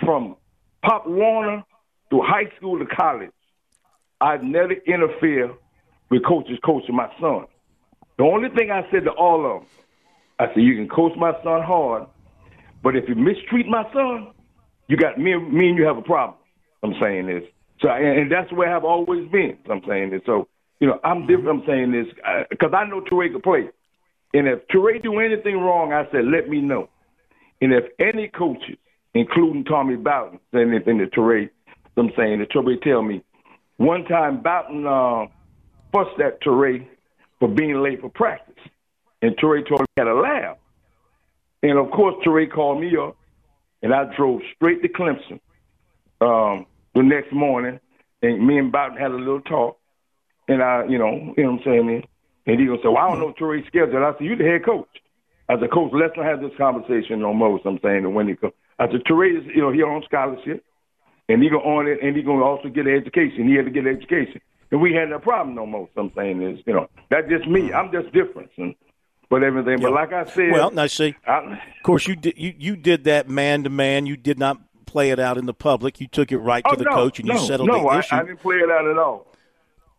from 0.00 0.36
Pop 0.82 1.06
Warner 1.06 1.64
through 2.08 2.22
high 2.22 2.50
school 2.56 2.78
to 2.78 2.86
college, 2.86 3.30
I've 4.20 4.42
never 4.42 4.72
interfere 4.72 5.54
with 6.10 6.24
coaches 6.24 6.58
coaching 6.64 6.96
my 6.96 7.10
son. 7.20 7.46
The 8.18 8.24
only 8.24 8.48
thing 8.50 8.70
I 8.70 8.82
said 8.90 9.04
to 9.04 9.12
all 9.12 9.46
of 9.46 9.62
them, 9.62 9.68
I 10.40 10.46
said, 10.48 10.62
you 10.62 10.74
can 10.74 10.88
coach 10.88 11.12
my 11.16 11.32
son 11.44 11.62
hard, 11.62 12.06
but 12.82 12.96
if 12.96 13.08
you 13.08 13.14
mistreat 13.14 13.66
my 13.66 13.84
son, 13.92 14.32
you 14.88 14.96
got 14.96 15.18
me, 15.18 15.36
me 15.36 15.68
and 15.68 15.78
you 15.78 15.84
have 15.84 15.96
a 15.96 16.02
problem. 16.02 16.36
I'm 16.82 16.94
saying 17.00 17.26
this. 17.26 17.44
So, 17.80 17.88
and 17.88 18.30
that's 18.30 18.52
where 18.52 18.74
I've 18.74 18.84
always 18.84 19.28
been. 19.30 19.56
I'm 19.70 19.82
saying 19.86 20.10
this. 20.10 20.22
So, 20.26 20.48
you 20.80 20.88
know, 20.88 20.98
I'm 21.04 21.26
different. 21.26 21.48
I'm 21.48 21.66
saying 21.66 21.92
this 21.92 22.06
uh, 22.26 22.44
because 22.50 22.72
I 22.74 22.84
know 22.88 23.00
Teray 23.00 23.30
can 23.30 23.40
play. 23.40 23.70
And 24.34 24.46
if 24.48 24.66
Teray 24.68 25.02
do 25.02 25.20
anything 25.20 25.56
wrong, 25.56 25.92
I 25.92 26.10
said, 26.10 26.24
let 26.24 26.48
me 26.48 26.60
know. 26.60 26.88
And 27.60 27.72
if 27.72 27.84
any 27.98 28.28
coaches, 28.28 28.76
including 29.14 29.64
Tommy 29.64 29.96
Bowden, 29.96 30.40
say 30.52 30.62
anything 30.62 30.98
to 30.98 31.06
Teray, 31.06 31.50
I'm 31.96 32.10
saying 32.16 32.40
that 32.40 32.50
Teray 32.50 32.80
tell 32.82 33.02
me, 33.02 33.22
one 33.76 34.04
time 34.04 34.42
Bowden 34.42 34.86
uh, 34.86 35.26
fussed 35.92 36.20
at 36.20 36.42
Teray 36.42 36.86
for 37.38 37.48
being 37.48 37.82
late 37.82 38.00
for 38.00 38.08
practice. 38.08 38.54
And 39.22 39.36
Torrey 39.38 39.64
told 39.64 39.80
me 39.80 39.86
he 39.96 40.00
had 40.00 40.08
a 40.08 40.14
lab. 40.14 40.58
And 41.62 41.78
of 41.78 41.90
course, 41.90 42.14
Torrey 42.24 42.46
called 42.46 42.80
me 42.80 42.96
up, 42.96 43.16
and 43.82 43.92
I 43.92 44.04
drove 44.16 44.40
straight 44.54 44.82
to 44.82 44.88
Clemson 44.88 45.40
um, 46.20 46.66
the 46.94 47.02
next 47.02 47.32
morning. 47.32 47.80
And 48.22 48.46
me 48.46 48.58
and 48.58 48.72
Bowden 48.72 48.96
had 48.96 49.10
a 49.10 49.16
little 49.16 49.40
talk. 49.40 49.78
And 50.48 50.62
I, 50.62 50.84
you 50.88 50.98
know, 50.98 51.34
you 51.36 51.44
know 51.44 51.52
what 51.52 51.60
I'm 51.60 51.64
saying? 51.64 52.04
And 52.46 52.60
he 52.60 52.66
goes, 52.66 52.78
say, 52.82 52.88
well, 52.88 52.98
I 52.98 53.08
don't 53.10 53.20
know 53.20 53.32
Torrey's 53.32 53.66
schedule. 53.66 53.96
And 53.96 54.04
I 54.04 54.12
said, 54.12 54.22
"You're 54.22 54.36
the 54.36 54.44
head 54.44 54.64
coach. 54.64 54.88
I 55.48 55.58
said, 55.58 55.70
Coach, 55.70 55.92
let's 55.94 56.16
not 56.16 56.26
have 56.26 56.40
this 56.40 56.52
conversation 56.58 57.20
no 57.20 57.32
more. 57.32 57.58
So 57.62 57.70
I'm 57.70 57.80
saying 57.82 58.12
when 58.12 58.28
he 58.28 58.36
comes. 58.36 58.52
I 58.78 58.86
said, 58.90 59.02
Torrey 59.06 59.36
is, 59.36 59.44
you 59.46 59.62
know, 59.62 59.72
he 59.72 59.82
on 59.82 60.02
scholarship. 60.04 60.62
And 61.30 61.42
he 61.42 61.50
gonna 61.50 61.66
earn 61.66 61.88
it, 61.88 61.98
and 62.02 62.16
he 62.16 62.22
gonna 62.22 62.42
also 62.42 62.68
get 62.68 62.86
an 62.86 62.94
education. 62.94 63.46
He 63.46 63.54
had 63.54 63.66
to 63.66 63.70
get 63.70 63.84
an 63.84 63.94
education 63.94 64.40
we 64.70 64.92
had 64.92 65.08
no 65.08 65.18
problem 65.18 65.54
no 65.54 65.66
more. 65.66 65.88
So 65.94 66.02
I'm 66.02 66.12
saying 66.14 66.42
is, 66.42 66.60
you 66.66 66.74
know, 66.74 66.88
that's 67.10 67.28
just 67.28 67.46
me. 67.48 67.72
I'm 67.72 67.90
just 67.90 68.12
different. 68.12 68.50
And, 68.56 68.74
but 69.30 69.42
everything, 69.42 69.80
but 69.80 69.92
like 69.92 70.12
I 70.12 70.24
said, 70.24 70.52
well, 70.52 70.70
now 70.70 70.86
see, 70.86 71.14
I, 71.26 71.52
of 71.52 71.82
course 71.82 72.06
you 72.06 72.16
did 72.16 72.38
you, 72.38 72.54
you 72.58 72.76
did 72.76 73.04
that 73.04 73.28
man 73.28 73.64
to 73.64 73.70
man. 73.70 74.06
You 74.06 74.16
did 74.16 74.38
not 74.38 74.58
play 74.86 75.10
it 75.10 75.18
out 75.18 75.36
in 75.36 75.46
the 75.46 75.54
public. 75.54 76.00
You 76.00 76.06
took 76.06 76.32
it 76.32 76.38
right 76.38 76.62
oh, 76.66 76.70
to 76.70 76.76
the 76.76 76.84
no, 76.84 76.94
coach 76.94 77.18
and 77.18 77.28
no, 77.28 77.34
you 77.34 77.40
settled 77.40 77.68
no, 77.68 77.82
the 77.82 77.98
issue. 77.98 78.14
No, 78.14 78.20
I 78.20 78.24
didn't 78.24 78.40
play 78.40 78.56
it 78.56 78.70
out 78.70 78.86
at 78.86 78.98
all. 78.98 79.26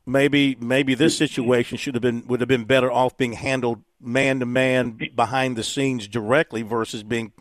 Maybe 0.05 0.57
maybe 0.59 0.95
this 0.95 1.15
situation 1.15 1.77
should 1.77 1.93
have 1.93 2.01
been 2.01 2.25
would 2.25 2.39
have 2.39 2.49
been 2.49 2.65
better 2.65 2.91
off 2.91 3.17
being 3.17 3.33
handled 3.33 3.83
man 4.01 4.39
to 4.39 4.45
man 4.47 4.97
behind 5.15 5.55
the 5.55 5.63
scenes 5.63 6.07
directly 6.07 6.63
versus 6.63 7.03
being 7.03 7.31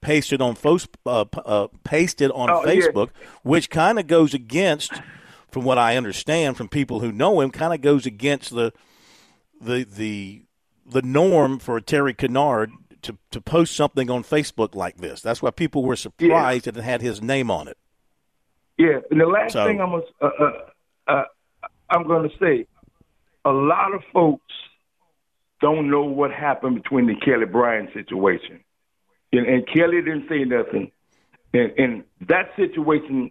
pasted 0.00 0.40
on 0.40 0.56
uh, 1.04 1.24
uh, 1.44 1.68
pasted 1.84 2.30
on 2.30 2.48
oh, 2.48 2.62
Facebook, 2.64 3.08
yeah. 3.08 3.26
which 3.42 3.68
kind 3.68 3.98
of 3.98 4.06
goes 4.06 4.32
against 4.32 4.92
from 5.56 5.64
what 5.64 5.78
I 5.78 5.96
understand 5.96 6.58
from 6.58 6.68
people 6.68 7.00
who 7.00 7.10
know 7.10 7.40
him, 7.40 7.50
kind 7.50 7.72
of 7.72 7.80
goes 7.80 8.04
against 8.04 8.54
the 8.54 8.74
the 9.58 9.84
the 9.84 10.42
the 10.84 11.00
norm 11.00 11.58
for 11.60 11.78
a 11.78 11.80
Terry 11.80 12.12
Kinard 12.12 12.72
to, 13.00 13.16
to 13.30 13.40
post 13.40 13.74
something 13.74 14.10
on 14.10 14.22
Facebook 14.22 14.74
like 14.74 14.98
this. 14.98 15.22
That's 15.22 15.40
why 15.40 15.50
people 15.50 15.82
were 15.82 15.96
surprised 15.96 16.66
yeah. 16.66 16.72
that 16.72 16.80
it 16.80 16.84
had 16.84 17.00
his 17.00 17.22
name 17.22 17.50
on 17.50 17.68
it. 17.68 17.78
Yeah, 18.76 18.98
and 19.10 19.18
the 19.18 19.24
last 19.24 19.54
so, 19.54 19.64
thing 19.64 19.80
I'm 19.80 19.92
gonna, 19.92 20.02
uh, 20.20 20.26
uh, 20.26 20.52
uh, 21.08 21.24
I'm 21.88 22.06
going 22.06 22.28
to 22.28 22.36
say, 22.36 22.66
a 23.46 23.50
lot 23.50 23.94
of 23.94 24.02
folks 24.12 24.52
don't 25.62 25.88
know 25.88 26.02
what 26.02 26.32
happened 26.32 26.82
between 26.82 27.06
the 27.06 27.14
Kelly 27.14 27.46
Bryant 27.46 27.94
situation, 27.94 28.60
and, 29.32 29.46
and 29.46 29.66
Kelly 29.66 30.02
didn't 30.02 30.28
say 30.28 30.44
nothing, 30.44 30.92
and, 31.54 31.72
and 31.78 32.04
that 32.28 32.50
situation 32.56 33.30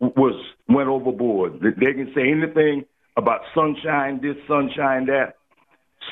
was 0.00 0.34
went 0.68 0.88
overboard. 0.88 1.60
They 1.60 1.92
can 1.92 2.12
say 2.14 2.30
anything 2.30 2.84
about 3.16 3.40
sunshine, 3.54 4.20
this 4.20 4.36
sunshine, 4.46 5.06
that 5.06 5.36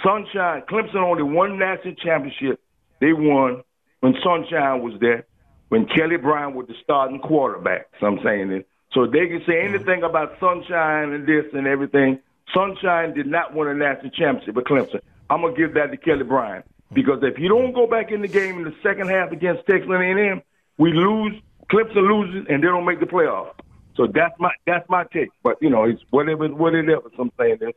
sunshine. 0.03 0.63
Clemson 0.69 0.97
only 0.97 1.23
won 1.23 1.59
national 1.59 1.95
championship. 1.95 2.61
They 3.01 3.13
won 3.13 3.63
when 4.01 4.15
sunshine 4.23 4.83
was 4.83 4.95
there, 5.01 5.27
when 5.69 5.87
Kelly 5.87 6.17
Bryant 6.17 6.57
was 6.57 6.67
the 6.67 6.75
starting 6.83 7.21
quarterback. 7.21 7.89
So 8.01 8.07
I'm 8.07 8.21
saying 8.25 8.49
this, 8.49 8.65
so 8.93 9.07
they 9.07 9.27
can 9.29 9.43
say 9.47 9.63
anything 9.63 10.03
about 10.03 10.39
sunshine 10.41 11.13
and 11.13 11.27
this 11.27 11.45
and 11.53 11.67
everything. 11.67 12.19
Sunshine 12.55 13.15
did 13.15 13.27
not 13.27 13.55
win 13.55 13.69
a 13.69 13.75
national 13.75 14.11
championship 14.11 14.55
with 14.55 14.65
Clemson. 14.65 15.01
I'm 15.29 15.43
gonna 15.43 15.57
give 15.57 15.75
that 15.75 15.91
to 15.91 15.97
Kelly 15.97 16.23
Bryant 16.23 16.65
because 16.93 17.19
if 17.23 17.39
you 17.39 17.49
don't 17.49 17.73
go 17.73 17.87
back 17.87 18.13
in 18.13 18.23
the 18.23 18.29
game 18.29 18.59
in 18.59 18.65
the 18.65 18.75
second 18.83 19.09
half 19.09 19.33
against 19.33 19.67
Texas 19.67 19.91
A&M, 19.91 20.43
we 20.79 20.93
lose. 20.93 21.35
Clemson 21.71 22.09
loses, 22.09 22.47
and 22.49 22.63
they 22.63 22.69
don't 22.69 22.85
make 22.85 23.01
the 23.01 23.07
playoff. 23.07 23.49
So 23.97 24.07
that's 24.07 24.39
my 24.39 24.53
that's 24.67 24.89
my 24.89 25.05
take. 25.05 25.31
But 25.43 25.57
you 25.61 25.71
know, 25.71 25.85
it's 25.85 26.03
whatever 26.11 26.45
it's 26.45 26.55
whatever. 26.55 27.03
So 27.17 27.23
I'm 27.23 27.33
saying 27.39 27.59
this. 27.61 27.73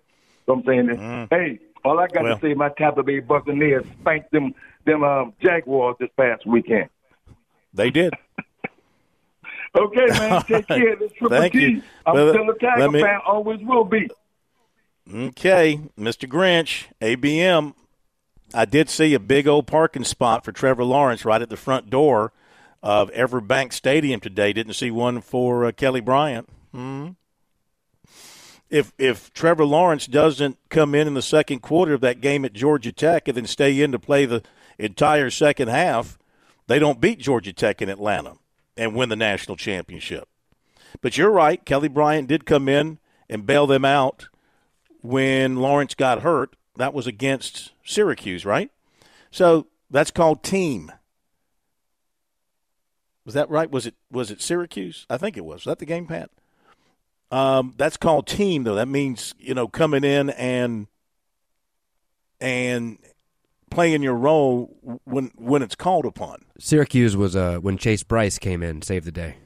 So 0.46 0.54
I'm 0.54 0.64
saying 0.64 0.88
this. 0.88 0.98
Mm. 0.98 1.28
Hey, 1.30 1.60
all 1.84 2.00
I 2.00 2.08
got 2.08 2.24
well. 2.24 2.36
to 2.36 2.42
say, 2.42 2.54
my 2.54 2.70
Tampa 2.70 3.04
Bay 3.04 3.20
Buccaneers 3.20 3.86
spanked 4.02 4.32
them 4.32 4.54
them 4.86 5.04
um, 5.04 5.34
Jaguars 5.42 5.96
this 6.00 6.10
past 6.18 6.46
weekend. 6.46 6.90
They 7.74 7.90
did. 7.90 8.14
okay, 9.78 10.06
man. 10.08 10.42
Take 10.48 10.68
care. 10.68 10.96
This 10.96 11.12
triple 11.14 11.38
Thank 11.38 11.54
T. 11.54 11.60
You. 11.62 11.82
I'm 12.06 12.16
let, 12.16 12.34
still 12.34 12.50
a 12.50 12.58
Tiger 12.58 12.92
me... 12.92 13.02
fan. 13.02 13.20
Always 13.26 13.60
will 13.62 13.86
be. 13.86 14.10
Okay, 15.12 15.80
Mr. 15.98 16.30
Grinch, 16.30 16.86
ABM. 17.02 17.74
I 18.54 18.66
did 18.66 18.90
see 18.90 19.14
a 19.14 19.20
big 19.20 19.48
old 19.48 19.68
parking 19.68 20.04
spot 20.04 20.44
for 20.44 20.52
Trevor 20.52 20.84
Lawrence 20.84 21.26
right 21.26 21.42
at 21.42 21.50
the 21.50 21.58
front 21.58 21.90
door 21.90 22.32
of 22.82 23.12
EverBank 23.12 23.74
stadium 23.74 24.20
today. 24.20 24.54
Didn't 24.54 24.74
see 24.74 24.92
one 24.92 25.22
for 25.22 25.66
uh, 25.66 25.72
Kelly 25.72 26.02
Bryant. 26.02 26.50
Hmm. 26.74 27.10
If 28.70 28.94
if 28.98 29.34
Trevor 29.34 29.66
Lawrence 29.66 30.06
doesn't 30.06 30.58
come 30.70 30.94
in 30.94 31.08
in 31.08 31.16
the 31.16 31.22
second 31.22 31.60
quarter 31.60 31.94
of 31.94 32.02
that 32.02 32.22
game 32.22 32.46
at 32.46 32.54
Georgia 32.54 32.92
Tech 32.92 33.28
and 33.28 33.36
then 33.36 33.48
stay 33.48 33.82
in 33.82 33.92
to 33.92 34.00
play 34.00 34.26
the 34.26 34.44
entire 34.78 35.30
second 35.32 35.70
half, 35.70 36.20
they 36.68 36.78
don't 36.78 37.02
beat 37.02 37.20
Georgia 37.20 37.52
Tech 37.52 37.82
in 37.82 37.90
Atlanta 37.90 38.36
and 38.78 38.96
win 38.96 39.10
the 39.10 39.16
national 39.16 39.58
championship. 39.58 40.30
But 41.02 41.18
you're 41.18 41.32
right, 41.32 41.64
Kelly 41.66 41.88
Bryant 41.88 42.28
did 42.28 42.46
come 42.46 42.70
in 42.70 43.00
and 43.28 43.46
bail 43.46 43.68
them 43.68 43.86
out 43.86 44.28
when 45.02 45.58
Lawrence 45.58 45.96
got 45.96 46.22
hurt. 46.22 46.56
That 46.78 46.94
was 46.94 47.08
against 47.08 47.72
Syracuse, 47.84 48.46
right? 48.46 48.72
So 49.32 49.68
that's 49.90 50.12
called 50.12 50.44
team. 50.44 50.92
Was 53.26 53.34
that 53.34 53.50
right? 53.50 53.70
Was 53.70 53.86
it 53.86 53.96
was 54.12 54.32
it 54.32 54.42
Syracuse? 54.42 55.06
I 55.10 55.18
think 55.18 55.38
it 55.38 55.46
was. 55.46 55.66
Was 55.66 55.66
that 55.66 55.80
the 55.80 55.86
game, 55.86 56.08
Pat? 56.08 56.30
Um, 57.32 57.76
that's 57.78 57.98
called 57.98 58.26
team, 58.26 58.64
though. 58.64 58.76
That 58.76 58.88
means 58.88 59.36
you 59.38 59.54
know 59.54 59.68
coming 59.68 60.04
in 60.04 60.30
and 60.32 60.88
and 62.42 62.98
playing 63.70 64.02
your 64.02 64.16
role 64.16 65.00
when 65.04 65.32
when 65.36 65.62
it's 65.62 65.76
called 65.76 66.06
upon. 66.06 66.46
Syracuse 66.60 67.16
was 67.16 67.36
uh, 67.36 67.58
when 67.58 67.78
Chase 67.78 68.04
Brice 68.04 68.40
came 68.40 68.64
in, 68.64 68.82
saved 68.82 69.06
the 69.06 69.12
day. 69.12 69.38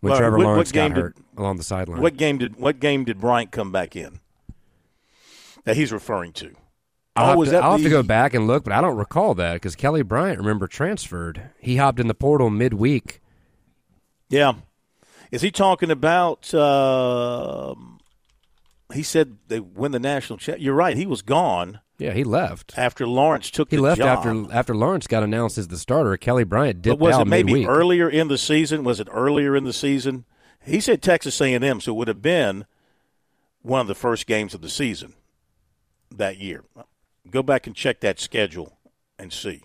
When 0.00 0.16
Trevor 0.16 0.38
what, 0.38 0.44
Lawrence 0.44 0.68
what 0.68 0.74
got 0.74 0.92
hurt 0.92 1.16
did, 1.16 1.24
along 1.36 1.56
the 1.56 1.64
sideline. 1.64 2.00
What 2.00 2.16
game 2.16 2.38
did 2.38 2.56
what 2.56 2.80
game 2.80 3.04
did 3.04 3.20
Bryant 3.20 3.50
come 3.50 3.72
back 3.72 3.96
in? 3.96 4.20
That 5.64 5.76
he's 5.76 5.92
referring 5.92 6.32
to. 6.34 6.54
I'll, 7.18 7.38
oh, 7.38 7.42
have, 7.42 7.52
to, 7.52 7.58
I'll 7.58 7.70
the... 7.72 7.76
have 7.78 7.82
to 7.82 7.90
go 7.90 8.02
back 8.02 8.34
and 8.34 8.46
look, 8.46 8.64
but 8.64 8.72
I 8.72 8.80
don't 8.80 8.96
recall 8.96 9.34
that 9.34 9.54
because 9.54 9.74
Kelly 9.74 10.02
Bryant, 10.02 10.38
remember, 10.38 10.66
transferred. 10.66 11.50
He 11.58 11.76
hopped 11.76 12.00
in 12.00 12.08
the 12.08 12.14
portal 12.14 12.50
midweek. 12.50 13.20
Yeah. 14.28 14.54
Is 15.30 15.42
he 15.42 15.50
talking 15.50 15.90
about? 15.90 16.52
Uh, 16.54 17.74
he 18.94 19.02
said 19.02 19.36
they 19.48 19.60
win 19.60 19.92
the 19.92 19.98
national 19.98 20.38
You're 20.58 20.74
right. 20.74 20.96
He 20.96 21.06
was 21.06 21.22
gone. 21.22 21.80
Yeah, 21.98 22.12
he 22.12 22.22
left 22.22 22.78
after 22.78 23.06
Lawrence 23.06 23.50
took. 23.50 23.70
He 23.70 23.76
left 23.76 23.98
job. 23.98 24.18
after 24.18 24.46
after 24.52 24.74
Lawrence 24.74 25.06
got 25.06 25.24
announced 25.24 25.58
as 25.58 25.68
the 25.68 25.76
starter. 25.76 26.16
Kelly 26.16 26.44
Bryant 26.44 26.80
did. 26.80 26.90
But 26.90 27.00
was 27.00 27.18
it 27.18 27.26
maybe 27.26 27.52
midweek. 27.52 27.68
earlier 27.68 28.08
in 28.08 28.28
the 28.28 28.38
season? 28.38 28.84
Was 28.84 29.00
it 29.00 29.08
earlier 29.10 29.56
in 29.56 29.64
the 29.64 29.72
season? 29.72 30.24
He 30.64 30.80
said 30.80 31.02
Texas 31.02 31.40
A&M, 31.40 31.80
so 31.80 31.92
it 31.92 31.96
would 31.96 32.08
have 32.08 32.22
been 32.22 32.66
one 33.62 33.80
of 33.80 33.86
the 33.86 33.94
first 33.94 34.26
games 34.26 34.54
of 34.54 34.60
the 34.60 34.68
season 34.68 35.14
that 36.14 36.38
year. 36.38 36.64
Go 37.30 37.42
back 37.42 37.66
and 37.66 37.74
check 37.76 38.00
that 38.00 38.18
schedule 38.20 38.78
and 39.18 39.32
see. 39.32 39.62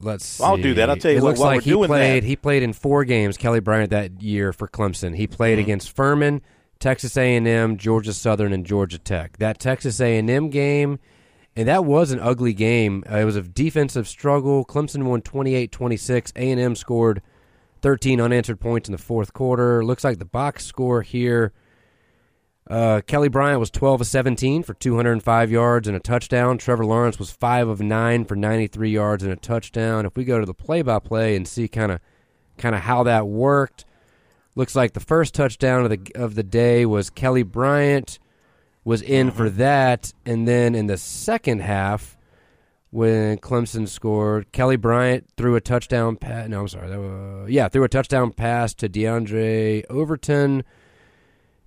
Let's. 0.00 0.24
See. 0.24 0.44
I'll 0.44 0.56
do 0.56 0.74
that. 0.74 0.90
I'll 0.90 0.96
tell 0.96 1.10
you 1.12 1.18
it 1.18 1.22
what, 1.22 1.28
looks 1.30 1.40
like 1.40 1.62
he 1.62 1.70
doing 1.70 1.88
played. 1.88 2.22
that- 2.22 2.26
He 2.26 2.36
played 2.36 2.62
in 2.62 2.72
four 2.72 3.04
games. 3.04 3.36
Kelly 3.36 3.60
Bryant 3.60 3.90
that 3.90 4.20
year 4.22 4.52
for 4.52 4.68
Clemson. 4.68 5.14
He 5.16 5.26
played 5.26 5.54
Mm-hmm. 5.58 5.64
against 5.64 5.94
Furman, 5.96 6.42
Texas 6.80 7.16
A&M, 7.16 7.76
Georgia 7.78 8.12
Southern, 8.12 8.52
and 8.52 8.66
Georgia 8.66 8.98
Tech. 8.98 9.38
That 9.38 9.58
Texas 9.58 10.00
A&M 10.00 10.50
game, 10.50 10.98
and 11.56 11.68
that 11.68 11.84
was 11.84 12.10
an 12.10 12.20
ugly 12.20 12.52
game. 12.52 13.04
Uh, 13.10 13.18
it 13.18 13.24
was 13.24 13.36
a 13.36 13.42
defensive 13.42 14.08
struggle. 14.08 14.64
Clemson 14.64 15.04
won 15.04 15.22
28-26. 15.22 16.32
A&M 16.36 16.74
scored 16.74 17.22
13 17.82 18.20
unanswered 18.20 18.60
points 18.60 18.88
in 18.88 18.92
the 18.92 18.98
fourth 18.98 19.32
quarter. 19.32 19.84
Looks 19.84 20.04
like 20.04 20.18
the 20.18 20.24
box 20.24 20.64
score 20.66 21.02
here. 21.02 21.52
Uh, 22.68 23.02
Kelly 23.06 23.28
Bryant 23.28 23.60
was 23.60 23.70
12 23.70 24.02
of 24.02 24.06
17 24.06 24.62
for 24.62 24.72
205 24.72 25.50
yards 25.50 25.86
and 25.86 25.96
a 25.96 26.00
touchdown. 26.00 26.56
Trevor 26.56 26.86
Lawrence 26.86 27.18
was 27.18 27.30
5 27.30 27.68
of 27.68 27.80
9 27.80 28.24
for 28.24 28.36
93 28.36 28.90
yards 28.90 29.22
and 29.22 29.32
a 29.32 29.36
touchdown. 29.36 30.06
If 30.06 30.16
we 30.16 30.24
go 30.24 30.40
to 30.40 30.46
the 30.46 30.54
play-by-play 30.54 31.36
and 31.36 31.46
see 31.46 31.68
kind 31.68 31.92
of 31.92 32.00
kind 32.56 32.74
of 32.74 32.82
how 32.82 33.02
that 33.02 33.26
worked, 33.26 33.84
looks 34.54 34.74
like 34.74 34.94
the 34.94 35.00
first 35.00 35.34
touchdown 35.34 35.84
of 35.84 35.90
the 35.90 36.12
of 36.14 36.36
the 36.36 36.42
day 36.42 36.86
was 36.86 37.10
Kelly 37.10 37.42
Bryant 37.42 38.18
was 38.84 39.02
in 39.02 39.30
for 39.30 39.48
that, 39.48 40.12
and 40.26 40.46
then 40.46 40.74
in 40.74 40.86
the 40.86 40.98
second 40.98 41.60
half, 41.62 42.18
when 42.90 43.38
Clemson 43.38 43.88
scored, 43.88 44.52
Kelly 44.52 44.76
Bryant 44.76 45.26
threw 45.36 45.56
a 45.56 45.60
touchdown 45.60 46.16
pass. 46.16 46.48
No, 46.48 46.60
I'm 46.60 46.68
sorry, 46.68 46.88
that 46.88 47.00
was, 47.00 47.50
yeah, 47.50 47.68
threw 47.68 47.84
a 47.84 47.88
touchdown 47.88 48.32
pass 48.32 48.74
to 48.74 48.88
Diondre 48.88 49.84
Overton 49.88 50.64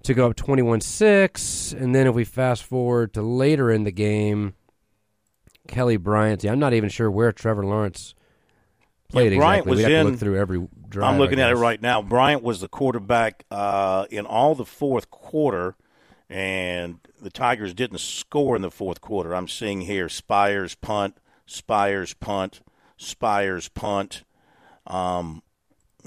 to 0.08 0.14
go 0.14 0.28
up 0.28 0.36
21-6, 0.36 1.80
and 1.80 1.94
then 1.94 2.08
if 2.08 2.16
we 2.16 2.24
fast 2.24 2.64
forward 2.64 3.14
to 3.14 3.22
later 3.22 3.72
in 3.72 3.84
the 3.84 3.92
game, 3.92 4.54
Kelly 5.68 5.98
Bryant. 5.98 6.44
Yeah, 6.44 6.52
I'm 6.52 6.60
not 6.60 6.74
even 6.74 6.90
sure 6.90 7.12
where 7.12 7.32
Trevor 7.32 7.66
Lawrence 7.66 8.16
played 9.10 9.34
Yeah, 9.34 9.40
Bryant 9.40 9.68
exactly. 9.68 9.70
was 9.72 9.78
We'd 9.78 9.84
have 9.84 9.92
to 9.92 9.98
in- 10.00 10.08
look 10.08 10.20
through 10.20 10.38
every 10.40 10.68
drive. 10.90 11.14
I'm 11.14 11.20
looking 11.20 11.40
at 11.40 11.52
it 11.52 11.56
right 11.56 11.82
now. 11.82 12.02
Bryant 12.02 12.42
was 12.42 12.62
the 12.62 12.68
quarterback 12.68 13.44
uh, 13.52 14.06
in 14.10 14.26
all 14.26 14.56
the 14.56 14.66
fourth 14.66 15.10
quarter, 15.12 15.76
and 16.30 17.00
the 17.22 17.30
Tigers 17.30 17.74
didn't 17.74 18.00
score 18.00 18.56
in 18.56 18.62
the 18.62 18.72
fourth 18.72 19.02
quarter. 19.02 19.36
I'm 19.36 19.48
seeing 19.48 19.82
here 19.82 20.08
Spiers 20.10 20.76
punt, 20.76 21.18
Spiers 21.46 22.14
punt, 22.14 22.62
Spiers 22.98 23.68
punt. 23.70 24.24
Um, 24.86 25.44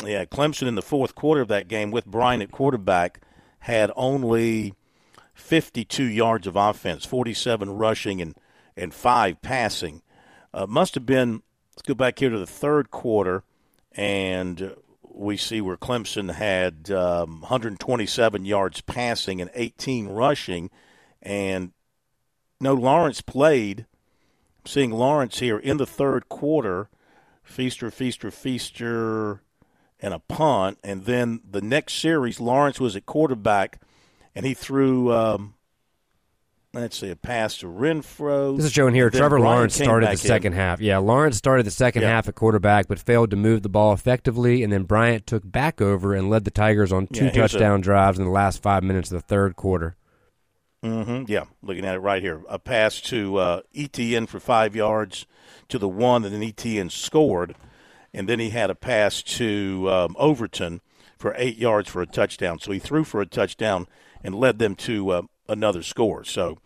yeah, 0.04 0.24
Clemson 0.24 0.66
in 0.68 0.74
the 0.74 0.82
fourth 0.82 1.14
quarter 1.14 1.42
of 1.42 1.48
that 1.48 1.68
game 1.68 1.90
with 1.90 2.06
Bryant 2.06 2.42
at 2.42 2.50
quarterback 2.50 3.20
had 3.60 3.90
only 3.96 4.74
52 5.34 6.04
yards 6.04 6.46
of 6.46 6.56
offense, 6.56 7.04
47 7.04 7.70
rushing, 7.70 8.20
and 8.20 8.34
and 8.76 8.94
five 8.94 9.42
passing. 9.42 10.02
Uh, 10.52 10.66
must 10.66 10.94
have 10.94 11.06
been. 11.06 11.42
Let's 11.72 11.82
go 11.86 11.94
back 11.94 12.18
here 12.18 12.30
to 12.30 12.38
the 12.38 12.46
third 12.46 12.90
quarter, 12.90 13.44
and 13.92 14.74
we 15.02 15.36
see 15.36 15.60
where 15.60 15.76
Clemson 15.76 16.32
had 16.34 16.90
um, 16.90 17.40
127 17.40 18.44
yards 18.44 18.80
passing 18.80 19.40
and 19.40 19.50
18 19.54 20.08
rushing, 20.08 20.70
and 21.22 21.72
no 22.60 22.74
Lawrence 22.74 23.20
played. 23.20 23.86
I'm 24.60 24.66
seeing 24.66 24.90
Lawrence 24.90 25.38
here 25.38 25.58
in 25.58 25.78
the 25.78 25.86
third 25.86 26.28
quarter, 26.28 26.88
feaster, 27.42 27.90
feaster, 27.90 28.30
feaster, 28.30 29.42
and 30.02 30.14
a 30.14 30.18
punt, 30.18 30.78
and 30.82 31.04
then 31.04 31.40
the 31.48 31.60
next 31.60 31.94
series 31.94 32.40
Lawrence 32.40 32.80
was 32.80 32.96
at 32.96 33.06
quarterback, 33.06 33.80
and 34.34 34.44
he 34.46 34.54
threw. 34.54 35.12
Um, 35.12 35.54
Let's 36.72 36.98
see, 37.00 37.10
a 37.10 37.16
pass 37.16 37.58
to 37.58 37.66
Renfrow. 37.66 38.56
This 38.56 38.66
is 38.66 38.72
showing 38.72 38.94
here. 38.94 39.10
Trevor 39.10 39.40
Lawrence 39.40 39.74
started 39.74 40.06
the 40.06 40.10
back 40.10 40.22
in. 40.22 40.28
second 40.28 40.52
half. 40.52 40.80
Yeah, 40.80 40.98
Lawrence 40.98 41.36
started 41.36 41.66
the 41.66 41.72
second 41.72 42.02
Yeah. 42.02 42.10
half 42.10 42.28
at 42.28 42.36
quarterback, 42.36 42.86
but 42.86 43.00
failed 43.00 43.30
to 43.30 43.36
move 43.36 43.62
the 43.62 43.68
ball 43.68 43.92
effectively. 43.92 44.62
And 44.62 44.72
then 44.72 44.84
Bryant 44.84 45.26
took 45.26 45.42
back 45.44 45.80
over 45.80 46.14
and 46.14 46.30
led 46.30 46.44
the 46.44 46.52
Tigers 46.52 46.92
on 46.92 47.08
two 47.08 47.24
Yeah, 47.24 47.30
here's 47.32 47.54
a- 47.54 47.58
touchdown 47.58 47.80
drives 47.80 48.20
in 48.20 48.24
the 48.24 48.30
last 48.30 48.62
five 48.62 48.84
minutes 48.84 49.10
of 49.10 49.20
the 49.20 49.26
third 49.26 49.56
quarter. 49.56 49.96
hmm 50.84 51.24
Yeah, 51.26 51.46
looking 51.60 51.84
at 51.84 51.96
it 51.96 52.00
right 52.00 52.22
here. 52.22 52.40
A 52.48 52.60
pass 52.60 53.00
to 53.00 53.36
uh, 53.38 53.60
Etienne 53.74 54.26
for 54.26 54.38
five 54.38 54.76
yards 54.76 55.26
to 55.70 55.76
the 55.76 55.88
one, 55.88 56.24
and 56.24 56.32
then 56.32 56.42
Etienne 56.44 56.88
scored. 56.88 57.56
And 58.12 58.28
then 58.28 58.40
he 58.40 58.50
had 58.50 58.70
a 58.70 58.74
pass 58.74 59.22
to 59.22 59.88
um, 59.90 60.16
Overton 60.18 60.80
for 61.18 61.34
eight 61.36 61.58
yards 61.58 61.88
for 61.88 62.02
a 62.02 62.06
touchdown. 62.06 62.58
So 62.58 62.72
he 62.72 62.78
threw 62.78 63.04
for 63.04 63.20
a 63.20 63.26
touchdown 63.26 63.86
and 64.24 64.34
led 64.34 64.58
them 64.58 64.74
to 64.76 65.10
uh, 65.10 65.22
another 65.48 65.82
score. 65.82 66.24
So 66.24 66.58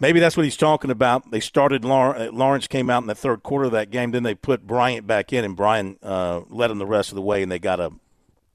maybe 0.00 0.18
that's 0.18 0.36
what 0.36 0.44
he's 0.44 0.56
talking 0.56 0.90
about. 0.90 1.30
They 1.30 1.40
started, 1.40 1.84
uh, 1.84 2.30
Lawrence 2.32 2.66
came 2.66 2.90
out 2.90 3.02
in 3.02 3.06
the 3.06 3.14
third 3.14 3.42
quarter 3.42 3.66
of 3.66 3.72
that 3.72 3.90
game. 3.90 4.10
Then 4.10 4.22
they 4.22 4.34
put 4.34 4.66
Bryant 4.66 5.06
back 5.06 5.32
in, 5.32 5.44
and 5.44 5.54
Bryant 5.54 5.98
uh, 6.02 6.40
led 6.48 6.68
them 6.68 6.78
the 6.78 6.86
rest 6.86 7.10
of 7.10 7.16
the 7.16 7.22
way, 7.22 7.42
and 7.42 7.52
they 7.52 7.58
got 7.58 7.78
a, 7.78 7.92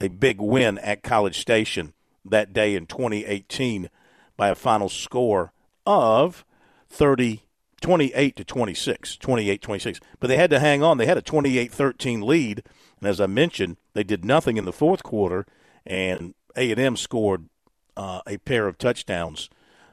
a 0.02 0.08
big 0.10 0.42
win 0.42 0.78
at 0.80 1.04
College 1.04 1.40
Station 1.40 1.94
that 2.26 2.52
day 2.52 2.76
in 2.76 2.88
2018 2.88 3.90
by 4.36 4.50
a 4.50 4.56
final 4.56 4.90
score 4.90 5.54
of 5.86 6.44
30, 6.90 7.44
28 7.86 8.36
to 8.36 8.44
26, 8.44 9.18
28 9.18 9.62
26. 9.62 10.00
But 10.20 10.26
they 10.26 10.38
had 10.38 10.50
to 10.50 10.60
hang 10.60 10.82
on. 10.82 10.98
They 10.98 11.06
had 11.06 11.20
a 11.20 11.22
28 11.22 11.72
13 11.72 12.22
lead. 12.22 12.64
And 13.00 13.08
as 13.08 13.22
I 13.22 13.28
mentioned, 13.28 13.78
they 13.94 14.04
did 14.04 14.26
nothing 14.26 14.58
in 14.58 14.66
the 14.66 14.74
fourth 14.74 15.04
quarter, 15.04 15.46
and 15.86 16.34
A&M 16.56 16.98
scored 16.98 17.48
uh, 17.96 18.22
a 18.26 18.38
pair 18.38 18.68
of 18.68 18.80
touchdowns. 18.80 19.52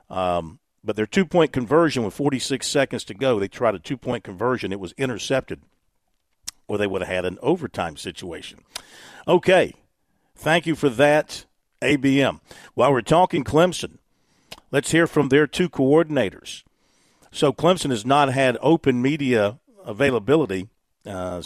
Um, 0.08 0.58
but 0.82 0.96
their 0.96 1.04
two 1.04 1.26
point 1.26 1.52
conversion 1.52 2.02
with 2.02 2.14
46 2.14 2.66
seconds 2.66 3.04
to 3.04 3.12
go, 3.12 3.38
they 3.38 3.46
tried 3.46 3.74
a 3.74 3.78
two 3.78 3.98
point 3.98 4.24
conversion. 4.24 4.72
It 4.72 4.80
was 4.80 4.94
intercepted, 4.96 5.60
or 6.66 6.78
they 6.78 6.86
would 6.86 7.02
have 7.02 7.14
had 7.14 7.26
an 7.26 7.38
overtime 7.42 7.98
situation. 7.98 8.60
Okay. 9.28 9.74
Thank 10.34 10.66
you 10.66 10.76
for 10.76 10.88
that, 10.88 11.44
ABM. 11.82 12.40
While 12.72 12.94
we're 12.94 13.02
talking 13.02 13.44
Clemson, 13.44 13.98
let's 14.70 14.92
hear 14.92 15.06
from 15.06 15.28
their 15.28 15.46
two 15.46 15.68
coordinators. 15.68 16.62
So 17.32 17.52
Clemson 17.52 17.90
has 17.90 18.04
not 18.04 18.32
had 18.32 18.58
open 18.60 19.00
media 19.02 19.58
availability 19.84 20.68
uh, 21.06 21.42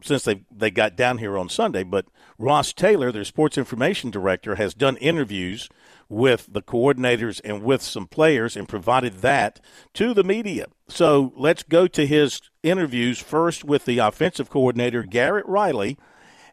since 0.00 0.24
they 0.24 0.44
they 0.50 0.70
got 0.70 0.96
down 0.96 1.18
here 1.18 1.36
on 1.36 1.48
Sunday. 1.48 1.82
But 1.82 2.06
Ross 2.38 2.72
Taylor, 2.72 3.10
their 3.10 3.24
sports 3.24 3.58
information 3.58 4.10
director, 4.10 4.54
has 4.54 4.74
done 4.74 4.96
interviews 4.98 5.68
with 6.08 6.48
the 6.52 6.62
coordinators 6.62 7.40
and 7.44 7.62
with 7.62 7.82
some 7.82 8.06
players 8.06 8.56
and 8.56 8.68
provided 8.68 9.14
that 9.18 9.60
to 9.94 10.14
the 10.14 10.22
media. 10.22 10.66
So 10.88 11.32
let's 11.36 11.64
go 11.64 11.88
to 11.88 12.06
his 12.06 12.40
interviews 12.62 13.18
first 13.18 13.64
with 13.64 13.86
the 13.86 13.98
offensive 13.98 14.48
coordinator 14.48 15.02
Garrett 15.02 15.46
Riley, 15.46 15.98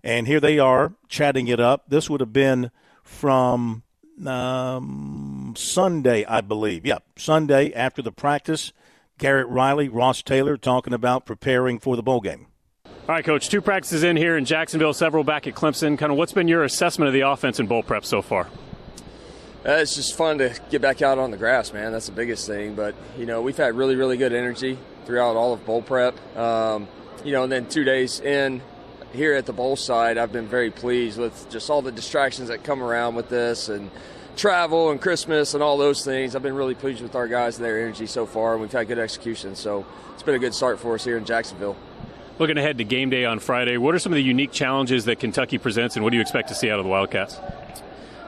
and 0.04 0.26
here 0.26 0.40
they 0.40 0.58
are 0.58 0.96
chatting 1.08 1.48
it 1.48 1.60
up. 1.60 1.86
This 1.88 2.10
would 2.10 2.20
have 2.20 2.34
been 2.34 2.72
from 3.04 3.84
um, 4.26 5.43
Sunday, 5.58 6.26
I 6.26 6.42
believe. 6.42 6.86
Yep, 6.86 7.04
Sunday 7.18 7.74
after 7.74 8.02
the 8.02 8.12
practice. 8.12 8.74
Garrett 9.18 9.48
Riley, 9.48 9.90
Ross 9.90 10.22
Taylor 10.22 10.58
talking 10.58 10.94
about 10.94 11.26
preparing 11.26 11.80
for 11.80 11.96
the 11.96 12.04
bowl 12.04 12.20
game. 12.20 12.48
All 12.86 13.16
right, 13.16 13.24
Coach. 13.24 13.50
Two 13.50 13.62
practices 13.62 14.04
in 14.04 14.16
here 14.16 14.38
in 14.38 14.46
Jacksonville, 14.46 14.94
several 14.94 15.24
back 15.24 15.46
at 15.46 15.56
Clemson. 15.56 15.98
Kind 15.98 16.12
of 16.12 16.18
what's 16.18 16.34
been 16.34 16.48
your 16.48 16.64
assessment 16.64 17.08
of 17.08 17.14
the 17.14 17.22
offense 17.22 17.60
in 17.60 17.68
bowl 17.68 17.84
prep 17.84 18.06
so 18.06 18.22
far? 18.22 18.48
Uh, 19.66 19.72
it's 19.72 19.96
just 19.96 20.16
fun 20.16 20.38
to 20.38 20.54
get 20.70 20.82
back 20.82 21.02
out 21.02 21.18
on 21.18 21.32
the 21.32 21.38
grass, 21.38 21.72
man. 21.74 21.92
That's 21.92 22.06
the 22.06 22.14
biggest 22.14 22.48
thing. 22.48 22.76
But 22.76 22.96
you 23.18 23.26
know, 23.26 23.42
we've 23.42 23.58
had 23.58 23.76
really, 23.76 23.96
really 23.96 24.18
good 24.18 24.34
energy 24.34 24.78
throughout 25.06 25.36
all 25.36 25.54
of 25.54 25.66
bowl 25.66 25.82
prep. 25.82 26.16
Um, 26.38 26.88
you 27.24 27.32
know, 27.32 27.44
and 27.44 27.52
then 27.52 27.68
two 27.68 27.84
days 27.84 28.20
in 28.20 28.62
here 29.14 29.34
at 29.34 29.46
the 29.46 29.54
bowl 29.54 29.76
side, 29.76 30.18
I've 30.18 30.32
been 30.32 30.48
very 30.48 30.72
pleased 30.72 31.18
with 31.20 31.50
just 31.50 31.70
all 31.70 31.82
the 31.82 31.92
distractions 31.92 32.50
that 32.50 32.64
come 32.64 32.82
around 32.82 33.16
with 33.16 33.30
this 33.30 33.70
and 33.70 33.92
travel 34.36 34.92
and 34.92 35.02
Christmas 35.02 35.54
and 35.54 35.64
all 35.64 35.78
those 35.78 36.04
things. 36.04 36.36
I've 36.36 36.44
been 36.44 36.56
really 36.56 36.76
pleased 36.76 37.02
with 37.02 37.16
our 37.16 37.28
guys 37.28 37.58
and 37.58 37.66
their 37.66 37.80
energy 37.80 38.08
so 38.08 38.26
far, 38.26 38.54
and 38.54 38.62
we've 38.62 38.72
had 38.72 38.88
good 38.88 39.00
execution. 39.00 39.56
So 39.56 39.86
it's 40.14 40.24
been 40.24 40.36
a 40.36 40.40
good 40.40 40.54
start 40.54 40.80
for 40.80 40.96
us 40.96 41.04
here 41.04 41.18
in 41.18 41.26
Jacksonville. 41.26 41.76
Looking 42.40 42.58
ahead 42.58 42.80
to 42.80 42.84
game 42.84 43.10
day 43.10 43.26
on 43.26 43.40
Friday, 43.40 43.78
what 43.78 43.94
are 43.94 44.00
some 44.00 44.12
of 44.12 44.18
the 44.18 44.24
unique 44.24 44.52
challenges 44.52 45.06
that 45.06 45.20
Kentucky 45.20 45.60
presents, 45.60 45.96
and 45.96 46.04
what 46.04 46.10
do 46.10 46.18
you 46.18 46.22
expect 46.22 46.50
to 46.50 46.56
see 46.56 46.70
out 46.70 46.80
of 46.80 46.86
the 46.86 46.90
Wildcats? 46.90 47.40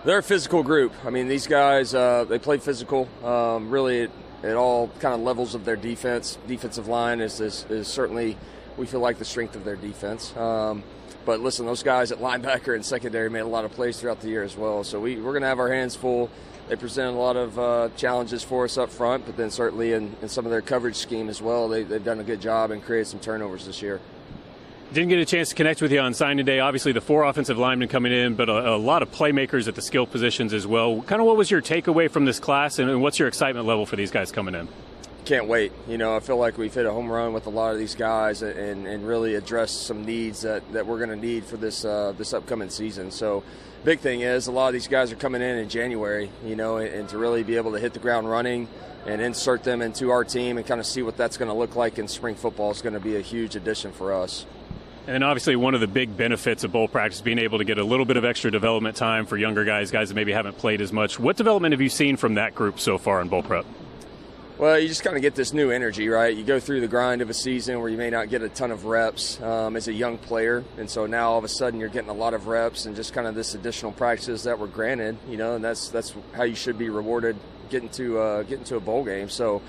They're 0.03 0.19
a 0.19 0.23
physical 0.23 0.61
group. 0.61 0.93
I 1.03 1.09
mean, 1.09 1.27
these 1.27 1.47
guys 1.47 1.95
uh, 1.95 2.25
they 2.25 2.37
play 2.37 2.59
physical. 2.59 3.09
Um, 3.23 3.71
really, 3.71 4.03
at, 4.03 4.11
at 4.43 4.55
all 4.55 4.89
kind 4.99 5.15
of 5.15 5.21
levels 5.21 5.55
of 5.55 5.65
their 5.65 5.75
defense. 5.75 6.37
Defensive 6.47 6.87
line 6.87 7.19
is, 7.19 7.41
is, 7.41 7.65
is 7.69 7.87
certainly 7.87 8.37
we 8.77 8.85
feel 8.85 8.99
like 8.99 9.17
the 9.17 9.25
strength 9.25 9.55
of 9.55 9.63
their 9.65 9.75
defense. 9.75 10.35
Um, 10.37 10.83
but 11.25 11.39
listen, 11.39 11.65
those 11.65 11.83
guys 11.83 12.11
at 12.11 12.19
linebacker 12.19 12.75
and 12.75 12.85
secondary 12.85 13.29
made 13.29 13.41
a 13.41 13.47
lot 13.47 13.65
of 13.65 13.71
plays 13.71 13.99
throughout 13.99 14.21
the 14.21 14.29
year 14.29 14.43
as 14.43 14.55
well. 14.55 14.83
So 14.83 14.99
we, 14.99 15.15
we're 15.17 15.31
going 15.31 15.41
to 15.41 15.47
have 15.47 15.59
our 15.59 15.71
hands 15.71 15.95
full 15.95 16.29
they 16.67 16.75
present 16.75 17.15
a 17.15 17.19
lot 17.19 17.35
of 17.35 17.59
uh, 17.59 17.89
challenges 17.95 18.43
for 18.43 18.65
us 18.65 18.77
up 18.77 18.89
front, 18.89 19.25
but 19.25 19.37
then 19.37 19.51
certainly 19.51 19.93
in, 19.93 20.15
in 20.21 20.29
some 20.29 20.45
of 20.45 20.51
their 20.51 20.61
coverage 20.61 20.95
scheme 20.95 21.29
as 21.29 21.41
well, 21.41 21.69
they, 21.69 21.83
they've 21.83 22.03
done 22.03 22.19
a 22.19 22.23
good 22.23 22.41
job 22.41 22.71
and 22.71 22.83
created 22.83 23.07
some 23.07 23.19
turnovers 23.19 23.65
this 23.65 23.81
year. 23.81 23.99
Didn't 24.91 25.09
get 25.09 25.19
a 25.19 25.25
chance 25.25 25.49
to 25.49 25.55
connect 25.55 25.81
with 25.81 25.91
you 25.91 25.99
on 25.99 26.13
signing 26.13 26.45
day. 26.45 26.59
Obviously, 26.59 26.91
the 26.91 27.01
four 27.01 27.23
offensive 27.23 27.57
linemen 27.57 27.87
coming 27.87 28.11
in, 28.11 28.35
but 28.35 28.49
a, 28.49 28.75
a, 28.75 28.77
lot 28.77 29.01
of 29.03 29.11
playmakers 29.11 29.67
at 29.67 29.75
the 29.75 29.81
skill 29.81 30.07
positions 30.07 30.53
as 30.53 30.65
well. 30.65 31.01
Kind 31.01 31.21
of 31.21 31.27
what 31.27 31.37
was 31.37 31.51
your 31.51 31.61
takeaway 31.61 32.09
from 32.09 32.25
this 32.25 32.39
class, 32.39 32.79
and 32.79 33.01
what's 33.01 33.19
your 33.19 33.27
excitement 33.27 33.67
level 33.67 33.85
for 33.85 33.95
these 33.95 34.11
guys 34.11 34.31
coming 34.31 34.55
in? 34.55 34.67
Can't 35.25 35.47
wait. 35.47 35.71
You 35.87 35.97
know, 35.97 36.15
I 36.15 36.19
feel 36.19 36.37
like 36.37 36.55
we've 36.59 36.73
hit 36.73 36.85
a 36.85 36.91
home 36.91 37.11
run 37.11 37.33
with 37.33 37.47
a 37.47 37.49
lot 37.49 37.73
of 37.73 37.79
these 37.79 37.95
guys, 37.95 38.43
and, 38.43 38.85
and 38.85 39.07
really 39.07 39.33
addressed 39.33 39.87
some 39.87 40.05
needs 40.05 40.41
that, 40.41 40.71
that 40.71 40.85
we're 40.85 40.97
going 40.97 41.09
to 41.09 41.15
need 41.15 41.45
for 41.45 41.57
this 41.57 41.83
uh, 41.83 42.13
this 42.15 42.31
upcoming 42.31 42.69
season. 42.69 43.09
So, 43.09 43.43
big 43.83 44.01
thing 44.01 44.21
is 44.21 44.45
a 44.45 44.51
lot 44.51 44.67
of 44.67 44.73
these 44.73 44.87
guys 44.87 45.11
are 45.11 45.15
coming 45.15 45.41
in 45.41 45.57
in 45.57 45.67
January. 45.67 46.29
You 46.45 46.55
know, 46.55 46.77
and, 46.77 46.93
and 46.93 47.09
to 47.09 47.17
really 47.17 47.41
be 47.41 47.57
able 47.57 47.71
to 47.71 47.79
hit 47.79 47.93
the 47.93 47.99
ground 47.99 48.29
running 48.29 48.67
and 49.07 49.19
insert 49.19 49.63
them 49.63 49.81
into 49.81 50.11
our 50.11 50.23
team 50.23 50.57
and 50.57 50.65
kind 50.65 50.79
of 50.79 50.85
see 50.85 51.01
what 51.01 51.17
that's 51.17 51.37
going 51.37 51.49
to 51.49 51.57
look 51.57 51.75
like 51.75 51.97
in 51.97 52.07
spring 52.07 52.35
football 52.35 52.69
is 52.69 52.83
going 52.83 52.93
to 52.93 52.99
be 52.99 53.15
a 53.15 53.21
huge 53.21 53.55
addition 53.55 53.91
for 53.91 54.13
us. 54.13 54.45
And 55.07 55.23
obviously, 55.23 55.55
one 55.55 55.73
of 55.73 55.81
the 55.81 55.87
big 55.87 56.15
benefits 56.15 56.63
of 56.63 56.71
bowl 56.71 56.87
practice 56.87 57.21
being 57.21 57.39
able 57.39 57.57
to 57.57 57.63
get 57.63 57.79
a 57.79 57.83
little 57.83 58.05
bit 58.05 58.17
of 58.17 58.25
extra 58.25 58.51
development 58.51 58.95
time 58.95 59.25
for 59.25 59.37
younger 59.37 59.65
guys, 59.65 59.89
guys 59.89 60.09
that 60.09 60.15
maybe 60.15 60.33
haven't 60.33 60.59
played 60.59 60.81
as 60.81 60.93
much. 60.93 61.19
What 61.19 61.35
development 61.35 61.73
have 61.73 61.81
you 61.81 61.89
seen 61.89 62.15
from 62.15 62.35
that 62.35 62.53
group 62.53 62.79
so 62.79 62.99
far 62.99 63.21
in 63.21 63.27
bowl 63.27 63.41
prep? 63.41 63.65
Well, 64.57 64.79
you 64.79 64.87
just 64.87 65.03
kind 65.03 65.17
of 65.17 65.21
get 65.21 65.35
this 65.35 65.51
new 65.51 65.69
energy, 65.69 66.07
right? 66.07 66.33
You 66.33 66.45
go 66.45 66.61
through 66.61 66.79
the 66.79 66.87
grind 66.87 67.21
of 67.21 67.29
a 67.29 67.33
season 67.33 67.81
where 67.81 67.89
you 67.89 67.97
may 67.97 68.09
not 68.09 68.29
get 68.29 68.41
a 68.41 68.47
ton 68.47 68.71
of 68.71 68.85
reps 68.85 69.41
um, 69.41 69.75
as 69.75 69.89
a 69.89 69.93
young 69.93 70.17
player, 70.17 70.63
and 70.77 70.89
so 70.89 71.05
now 71.05 71.31
all 71.31 71.37
of 71.37 71.43
a 71.43 71.49
sudden 71.49 71.77
you're 71.77 71.89
getting 71.89 72.09
a 72.09 72.13
lot 72.13 72.33
of 72.33 72.47
reps 72.47 72.85
and 72.85 72.95
just 72.95 73.11
kind 73.11 73.27
of 73.27 73.35
this 73.35 73.53
additional 73.53 73.91
practices 73.91 74.43
that 74.43 74.57
were 74.57 74.67
granted, 74.67 75.17
you 75.27 75.35
know, 75.35 75.55
and 75.55 75.63
that's 75.63 75.89
that's 75.89 76.15
how 76.33 76.43
you 76.43 76.55
should 76.55 76.77
be 76.77 76.87
rewarded 76.87 77.35
getting 77.69 77.89
to 77.89 78.17
uh, 78.17 78.43
getting 78.43 78.63
to 78.63 78.77
a 78.77 78.79
bowl 78.79 79.03
game. 79.03 79.27
So 79.27 79.61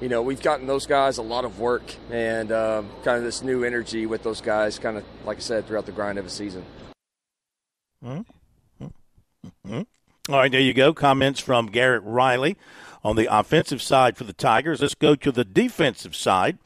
you 0.00 0.08
know, 0.08 0.22
we've 0.22 0.42
gotten 0.42 0.66
those 0.66 0.86
guys 0.86 1.18
a 1.18 1.22
lot 1.22 1.44
of 1.44 1.60
work 1.60 1.84
and 2.10 2.50
uh, 2.50 2.82
kind 3.04 3.18
of 3.18 3.22
this 3.22 3.42
new 3.42 3.62
energy 3.62 4.06
with 4.06 4.24
those 4.24 4.40
guys, 4.40 4.76
kind 4.76 4.96
of 4.96 5.04
like 5.24 5.36
I 5.36 5.40
said, 5.40 5.68
throughout 5.68 5.86
the 5.86 5.92
grind 5.92 6.18
of 6.18 6.26
a 6.26 6.30
season. 6.30 6.64
Mm-hmm. 8.04 8.86
Mm-hmm. 9.66 9.82
All 10.32 10.38
right, 10.38 10.50
there 10.50 10.60
you 10.60 10.74
go. 10.74 10.92
Comments 10.92 11.38
from 11.38 11.66
Garrett 11.66 12.02
Riley 12.04 12.56
on 13.04 13.16
the 13.16 13.28
offensive 13.34 13.82
side 13.82 14.16
for 14.16 14.24
the 14.24 14.32
Tigers. 14.32 14.80
Let's 14.80 14.94
go 14.94 15.14
to 15.14 15.32
the 15.32 15.44
defensive 15.44 16.14
side 16.14 16.58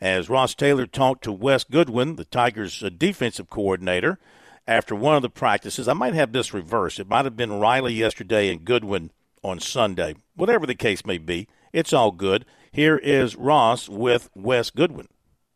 as 0.00 0.30
Ross 0.30 0.54
Taylor 0.54 0.86
talked 0.86 1.24
to 1.24 1.32
Wes 1.32 1.64
Goodwin, 1.64 2.16
the 2.16 2.24
Tigers' 2.24 2.82
uh, 2.82 2.90
defensive 2.96 3.50
coordinator, 3.50 4.18
after 4.66 4.94
one 4.94 5.16
of 5.16 5.22
the 5.22 5.30
practices. 5.30 5.88
I 5.88 5.92
might 5.92 6.14
have 6.14 6.32
this 6.32 6.54
reversed. 6.54 7.00
It 7.00 7.08
might 7.08 7.24
have 7.24 7.36
been 7.36 7.60
Riley 7.60 7.92
yesterday 7.94 8.50
and 8.50 8.64
Goodwin 8.64 9.10
on 9.42 9.60
Sunday. 9.60 10.14
Whatever 10.34 10.66
the 10.66 10.74
case 10.74 11.04
may 11.04 11.18
be, 11.18 11.48
it's 11.72 11.92
all 11.92 12.12
good. 12.12 12.44
Here 12.72 12.96
is 12.96 13.36
Ross 13.36 13.88
with 13.88 14.30
Wes 14.34 14.70
Goodwin. 14.70 15.08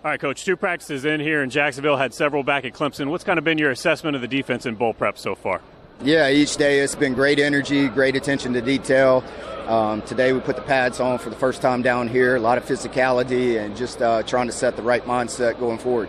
All 0.02 0.10
right, 0.10 0.20
Coach. 0.20 0.44
Two 0.44 0.56
practices 0.56 1.06
in 1.06 1.20
here 1.20 1.42
in 1.42 1.48
Jacksonville, 1.48 1.96
had 1.96 2.12
several 2.12 2.42
back 2.42 2.66
at 2.66 2.74
Clemson. 2.74 3.08
What's 3.08 3.24
kind 3.24 3.38
of 3.38 3.44
been 3.44 3.56
your 3.56 3.70
assessment 3.70 4.16
of 4.16 4.20
the 4.20 4.28
defense 4.28 4.66
in 4.66 4.74
bowl 4.74 4.92
prep 4.92 5.16
so 5.16 5.34
far? 5.34 5.62
Yeah, 6.02 6.28
each 6.28 6.56
day 6.56 6.80
it's 6.80 6.94
been 6.94 7.14
great 7.14 7.38
energy, 7.38 7.88
great 7.88 8.16
attention 8.16 8.52
to 8.54 8.60
detail. 8.60 9.24
Um, 9.66 10.02
today 10.02 10.32
we 10.32 10.40
put 10.40 10.56
the 10.56 10.62
pads 10.62 11.00
on 11.00 11.18
for 11.18 11.30
the 11.30 11.36
first 11.36 11.62
time 11.62 11.80
down 11.82 12.08
here, 12.08 12.36
a 12.36 12.40
lot 12.40 12.58
of 12.58 12.64
physicality, 12.66 13.58
and 13.58 13.76
just 13.76 14.02
uh, 14.02 14.22
trying 14.24 14.46
to 14.46 14.52
set 14.52 14.76
the 14.76 14.82
right 14.82 15.02
mindset 15.04 15.58
going 15.58 15.78
forward. 15.78 16.08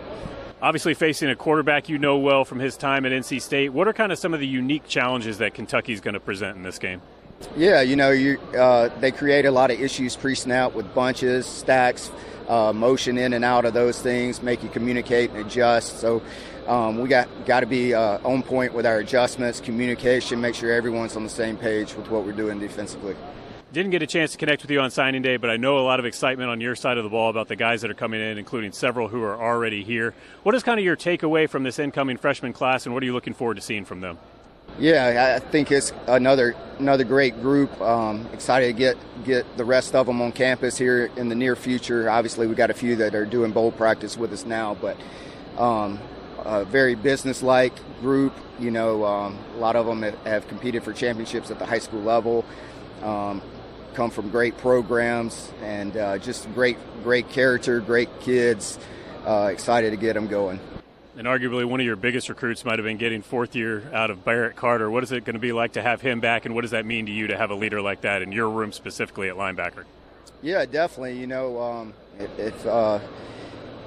Obviously, 0.62 0.95
facing 0.95 1.30
a 1.30 1.36
quarterback 1.36 1.88
you 1.88 1.98
know 1.98 2.18
well 2.18 2.44
from 2.44 2.60
his 2.60 2.76
time 2.76 3.06
at 3.06 3.12
NC 3.12 3.41
State, 3.41 3.70
what 3.70 3.88
are 3.88 3.94
kind 3.94 4.12
of 4.12 4.18
some 4.18 4.34
of 4.34 4.40
the 4.40 4.48
unique 4.48 4.88
challenges 4.88 5.38
that 5.38 5.53
Kentucky's 5.53 6.02
going 6.02 6.16
to 6.16 6.20
present 6.20 6.57
in 6.57 6.64
this 6.64 6.80
game? 6.80 7.02
Yeah, 7.56 7.82
you 7.82 7.95
know, 7.95 8.12
you, 8.12 8.40
uh, 8.57 8.90
they 8.99 9.12
create 9.12 9.45
a 9.45 9.52
lot 9.52 9.72
of 9.72 9.80
issues 9.80 10.16
pre-snap 10.16 10.74
with 10.74 10.94
bunches, 10.94 11.45
stacks, 11.45 12.12
uh, 12.48 12.74
motion 12.74 13.18
in 13.18 13.34
and 13.34 13.44
out 13.44 13.66
of 13.66 13.74
those 13.74 14.02
things, 14.02 14.42
make 14.42 14.64
you 14.64 14.70
communicate 14.70 15.32
and 15.32 15.40
adjust. 15.40 16.00
So 16.00 16.22
um, 16.68 17.00
we 17.00 17.10
got 17.10 17.28
got 17.46 17.62
to 17.62 17.66
be 17.66 17.94
uh, 17.94 18.20
on 18.24 18.44
point 18.44 18.74
with 18.74 18.86
our 18.86 18.98
adjustments, 18.98 19.60
communication, 19.60 20.42
make 20.42 20.56
sure 20.56 20.72
everyone's 20.72 21.16
on 21.16 21.24
the 21.24 21.30
same 21.30 21.58
page 21.58 21.96
with 21.96 22.10
what 22.10 22.26
we're 22.26 22.32
doing 22.32 22.60
defensively. 22.60 23.16
Didn't 23.74 23.92
get 23.92 24.02
a 24.02 24.08
chance 24.08 24.32
to 24.32 24.38
connect 24.38 24.62
with 24.62 24.72
you 24.72 24.80
on 24.80 24.90
signing 24.90 25.22
day, 25.22 25.36
but 25.36 25.50
I 25.50 25.58
know 25.58 25.80
a 25.80 25.82
lot 25.82 26.00
of 26.00 26.06
excitement 26.06 26.50
on 26.50 26.62
your 26.62 26.76
side 26.76 26.98
of 26.98 27.04
the 27.04 27.10
ball 27.10 27.30
about 27.30 27.50
the 27.50 27.58
guys 27.58 27.82
that 27.82 27.92
are 27.92 27.96
coming 27.96 28.22
in, 28.22 28.38
including 28.38 28.72
several 28.72 29.10
who 29.10 29.22
are 29.22 29.36
already 29.36 29.84
here. 29.84 30.14
What 30.44 30.56
is 30.56 30.64
kind 30.64 30.80
of 30.80 30.86
your 30.86 30.96
takeaway 30.96 31.50
from 31.50 31.64
this 31.64 31.78
incoming 31.78 32.16
freshman 32.18 32.54
class, 32.54 32.86
and 32.86 32.94
what 32.94 33.04
are 33.04 33.06
you 33.06 33.14
looking 33.14 33.34
forward 33.34 33.56
to 33.56 33.62
seeing 33.62 33.84
from 33.84 34.00
them? 34.00 34.18
Yeah, 34.77 35.35
I 35.35 35.39
think 35.39 35.72
it's 35.72 35.93
another 36.06 36.53
another 36.80 37.06
great 37.06 37.41
group. 37.41 37.80
Um, 37.80 38.27
excited 38.34 38.68
to 38.68 38.73
get 38.73 38.97
get 39.23 39.57
the 39.57 39.64
rest 39.64 39.95
of 39.95 40.06
them 40.06 40.22
on 40.22 40.34
campus 40.34 40.77
here 40.77 41.10
in 41.15 41.30
the 41.30 41.35
near 41.35 41.56
future. 41.56 42.10
Obviously, 42.10 42.45
we 42.45 42.56
got 42.56 42.69
a 42.69 42.73
few 42.73 42.97
that 42.97 43.15
are 43.15 43.26
doing 43.26 43.52
bowl 43.52 43.72
practice 43.72 44.18
with 44.18 44.34
us 44.34 44.45
now, 44.45 44.76
but 44.76 44.97
um, 45.57 45.97
a 46.39 46.65
very 46.65 46.95
business-like 46.95 47.73
group. 48.02 48.34
You 48.60 48.72
know, 48.72 49.06
um, 49.06 49.39
a 49.56 49.60
lot 49.60 49.77
of 49.77 49.85
them 49.85 50.02
have 50.26 50.47
competed 50.49 50.84
for 50.84 50.91
championships 50.91 51.52
at 51.52 51.60
the 51.60 51.65
high 51.65 51.80
school 51.80 52.02
level. 52.02 52.43
Um, 53.02 53.41
come 53.93 54.11
from 54.11 54.30
great 54.30 54.57
programs 54.57 55.53
and 55.61 55.95
uh, 55.95 56.18
just 56.18 56.53
great 56.53 56.77
great 57.02 57.30
character, 57.30 57.80
great 57.80 58.10
kids. 58.19 58.77
Uh, 59.26 59.49
excited 59.53 59.91
to 59.91 59.97
get 59.97 60.15
them 60.15 60.27
going 60.27 60.60
and 61.18 61.28
arguably 61.28 61.66
one 61.66 61.80
of 61.80 61.86
your 61.86 61.96
biggest 61.96 62.28
recruits 62.30 62.66
might 62.66 62.78
have 62.78 62.84
been 62.84 62.98
getting 62.98 63.22
fourth 63.22 63.56
year 63.56 63.90
out 63.94 64.10
of 64.10 64.26
Barrett 64.26 64.56
Carter. 64.56 64.90
What 64.92 65.04
is 65.04 65.12
it 65.12 65.24
going 65.24 65.36
to 65.36 65.40
be 65.40 65.54
like 65.54 65.74
to 65.74 65.82
have 65.82 66.02
him 66.02 66.20
back, 66.20 66.46
and 66.46 66.54
what 66.54 66.62
does 66.62 66.72
that 66.72 66.86
mean 66.86 67.06
to 67.06 67.12
you 67.12 67.28
to 67.28 67.38
have 67.38 67.52
a 67.52 67.56
leader 67.56 67.82
like 67.82 68.02
that 68.02 68.22
in 68.22 68.32
your 68.32 68.50
room 68.50 68.72
specifically 68.72 69.30
at 69.30 69.36
linebacker? 69.36 69.86
Yeah, 70.42 70.66
definitely. 70.66 71.18
You 71.18 71.28
know, 71.28 71.62
um, 71.62 71.94
if 72.38 72.66
uh, 72.66 73.00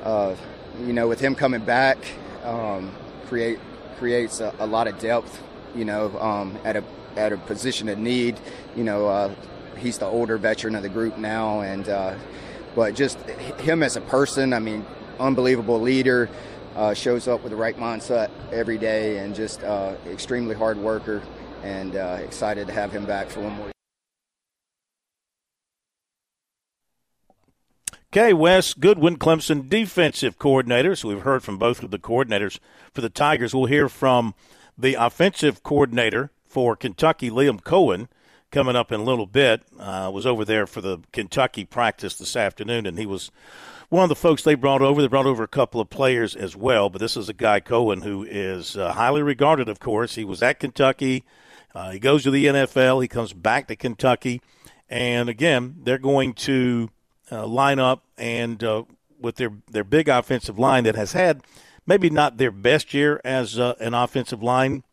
uh, 0.03 0.37
you 0.81 0.93
know, 0.93 1.07
with 1.07 1.21
him 1.21 1.35
coming 1.35 1.61
back, 1.61 1.99
um, 2.45 2.93
create 3.27 3.59
creates 3.99 4.41
a, 4.41 4.55
a, 4.59 4.67
lot 4.67 4.89
of 4.89 4.99
depth. 4.99 5.43
You 5.75 5.85
know, 5.85 6.19
um, 6.19 6.59
at 6.65 6.77
a 6.77 6.85
at 7.17 7.33
a 7.33 7.37
position 7.37 7.89
of 7.89 7.99
need. 7.99 8.41
You 8.75 8.85
know, 8.85 9.07
uh, 9.07 9.35
he's 9.77 9.99
the 9.99 10.07
older 10.07 10.39
veteran 10.39 10.75
of 10.75 10.83
the 10.83 10.89
group 10.89 11.19
now, 11.19 11.61
and 11.61 11.89
uh, 11.89 12.15
but 12.75 12.95
just 12.95 13.21
him 13.61 13.83
as 13.83 13.97
a 13.97 14.01
person. 14.01 14.55
I 14.55 14.61
mean, 14.61 14.87
unbelievable 15.21 15.81
leader 15.81 16.31
uh, 16.79 16.95
shows 16.95 17.27
up 17.27 17.43
with 17.43 17.51
the 17.51 17.57
right 17.57 17.77
mindset 17.77 18.31
every 18.53 18.79
day 18.79 19.19
and 19.19 19.35
just 19.35 19.63
uh, 19.65 19.95
extremely 20.07 20.55
hard 20.55 20.79
worker 20.79 21.21
and 21.65 21.97
uh, 21.97 22.19
excited 22.23 22.69
to 22.69 22.73
have 22.73 22.93
him 22.93 23.05
back 23.05 23.29
for 23.29 23.41
one 23.41 23.53
more. 23.55 23.71
Okay, 28.11 28.33
Wes 28.33 28.75
Goodwin, 28.75 29.19
Clemson 29.19 29.69
defensive 29.69 30.39
coordinator. 30.39 30.95
So 30.95 31.09
we've 31.09 31.23
heard 31.23 31.43
from 31.43 31.59
both 31.59 31.83
of 31.83 31.91
the 31.91 31.99
coordinators 31.99 32.61
for 32.93 33.01
the 33.01 33.11
Tigers. 33.11 33.55
We'll 33.55 33.67
hear 33.67 33.89
from 33.89 34.35
the 34.79 34.95
offensive 34.95 35.63
coordinator 35.65 36.31
for 36.47 36.77
Kentucky, 36.77 37.29
Liam 37.29 37.61
Coen, 37.61 38.07
coming 38.51 38.77
up 38.77 38.93
in 38.93 39.01
a 39.01 39.05
little 39.05 39.27
bit. 39.27 39.63
Uh, 39.79 40.11
was 40.15 40.25
over 40.25 40.45
there 40.45 40.67
for 40.67 40.81
the 40.81 41.01
Kentucky 41.13 41.65
practice 41.65 42.15
this 42.15 42.37
afternoon, 42.37 42.87
and 42.87 42.99
he 42.99 43.05
was 43.05 43.31
one 43.89 44.03
of 44.03 44.09
the 44.09 44.17
folks 44.17 44.43
they 44.43 44.55
brought 44.55 44.83
over. 44.83 45.01
They 45.01 45.09
brought 45.09 45.27
over 45.27 45.43
a 45.43 45.49
couple 45.49 45.81
of 45.81 45.91
players 45.91 46.37
as 46.37 46.55
well, 46.57 46.91
but 46.91 47.01
this 47.01 47.17
is 47.17 47.29
a 47.29 47.35
guy 47.35 47.61
Coen 47.61 48.03
who 48.03 48.25
is 48.25 48.77
uh, 48.77 48.93
highly 48.93 49.23
regarded. 49.23 49.69
Of 49.69 49.81
course, 49.81 50.15
he 50.15 50.25
was 50.25 50.43
at 50.43 50.61
Kentucky. 50.61 51.25
Uh, 51.75 51.91
he 51.91 51.99
goes 51.99 52.23
to 52.25 52.31
the 52.31 52.47
NFL. 52.47 53.03
He 53.03 53.09
comes 53.09 53.33
back 53.33 53.69
to 53.69 53.77
Kentucky, 53.77 54.41
and 54.89 55.29
again, 55.29 55.77
they're 55.83 55.99
going 55.99 56.35
to 56.35 56.91
uh, 57.31 57.47
line 57.47 57.79
up 57.79 58.05
and 58.17 58.63
uh, 58.63 58.85
with 59.21 59.37
their 59.37 59.53
their 59.71 59.85
big 59.85 60.09
offensive 60.09 60.59
line 60.59 60.85
that 60.85 60.97
has 60.97 61.13
had 61.13 61.43
maybe 61.87 62.11
not 62.11 62.37
their 62.37 62.51
best 62.51 62.93
year 62.93 63.21
as 63.25 63.59
uh, 63.59 63.75
an 63.81 63.95
offensive 63.95 64.43
line 64.43 64.85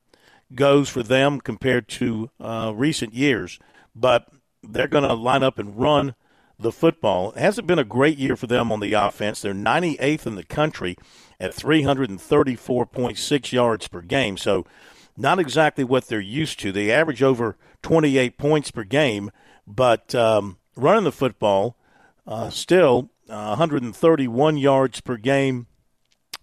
goes 0.54 0.88
for 0.88 1.04
them 1.04 1.42
compared 1.42 1.88
to 1.88 2.30
uh, 2.40 2.72
recent 2.74 3.14
years, 3.14 3.60
but 3.96 4.30
they're 4.64 4.88
going 4.88 5.04
to 5.04 5.14
line 5.14 5.44
up 5.44 5.60
and 5.60 5.78
run 5.78 6.16
the 6.60 6.72
football. 6.72 7.32
It 7.32 7.40
hasn't 7.40 7.68
been 7.68 7.80
a 7.80 7.84
great 7.84 8.18
year 8.18 8.36
for 8.36 8.48
them 8.48 8.72
on 8.72 8.80
the 8.80 8.94
offense. 8.94 9.42
They're 9.42 9.54
98th 9.54 10.26
in 10.26 10.36
the 10.36 10.44
country 10.44 10.98
at 11.40 11.56
334.6 11.56 13.52
yards 13.52 13.88
per 13.88 14.02
game. 14.02 14.38
So, 14.38 14.66
not 15.18 15.40
exactly 15.40 15.84
what 15.84 16.08
they're 16.08 16.20
used 16.20 16.60
to. 16.60 16.72
They 16.72 16.92
average 16.92 17.24
over 17.24 17.58
28 17.84 18.38
points 18.38 18.72
per 18.72 18.84
game, 18.84 19.32
but 19.66 20.14
um, 20.14 20.58
running 20.76 21.06
the 21.06 21.12
football, 21.12 21.78
uh, 22.28 22.50
still 22.50 23.12
uh, 23.30 23.56
131 23.56 24.58
yards 24.58 25.00
per 25.02 25.18
game 25.18 25.68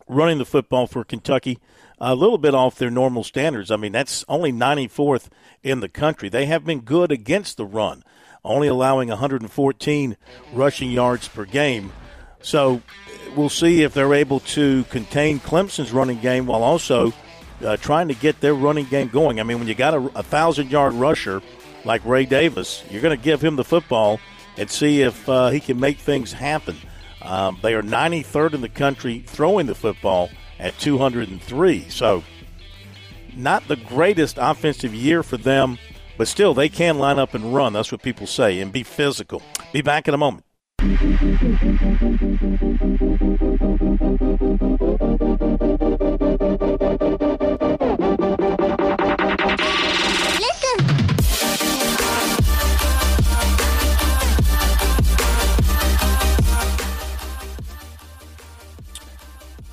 running 0.08 0.38
the 0.38 0.44
football 0.44 0.86
for 0.86 1.04
Kentucky. 1.04 1.58
A 1.98 2.14
little 2.14 2.38
bit 2.38 2.54
off 2.54 2.76
their 2.76 2.90
normal 2.90 3.22
standards. 3.22 3.70
I 3.70 3.76
mean, 3.76 3.92
that's 3.92 4.24
only 4.26 4.52
94th 4.52 5.28
in 5.62 5.80
the 5.80 5.88
country. 5.88 6.28
They 6.28 6.46
have 6.46 6.64
been 6.64 6.80
good 6.80 7.12
against 7.12 7.56
the 7.56 7.64
run 7.64 8.02
only 8.44 8.68
allowing 8.68 9.08
114 9.08 10.16
rushing 10.52 10.90
yards 10.90 11.28
per 11.28 11.44
game. 11.44 11.92
So 12.40 12.82
we'll 13.36 13.48
see 13.48 13.82
if 13.82 13.94
they're 13.94 14.14
able 14.14 14.40
to 14.40 14.84
contain 14.84 15.40
Clemson's 15.40 15.92
running 15.92 16.20
game 16.20 16.46
while 16.46 16.62
also 16.62 17.12
uh, 17.64 17.76
trying 17.76 18.08
to 18.08 18.14
get 18.14 18.40
their 18.40 18.54
running 18.54 18.86
game 18.86 19.08
going. 19.08 19.38
I 19.38 19.44
mean, 19.44 19.58
when 19.58 19.68
you 19.68 19.74
got 19.74 19.94
a, 19.94 20.18
a 20.18 20.22
thousand 20.22 20.70
yard 20.70 20.94
rusher 20.94 21.40
like 21.84 22.04
Ray 22.04 22.26
Davis. 22.26 22.82
You're 22.90 23.02
going 23.02 23.16
to 23.16 23.22
give 23.22 23.42
him 23.42 23.56
the 23.56 23.64
football 23.64 24.20
and 24.56 24.70
see 24.70 25.02
if 25.02 25.28
uh, 25.28 25.48
he 25.48 25.60
can 25.60 25.80
make 25.80 25.98
things 25.98 26.32
happen. 26.32 26.76
Um, 27.20 27.58
they 27.62 27.74
are 27.74 27.82
93rd 27.82 28.54
in 28.54 28.60
the 28.60 28.68
country 28.68 29.24
throwing 29.26 29.66
the 29.66 29.74
football 29.74 30.30
at 30.58 30.78
203. 30.78 31.88
So, 31.88 32.22
not 33.36 33.66
the 33.68 33.76
greatest 33.76 34.36
offensive 34.38 34.94
year 34.94 35.22
for 35.22 35.36
them, 35.36 35.78
but 36.22 36.28
still, 36.28 36.54
they 36.54 36.68
can 36.68 37.00
line 37.00 37.18
up 37.18 37.34
and 37.34 37.52
run. 37.52 37.72
That's 37.72 37.90
what 37.90 38.00
people 38.00 38.28
say, 38.28 38.60
and 38.60 38.72
be 38.72 38.84
physical. 38.84 39.42
Be 39.72 39.82
back 39.82 40.06
in 40.06 40.14
a 40.14 40.16
moment. 40.16 40.44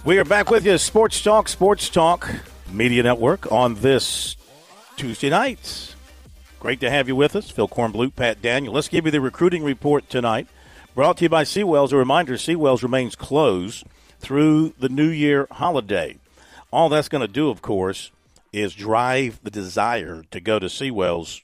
We 0.03 0.17
are 0.17 0.25
back 0.25 0.49
with 0.49 0.65
you, 0.65 0.79
Sports 0.79 1.21
Talk, 1.21 1.47
Sports 1.47 1.89
Talk 1.89 2.27
Media 2.71 3.03
Network 3.03 3.51
on 3.51 3.75
this 3.75 4.35
Tuesday 4.95 5.29
night. 5.29 5.93
Great 6.59 6.81
to 6.81 6.89
have 6.89 7.07
you 7.07 7.15
with 7.15 7.37
us, 7.37 7.49
Phil 7.49 7.69
Kornblut, 7.69 8.17
Pat 8.17 8.41
Daniel. 8.41 8.73
Let's 8.73 8.89
give 8.89 9.05
you 9.05 9.11
the 9.11 9.21
recruiting 9.21 9.63
report 9.63 10.09
tonight. 10.09 10.45
Brought 10.93 11.15
to 11.17 11.23
you 11.23 11.29
by 11.29 11.43
Seawells. 11.43 11.93
A 11.93 11.95
reminder 11.95 12.33
Seawells 12.33 12.83
remains 12.83 13.15
closed 13.15 13.85
through 14.19 14.73
the 14.77 14.89
New 14.89 15.07
Year 15.07 15.47
holiday. 15.51 16.17
All 16.69 16.89
that's 16.89 17.07
going 17.07 17.25
to 17.25 17.31
do, 17.31 17.49
of 17.49 17.61
course, 17.61 18.11
is 18.51 18.75
drive 18.75 19.39
the 19.41 19.49
desire 19.49 20.23
to 20.31 20.41
go 20.41 20.59
to 20.59 20.65
Seawells 20.65 21.43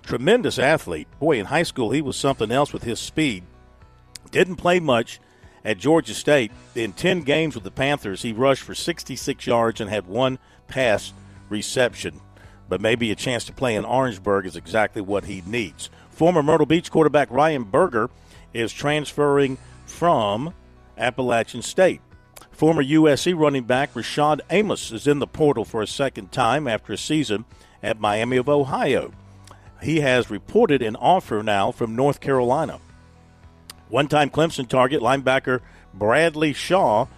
Tremendous 0.02 0.58
athlete. 0.58 1.08
Boy, 1.18 1.38
in 1.38 1.46
high 1.46 1.62
school, 1.64 1.90
he 1.90 2.02
was 2.02 2.16
something 2.16 2.50
else 2.50 2.72
with 2.72 2.84
his 2.84 3.00
speed. 3.00 3.44
Didn't 4.30 4.56
play 4.56 4.80
much 4.80 5.20
at 5.64 5.78
Georgia 5.78 6.14
State. 6.14 6.52
In 6.74 6.92
10 6.92 7.22
games 7.22 7.54
with 7.54 7.64
the 7.64 7.70
Panthers, 7.70 8.22
he 8.22 8.32
rushed 8.32 8.62
for 8.62 8.74
66 8.74 9.46
yards 9.46 9.80
and 9.80 9.90
had 9.90 10.06
one 10.06 10.38
pass 10.68 11.12
reception. 11.48 12.20
But 12.68 12.80
maybe 12.80 13.10
a 13.10 13.16
chance 13.16 13.44
to 13.44 13.52
play 13.52 13.74
in 13.74 13.84
Orangeburg 13.84 14.46
is 14.46 14.56
exactly 14.56 15.02
what 15.02 15.24
he 15.24 15.42
needs. 15.46 15.90
Former 16.10 16.42
Myrtle 16.42 16.66
Beach 16.66 16.90
quarterback 16.90 17.30
Ryan 17.30 17.64
Berger 17.64 18.08
is 18.52 18.72
transferring 18.72 19.58
from 19.86 20.54
Appalachian 20.96 21.62
State. 21.62 22.00
Former 22.52 22.84
USC 22.84 23.36
running 23.36 23.64
back 23.64 23.94
Rashad 23.94 24.40
Amos 24.50 24.92
is 24.92 25.06
in 25.06 25.18
the 25.18 25.26
portal 25.26 25.64
for 25.64 25.82
a 25.82 25.86
second 25.86 26.30
time 26.30 26.68
after 26.68 26.92
a 26.92 26.98
season 26.98 27.44
at 27.82 27.98
Miami 27.98 28.36
of 28.36 28.48
Ohio. 28.48 29.12
He 29.82 30.00
has 30.00 30.30
reported 30.30 30.80
an 30.80 30.94
offer 30.94 31.42
now 31.42 31.72
from 31.72 31.96
North 31.96 32.20
Carolina. 32.20 32.78
One 33.88 34.06
time 34.06 34.30
Clemson 34.30 34.68
target 34.68 35.02
linebacker 35.02 35.60
Bradley 35.92 36.52
Shaw 36.52 37.08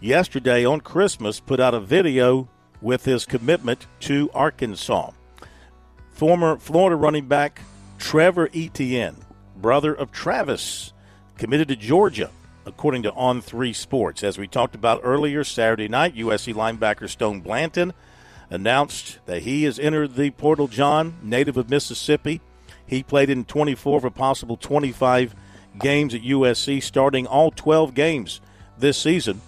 yesterday 0.00 0.64
on 0.64 0.80
Christmas 0.80 1.40
put 1.40 1.58
out 1.58 1.74
a 1.74 1.80
video 1.80 2.48
with 2.80 3.04
his 3.04 3.24
commitment 3.24 3.86
to 4.00 4.30
Arkansas. 4.32 5.10
Former 6.12 6.56
Florida 6.58 6.94
running 6.94 7.26
back 7.26 7.62
Trevor 7.98 8.48
Etienne, 8.54 9.16
brother 9.56 9.92
of 9.92 10.12
Travis, 10.12 10.92
committed 11.36 11.68
to 11.68 11.76
Georgia, 11.76 12.30
according 12.66 13.02
to 13.02 13.12
On 13.12 13.40
Three 13.40 13.72
Sports. 13.72 14.22
As 14.22 14.38
we 14.38 14.46
talked 14.46 14.74
about 14.74 15.00
earlier, 15.02 15.44
Saturday 15.44 15.88
night, 15.88 16.16
USC 16.16 16.54
linebacker 16.54 17.08
Stone 17.08 17.40
Blanton 17.40 17.92
announced 18.50 19.18
that 19.26 19.42
he 19.42 19.64
has 19.64 19.78
entered 19.78 20.14
the 20.14 20.30
portal. 20.30 20.68
John, 20.68 21.16
native 21.22 21.56
of 21.56 21.70
Mississippi, 21.70 22.40
he 22.86 23.02
played 23.02 23.30
in 23.30 23.44
24 23.44 23.98
of 23.98 24.04
a 24.04 24.10
possible 24.10 24.56
25 24.56 25.34
games 25.78 26.14
at 26.14 26.22
USC, 26.22 26.82
starting 26.82 27.26
all 27.26 27.50
12 27.50 27.94
games 27.94 28.40
this 28.78 28.98
season. 28.98 29.40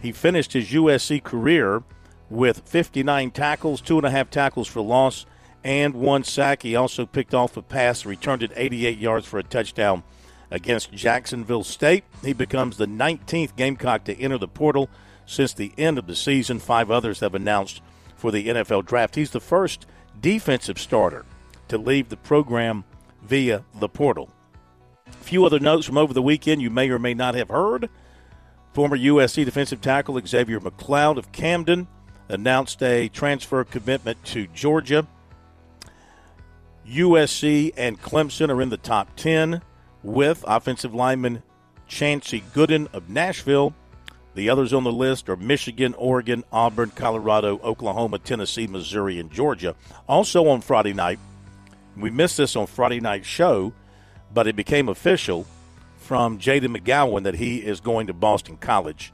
He 0.00 0.12
finished 0.12 0.52
his 0.52 0.70
USC 0.70 1.22
career 1.22 1.82
with 2.28 2.68
59 2.68 3.30
tackles, 3.30 3.80
two 3.80 3.98
and 3.98 4.06
a 4.06 4.10
half 4.10 4.30
tackles 4.30 4.68
for 4.68 4.80
loss, 4.80 5.26
and 5.64 5.94
one 5.94 6.24
sack. 6.24 6.62
He 6.62 6.74
also 6.74 7.06
picked 7.06 7.34
off 7.34 7.56
a 7.56 7.62
pass, 7.62 8.04
returned 8.04 8.42
it 8.42 8.52
88 8.56 8.98
yards 8.98 9.26
for 9.26 9.38
a 9.38 9.42
touchdown 9.42 10.02
against 10.52 10.92
Jacksonville 10.92 11.64
State. 11.64 12.04
He 12.22 12.34
becomes 12.34 12.76
the 12.76 12.86
19th 12.86 13.56
Gamecock 13.56 14.04
to 14.04 14.16
enter 14.20 14.38
the 14.38 14.46
portal 14.46 14.90
since 15.24 15.54
the 15.54 15.72
end 15.78 15.98
of 15.98 16.06
the 16.06 16.14
season. 16.14 16.60
Five 16.60 16.90
others 16.90 17.20
have 17.20 17.34
announced 17.34 17.80
for 18.14 18.30
the 18.30 18.46
NFL 18.46 18.84
draft. 18.84 19.16
He's 19.16 19.30
the 19.30 19.40
first 19.40 19.86
defensive 20.20 20.78
starter 20.78 21.24
to 21.68 21.78
leave 21.78 22.10
the 22.10 22.18
program 22.18 22.84
via 23.22 23.64
the 23.74 23.88
portal. 23.88 24.28
A 25.06 25.24
few 25.24 25.46
other 25.46 25.58
notes 25.58 25.86
from 25.86 25.96
over 25.96 26.12
the 26.12 26.22
weekend 26.22 26.60
you 26.60 26.70
may 26.70 26.90
or 26.90 26.98
may 26.98 27.14
not 27.14 27.34
have 27.34 27.48
heard. 27.48 27.88
Former 28.74 28.96
USC 28.96 29.44
defensive 29.44 29.80
tackle 29.80 30.14
Xzavier 30.16 30.60
McLeod 30.60 31.16
of 31.16 31.32
Camden 31.32 31.88
announced 32.28 32.82
a 32.82 33.08
transfer 33.08 33.64
commitment 33.64 34.22
to 34.24 34.46
Georgia. 34.48 35.06
USC 36.86 37.72
and 37.76 38.00
Clemson 38.02 38.50
are 38.50 38.60
in 38.60 38.68
the 38.68 38.76
top 38.76 39.16
10 39.16 39.62
with 40.02 40.44
offensive 40.46 40.94
lineman 40.94 41.42
Chancey 41.86 42.42
Gooden 42.54 42.92
of 42.94 43.08
Nashville. 43.08 43.74
The 44.34 44.48
others 44.48 44.72
on 44.72 44.84
the 44.84 44.92
list 44.92 45.28
are 45.28 45.36
Michigan, 45.36 45.94
Oregon, 45.98 46.42
Auburn, 46.50 46.90
Colorado, 46.90 47.58
Oklahoma, 47.62 48.18
Tennessee, 48.18 48.66
Missouri, 48.66 49.18
and 49.18 49.30
Georgia. 49.30 49.74
Also 50.08 50.48
on 50.48 50.62
Friday 50.62 50.94
night, 50.94 51.18
we 51.96 52.10
missed 52.10 52.38
this 52.38 52.56
on 52.56 52.66
Friday 52.66 53.00
night 53.00 53.26
show, 53.26 53.72
but 54.32 54.46
it 54.46 54.56
became 54.56 54.88
official 54.88 55.46
from 55.98 56.38
Jayden 56.38 56.76
McGowan 56.76 57.24
that 57.24 57.34
he 57.34 57.58
is 57.58 57.80
going 57.80 58.06
to 58.06 58.14
Boston 58.14 58.56
College. 58.56 59.12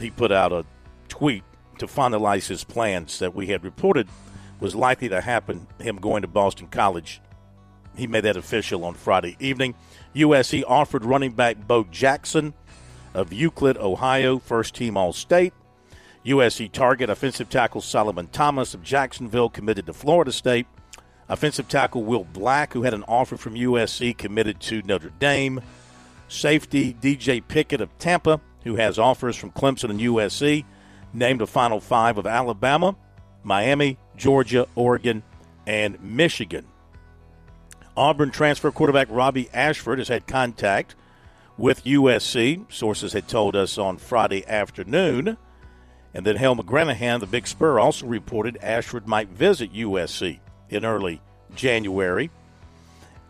He 0.00 0.10
put 0.10 0.32
out 0.32 0.52
a 0.52 0.64
tweet 1.08 1.44
to 1.78 1.86
finalize 1.86 2.48
his 2.48 2.64
plans 2.64 3.18
that 3.18 3.34
we 3.34 3.48
had 3.48 3.62
reported 3.62 4.08
was 4.58 4.74
likely 4.74 5.08
to 5.10 5.20
happen, 5.20 5.66
him 5.78 5.96
going 5.96 6.22
to 6.22 6.28
Boston 6.28 6.68
College. 6.68 7.20
He 7.96 8.06
made 8.06 8.24
that 8.24 8.36
official 8.36 8.84
on 8.84 8.94
Friday 8.94 9.36
evening. 9.38 9.74
USC 10.16 10.64
offered 10.66 11.04
running 11.04 11.32
back 11.32 11.66
Bo 11.66 11.84
Jackson 11.84 12.54
of 13.12 13.34
Euclid, 13.34 13.76
Ohio, 13.76 14.38
first 14.38 14.74
team 14.74 14.96
All 14.96 15.12
State. 15.12 15.52
USC 16.24 16.72
target 16.72 17.10
offensive 17.10 17.50
tackle 17.50 17.82
Solomon 17.82 18.28
Thomas 18.28 18.72
of 18.72 18.82
Jacksonville 18.82 19.50
committed 19.50 19.86
to 19.86 19.92
Florida 19.92 20.32
State. 20.32 20.66
Offensive 21.28 21.68
tackle 21.68 22.02
Will 22.02 22.24
Black, 22.24 22.72
who 22.72 22.82
had 22.82 22.94
an 22.94 23.04
offer 23.06 23.36
from 23.36 23.54
USC, 23.54 24.16
committed 24.16 24.58
to 24.60 24.80
Notre 24.82 25.10
Dame. 25.18 25.60
Safety 26.28 26.94
DJ 26.94 27.46
Pickett 27.46 27.82
of 27.82 27.96
Tampa, 27.98 28.40
who 28.64 28.76
has 28.76 28.98
offers 28.98 29.36
from 29.36 29.52
Clemson 29.52 29.90
and 29.90 30.00
USC, 30.00 30.64
named 31.12 31.42
a 31.42 31.46
final 31.46 31.78
five 31.78 32.16
of 32.16 32.26
Alabama, 32.26 32.96
Miami, 33.44 33.98
Georgia, 34.16 34.66
Oregon, 34.74 35.22
and 35.66 36.02
Michigan. 36.02 36.66
Auburn 37.96 38.30
transfer 38.30 38.70
quarterback 38.70 39.08
Robbie 39.10 39.48
Ashford 39.52 39.98
has 39.98 40.08
had 40.08 40.26
contact 40.26 40.94
with 41.56 41.84
USC, 41.84 42.70
sources 42.72 43.12
had 43.12 43.28
told 43.28 43.56
us 43.56 43.78
on 43.78 43.96
Friday 43.96 44.46
afternoon. 44.46 45.36
And 46.12 46.24
then 46.24 46.36
Hale 46.36 46.56
McGranahan, 46.56 47.20
the 47.20 47.26
Big 47.26 47.46
Spur, 47.46 47.78
also 47.78 48.06
reported 48.06 48.58
Ashford 48.62 49.06
might 49.06 49.28
visit 49.28 49.72
USC 49.72 50.40
in 50.68 50.84
early 50.84 51.20
January. 51.54 52.30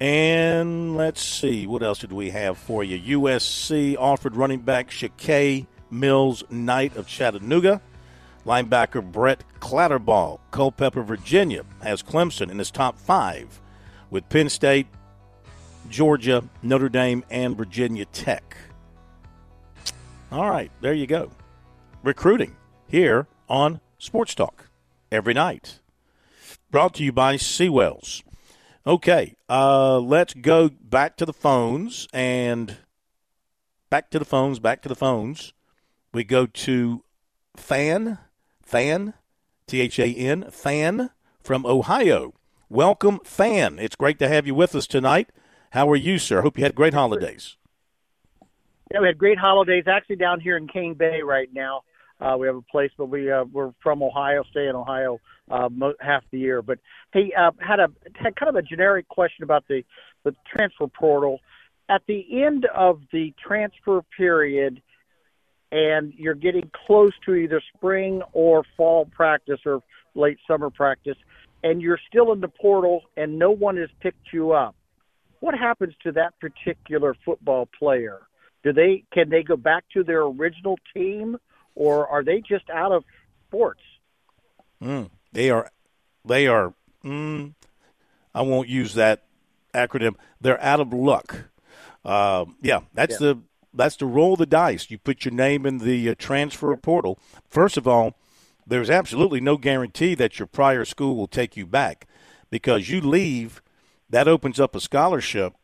And 0.01 0.97
let's 0.97 1.23
see, 1.23 1.67
what 1.67 1.83
else 1.83 2.01
did 2.01 2.13
we 2.13 2.31
have 2.31 2.59
for 2.59 2.85
you? 2.85 3.21
USC 3.21 3.97
offered 3.99 4.37
running 4.37 4.61
back 4.61 4.91
Shakay 4.91 5.67
Mills 5.91 6.45
Knight 6.51 6.97
of 6.97 7.07
Chattanooga. 7.07 7.81
Linebacker 8.45 9.03
Brett 9.03 9.43
Clatterball, 9.59 10.39
Culpeper, 10.53 11.03
Virginia, 11.03 11.65
has 11.83 12.03
Clemson 12.03 12.51
in 12.51 12.59
his 12.59 12.71
top 12.71 12.97
five, 12.99 13.61
with 14.11 14.29
Penn 14.29 14.49
State, 14.49 14.87
Georgia, 15.89 16.45
Notre 16.63 16.89
Dame, 16.89 17.25
and 17.31 17.57
Virginia 17.57 18.05
Tech. 18.07 18.57
All 20.33 20.51
right, 20.51 20.71
there 20.81 20.95
you 20.95 21.07
go. 21.07 21.31
Recruiting 22.03 22.57
here 22.89 23.27
on 23.49 23.81
Sports 23.99 24.35
Talk 24.35 24.69
every 25.11 25.35
night. 25.35 25.81
Brought 26.71 26.95
to 26.95 27.05
you 27.05 27.13
by 27.13 27.37
Seawells. 27.37 28.23
Okay, 28.87 29.37
uh, 29.49 29.99
let's 29.99 30.35
go 30.35 30.69
back 30.69 31.17
to 31.17 31.27
the 31.27 31.33
phones 31.33 32.07
and 32.13 32.77
back 33.91 34.11
to 34.11 34.19
the 34.19 34.25
phones, 34.25 34.59
back 34.59 34.83
to 34.83 34.89
the 34.89 34.95
phones. 34.95 35.53
We 36.13 36.23
go 36.25 36.47
to 36.47 37.03
Fan, 37.57 38.19
Fan, 38.63 39.15
T 39.67 39.81
H 39.81 39.99
A 39.99 40.07
N, 40.07 40.51
Fan 40.51 41.11
from 41.41 41.67
Ohio. 41.67 42.35
Welcome, 42.69 43.21
Fan. 43.23 43.79
It's 43.79 43.95
great 43.95 44.19
to 44.19 44.27
have 44.29 44.45
you 44.45 44.55
with 44.55 44.75
us 44.75 44.89
tonight. 44.89 45.31
How 45.71 45.89
are 45.89 45.97
you, 45.97 46.19
sir? 46.19 46.43
Hope 46.43 46.59
you 46.59 46.65
had 46.65 46.75
great 46.75 46.95
holidays. 46.95 47.57
Yeah, 48.93 49.01
we 49.01 49.07
had 49.07 49.19
great 49.19 49.39
holidays. 49.39 49.85
Actually, 49.87 50.17
down 50.17 50.41
here 50.41 50.57
in 50.57 50.67
Cane 50.67 50.95
Bay 50.95 51.23
right 51.23 51.49
now, 51.53 51.83
uh, 52.21 52.37
we 52.37 52.49
have 52.49 52.57
a 52.57 52.63
place, 52.63 52.91
but 52.99 53.07
we 53.07 53.31
uh, 53.31 53.45
we're 53.45 53.73
from 53.81 54.03
Ohio, 54.03 54.43
stay 54.51 54.67
in 54.67 54.75
Ohio 54.75 55.21
uh, 55.49 55.69
half 56.01 56.25
the 56.33 56.41
year. 56.41 56.61
But 56.61 56.81
hey, 57.13 57.33
uh, 57.39 57.53
had 57.61 57.79
a 57.79 57.89
had 58.17 58.35
kind 58.35 58.49
of 58.49 58.57
a 58.57 58.63
generic 58.63 59.07
question 59.09 59.45
about 59.45 59.69
the 59.69 59.85
the 60.25 60.35
transfer 60.53 60.89
portal. 60.89 61.39
At 61.89 62.03
the 62.09 62.43
end 62.43 62.67
of 62.75 63.01
the 63.13 63.33
transfer 63.47 64.03
period, 64.17 64.83
and 65.71 66.13
you're 66.17 66.35
getting 66.35 66.69
close 66.87 67.13
to 67.27 67.35
either 67.37 67.63
spring 67.77 68.23
or 68.33 68.65
fall 68.77 69.07
practice 69.07 69.61
or 69.65 69.85
late 70.17 70.39
summer 70.49 70.71
practice, 70.71 71.17
and 71.67 71.83
you're 71.83 71.99
still 72.09 72.33
in 72.33 72.41
the 72.41 72.49
portal 72.49 73.03
and 73.17 73.39
no 73.39 73.51
one 73.51 73.77
has 73.77 73.89
picked 74.01 74.33
you 74.33 74.53
up. 74.53 74.77
What 75.41 75.55
happens 75.59 75.95
to 76.05 76.13
that 76.13 76.39
particular 76.41 77.15
football 77.25 77.69
player? 77.79 78.21
Do 78.63 78.73
they 78.73 79.05
can 79.13 79.29
they 79.29 79.43
go 79.43 79.57
back 79.57 79.85
to 79.95 80.03
their 80.03 80.23
original 80.23 80.79
team, 80.95 81.39
or 81.75 82.07
are 82.09 82.23
they 82.25 82.41
just 82.41 82.69
out 82.71 82.93
of 82.93 83.05
sports? 83.49 83.81
Mm, 84.83 85.11
they 85.33 85.51
are, 85.51 85.71
they 86.25 86.47
are. 86.47 86.73
Mm, 87.05 87.55
I 88.35 88.43
won't 88.43 88.69
use 88.69 88.95
that 88.95 89.25
acronym. 89.75 90.15
They're 90.41 90.63
out 90.63 90.81
of 90.81 90.93
luck. 90.93 91.47
Uh, 92.05 92.47
yeah, 92.63 92.81
that's 92.95 93.21
Yeah. 93.21 93.35
the 93.35 93.43
that's 93.75 93.97
the 93.97 94.07
roll 94.07 94.33
of 94.33 94.39
the 94.39 94.47
dice. 94.47 94.91
You 94.91 94.99
put 94.99 95.25
your 95.25 95.35
name 95.35 95.67
in 95.67 95.79
the 95.79 96.11
uh, 96.11 96.15
transfer 96.19 96.75
portal. 96.77 97.19
First 97.49 97.77
of 97.77 97.87
all, 97.87 98.17
there's 98.67 98.91
absolutely 98.91 99.41
no 99.41 99.57
guarantee 99.57 100.15
that 100.17 100.39
your 100.39 100.47
prior 100.47 100.85
school 100.85 101.17
will 101.17 101.29
take 101.29 101.57
you 101.57 101.67
back 101.67 102.07
because 102.51 102.89
you 102.89 103.01
leave. 103.01 103.63
That 104.09 104.29
opens 104.29 104.61
up 104.61 104.75
a 104.75 104.81
scholarship, 104.81 105.55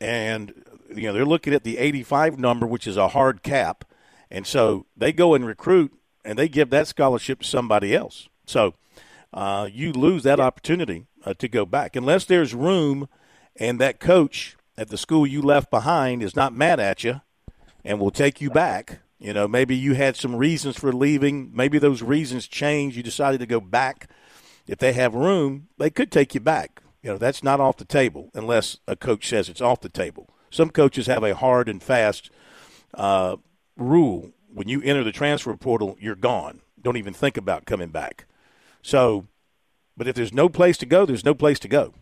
and 0.00 0.54
you 0.94 1.02
know 1.04 1.12
they're 1.12 1.24
looking 1.24 1.54
at 1.54 1.64
the 1.64 1.78
85 1.78 2.38
number, 2.38 2.66
which 2.66 2.86
is 2.86 2.96
a 2.96 3.08
hard 3.08 3.42
cap, 3.42 3.84
and 4.30 4.46
so 4.46 4.86
they 4.96 5.12
go 5.12 5.34
and 5.34 5.46
recruit 5.46 5.92
and 6.24 6.38
they 6.38 6.48
give 6.48 6.70
that 6.70 6.86
scholarship 6.86 7.40
to 7.40 7.46
somebody 7.46 7.94
else. 7.94 8.28
So 8.46 8.74
uh, 9.32 9.68
you 9.72 9.92
lose 9.92 10.22
that 10.24 10.40
opportunity 10.40 11.06
uh, 11.24 11.34
to 11.34 11.48
go 11.48 11.64
back 11.64 11.96
unless 11.96 12.24
there's 12.24 12.54
room, 12.54 13.08
and 13.56 13.80
that 13.80 13.98
coach 13.98 14.56
at 14.76 14.88
the 14.88 14.98
school 14.98 15.26
you 15.26 15.42
left 15.42 15.70
behind 15.70 16.22
is 16.22 16.36
not 16.36 16.54
mad 16.54 16.80
at 16.80 17.02
you 17.02 17.20
and 17.84 17.98
will 17.98 18.10
take 18.10 18.40
you 18.40 18.50
back. 18.50 19.00
You 19.18 19.32
know, 19.32 19.48
maybe 19.48 19.74
you 19.74 19.94
had 19.94 20.16
some 20.16 20.36
reasons 20.36 20.78
for 20.78 20.92
leaving. 20.92 21.50
Maybe 21.52 21.78
those 21.78 22.02
reasons 22.02 22.46
changed. 22.46 22.96
You 22.96 23.02
decided 23.02 23.40
to 23.40 23.46
go 23.46 23.60
back. 23.60 24.08
If 24.66 24.78
they 24.78 24.92
have 24.92 25.14
room, 25.14 25.68
they 25.78 25.90
could 25.90 26.12
take 26.12 26.34
you 26.34 26.40
back. 26.40 26.82
You 27.02 27.10
know, 27.10 27.18
that's 27.18 27.42
not 27.42 27.60
off 27.60 27.76
the 27.76 27.84
table 27.84 28.30
unless 28.34 28.78
a 28.86 28.96
coach 28.96 29.28
says 29.28 29.48
it's 29.48 29.60
off 29.60 29.80
the 29.80 29.88
table. 29.88 30.28
Some 30.50 30.70
coaches 30.70 31.06
have 31.06 31.22
a 31.22 31.34
hard 31.34 31.68
and 31.68 31.82
fast 31.82 32.30
uh, 32.94 33.36
rule. 33.76 34.32
When 34.52 34.68
you 34.68 34.82
enter 34.82 35.04
the 35.04 35.12
transfer 35.12 35.56
portal, 35.56 35.96
you're 36.00 36.14
gone. 36.14 36.60
Don't 36.80 36.96
even 36.96 37.14
think 37.14 37.36
about 37.36 37.66
coming 37.66 37.88
back. 37.88 38.26
So, 38.82 39.26
but 39.96 40.06
if 40.06 40.14
there's 40.14 40.32
no 40.32 40.48
place 40.48 40.78
to 40.78 40.86
go, 40.86 41.04
there's 41.04 41.24
no 41.24 41.34
place 41.34 41.58
to 41.60 41.68
go. 41.68 41.94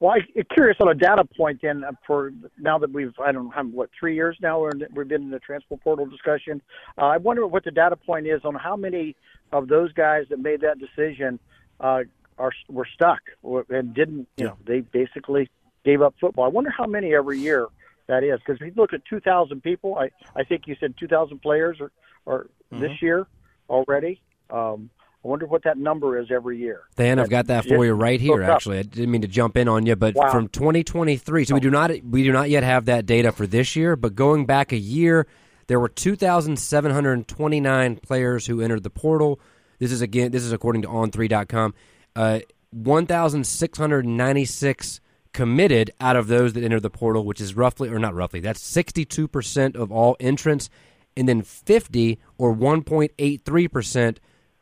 Well, 0.00 0.12
I'm 0.12 0.44
curious 0.54 0.76
on 0.80 0.88
a 0.88 0.94
data 0.94 1.24
point 1.36 1.60
then 1.62 1.82
uh, 1.82 1.92
for 2.06 2.32
now 2.58 2.78
that 2.78 2.92
we've 2.92 3.12
I 3.24 3.32
don't 3.32 3.46
know 3.46 3.50
how 3.50 3.64
what 3.64 3.90
three 3.98 4.14
years 4.14 4.36
now 4.40 4.60
we're 4.60 4.70
in, 4.70 4.86
we've 4.94 5.08
been 5.08 5.22
in 5.22 5.30
the 5.30 5.40
transfer 5.40 5.76
portal 5.76 6.06
discussion. 6.06 6.62
Uh, 6.96 7.06
I 7.06 7.16
wonder 7.16 7.46
what 7.46 7.64
the 7.64 7.72
data 7.72 7.96
point 7.96 8.26
is 8.26 8.42
on 8.44 8.54
how 8.54 8.76
many 8.76 9.16
of 9.50 9.66
those 9.66 9.92
guys 9.92 10.26
that 10.30 10.38
made 10.38 10.60
that 10.60 10.78
decision 10.78 11.40
uh, 11.80 12.02
are 12.38 12.52
were 12.68 12.86
stuck 12.94 13.20
or, 13.42 13.64
and 13.70 13.92
didn't 13.92 14.28
you 14.36 14.44
know 14.44 14.56
they 14.64 14.80
basically 14.80 15.50
gave 15.84 16.00
up 16.00 16.14
football. 16.20 16.44
I 16.44 16.48
wonder 16.48 16.70
how 16.70 16.86
many 16.86 17.14
every 17.14 17.40
year 17.40 17.66
that 18.06 18.22
is 18.22 18.38
because 18.38 18.60
if 18.60 18.66
you 18.68 18.72
look 18.76 18.92
at 18.92 19.04
2,000 19.06 19.62
people, 19.62 19.96
I 19.98 20.10
I 20.36 20.44
think 20.44 20.68
you 20.68 20.76
said 20.78 20.94
2,000 20.98 21.40
players 21.42 21.78
or 21.80 21.90
or 22.24 22.46
this 22.70 22.92
Mhm. 22.92 23.02
year 23.02 23.26
already. 23.68 24.20
Um, 24.50 24.90
I 25.24 25.28
wonder 25.28 25.46
what 25.46 25.64
that 25.64 25.76
number 25.76 26.16
is 26.18 26.30
every 26.30 26.58
year. 26.58 26.82
Dan, 26.96 27.18
I've 27.18 27.28
got 27.28 27.48
that 27.48 27.66
for 27.66 27.84
you 27.84 27.92
right 27.92 28.20
here. 28.20 28.40
Actually, 28.42 28.78
I 28.78 28.82
didn't 28.82 29.10
mean 29.10 29.22
to 29.22 29.28
jump 29.28 29.56
in 29.56 29.66
on 29.66 29.84
you, 29.84 29.96
but 29.96 30.14
Wow. 30.14 30.30
from 30.30 30.46
2023, 30.48 31.44
so 31.44 31.54
we 31.54 31.60
do 31.60 31.70
not 31.70 31.90
we 32.04 32.22
do 32.22 32.30
not 32.32 32.50
yet 32.50 32.62
have 32.62 32.84
that 32.84 33.04
data 33.04 33.32
for 33.32 33.44
this 33.46 33.74
year. 33.74 33.96
But 33.96 34.14
going 34.14 34.46
back 34.46 34.70
a 34.72 34.76
year, 34.76 35.26
there 35.66 35.80
were 35.80 35.88
2,729 35.88 37.96
players 37.96 38.46
who 38.46 38.60
entered 38.60 38.84
the 38.84 38.90
portal. 38.90 39.40
This 39.80 39.90
is 39.90 40.00
again, 40.02 40.30
this 40.30 40.44
is 40.44 40.52
according 40.52 40.82
to 40.82 40.88
On3.com. 40.88 41.74
Uh, 42.14 42.38
1,696 42.70 45.00
committed 45.32 45.90
out 46.00 46.16
of 46.16 46.26
those 46.28 46.52
that 46.54 46.62
entered 46.64 46.82
the 46.82 46.90
portal, 46.90 47.24
which 47.24 47.40
is 47.40 47.54
roughly 47.56 47.88
or 47.88 47.98
not 47.98 48.14
roughly, 48.14 48.40
that's 48.40 48.60
62 48.62 49.26
percent 49.28 49.76
of 49.76 49.90
all 49.92 50.16
entrants, 50.20 50.68
and 51.16 51.28
then 51.28 51.42
50 51.42 52.18
or 52.38 52.54
1.83 52.54 53.70
percent 53.70 54.20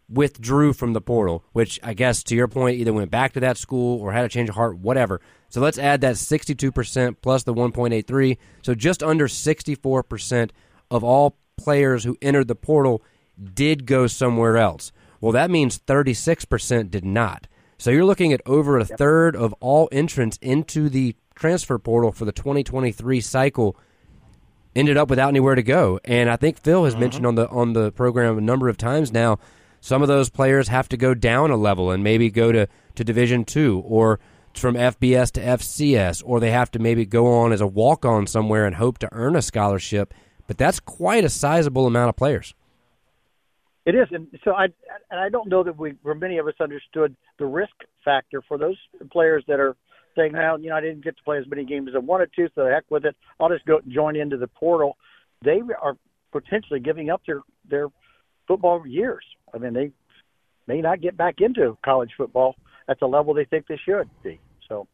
withdrew 0.08 0.72
from 0.72 0.92
the 0.92 1.00
portal, 1.00 1.44
which 1.52 1.80
I 1.82 1.94
guess 1.94 2.22
to 2.24 2.36
your 2.36 2.48
point 2.48 2.78
either 2.78 2.92
went 2.92 3.10
back 3.10 3.32
to 3.32 3.40
that 3.40 3.56
school 3.56 4.00
or 4.00 4.12
had 4.12 4.24
a 4.24 4.28
change 4.28 4.48
of 4.48 4.54
heart, 4.54 4.78
whatever. 4.78 5.20
So 5.48 5.60
let's 5.60 5.78
add 5.78 6.00
that 6.02 6.16
62% 6.16 7.16
plus 7.20 7.42
the 7.42 7.54
1.83. 7.54 8.38
So 8.62 8.74
just 8.74 9.02
under 9.02 9.26
64% 9.26 10.50
of 10.90 11.02
all 11.02 11.36
players 11.56 12.04
who 12.04 12.16
entered 12.22 12.48
the 12.48 12.54
portal 12.54 13.02
did 13.42 13.86
go 13.86 14.06
somewhere 14.06 14.56
else. 14.56 14.92
Well, 15.20 15.32
that 15.32 15.50
means 15.50 15.78
36% 15.78 16.90
did 16.90 17.04
not. 17.04 17.48
So 17.78 17.90
you're 17.90 18.04
looking 18.04 18.32
at 18.32 18.40
over 18.46 18.78
a 18.78 18.84
third 18.84 19.36
of 19.36 19.52
all 19.60 19.88
entrants 19.92 20.38
into 20.40 20.88
the 20.88 21.16
transfer 21.34 21.78
portal 21.78 22.12
for 22.12 22.24
the 22.24 22.32
2023 22.32 23.20
cycle 23.20 23.76
ended 24.74 24.96
up 24.96 25.08
without 25.08 25.28
anywhere 25.28 25.54
to 25.54 25.62
go. 25.62 25.98
And 26.04 26.30
I 26.30 26.36
think 26.36 26.58
Phil 26.58 26.84
has 26.84 26.94
mm-hmm. 26.94 27.00
mentioned 27.00 27.26
on 27.26 27.34
the 27.34 27.48
on 27.48 27.72
the 27.72 27.92
program 27.92 28.38
a 28.38 28.42
number 28.42 28.68
of 28.68 28.76
times 28.76 29.12
now. 29.12 29.38
Some 29.86 30.02
of 30.02 30.08
those 30.08 30.30
players 30.30 30.66
have 30.66 30.88
to 30.88 30.96
go 30.96 31.14
down 31.14 31.52
a 31.52 31.56
level 31.56 31.92
and 31.92 32.02
maybe 32.02 32.28
go 32.28 32.50
to, 32.50 32.66
to 32.96 33.04
Division 33.04 33.44
two 33.44 33.84
or 33.86 34.18
from 34.52 34.74
FBS 34.74 35.30
to 35.30 35.40
FCS, 35.40 36.24
or 36.26 36.40
they 36.40 36.50
have 36.50 36.72
to 36.72 36.80
maybe 36.80 37.06
go 37.06 37.32
on 37.32 37.52
as 37.52 37.60
a 37.60 37.68
walk 37.68 38.04
on 38.04 38.26
somewhere 38.26 38.66
and 38.66 38.74
hope 38.74 38.98
to 38.98 39.08
earn 39.12 39.36
a 39.36 39.42
scholarship. 39.42 40.12
But 40.48 40.58
that's 40.58 40.80
quite 40.80 41.22
a 41.22 41.28
sizable 41.28 41.86
amount 41.86 42.08
of 42.08 42.16
players. 42.16 42.52
It 43.84 43.94
is, 43.94 44.08
and 44.10 44.26
so 44.42 44.54
I 44.54 44.64
and 45.12 45.20
I 45.20 45.28
don't 45.28 45.48
know 45.48 45.62
that 45.62 45.78
we, 45.78 45.94
or 46.02 46.16
many 46.16 46.38
of 46.38 46.48
us, 46.48 46.54
understood 46.60 47.14
the 47.38 47.46
risk 47.46 47.74
factor 48.04 48.42
for 48.48 48.58
those 48.58 48.78
players 49.12 49.44
that 49.46 49.60
are 49.60 49.76
saying, 50.16 50.32
"Well, 50.32 50.58
you 50.58 50.70
know, 50.70 50.74
I 50.74 50.80
didn't 50.80 51.04
get 51.04 51.16
to 51.16 51.22
play 51.22 51.38
as 51.38 51.46
many 51.46 51.64
games 51.64 51.90
as 51.90 51.94
I 51.94 51.98
wanted 51.98 52.32
to, 52.34 52.48
so 52.56 52.64
the 52.64 52.72
heck 52.72 52.90
with 52.90 53.04
it. 53.04 53.14
I'll 53.38 53.50
just 53.50 53.64
go 53.66 53.80
join 53.86 54.16
into 54.16 54.36
the 54.36 54.48
portal." 54.48 54.96
They 55.44 55.60
are 55.80 55.96
potentially 56.32 56.80
giving 56.80 57.08
up 57.08 57.22
their 57.24 57.42
their 57.70 57.86
football 58.48 58.84
years. 58.84 59.22
I 59.56 59.58
mean, 59.58 59.72
they 59.72 59.90
may 60.66 60.80
not 60.80 61.00
get 61.00 61.16
back 61.16 61.40
into 61.40 61.76
college 61.84 62.12
football 62.16 62.54
at 62.88 63.00
the 63.00 63.06
level 63.06 63.34
they 63.34 63.44
think 63.44 63.66
they 63.66 63.80
should 63.82 64.08
be. 64.22 64.38
So 64.68 64.86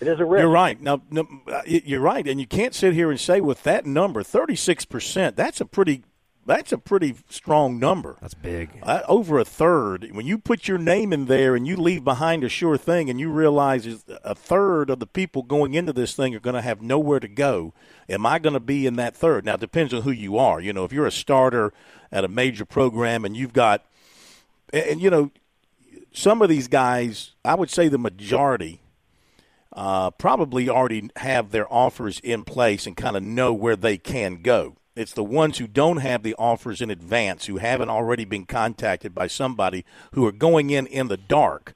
it 0.00 0.08
is 0.08 0.20
a 0.20 0.24
risk. 0.24 0.42
You're 0.42 0.50
right. 0.50 0.80
Now, 0.80 1.02
no, 1.10 1.26
uh, 1.50 1.62
you're 1.64 2.00
right, 2.00 2.26
and 2.26 2.38
you 2.38 2.46
can't 2.46 2.74
sit 2.74 2.92
here 2.92 3.10
and 3.10 3.18
say 3.18 3.40
with 3.40 3.62
that 3.62 3.86
number, 3.86 4.22
36 4.22 4.84
percent. 4.84 5.36
That's 5.36 5.60
a 5.60 5.64
pretty. 5.64 6.04
That's 6.46 6.70
a 6.70 6.78
pretty 6.78 7.16
strong 7.28 7.80
number. 7.80 8.16
That's 8.20 8.34
big. 8.34 8.70
Uh, 8.80 9.02
over 9.08 9.40
a 9.40 9.44
third. 9.44 10.08
When 10.12 10.26
you 10.26 10.38
put 10.38 10.68
your 10.68 10.78
name 10.78 11.12
in 11.12 11.26
there 11.26 11.56
and 11.56 11.66
you 11.66 11.76
leave 11.76 12.04
behind 12.04 12.44
a 12.44 12.48
sure 12.48 12.76
thing, 12.76 13.10
and 13.10 13.18
you 13.18 13.30
realize 13.30 14.04
a 14.22 14.34
third 14.34 14.88
of 14.88 15.00
the 15.00 15.08
people 15.08 15.42
going 15.42 15.74
into 15.74 15.92
this 15.92 16.14
thing 16.14 16.36
are 16.36 16.40
going 16.40 16.54
to 16.54 16.62
have 16.62 16.80
nowhere 16.80 17.18
to 17.18 17.26
go. 17.26 17.74
Am 18.08 18.24
I 18.24 18.38
going 18.38 18.54
to 18.54 18.60
be 18.60 18.86
in 18.86 18.94
that 18.94 19.16
third? 19.16 19.44
Now, 19.44 19.54
it 19.54 19.60
depends 19.60 19.92
on 19.92 20.02
who 20.02 20.12
you 20.12 20.38
are. 20.38 20.60
You 20.60 20.72
know, 20.72 20.84
if 20.84 20.92
you're 20.92 21.06
a 21.06 21.12
starter 21.12 21.72
at 22.12 22.24
a 22.24 22.28
major 22.28 22.64
program 22.64 23.24
and 23.24 23.36
you've 23.36 23.52
got, 23.52 23.84
and, 24.72 24.84
and 24.84 25.00
you 25.00 25.10
know, 25.10 25.32
some 26.12 26.42
of 26.42 26.48
these 26.48 26.68
guys, 26.68 27.32
I 27.44 27.56
would 27.56 27.70
say 27.70 27.88
the 27.88 27.98
majority, 27.98 28.80
uh, 29.72 30.12
probably 30.12 30.68
already 30.68 31.10
have 31.16 31.50
their 31.50 31.70
offers 31.72 32.20
in 32.20 32.44
place 32.44 32.86
and 32.86 32.96
kind 32.96 33.16
of 33.16 33.24
know 33.24 33.52
where 33.52 33.76
they 33.76 33.98
can 33.98 34.42
go. 34.42 34.76
It's 34.96 35.12
the 35.12 35.22
ones 35.22 35.58
who 35.58 35.66
don't 35.66 35.98
have 35.98 36.22
the 36.22 36.34
offers 36.36 36.80
in 36.80 36.90
advance, 36.90 37.44
who 37.44 37.58
haven't 37.58 37.90
already 37.90 38.24
been 38.24 38.46
contacted 38.46 39.14
by 39.14 39.26
somebody, 39.26 39.84
who 40.14 40.24
are 40.26 40.32
going 40.32 40.70
in 40.70 40.86
in 40.86 41.08
the 41.08 41.18
dark. 41.18 41.74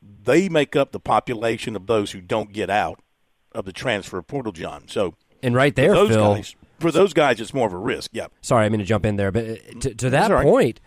They 0.00 0.48
make 0.48 0.76
up 0.76 0.92
the 0.92 1.00
population 1.00 1.74
of 1.74 1.88
those 1.88 2.12
who 2.12 2.20
don't 2.20 2.52
get 2.52 2.70
out 2.70 3.00
of 3.50 3.64
the 3.64 3.72
transfer 3.72 4.22
portal, 4.22 4.52
John. 4.52 4.84
So, 4.86 5.14
and 5.42 5.56
right 5.56 5.74
there, 5.74 5.88
for 5.88 5.94
those 5.94 6.08
Phil. 6.10 6.34
Guys, 6.34 6.56
for 6.78 6.92
those 6.92 7.12
guys, 7.12 7.40
it's 7.40 7.52
more 7.52 7.66
of 7.66 7.72
a 7.72 7.78
risk. 7.78 8.10
Yep. 8.14 8.32
Sorry, 8.42 8.64
I 8.64 8.68
mean 8.68 8.78
to 8.78 8.86
jump 8.86 9.04
in 9.04 9.16
there, 9.16 9.32
but 9.32 9.44
uh, 9.44 9.80
to, 9.80 9.94
to 9.96 10.10
that 10.10 10.30
right. 10.30 10.44
point, 10.44 10.80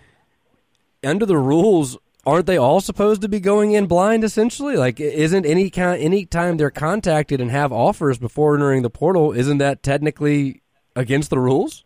under 1.03 1.25
the 1.25 1.37
rules, 1.37 1.97
aren't 2.25 2.45
they 2.45 2.57
all 2.57 2.79
supposed 2.79 3.21
to 3.23 3.27
be 3.27 3.41
going 3.41 3.73
in 3.73 3.87
blind? 3.87 4.23
Essentially, 4.23 4.77
like 4.77 5.01
isn't 5.01 5.45
any 5.45 5.69
kind 5.69 6.01
any 6.01 6.25
time 6.25 6.55
they're 6.55 6.71
contacted 6.71 7.41
and 7.41 7.51
have 7.51 7.73
offers 7.73 8.17
before 8.17 8.55
entering 8.55 8.81
the 8.81 8.89
portal, 8.89 9.33
isn't 9.33 9.57
that 9.57 9.83
technically 9.83 10.61
against 10.95 11.29
the 11.29 11.39
rules? 11.39 11.83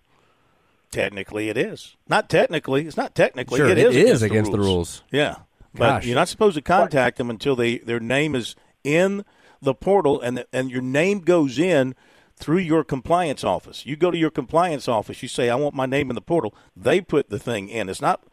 Technically, 0.91 1.49
it 1.49 1.57
is. 1.57 1.95
Not 2.07 2.29
technically. 2.29 2.85
It's 2.85 2.97
not 2.97 3.15
technically. 3.15 3.57
Sure, 3.57 3.67
it 3.67 3.77
it 3.77 3.95
is, 3.95 3.95
is 3.95 4.21
against, 4.21 4.23
against 4.23 4.51
the, 4.51 4.57
the 4.57 4.63
rules. 4.63 5.01
rules. 5.01 5.03
Yeah, 5.11 5.35
but 5.73 5.87
Gosh. 5.87 6.05
you're 6.05 6.15
not 6.15 6.27
supposed 6.27 6.55
to 6.55 6.61
contact 6.61 7.17
them 7.17 7.29
until 7.29 7.55
they 7.55 7.79
their 7.79 7.99
name 7.99 8.35
is 8.35 8.55
in 8.83 9.25
the 9.61 9.73
portal, 9.73 10.21
and 10.21 10.37
the, 10.37 10.47
and 10.53 10.69
your 10.69 10.81
name 10.81 11.21
goes 11.21 11.57
in 11.57 11.95
through 12.35 12.59
your 12.59 12.83
compliance 12.83 13.43
office. 13.43 13.85
You 13.85 13.95
go 13.95 14.11
to 14.11 14.17
your 14.17 14.29
compliance 14.29 14.87
office. 14.87 15.23
You 15.23 15.29
say, 15.29 15.49
"I 15.49 15.55
want 15.55 15.73
my 15.73 15.87
name 15.87 16.11
in 16.11 16.15
the 16.15 16.21
portal." 16.21 16.53
They 16.75 17.01
put 17.01 17.29
the 17.29 17.39
thing 17.39 17.69
in. 17.69 17.89
It's 17.89 18.01
not. 18.01 18.23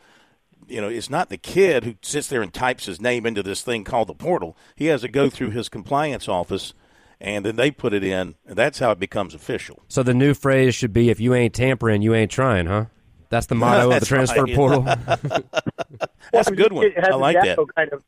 You 0.68 0.80
know, 0.80 0.88
it's 0.88 1.10
not 1.10 1.30
the 1.30 1.38
kid 1.38 1.82
who 1.82 1.94
sits 2.00 2.28
there 2.28 2.42
and 2.42 2.52
types 2.52 2.86
his 2.86 3.00
name 3.00 3.26
into 3.26 3.42
this 3.42 3.62
thing 3.62 3.82
called 3.82 4.06
the 4.06 4.14
portal. 4.14 4.56
He 4.76 4.86
has 4.86 5.00
to 5.00 5.08
go 5.08 5.28
through 5.28 5.50
his 5.50 5.68
compliance 5.68 6.28
office, 6.28 6.74
and 7.20 7.44
then 7.44 7.56
they 7.56 7.70
put 7.70 7.92
it 7.92 8.02
in, 8.02 8.34
and 8.46 8.56
that's 8.56 8.78
how 8.78 8.90
it 8.92 8.98
becomes 8.98 9.34
official. 9.34 9.82
So 9.88 10.02
the 10.02 10.14
new 10.14 10.34
phrase 10.34 10.74
should 10.74 10.92
be: 10.92 11.10
"If 11.10 11.20
you 11.20 11.34
ain't 11.34 11.54
tampering, 11.54 12.02
you 12.02 12.14
ain't 12.14 12.30
trying." 12.30 12.66
Huh? 12.66 12.86
That's 13.28 13.46
the 13.46 13.54
motto 13.54 13.92
of 13.92 14.00
the 14.00 14.06
transfer 14.06 14.42
right. 14.42 14.54
portal. 14.54 14.82
That's 16.32 16.48
a 16.48 16.54
good 16.54 16.72
one. 16.72 16.86
It 16.86 16.94
has 16.96 17.08
I 17.08 17.14
like 17.14 17.36
that. 17.36 17.58
Dabo 17.58 17.66
Kind 17.74 17.92
of, 17.92 18.02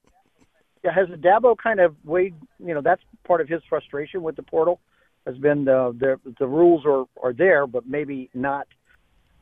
yeah, 0.84 0.92
has 0.92 1.08
Dabo 1.08 1.56
kind 1.56 1.80
of 1.80 1.94
weighed? 2.04 2.34
You 2.58 2.74
know, 2.74 2.80
that's 2.80 3.02
part 3.24 3.40
of 3.40 3.48
his 3.48 3.62
frustration 3.68 4.22
with 4.22 4.36
the 4.36 4.42
portal. 4.42 4.80
Has 5.26 5.38
been 5.38 5.64
the 5.64 5.94
the, 5.96 6.32
the 6.38 6.46
rules 6.46 6.84
are 6.84 7.04
are 7.22 7.32
there, 7.32 7.66
but 7.66 7.86
maybe 7.86 8.30
not 8.34 8.66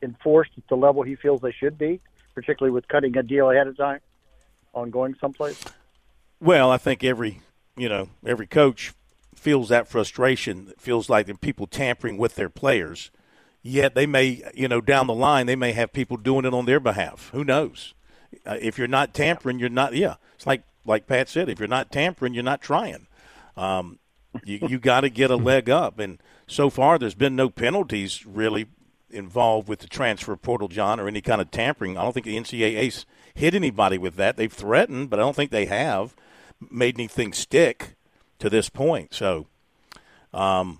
enforced 0.01 0.51
at 0.57 0.67
the 0.67 0.75
level 0.75 1.03
he 1.03 1.15
feels 1.15 1.41
they 1.41 1.51
should 1.51 1.77
be, 1.77 1.99
particularly 2.35 2.71
with 2.71 2.87
cutting 2.87 3.15
a 3.17 3.23
deal 3.23 3.49
ahead 3.49 3.67
of 3.67 3.77
time 3.77 3.99
on 4.73 4.89
going 4.89 5.15
someplace. 5.19 5.63
Well, 6.39 6.71
I 6.71 6.77
think 6.77 7.03
every 7.03 7.41
you 7.75 7.89
know 7.89 8.09
every 8.25 8.47
coach 8.47 8.93
feels 9.41 9.69
that 9.69 9.87
frustration. 9.87 10.71
Feels 10.77 11.09
like 11.09 11.27
are 11.27 11.33
people 11.33 11.65
tampering 11.65 12.17
with 12.17 12.35
their 12.35 12.49
players. 12.49 13.09
Yet 13.63 13.95
they 13.95 14.05
may, 14.05 14.43
you 14.53 14.67
know, 14.67 14.81
down 14.81 15.07
the 15.07 15.15
line 15.15 15.47
they 15.47 15.55
may 15.55 15.71
have 15.71 15.93
people 15.93 16.17
doing 16.17 16.45
it 16.45 16.53
on 16.53 16.65
their 16.65 16.79
behalf. 16.79 17.31
Who 17.33 17.43
knows? 17.43 17.95
Uh, 18.45 18.57
if 18.61 18.77
you're 18.77 18.87
not 18.87 19.13
tampering, 19.13 19.59
you're 19.59 19.69
not. 19.69 19.93
Yeah, 19.93 20.15
it's 20.35 20.45
like 20.45 20.63
like 20.85 21.07
Pat 21.07 21.27
said. 21.27 21.49
If 21.49 21.59
you're 21.59 21.67
not 21.67 21.91
tampering, 21.91 22.33
you're 22.33 22.43
not 22.43 22.61
trying. 22.61 23.07
Um, 23.57 23.97
you 24.45 24.59
you 24.67 24.79
got 24.91 25.01
to 25.01 25.09
get 25.09 25.31
a 25.31 25.35
leg 25.35 25.69
up, 25.69 25.99
and 25.99 26.21
so 26.47 26.69
far 26.69 26.97
there's 26.99 27.15
been 27.15 27.35
no 27.35 27.49
penalties 27.49 28.25
really 28.25 28.67
involved 29.09 29.67
with 29.67 29.79
the 29.79 29.87
transfer 29.87 30.35
portal, 30.35 30.67
John, 30.67 30.99
or 30.99 31.07
any 31.07 31.21
kind 31.21 31.41
of 31.41 31.51
tampering. 31.51 31.97
I 31.97 32.03
don't 32.03 32.13
think 32.13 32.25
the 32.25 32.37
NCAA's 32.37 33.05
hit 33.33 33.53
anybody 33.53 33.97
with 33.97 34.15
that. 34.15 34.37
They've 34.37 34.53
threatened, 34.53 35.09
but 35.09 35.19
I 35.19 35.23
don't 35.23 35.35
think 35.35 35.51
they 35.51 35.65
have 35.65 36.15
made 36.69 36.95
anything 36.95 37.33
stick 37.33 37.95
to 38.41 38.49
this 38.49 38.69
point. 38.69 39.13
So, 39.13 39.47
um, 40.33 40.79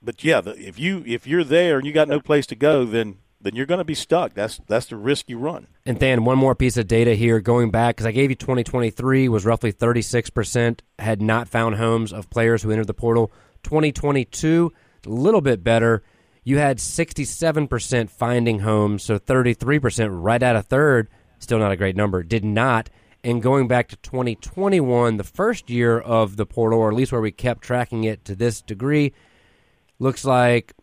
but 0.00 0.22
yeah, 0.22 0.40
the, 0.40 0.52
if 0.52 0.78
you 0.78 1.02
if 1.06 1.26
you're 1.26 1.44
there 1.44 1.78
and 1.78 1.86
you 1.86 1.92
got 1.92 2.08
no 2.08 2.20
place 2.20 2.46
to 2.46 2.54
go, 2.54 2.84
then 2.84 3.18
then 3.40 3.54
you're 3.54 3.66
going 3.66 3.78
to 3.78 3.84
be 3.84 3.94
stuck. 3.94 4.34
That's 4.34 4.60
that's 4.66 4.86
the 4.86 4.96
risk 4.96 5.28
you 5.28 5.38
run. 5.38 5.66
And 5.84 5.98
Dan, 5.98 6.24
one 6.24 6.38
more 6.38 6.54
piece 6.54 6.76
of 6.76 6.86
data 6.86 7.14
here 7.14 7.40
going 7.40 7.70
back 7.70 7.96
because 7.96 8.06
I 8.06 8.12
gave 8.12 8.30
you 8.30 8.36
2023 8.36 9.28
was 9.28 9.44
roughly 9.44 9.72
36% 9.72 10.80
had 10.98 11.20
not 11.20 11.48
found 11.48 11.76
homes 11.76 12.12
of 12.12 12.30
players 12.30 12.62
who 12.62 12.70
entered 12.70 12.86
the 12.86 12.94
portal. 12.94 13.30
2022, 13.64 14.72
a 15.04 15.08
little 15.08 15.40
bit 15.40 15.62
better. 15.62 16.02
You 16.42 16.58
had 16.58 16.76
67% 16.76 18.10
finding 18.10 18.58
homes, 18.60 19.02
so 19.02 19.18
33%, 19.18 20.08
right 20.10 20.42
at 20.42 20.56
a 20.56 20.62
third. 20.62 21.08
Still 21.38 21.58
not 21.58 21.72
a 21.72 21.76
great 21.76 21.96
number. 21.96 22.22
Did 22.22 22.44
not. 22.44 22.90
And 23.24 23.42
going 23.42 23.68
back 23.68 23.88
to 23.88 23.96
2021, 23.96 25.16
the 25.16 25.24
first 25.24 25.70
year 25.70 25.98
of 25.98 26.36
the 26.36 26.44
portal, 26.44 26.78
or 26.78 26.90
at 26.90 26.94
least 26.94 27.10
where 27.10 27.22
we 27.22 27.32
kept 27.32 27.62
tracking 27.62 28.04
it 28.04 28.22
to 28.26 28.36
this 28.36 28.60
degree, 28.60 29.14
looks 29.98 30.26
like 30.26 30.74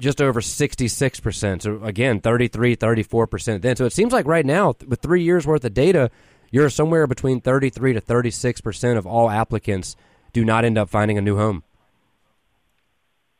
just 0.00 0.20
over 0.20 0.40
66%. 0.40 1.62
So 1.62 1.84
again, 1.84 2.20
33, 2.20 2.76
34% 2.76 3.62
then. 3.62 3.76
So 3.76 3.84
it 3.84 3.92
seems 3.92 4.12
like 4.12 4.26
right 4.26 4.44
now, 4.44 4.74
with 4.86 5.00
three 5.00 5.22
years 5.22 5.46
worth 5.46 5.64
of 5.64 5.72
data, 5.72 6.10
you're 6.50 6.68
somewhere 6.68 7.06
between 7.06 7.40
33 7.40 7.92
to 7.92 8.00
36% 8.00 8.98
of 8.98 9.06
all 9.06 9.30
applicants 9.30 9.94
do 10.32 10.44
not 10.44 10.64
end 10.64 10.78
up 10.78 10.88
finding 10.88 11.16
a 11.16 11.20
new 11.20 11.36
home. 11.36 11.62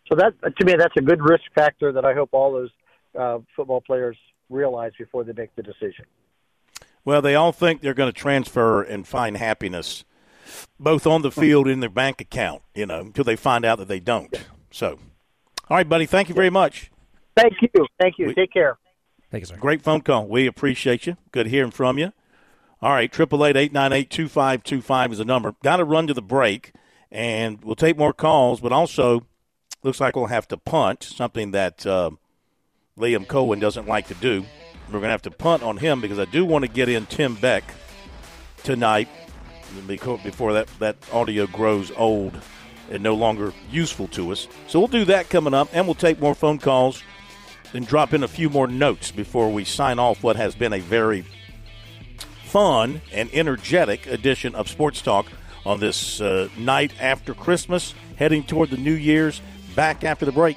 So 0.08 0.14
that 0.14 0.32
to 0.56 0.64
me, 0.64 0.74
that's 0.78 0.94
a 0.96 1.02
good 1.02 1.20
risk 1.22 1.44
factor 1.56 1.92
that 1.92 2.04
I 2.04 2.14
hope 2.14 2.30
all 2.32 2.52
those 2.52 2.70
uh, 3.18 3.38
football 3.54 3.80
players 3.80 4.16
realize 4.48 4.92
before 4.96 5.24
they 5.24 5.32
make 5.32 5.54
the 5.56 5.62
decision. 5.62 6.06
Well, 7.08 7.22
they 7.22 7.36
all 7.36 7.52
think 7.52 7.80
they're 7.80 7.94
going 7.94 8.12
to 8.12 8.20
transfer 8.20 8.82
and 8.82 9.08
find 9.08 9.38
happiness, 9.38 10.04
both 10.78 11.06
on 11.06 11.22
the 11.22 11.30
field 11.30 11.64
and 11.64 11.72
in 11.72 11.80
their 11.80 11.88
bank 11.88 12.20
account. 12.20 12.60
You 12.74 12.84
know, 12.84 13.00
until 13.00 13.24
they 13.24 13.34
find 13.34 13.64
out 13.64 13.78
that 13.78 13.88
they 13.88 13.98
don't. 13.98 14.30
So, 14.70 14.98
all 15.70 15.78
right, 15.78 15.88
buddy. 15.88 16.04
Thank 16.04 16.28
you 16.28 16.34
very 16.34 16.50
much. 16.50 16.90
Thank 17.34 17.54
you. 17.62 17.86
Thank 17.98 18.18
you. 18.18 18.34
Take 18.34 18.52
care. 18.52 18.76
Thank 19.30 19.40
you, 19.40 19.46
sir. 19.46 19.56
Great 19.56 19.80
phone 19.80 20.02
call. 20.02 20.28
We 20.28 20.46
appreciate 20.46 21.06
you. 21.06 21.16
Good 21.32 21.46
hearing 21.46 21.70
from 21.70 21.96
you. 21.96 22.12
All 22.82 22.92
right, 22.92 23.10
triple 23.10 23.42
eight 23.46 23.56
eight 23.56 23.72
nine 23.72 23.94
eight 23.94 24.10
two 24.10 24.28
five 24.28 24.62
two 24.62 24.82
five 24.82 25.10
is 25.10 25.16
the 25.16 25.24
number. 25.24 25.54
Got 25.62 25.78
to 25.78 25.84
run 25.84 26.08
to 26.08 26.12
the 26.12 26.20
break, 26.20 26.74
and 27.10 27.64
we'll 27.64 27.74
take 27.74 27.96
more 27.96 28.12
calls. 28.12 28.60
But 28.60 28.74
also, 28.74 29.26
looks 29.82 29.98
like 29.98 30.14
we'll 30.14 30.26
have 30.26 30.46
to 30.48 30.58
punt 30.58 31.04
something 31.04 31.52
that 31.52 31.86
uh, 31.86 32.10
Liam 32.98 33.26
Coen 33.26 33.60
doesn't 33.60 33.88
like 33.88 34.08
to 34.08 34.14
do. 34.14 34.44
We're 34.88 35.00
going 35.00 35.04
to 35.04 35.10
have 35.10 35.22
to 35.22 35.30
punt 35.30 35.62
on 35.62 35.76
him 35.76 36.00
because 36.00 36.18
I 36.18 36.24
do 36.24 36.44
want 36.44 36.64
to 36.64 36.70
get 36.70 36.88
in 36.88 37.06
Tim 37.06 37.34
Beck 37.34 37.62
tonight 38.64 39.08
before 39.86 40.54
that 40.54 40.66
that 40.78 40.96
audio 41.12 41.46
grows 41.46 41.92
old 41.96 42.40
and 42.90 43.02
no 43.02 43.14
longer 43.14 43.52
useful 43.70 44.08
to 44.08 44.32
us. 44.32 44.48
So 44.66 44.78
we'll 44.78 44.88
do 44.88 45.04
that 45.06 45.28
coming 45.28 45.52
up, 45.52 45.68
and 45.72 45.86
we'll 45.86 45.94
take 45.94 46.20
more 46.20 46.34
phone 46.34 46.58
calls 46.58 47.02
and 47.74 47.86
drop 47.86 48.14
in 48.14 48.22
a 48.22 48.28
few 48.28 48.48
more 48.48 48.66
notes 48.66 49.10
before 49.10 49.52
we 49.52 49.64
sign 49.64 49.98
off 49.98 50.22
what 50.22 50.36
has 50.36 50.54
been 50.54 50.72
a 50.72 50.80
very 50.80 51.26
fun 52.44 53.02
and 53.12 53.28
energetic 53.34 54.06
edition 54.06 54.54
of 54.54 54.68
Sports 54.68 55.02
Talk 55.02 55.26
on 55.66 55.80
this 55.80 56.20
uh, 56.20 56.48
night 56.56 56.92
after 56.98 57.34
Christmas, 57.34 57.94
heading 58.16 58.42
toward 58.42 58.70
the 58.70 58.78
New 58.78 58.94
Year's. 58.94 59.42
Back 59.74 60.02
after 60.02 60.24
the 60.24 60.32
break. 60.32 60.56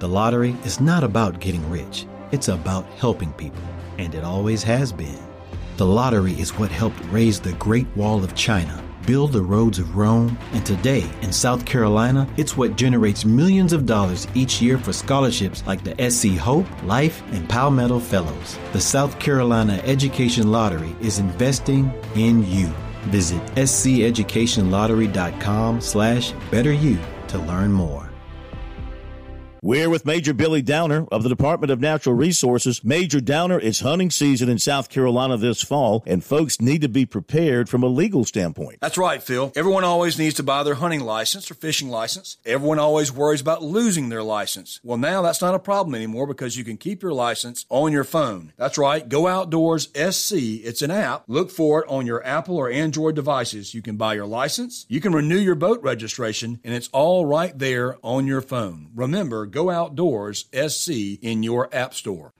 The 0.00 0.08
lottery 0.08 0.56
is 0.64 0.80
not 0.80 1.04
about 1.04 1.38
getting 1.38 1.70
rich, 1.70 2.04
it's 2.32 2.48
about 2.48 2.84
helping 2.98 3.32
people, 3.34 3.62
and 3.96 4.12
it 4.12 4.24
always 4.24 4.64
has 4.64 4.92
been. 4.92 5.22
The 5.76 5.86
lottery 5.86 6.32
is 6.32 6.58
what 6.58 6.72
helped 6.72 6.98
raise 7.10 7.38
the 7.38 7.52
Great 7.54 7.86
Wall 7.96 8.24
of 8.24 8.34
China, 8.34 8.82
build 9.06 9.32
the 9.32 9.42
roads 9.42 9.78
of 9.78 9.96
Rome, 9.96 10.36
and 10.52 10.66
today 10.66 11.08
in 11.22 11.32
South 11.32 11.64
Carolina, 11.64 12.28
it's 12.36 12.56
what 12.56 12.74
generates 12.74 13.24
millions 13.24 13.72
of 13.72 13.86
dollars 13.86 14.26
each 14.34 14.60
year 14.60 14.78
for 14.78 14.92
scholarships 14.92 15.62
like 15.64 15.84
the 15.84 15.94
SC 16.10 16.36
Hope, 16.36 16.66
Life, 16.82 17.22
and 17.30 17.48
Palmetto 17.48 18.00
Fellows. 18.00 18.58
The 18.72 18.80
South 18.80 19.20
Carolina 19.20 19.80
Education 19.84 20.50
Lottery 20.50 20.96
is 21.00 21.20
investing 21.20 21.92
in 22.16 22.44
you. 22.50 22.66
Visit 23.10 23.40
sceducationlottery.com 23.54 25.80
slash 25.80 26.32
better 26.50 26.72
you 26.72 26.98
to 27.28 27.38
learn 27.38 27.70
more. 27.72 28.03
We're 29.64 29.88
with 29.88 30.04
Major 30.04 30.34
Billy 30.34 30.60
Downer 30.60 31.06
of 31.10 31.22
the 31.22 31.30
Department 31.30 31.70
of 31.70 31.80
Natural 31.80 32.14
Resources. 32.14 32.84
Major 32.84 33.18
Downer, 33.18 33.58
it's 33.58 33.80
hunting 33.80 34.10
season 34.10 34.50
in 34.50 34.58
South 34.58 34.90
Carolina 34.90 35.38
this 35.38 35.62
fall, 35.62 36.02
and 36.06 36.22
folks 36.22 36.60
need 36.60 36.82
to 36.82 36.88
be 36.90 37.06
prepared 37.06 37.70
from 37.70 37.82
a 37.82 37.86
legal 37.86 38.26
standpoint. 38.26 38.80
That's 38.82 38.98
right, 38.98 39.22
Phil. 39.22 39.54
Everyone 39.56 39.82
always 39.82 40.18
needs 40.18 40.34
to 40.34 40.42
buy 40.42 40.64
their 40.64 40.74
hunting 40.74 41.00
license 41.00 41.50
or 41.50 41.54
fishing 41.54 41.88
license. 41.88 42.36
Everyone 42.44 42.78
always 42.78 43.10
worries 43.10 43.40
about 43.40 43.62
losing 43.62 44.10
their 44.10 44.22
license. 44.22 44.80
Well, 44.84 44.98
now 44.98 45.22
that's 45.22 45.40
not 45.40 45.54
a 45.54 45.58
problem 45.58 45.94
anymore 45.94 46.26
because 46.26 46.58
you 46.58 46.64
can 46.64 46.76
keep 46.76 47.02
your 47.02 47.14
license 47.14 47.64
on 47.70 47.90
your 47.90 48.04
phone. 48.04 48.52
That's 48.58 48.76
right. 48.76 49.08
Go 49.08 49.26
Outdoors 49.26 49.88
SC. 49.94 50.34
It's 50.62 50.82
an 50.82 50.90
app. 50.90 51.24
Look 51.26 51.50
for 51.50 51.82
it 51.82 51.88
on 51.88 52.04
your 52.04 52.22
Apple 52.26 52.58
or 52.58 52.68
Android 52.68 53.14
devices. 53.14 53.72
You 53.72 53.80
can 53.80 53.96
buy 53.96 54.12
your 54.12 54.26
license, 54.26 54.84
you 54.90 55.00
can 55.00 55.14
renew 55.14 55.38
your 55.38 55.54
boat 55.54 55.80
registration, 55.82 56.60
and 56.62 56.74
it's 56.74 56.90
all 56.92 57.24
right 57.24 57.58
there 57.58 57.96
on 58.02 58.26
your 58.26 58.42
phone. 58.42 58.90
Remember, 58.94 59.46
Go 59.54 59.70
Outdoors 59.70 60.46
SC 60.52 60.90
in 61.22 61.44
your 61.44 61.72
App 61.72 61.94
Store. 61.94 62.32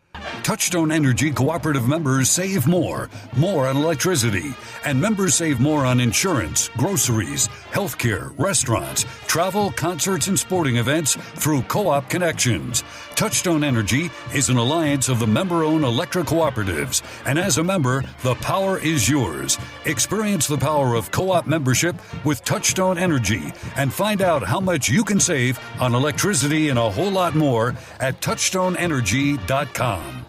Touchstone 0.42 0.90
Energy 0.90 1.30
cooperative 1.30 1.86
members 1.86 2.28
save 2.28 2.66
more, 2.66 3.08
more 3.36 3.68
on 3.68 3.76
electricity, 3.76 4.52
and 4.84 5.00
members 5.00 5.36
save 5.36 5.60
more 5.60 5.86
on 5.86 6.00
insurance, 6.00 6.68
groceries, 6.76 7.46
healthcare, 7.70 8.36
restaurants, 8.36 9.04
travel, 9.28 9.70
concerts, 9.70 10.26
and 10.26 10.36
sporting 10.36 10.76
events 10.76 11.14
through 11.14 11.62
Co 11.62 11.86
op 11.86 12.10
Connections. 12.10 12.82
Touchstone 13.14 13.62
Energy 13.62 14.10
is 14.34 14.48
an 14.48 14.56
alliance 14.56 15.08
of 15.08 15.20
the 15.20 15.26
member 15.26 15.62
owned 15.62 15.84
electric 15.84 16.26
cooperatives, 16.26 17.02
and 17.26 17.38
as 17.38 17.58
a 17.58 17.64
member, 17.64 18.02
the 18.22 18.34
power 18.36 18.78
is 18.78 19.08
yours. 19.08 19.56
Experience 19.84 20.48
the 20.48 20.58
power 20.58 20.94
of 20.94 21.12
co 21.12 21.30
op 21.30 21.46
membership 21.46 21.94
with 22.24 22.44
Touchstone 22.44 22.98
Energy 22.98 23.52
and 23.76 23.92
find 23.92 24.20
out 24.20 24.42
how 24.42 24.58
much 24.58 24.88
you 24.88 25.04
can 25.04 25.20
save 25.20 25.60
on 25.80 25.94
electricity 25.94 26.70
and 26.70 26.78
a 26.78 26.90
whole 26.90 27.10
lot 27.10 27.36
more 27.36 27.76
at 28.00 28.20
touchstoneenergy.com. 28.20 30.23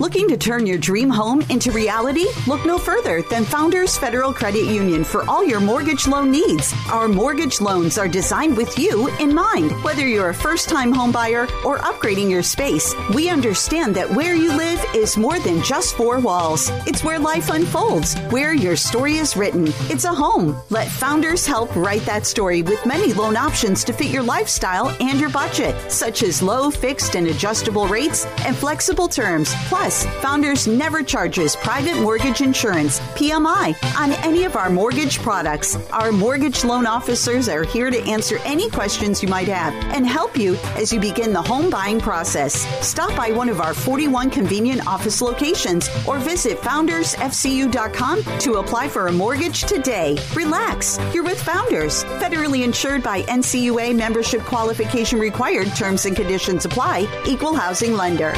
Looking 0.00 0.26
to 0.28 0.36
turn 0.36 0.66
your 0.66 0.76
dream 0.76 1.08
home 1.08 1.42
into 1.50 1.70
reality? 1.70 2.26
Look 2.48 2.66
no 2.66 2.78
further 2.78 3.22
than 3.22 3.44
Founders 3.44 3.96
Federal 3.96 4.32
Credit 4.32 4.64
Union 4.64 5.04
for 5.04 5.22
all 5.30 5.44
your 5.44 5.60
mortgage 5.60 6.08
loan 6.08 6.32
needs. 6.32 6.74
Our 6.90 7.06
mortgage 7.06 7.60
loans 7.60 7.96
are 7.96 8.08
designed 8.08 8.56
with 8.56 8.76
you 8.76 9.06
in 9.20 9.32
mind. 9.32 9.70
Whether 9.84 10.04
you're 10.04 10.30
a 10.30 10.34
first 10.34 10.68
time 10.68 10.92
homebuyer 10.92 11.48
or 11.64 11.78
upgrading 11.78 12.28
your 12.28 12.42
space, 12.42 12.92
we 13.14 13.28
understand 13.28 13.94
that 13.94 14.10
where 14.10 14.34
you 14.34 14.56
live 14.56 14.84
is 14.96 15.16
more 15.16 15.38
than 15.38 15.62
just 15.62 15.96
four 15.96 16.18
walls. 16.18 16.70
It's 16.88 17.04
where 17.04 17.20
life 17.20 17.50
unfolds, 17.50 18.18
where 18.30 18.52
your 18.52 18.74
story 18.74 19.18
is 19.18 19.36
written. 19.36 19.68
It's 19.90 20.04
a 20.04 20.12
home. 20.12 20.56
Let 20.70 20.88
Founders 20.88 21.46
help 21.46 21.74
write 21.76 22.02
that 22.02 22.26
story 22.26 22.62
with 22.62 22.84
many 22.84 23.12
loan 23.12 23.36
options 23.36 23.84
to 23.84 23.92
fit 23.92 24.08
your 24.08 24.24
lifestyle 24.24 24.88
and 25.00 25.20
your 25.20 25.30
budget, 25.30 25.76
such 25.88 26.24
as 26.24 26.42
low, 26.42 26.68
fixed, 26.68 27.14
and 27.14 27.28
adjustable 27.28 27.86
rates 27.86 28.26
and 28.44 28.56
flexible 28.56 29.06
terms. 29.06 29.54
Plus, 29.68 29.83
Founders 29.84 30.66
never 30.66 31.02
charges 31.02 31.56
private 31.56 32.00
mortgage 32.00 32.40
insurance, 32.40 33.00
PMI, 33.18 33.76
on 33.98 34.12
any 34.24 34.44
of 34.44 34.56
our 34.56 34.70
mortgage 34.70 35.18
products. 35.18 35.76
Our 35.90 36.10
mortgage 36.10 36.64
loan 36.64 36.86
officers 36.86 37.50
are 37.50 37.64
here 37.64 37.90
to 37.90 38.02
answer 38.04 38.38
any 38.46 38.70
questions 38.70 39.22
you 39.22 39.28
might 39.28 39.48
have 39.48 39.74
and 39.94 40.06
help 40.06 40.38
you 40.38 40.56
as 40.76 40.90
you 40.90 41.00
begin 41.00 41.34
the 41.34 41.42
home 41.42 41.68
buying 41.68 42.00
process. 42.00 42.54
Stop 42.86 43.14
by 43.14 43.30
one 43.30 43.50
of 43.50 43.60
our 43.60 43.74
41 43.74 44.30
convenient 44.30 44.86
office 44.86 45.20
locations 45.20 45.90
or 46.08 46.18
visit 46.18 46.56
foundersfcu.com 46.60 48.22
to 48.38 48.54
apply 48.54 48.88
for 48.88 49.08
a 49.08 49.12
mortgage 49.12 49.64
today. 49.64 50.16
Relax, 50.34 50.98
you're 51.12 51.24
with 51.24 51.42
Founders, 51.42 52.04
federally 52.04 52.64
insured 52.64 53.02
by 53.02 53.20
NCUA 53.24 53.94
membership 53.94 54.40
qualification 54.44 55.18
required. 55.18 55.66
Terms 55.76 56.06
and 56.06 56.16
conditions 56.16 56.64
apply. 56.64 57.06
Equal 57.26 57.54
housing 57.54 57.92
lender. 57.92 58.32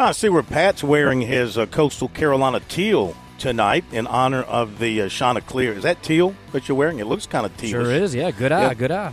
I 0.00 0.12
see 0.12 0.30
where 0.30 0.42
Pat's 0.42 0.82
wearing 0.82 1.20
his 1.20 1.58
uh, 1.58 1.66
Coastal 1.66 2.08
Carolina 2.08 2.60
teal 2.68 3.14
tonight 3.36 3.84
in 3.92 4.06
honor 4.06 4.42
of 4.44 4.78
the 4.78 5.02
uh, 5.02 5.40
Clear. 5.40 5.74
Is 5.74 5.82
that 5.82 6.02
teal 6.02 6.34
that 6.52 6.68
you're 6.68 6.78
wearing? 6.78 7.00
It 7.00 7.04
looks 7.04 7.26
kind 7.26 7.44
of 7.44 7.54
teal. 7.58 7.70
Sure 7.70 7.90
is. 7.90 8.14
Yeah, 8.14 8.30
good 8.30 8.50
eye. 8.50 8.62
Yeah. 8.62 8.74
Good 8.74 8.90
eye. 8.92 9.12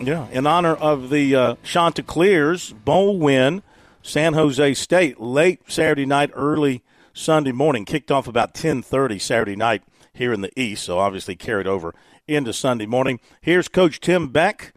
Yeah, 0.00 0.28
in 0.30 0.44
honor 0.44 0.74
of 0.74 1.08
the 1.10 1.36
uh, 1.36 1.54
Chanticleers 1.62 2.72
bowl 2.72 3.16
win, 3.20 3.62
San 4.02 4.34
Jose 4.34 4.74
State 4.74 5.20
late 5.20 5.60
Saturday 5.68 6.04
night, 6.04 6.32
early 6.34 6.82
Sunday 7.14 7.52
morning, 7.52 7.84
kicked 7.84 8.10
off 8.10 8.26
about 8.26 8.54
10:30 8.54 9.20
Saturday 9.20 9.54
night 9.54 9.84
here 10.12 10.32
in 10.32 10.40
the 10.40 10.50
East, 10.60 10.82
so 10.82 10.98
obviously 10.98 11.36
carried 11.36 11.68
over 11.68 11.94
into 12.26 12.52
Sunday 12.52 12.86
morning. 12.86 13.20
Here's 13.40 13.68
Coach 13.68 14.00
Tim 14.00 14.30
Beck 14.30 14.72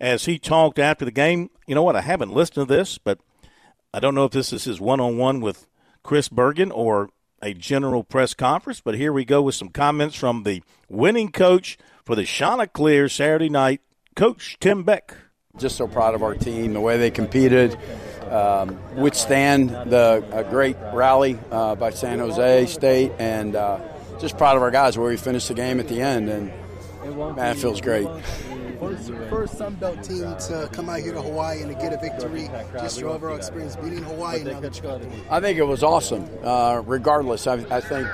as 0.00 0.24
he 0.24 0.38
talked 0.38 0.78
after 0.78 1.04
the 1.04 1.10
game. 1.10 1.50
You 1.66 1.74
know 1.74 1.82
what? 1.82 1.96
I 1.96 2.00
haven't 2.00 2.32
listened 2.32 2.66
to 2.66 2.74
this, 2.74 2.96
but 2.96 3.18
I 3.92 3.98
don't 3.98 4.14
know 4.14 4.24
if 4.24 4.30
this 4.30 4.52
is 4.52 4.64
his 4.64 4.80
one-on-one 4.80 5.40
with 5.40 5.66
Chris 6.04 6.28
Bergen 6.28 6.70
or 6.70 7.10
a 7.42 7.52
general 7.54 8.04
press 8.04 8.34
conference, 8.34 8.80
but 8.80 8.94
here 8.94 9.12
we 9.12 9.24
go 9.24 9.42
with 9.42 9.56
some 9.56 9.68
comments 9.68 10.14
from 10.14 10.44
the 10.44 10.62
winning 10.88 11.32
coach 11.32 11.76
for 12.04 12.14
the 12.14 12.24
Chanticleer 12.24 13.08
Saturday 13.08 13.48
night, 13.48 13.80
Coach 14.14 14.58
Tim 14.60 14.84
Beck. 14.84 15.16
Just 15.58 15.76
so 15.76 15.88
proud 15.88 16.14
of 16.14 16.22
our 16.22 16.36
team, 16.36 16.72
the 16.72 16.80
way 16.80 16.98
they 16.98 17.10
competed, 17.10 17.76
um, 18.30 18.78
withstand 18.94 19.70
the 19.70 20.46
great 20.50 20.76
rally 20.92 21.36
uh, 21.50 21.74
by 21.74 21.90
San 21.90 22.20
Jose 22.20 22.66
State, 22.66 23.10
and 23.18 23.56
uh, 23.56 23.80
just 24.20 24.38
proud 24.38 24.56
of 24.56 24.62
our 24.62 24.70
guys 24.70 24.96
where 24.96 25.08
we 25.08 25.16
finished 25.16 25.48
the 25.48 25.54
game 25.54 25.80
at 25.80 25.88
the 25.88 26.00
end, 26.00 26.28
and 26.28 26.52
man, 27.34 27.56
it 27.56 27.58
feels 27.58 27.80
great. 27.80 28.06
First, 28.80 29.12
first 29.28 29.58
Sun 29.58 29.74
Belt 29.74 30.02
team 30.02 30.34
to 30.48 30.66
come 30.72 30.88
out 30.88 31.00
here 31.00 31.12
to 31.12 31.20
Hawaii 31.20 31.60
and 31.60 31.68
to 31.68 31.74
get 31.74 31.92
a 31.92 31.98
victory. 31.98 32.48
Just 32.72 32.98
your 32.98 33.10
overall 33.10 33.36
experience 33.36 33.76
beating 33.76 34.02
Hawaii 34.02 34.42
now 34.42 34.58
that 34.58 34.74
you 34.74 34.82
got 34.82 35.02
the. 35.02 35.08
I 35.30 35.38
think 35.38 35.58
it 35.58 35.64
was 35.64 35.82
awesome. 35.82 36.26
Uh, 36.42 36.82
regardless, 36.86 37.46
I, 37.46 37.54
I, 37.70 37.82
think 37.82 38.08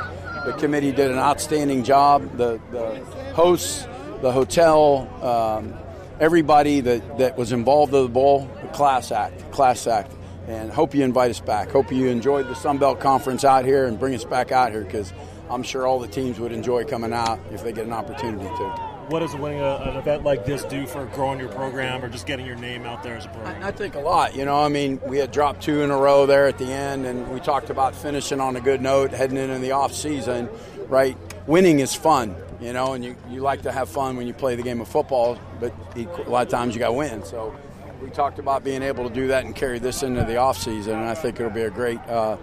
the 0.45 0.57
committee 0.59 0.91
did 0.91 1.13
an 1.13 1.19
outstanding 1.19 1.85
job. 1.85 2.37
The, 2.37 2.61
the 2.73 2.97
hosts, 3.33 3.87
the 4.23 4.33
hotel, 4.33 5.09
um, 5.25 5.73
everybody 6.19 6.81
that, 6.81 7.19
that 7.19 7.39
was 7.39 7.53
involved 7.53 7.93
with 7.93 8.03
the 8.03 8.09
bowl, 8.09 8.49
class 8.73 9.13
act, 9.13 9.53
class 9.53 9.87
act. 9.87 10.13
And 10.49 10.73
hope 10.73 10.97
you 10.97 11.05
invite 11.05 11.31
us 11.31 11.41
back. 11.41 11.71
Hope 11.71 11.93
you 11.93 12.09
enjoyed 12.09 12.49
the 12.49 12.55
Sun 12.55 12.79
Belt 12.79 12.99
Conference 12.99 13.45
out 13.45 13.65
here 13.65 13.87
and 13.87 14.01
bring 14.01 14.17
us 14.17 14.25
back 14.25 14.51
out 14.51 14.73
here 14.73 14.83
because 14.83 15.13
I'm 15.49 15.63
sure 15.63 15.87
all 15.87 16.01
the 16.01 16.09
teams 16.09 16.41
would 16.41 16.53
enjoy 16.53 16.85
coming 16.85 17.13
out 17.13 17.39
if 17.53 17.63
they 17.63 17.73
get 17.73 17.87
an 17.87 17.93
opportunity 17.93 18.49
to 18.49 18.86
what 19.09 19.21
does 19.21 19.35
winning 19.37 19.61
a, 19.61 19.77
an 19.77 19.97
event 19.97 20.25
like 20.25 20.45
this 20.45 20.65
do 20.65 20.87
for 20.87 21.07
growing 21.07 21.39
your 21.39 21.49
program 21.49 22.05
or 22.05 22.09
just 22.09 22.27
getting 22.27 22.45
your 22.45 22.57
name 22.57 22.85
out 22.85 23.03
there 23.03 23.17
as 23.17 23.25
a 23.25 23.29
program? 23.29 23.63
I, 23.63 23.69
I 23.69 23.71
think 23.71 23.95
a 23.95 24.01
lot. 24.01 24.35
You 24.35 24.45
know, 24.45 24.61
I 24.61 24.69
mean, 24.69 25.01
we 25.07 25.19
had 25.19 25.31
dropped 25.31 25.63
two 25.63 25.83
in 25.83 25.91
a 25.91 25.97
row 25.97 26.27
there 26.27 26.47
at 26.47 26.59
the 26.59 26.67
end, 26.67 27.07
and 27.07 27.29
we 27.31 27.41
talked 27.41 27.71
about 27.71 27.95
finishing 27.95 28.41
on 28.41 28.57
a 28.57 28.61
good 28.61 28.81
note 28.81 29.13
heading 29.13 29.37
into 29.37 29.59
the 29.59 29.73
off 29.73 29.95
season. 29.95 30.49
Right, 30.89 31.17
winning 31.47 31.81
is 31.81 31.95
fun. 31.95 32.37
You 32.61 32.73
know, 32.73 32.95
and 32.95 33.05
you, 33.05 33.17
you 33.29 33.41
like 33.41 33.63
to 33.63 33.73
have 33.73 33.89
fun 33.89 34.17
when 34.17 34.27
you 34.27 34.33
play 34.33 34.57
the 34.57 34.63
game 34.63 34.81
of 34.81 34.89
football, 34.89 35.39
but 35.61 35.75
a 35.95 36.31
lot 36.31 36.47
of 36.47 36.49
times 36.49 36.75
you 36.75 36.79
got 36.79 36.89
to 36.89 36.95
win. 36.95 37.23
So 37.23 37.55
we 38.01 38.09
talked 38.09 38.39
about 38.39 38.65
being 38.65 38.83
able 38.83 39.07
to 39.07 39.15
do 39.15 39.29
that 39.29 39.45
and 39.45 39.55
carry 39.55 39.79
this 39.79 40.03
into 40.03 40.25
the 40.25 40.37
off 40.37 40.57
season, 40.57 40.95
and 40.95 41.05
I 41.05 41.15
think 41.15 41.39
it'll 41.39 41.53
be 41.53 41.63
a 41.63 41.71
great 41.71 42.01
uh, 42.09 42.39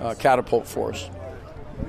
uh, 0.00 0.14
catapult 0.18 0.66
for 0.66 0.92
us 0.92 1.08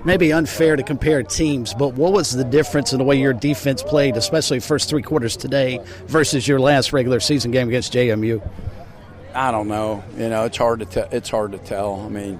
maybe 0.05 0.33
unfair 0.33 0.75
to 0.75 0.83
compare 0.83 1.23
teams, 1.23 1.73
but 1.73 1.93
what 1.93 2.11
was 2.11 2.31
the 2.31 2.43
difference 2.43 2.91
in 2.91 2.99
the 2.99 3.03
way 3.03 3.15
your 3.15 3.33
defense 3.33 3.81
played, 3.83 4.17
especially 4.17 4.59
first 4.59 4.89
three 4.89 5.01
quarters 5.01 5.37
today, 5.37 5.79
versus 6.07 6.47
your 6.47 6.59
last 6.59 6.93
regular 6.93 7.19
season 7.19 7.51
game 7.51 7.67
against 7.67 7.93
JMU? 7.93 8.47
I 9.33 9.51
don't 9.51 9.67
know. 9.67 10.03
You 10.17 10.29
know, 10.29 10.45
it's 10.45 10.57
hard 10.57 10.79
to 10.79 10.85
tell. 10.85 11.07
It's 11.11 11.29
hard 11.29 11.53
to 11.53 11.57
tell. 11.57 12.01
I 12.01 12.09
mean, 12.09 12.39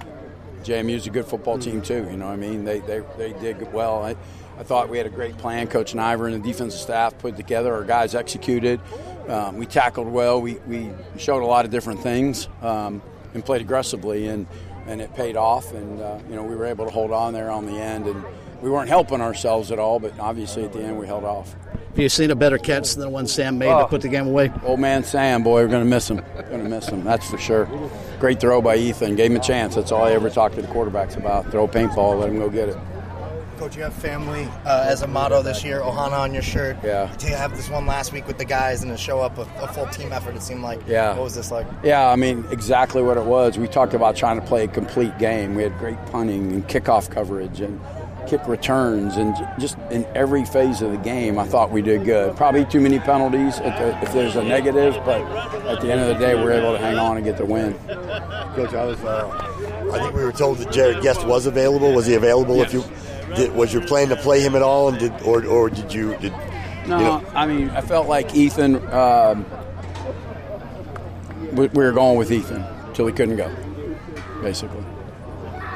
JMU's 0.62 1.06
a 1.06 1.10
good 1.10 1.26
football 1.26 1.58
team 1.58 1.82
too. 1.82 2.06
You 2.10 2.16
know, 2.16 2.28
I 2.28 2.36
mean, 2.36 2.64
they 2.64 2.80
they, 2.80 3.02
they 3.18 3.32
did 3.32 3.72
well. 3.72 4.04
I, 4.04 4.16
I 4.58 4.62
thought 4.62 4.88
we 4.88 4.98
had 4.98 5.06
a 5.06 5.10
great 5.10 5.36
plan. 5.36 5.66
Coach 5.66 5.94
Niver 5.94 6.28
and 6.28 6.42
the 6.42 6.46
defensive 6.46 6.80
staff 6.80 7.18
put 7.18 7.36
together. 7.36 7.74
Our 7.74 7.84
guys 7.84 8.14
executed. 8.14 8.80
Um, 9.28 9.56
we 9.56 9.66
tackled 9.66 10.06
well. 10.06 10.40
We, 10.40 10.54
we 10.66 10.90
showed 11.16 11.42
a 11.42 11.46
lot 11.46 11.64
of 11.64 11.70
different 11.70 12.00
things 12.00 12.48
um, 12.62 13.02
and 13.32 13.44
played 13.44 13.62
aggressively. 13.62 14.28
And 14.28 14.46
and 14.86 15.00
it 15.00 15.14
paid 15.14 15.36
off. 15.36 15.72
And 15.72 16.00
uh, 16.00 16.18
you 16.28 16.36
know, 16.36 16.42
we 16.42 16.54
were 16.54 16.66
able 16.66 16.84
to 16.84 16.90
hold 16.90 17.12
on 17.12 17.32
there 17.32 17.50
on 17.50 17.66
the 17.66 17.78
end, 17.78 18.06
and 18.06 18.24
we 18.60 18.70
weren't 18.70 18.88
helping 18.88 19.20
ourselves 19.20 19.70
at 19.70 19.78
all. 19.78 19.98
But 19.98 20.18
obviously, 20.18 20.64
at 20.64 20.72
the 20.72 20.82
end, 20.82 20.98
we 20.98 21.06
held 21.06 21.24
off. 21.24 21.54
Have 21.94 22.02
you 22.02 22.08
seen 22.08 22.32
a 22.32 22.34
better 22.34 22.58
catch 22.58 22.94
than 22.94 23.02
the 23.02 23.08
one 23.08 23.28
Sam 23.28 23.56
made 23.56 23.68
oh, 23.68 23.82
to 23.82 23.86
put 23.86 24.00
the 24.00 24.08
game 24.08 24.26
away? 24.26 24.50
Old 24.64 24.80
man 24.80 25.04
Sam, 25.04 25.44
boy, 25.44 25.62
we're 25.62 25.68
going 25.68 25.84
to 25.84 25.88
miss 25.88 26.10
him. 26.10 26.16
Going 26.50 26.64
to 26.64 26.68
miss 26.68 26.88
him, 26.88 27.04
that's 27.04 27.30
for 27.30 27.38
sure. 27.38 27.68
Great 28.18 28.40
throw 28.40 28.60
by 28.60 28.74
Ethan. 28.74 29.14
Gave 29.14 29.30
him 29.30 29.36
a 29.36 29.40
chance. 29.40 29.76
That's 29.76 29.92
all 29.92 30.02
I 30.02 30.10
ever 30.10 30.28
talk 30.28 30.54
to 30.54 30.62
the 30.62 30.66
quarterbacks 30.66 31.16
about. 31.16 31.52
Throw 31.52 31.64
a 31.64 31.68
paintball, 31.68 32.18
let 32.18 32.30
him 32.30 32.38
go 32.38 32.50
get 32.50 32.68
it. 32.68 32.76
Coach, 33.64 33.76
you 33.76 33.82
have 33.82 33.94
family 33.94 34.46
uh, 34.66 34.84
as 34.86 35.00
a 35.00 35.06
motto 35.06 35.40
this 35.40 35.64
year. 35.64 35.80
Ohana 35.80 36.18
on 36.18 36.34
your 36.34 36.42
shirt. 36.42 36.76
Yeah. 36.84 37.06
To 37.06 37.28
have 37.34 37.56
this 37.56 37.70
one 37.70 37.86
last 37.86 38.12
week 38.12 38.26
with 38.26 38.36
the 38.36 38.44
guys 38.44 38.82
and 38.82 38.92
to 38.92 38.98
show 38.98 39.20
up 39.22 39.38
a, 39.38 39.48
a 39.62 39.68
full 39.68 39.86
team 39.86 40.12
effort, 40.12 40.36
it 40.36 40.42
seemed 40.42 40.60
like. 40.60 40.80
Yeah. 40.86 41.14
What 41.14 41.22
was 41.22 41.34
this 41.34 41.50
like? 41.50 41.66
Yeah, 41.82 42.06
I 42.10 42.16
mean, 42.16 42.44
exactly 42.50 43.00
what 43.02 43.16
it 43.16 43.24
was. 43.24 43.56
We 43.56 43.66
talked 43.66 43.94
about 43.94 44.16
trying 44.16 44.38
to 44.38 44.46
play 44.46 44.64
a 44.64 44.68
complete 44.68 45.16
game. 45.18 45.54
We 45.54 45.62
had 45.62 45.78
great 45.78 45.96
punting 46.12 46.52
and 46.52 46.68
kickoff 46.68 47.08
coverage 47.10 47.62
and 47.62 47.80
kick 48.28 48.46
returns 48.46 49.16
and 49.16 49.34
just 49.58 49.78
in 49.90 50.04
every 50.14 50.44
phase 50.44 50.82
of 50.82 50.90
the 50.92 50.98
game, 50.98 51.38
I 51.38 51.46
thought 51.46 51.70
we 51.70 51.80
did 51.80 52.04
good. 52.04 52.36
Probably 52.36 52.66
too 52.66 52.80
many 52.80 52.98
penalties 52.98 53.56
if, 53.60 53.62
there- 53.78 53.98
if 54.02 54.12
there's 54.12 54.36
a 54.36 54.44
negative, 54.44 54.94
but 55.06 55.22
at 55.68 55.80
the 55.80 55.90
end 55.90 56.02
of 56.02 56.08
the 56.08 56.14
day, 56.14 56.34
we're 56.34 56.52
able 56.52 56.72
to 56.72 56.78
hang 56.78 56.98
on 56.98 57.16
and 57.16 57.24
get 57.24 57.38
the 57.38 57.46
win. 57.46 57.72
Coach, 58.54 58.74
I 58.74 58.84
was. 58.84 59.02
Uh, 59.02 59.90
I 59.90 59.98
think 60.00 60.14
we 60.14 60.22
were 60.22 60.32
told 60.32 60.58
that 60.58 60.70
Jarrett 60.70 61.02
Guest 61.02 61.26
was 61.26 61.46
available. 61.46 61.92
Was 61.94 62.06
he 62.06 62.14
available? 62.14 62.60
If 62.62 62.72
you 62.72 62.82
did, 63.36 63.52
was 63.54 63.72
your 63.72 63.86
plan 63.86 64.08
to 64.08 64.16
play 64.16 64.40
him 64.40 64.54
at 64.54 64.62
all, 64.62 64.88
and 64.88 64.98
did 64.98 65.12
or 65.22 65.44
or 65.46 65.70
did 65.70 65.92
you 65.92 66.16
did? 66.18 66.32
No, 66.86 66.98
you 66.98 67.04
know, 67.04 67.24
I 67.34 67.46
mean, 67.46 67.70
I 67.70 67.80
felt 67.80 68.08
like 68.08 68.34
Ethan. 68.34 68.76
Um, 68.92 69.46
we, 71.52 71.68
we 71.68 71.84
were 71.84 71.92
going 71.92 72.18
with 72.18 72.32
Ethan 72.32 72.64
till 72.94 73.06
he 73.06 73.12
couldn't 73.12 73.36
go, 73.36 73.54
basically. 74.42 74.84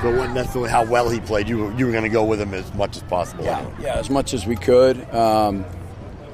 so 0.03 0.09
it 0.13 0.17
wasn't 0.17 0.35
necessarily 0.35 0.71
how 0.71 0.85
well 0.85 1.09
he 1.09 1.21
played. 1.21 1.49
You 1.49 1.59
were, 1.59 1.73
you 1.75 1.87
were 1.87 1.93
going 1.93 2.05
to 2.05 2.11
go 2.11 2.25
with 2.25 2.41
him 2.41 2.53
as 2.53 2.73
much 2.75 2.97
as 2.97 3.03
possible. 3.05 3.45
Yeah, 3.45 3.65
yeah, 3.81 3.95
as 3.95 4.11
much 4.11 4.35
as 4.35 4.47
we 4.47 4.57
could. 4.57 5.03
Um, 5.15 5.65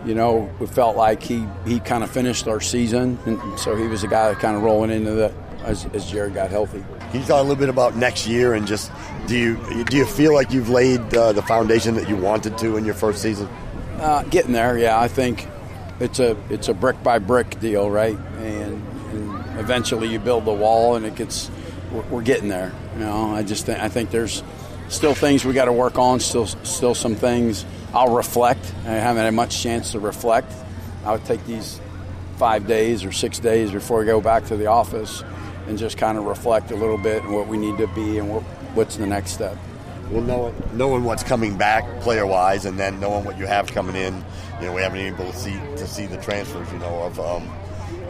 you 0.05 0.15
know, 0.15 0.51
we 0.59 0.67
felt 0.67 0.97
like 0.97 1.23
he, 1.23 1.47
he 1.67 1.81
kind 1.81 2.05
of 2.05 2.11
finished 2.11 2.47
our 2.47 2.61
season, 2.61 3.19
and 3.25 3.59
so 3.59 3.75
he 3.75 3.87
was 3.87 4.03
a 4.03 4.09
guy 4.09 4.35
kind 4.35 4.57
of 4.57 4.63
rolling 4.63 4.91
into 4.91 5.13
the 5.13 5.35
as, 5.65 5.87
as 5.95 6.11
Jared 6.11 6.35
got 6.35 6.51
healthy. 6.51 6.85
Can 7.11 7.21
you 7.21 7.27
talk 7.27 7.39
a 7.39 7.43
little 7.43 7.57
bit 7.57 7.69
about 7.69 7.97
next 7.97 8.27
year 8.27 8.55
and 8.55 8.67
just 8.67 8.91
do 9.27 9.37
you 9.37 9.85
do 9.85 9.97
you 9.97 10.05
feel 10.05 10.35
like 10.35 10.53
you've 10.53 10.69
laid 10.69 11.15
uh, 11.15 11.33
the 11.33 11.43
foundation 11.43 11.95
that 11.95 12.09
you 12.09 12.17
wanted 12.17 12.59
to 12.59 12.77
in 12.77 12.85
your 12.85 12.95
first 12.95 13.23
season? 13.23 13.49
Uh, 13.99 14.23
getting 14.25 14.53
there, 14.53 14.77
yeah. 14.79 14.99
I 14.99 15.09
think 15.09 15.47
it's 16.01 16.19
a 16.19 16.37
it's 16.51 16.69
a 16.69 16.75
brick 16.75 17.03
by 17.03 17.19
brick 17.19 17.59
deal, 17.61 17.91
right? 17.91 18.17
And, 18.39 18.83
and 19.13 19.59
eventually 19.59 20.09
you 20.09 20.19
build 20.19 20.45
the 20.45 20.53
wall, 20.53 20.97
and 20.97 21.07
it 21.07 21.15
gets. 21.15 21.51
We're, 21.93 22.03
we're 22.03 22.23
getting 22.23 22.49
there. 22.49 22.73
You 22.95 23.01
know, 23.01 23.35
I 23.35 23.43
just 23.43 23.67
think 23.67 23.81
I 23.81 23.89
think 23.89 24.11
there's 24.11 24.43
still 24.89 25.15
things 25.15 25.45
we 25.45 25.53
got 25.55 25.67
to 25.67 25.73
work 25.73 25.99
on. 25.99 26.21
Still, 26.21 26.47
still 26.47 26.95
some 26.95 27.15
things. 27.15 27.65
I'll 27.93 28.15
reflect. 28.15 28.73
I 28.85 28.93
haven't 28.93 29.25
had 29.25 29.35
much 29.35 29.63
chance 29.63 29.93
to 29.93 30.01
reflect. 30.01 30.53
I 31.05 31.13
would 31.13 31.25
take 31.25 31.45
these 31.47 31.81
five 32.37 32.67
days 32.67 33.05
or 33.05 33.13
six 33.13 33.39
days 33.39 33.71
before 33.71 34.01
we 34.01 34.07
go 34.07 34.21
back 34.21 34.47
to 34.47 34.57
the 34.57 34.67
office 34.67 35.23
and 35.67 35.79
just 35.79 35.97
kind 35.97 36.19
of 36.19 36.25
reflect 36.25 36.71
a 36.71 36.77
little 36.77 36.99
bit 36.99 37.23
on 37.23 37.33
what 37.33 37.47
we 37.47 37.57
need 37.57 37.79
to 37.79 37.87
be 37.89 38.19
and 38.19 38.29
what, 38.29 38.43
what's 38.75 38.97
the 38.97 39.07
next 39.07 39.33
step. 39.33 39.57
Well, 40.11 40.23
knowing, 40.23 40.55
knowing 40.75 41.05
what's 41.05 41.23
coming 41.23 41.57
back 41.57 42.01
player 42.01 42.27
wise, 42.27 42.67
and 42.67 42.79
then 42.79 43.01
knowing 43.01 43.25
what 43.25 43.39
you 43.39 43.47
have 43.47 43.67
coming 43.69 43.97
in, 43.97 44.15
you 44.61 44.67
know, 44.67 44.75
we 44.75 44.83
haven't 44.83 44.99
been 44.99 45.15
able 45.15 45.31
to 45.33 45.37
see 45.37 45.55
to 45.77 45.87
see 45.87 46.07
the 46.07 46.19
transfers. 46.19 46.71
You 46.73 46.79
know, 46.79 47.03
of 47.05 47.19
um, 47.19 47.51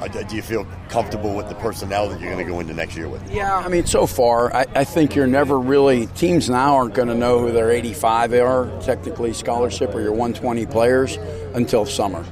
do 0.09 0.37
you 0.37 0.43
feel 0.43 0.67
comfortable 0.89 1.35
with 1.35 1.49
the 1.49 1.55
personnel 1.57 2.09
that 2.09 2.21
you're 2.21 2.31
going 2.31 2.45
to 2.45 2.51
go 2.51 2.61
into 2.61 2.75
next 2.75 2.97
year 2.97 3.09
with? 3.09 3.29
Yeah, 3.31 3.57
I 3.57 3.69
mean, 3.69 3.87
so 3.87 4.07
far, 4.07 4.55
I, 4.55 4.67
I 4.75 4.85
think 4.85 5.15
you're 5.15 5.27
never 5.27 5.59
really. 5.59 6.07
Teams 6.09 6.51
now 6.51 6.75
aren't 6.75 6.95
going 6.95 7.09
to 7.09 7.15
know 7.15 7.39
who 7.39 7.53
their 7.53 7.71
85 7.71 8.35
are, 8.35 8.81
technically 8.83 9.33
scholarship 9.33 9.95
or 9.95 10.01
your 10.01 10.13
120 10.13 10.67
players, 10.67 11.17
until 11.55 11.87
summer. 11.87 12.25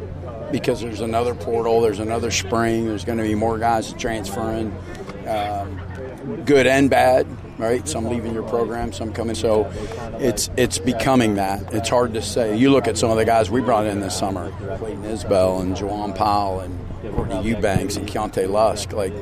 Because 0.50 0.82
there's 0.82 1.00
another 1.00 1.34
portal, 1.34 1.80
there's 1.80 1.98
another 1.98 2.30
spring, 2.30 2.86
there's 2.86 3.04
going 3.04 3.18
to 3.18 3.24
be 3.24 3.34
more 3.34 3.58
guys 3.58 3.92
transferring, 3.94 4.76
um, 5.26 5.80
good 6.44 6.66
and 6.66 6.90
bad, 6.90 7.26
right? 7.62 7.86
Some 7.88 8.06
leaving 8.06 8.34
your 8.34 8.42
program, 8.42 8.92
some 8.92 9.12
coming. 9.12 9.34
So 9.34 9.70
it's 10.18 10.50
it's 10.56 10.78
becoming 10.78 11.36
that. 11.36 11.72
It's 11.72 11.88
hard 11.88 12.14
to 12.14 12.22
say. 12.22 12.56
You 12.56 12.70
look 12.70 12.88
at 12.88 12.98
some 12.98 13.10
of 13.10 13.16
the 13.16 13.24
guys 13.24 13.50
we 13.50 13.60
brought 13.60 13.86
in 13.86 14.00
this 14.00 14.18
summer 14.18 14.50
Clayton 14.78 15.04
Isbell 15.04 15.62
and 15.62 15.76
Jawan 15.76 16.14
Powell 16.14 16.60
and 16.60 16.78
Courtney 17.14 17.42
Eubanks 17.42 17.96
and 17.96 18.08
Keontae 18.08 18.48
Lusk, 18.48 18.92
like 18.92 19.12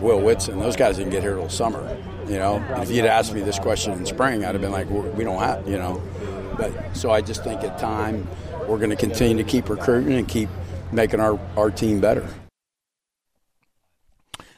Will 0.00 0.20
Whitson. 0.20 0.58
Those 0.58 0.76
guys 0.76 0.96
didn't 0.96 1.10
get 1.10 1.22
here 1.22 1.34
till 1.34 1.48
summer. 1.48 1.96
You 2.26 2.38
know, 2.38 2.64
if 2.78 2.90
you'd 2.90 3.04
asked 3.04 3.34
me 3.34 3.40
this 3.40 3.58
question 3.58 3.92
in 3.92 4.06
spring, 4.06 4.44
I'd 4.44 4.54
have 4.54 4.60
been 4.62 4.72
like, 4.72 4.88
we 4.88 5.24
don't 5.24 5.40
have, 5.40 5.68
you 5.68 5.76
know. 5.76 6.00
But 6.56 6.96
so 6.96 7.10
I 7.10 7.20
just 7.20 7.42
think 7.42 7.62
at 7.62 7.78
time 7.78 8.28
we're 8.68 8.78
going 8.78 8.90
to 8.90 8.96
continue 8.96 9.42
to 9.42 9.48
keep 9.48 9.68
recruiting 9.68 10.14
and 10.14 10.28
keep 10.28 10.48
making 10.92 11.20
our, 11.20 11.38
our 11.56 11.70
team 11.70 12.00
better. 12.00 12.26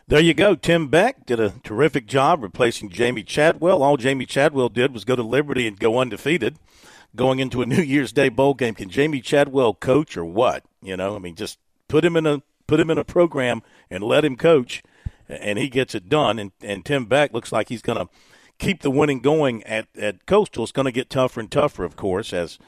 There 0.06 0.20
you 0.20 0.34
go. 0.34 0.54
Tim 0.54 0.88
Beck 0.88 1.24
did 1.24 1.40
a 1.40 1.54
terrific 1.62 2.06
job 2.06 2.42
replacing 2.42 2.90
Jamey 2.90 3.24
Chadwell. 3.24 3.82
All 3.82 3.96
Jamey 3.96 4.28
Chadwell 4.28 4.68
did 4.68 4.92
was 4.92 5.06
go 5.06 5.16
to 5.16 5.22
Liberty 5.22 5.66
and 5.66 5.78
go 5.78 5.98
undefeated 5.98 6.58
going 7.16 7.38
into 7.38 7.62
a 7.62 7.66
New 7.66 7.80
Year's 7.80 8.12
Day 8.12 8.28
bowl 8.28 8.52
game. 8.52 8.74
Can 8.74 8.90
Jamey 8.90 9.22
Chadwell 9.22 9.72
coach 9.72 10.16
or 10.18 10.24
what? 10.24 10.64
You 10.82 10.96
know, 10.98 11.16
I 11.16 11.18
mean, 11.18 11.36
just 11.36 11.58
put 11.88 12.04
him 12.04 12.16
in 12.16 12.26
a 12.26 12.42
put 12.66 12.80
him 12.80 12.90
in 12.90 12.98
a 12.98 13.04
program 13.04 13.62
and 13.88 14.04
let 14.04 14.26
him 14.26 14.36
coach, 14.36 14.82
and 15.26 15.58
he 15.58 15.70
gets 15.70 15.94
it 15.94 16.10
done. 16.10 16.38
And 16.38 16.52
and 16.60 16.84
Tim 16.84 17.06
Beck 17.06 17.32
looks 17.32 17.50
like 17.50 17.70
he's 17.70 17.82
going 17.82 17.98
to 17.98 18.12
keep 18.58 18.82
the 18.82 18.90
winning 18.90 19.20
going 19.20 19.62
at 19.62 19.88
at 19.96 20.26
Coastal. 20.26 20.64
It's 20.64 20.72
going 20.72 20.84
to 20.84 20.92
get 20.92 21.08
tougher 21.08 21.40
and 21.40 21.50
tougher, 21.50 21.82
of 21.82 21.96
course, 21.96 22.34
as 22.34 22.58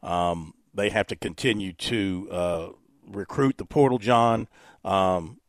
um, 0.00 0.54
they 0.72 0.90
have 0.90 1.08
to 1.08 1.16
continue 1.16 1.72
to 1.72 2.28
uh, 2.30 2.68
recruit 3.04 3.58
the 3.58 3.64
portal. 3.64 3.98
John. 3.98 4.46
Um, 4.84 5.40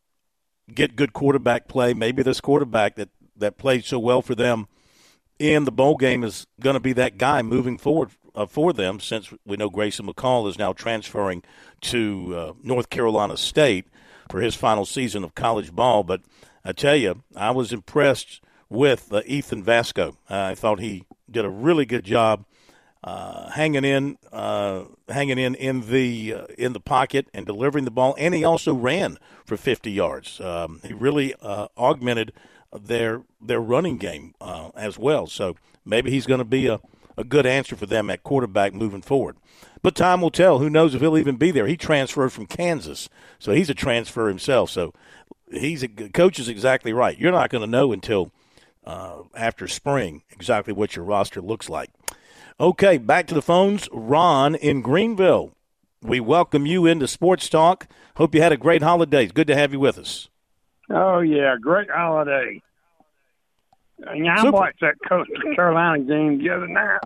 get 0.72 0.96
good 0.96 1.12
quarterback 1.12 1.68
play. 1.68 1.94
Maybe 1.94 2.22
this 2.22 2.40
quarterback 2.40 2.96
that, 2.96 3.08
that 3.36 3.58
played 3.58 3.84
so 3.84 3.98
well 3.98 4.22
for 4.22 4.34
them 4.34 4.66
in 5.38 5.64
the 5.64 5.72
bowl 5.72 5.96
game 5.96 6.24
is 6.24 6.46
going 6.60 6.74
to 6.74 6.80
be 6.80 6.92
that 6.94 7.18
guy 7.18 7.42
moving 7.42 7.78
forward 7.78 8.10
uh, 8.34 8.46
for 8.46 8.72
them 8.72 9.00
since 9.00 9.32
we 9.44 9.56
know 9.56 9.68
Grayson 9.68 10.06
McCall 10.06 10.48
is 10.48 10.58
now 10.58 10.72
transferring 10.72 11.42
to 11.82 12.34
uh, 12.36 12.52
North 12.62 12.90
Carolina 12.90 13.36
State 13.36 13.86
for 14.30 14.40
his 14.40 14.54
final 14.54 14.84
season 14.84 15.24
of 15.24 15.34
college 15.34 15.72
ball. 15.72 16.02
But 16.02 16.22
I 16.64 16.72
tell 16.72 16.96
you, 16.96 17.22
I 17.34 17.50
was 17.50 17.72
impressed 17.72 18.40
with 18.68 19.12
uh, 19.12 19.22
Ethan 19.26 19.64
Vasko. 19.64 20.16
I 20.28 20.54
thought 20.54 20.80
he 20.80 21.04
did 21.30 21.44
a 21.44 21.50
really 21.50 21.86
good 21.86 22.04
job 22.04 22.44
uh, 23.06 23.50
hanging 23.50 23.84
in, 23.84 24.18
uh, 24.32 24.82
hanging 25.08 25.38
in 25.38 25.54
in 25.54 25.88
the 25.92 26.34
uh, 26.34 26.46
in 26.58 26.72
the 26.72 26.80
pocket 26.80 27.28
and 27.32 27.46
delivering 27.46 27.84
the 27.84 27.90
ball, 27.90 28.16
and 28.18 28.34
he 28.34 28.42
also 28.42 28.74
ran 28.74 29.16
for 29.44 29.56
50 29.56 29.92
yards. 29.92 30.40
Um, 30.40 30.80
he 30.84 30.92
really 30.92 31.32
uh, 31.40 31.68
augmented 31.78 32.32
their 32.76 33.22
their 33.40 33.60
running 33.60 33.96
game 33.96 34.34
uh, 34.40 34.70
as 34.74 34.98
well. 34.98 35.28
So 35.28 35.54
maybe 35.84 36.10
he's 36.10 36.26
going 36.26 36.38
to 36.38 36.44
be 36.44 36.66
a, 36.66 36.80
a 37.16 37.22
good 37.22 37.46
answer 37.46 37.76
for 37.76 37.86
them 37.86 38.10
at 38.10 38.24
quarterback 38.24 38.74
moving 38.74 39.02
forward. 39.02 39.36
But 39.82 39.94
time 39.94 40.20
will 40.20 40.30
tell. 40.30 40.58
Who 40.58 40.68
knows 40.68 40.92
if 40.92 41.00
he'll 41.00 41.16
even 41.16 41.36
be 41.36 41.52
there? 41.52 41.68
He 41.68 41.76
transferred 41.76 42.32
from 42.32 42.46
Kansas, 42.46 43.08
so 43.38 43.52
he's 43.52 43.70
a 43.70 43.74
transfer 43.74 44.26
himself. 44.26 44.68
So 44.70 44.92
he's 45.48 45.84
a 45.84 45.88
coach 45.88 46.40
is 46.40 46.48
exactly 46.48 46.92
right. 46.92 47.16
You're 47.16 47.30
not 47.30 47.50
going 47.50 47.62
to 47.62 47.70
know 47.70 47.92
until 47.92 48.32
uh, 48.84 49.22
after 49.36 49.68
spring 49.68 50.24
exactly 50.30 50.72
what 50.72 50.96
your 50.96 51.04
roster 51.04 51.40
looks 51.40 51.68
like. 51.68 51.90
Okay, 52.58 52.96
back 52.96 53.26
to 53.26 53.34
the 53.34 53.42
phones. 53.42 53.88
Ron 53.92 54.54
in 54.54 54.80
Greenville. 54.80 55.52
We 56.02 56.20
welcome 56.20 56.64
you 56.64 56.86
into 56.86 57.06
Sports 57.06 57.48
Talk. 57.48 57.86
Hope 58.16 58.34
you 58.34 58.40
had 58.40 58.52
a 58.52 58.56
great 58.56 58.82
holidays. 58.82 59.32
Good 59.32 59.46
to 59.48 59.54
have 59.56 59.72
you 59.72 59.80
with 59.80 59.98
us. 59.98 60.28
Oh 60.88 61.18
yeah, 61.20 61.56
great 61.60 61.90
holiday. 61.90 62.62
And 63.98 64.28
I 64.28 64.36
Super. 64.36 64.52
watched 64.52 64.80
that 64.80 64.94
Coastal 65.06 65.54
Carolina 65.54 66.02
game 66.04 66.38
the 66.38 66.50
other 66.50 66.68
night. 66.68 67.00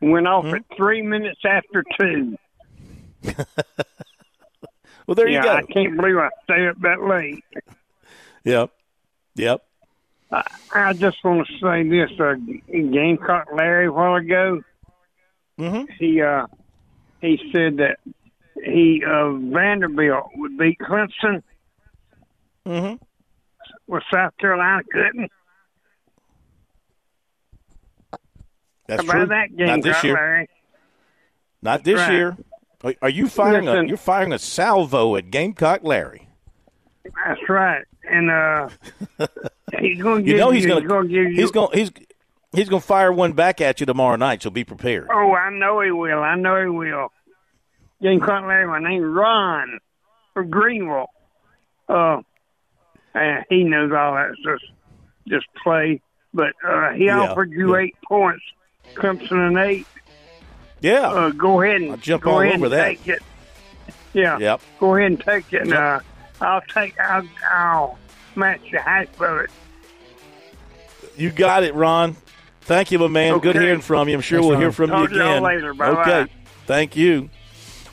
Went 0.00 0.26
off 0.26 0.46
at 0.46 0.62
three 0.76 1.02
minutes 1.02 1.40
after 1.44 1.84
two. 2.00 2.36
Well, 5.06 5.16
there 5.16 5.28
yeah, 5.28 5.38
you 5.38 5.42
go. 5.42 5.52
I 5.56 5.62
can't 5.62 5.96
believe 5.96 6.16
I 6.16 6.28
stayed 6.44 6.68
up 6.68 6.80
that 6.80 7.02
late. 7.02 7.44
Yep. 8.44 8.70
Yep. 9.36 9.64
I, 10.32 10.42
I 10.74 10.92
just 10.94 11.22
want 11.22 11.46
to 11.46 11.52
say 11.60 11.88
this: 11.88 12.10
uh, 12.18 12.34
Gamecock 12.72 13.48
Larry 13.54 13.86
a 13.86 13.92
while 13.92 14.16
ago, 14.16 14.62
mm-hmm. 15.62 15.92
he 15.98 16.20
uh, 16.22 16.46
he 17.20 17.50
said 17.52 17.76
that 17.78 17.98
he 18.64 19.02
uh, 19.06 19.32
Vanderbilt 19.32 20.30
would 20.36 20.56
beat 20.58 20.78
Clemson. 20.78 21.42
Mm-hmm. 22.66 23.02
Well, 23.86 24.02
South 24.12 24.36
Carolina 24.38 24.82
couldn't. 24.90 25.30
That's 28.86 29.04
How 29.06 29.12
true. 29.12 29.26
that 29.26 29.56
game, 29.56 29.66
Not 29.68 29.82
this 29.82 30.04
year. 30.04 30.14
Larry? 30.14 30.48
Not 31.62 31.84
this 31.84 31.98
Right. 31.98 32.12
year. 32.12 32.36
Are, 33.00 33.08
you 33.08 33.28
firing 33.28 33.68
a 33.68 33.84
you're 33.84 33.96
firing 33.96 34.32
a 34.32 34.38
salvo 34.40 35.14
at 35.14 35.30
Gamecock 35.30 35.84
Larry? 35.84 36.28
That's 37.04 37.40
right. 37.48 37.84
And 38.10 38.28
uh, 38.28 38.68
he's 39.80 40.02
going 40.02 40.24
to 40.24 40.28
You 40.28 40.34
give 40.36 40.40
know 40.40 40.50
you, 40.50 40.66
going 40.66 40.82
he's 40.82 40.88
going 40.88 41.08
to 41.08 41.14
give 41.14 41.32
you. 41.32 41.40
he's 41.40 41.50
going 41.52 41.68
he's 41.78 41.90
he's 42.52 42.68
going 42.68 42.80
to 42.82 42.86
fire 42.86 43.12
one 43.12 43.32
back 43.32 43.60
at 43.60 43.80
you 43.80 43.86
tomorrow 43.86 44.16
night. 44.16 44.42
So 44.42 44.50
be 44.50 44.64
prepared. 44.64 45.08
Oh, 45.12 45.32
I 45.34 45.50
know 45.50 45.80
he 45.80 45.90
will. 45.90 46.20
I 46.22 46.34
know 46.36 46.60
he 46.62 46.68
will. 46.68 47.12
Gamecock 48.02 48.44
Larry, 48.46 48.66
my 48.66 48.80
name's 48.80 49.04
Ron 49.06 49.78
from 50.34 50.50
Greenville. 50.50 51.06
Uh, 51.88 52.20
and 53.14 53.44
he 53.48 53.64
knows 53.64 53.92
all 53.92 54.14
that. 54.14 54.32
Just, 54.44 54.64
just 55.28 55.46
play. 55.62 56.00
But 56.34 56.52
uh, 56.66 56.92
he 56.92 57.06
Yeah, 57.06 57.20
offered 57.20 57.50
you 57.52 57.74
yeah. 57.76 57.82
eight 57.82 57.96
points, 58.06 58.42
Clemson 58.94 59.48
an 59.48 59.56
eight. 59.58 59.86
Yeah. 60.80 61.08
Uh, 61.10 61.30
go 61.30 61.60
ahead 61.62 61.80
and 61.82 61.90
I'll 61.92 61.96
jump 61.98 62.22
go 62.24 62.32
all 62.32 62.40
ahead 62.40 62.56
over 62.56 62.64
and 62.66 62.72
that. 62.74 62.84
take 62.84 63.08
it. 63.08 63.22
Yeah. 64.14 64.38
Yep. 64.38 64.60
Go 64.80 64.96
ahead 64.96 65.10
and 65.12 65.20
take 65.20 65.52
it. 65.52 65.62
And, 65.62 65.74
uh, 65.74 66.00
I'll 66.40 66.60
take. 66.62 66.98
I'll, 66.98 67.28
I'll 67.50 67.98
match 68.34 68.60
the 68.72 68.80
hash 68.80 69.06
of 69.20 69.38
it. 69.38 69.50
You 71.16 71.30
got 71.30 71.62
it, 71.62 71.74
Ron. 71.74 72.16
Thank 72.62 72.90
you, 72.90 72.98
my 72.98 73.08
man. 73.08 73.38
Good 73.38 73.56
hearing 73.56 73.80
from 73.80 74.08
you. 74.08 74.14
I'm 74.14 74.20
sure 74.20 74.40
we'll 74.40 74.58
hear 74.58 74.72
from 74.72 74.90
Talk 74.90 75.10
you 75.10 75.16
again. 75.16 75.42
later. 75.42 75.74
Bye-bye. 75.74 76.00
Okay. 76.00 76.32
Thank 76.66 76.96
you. 76.96 77.28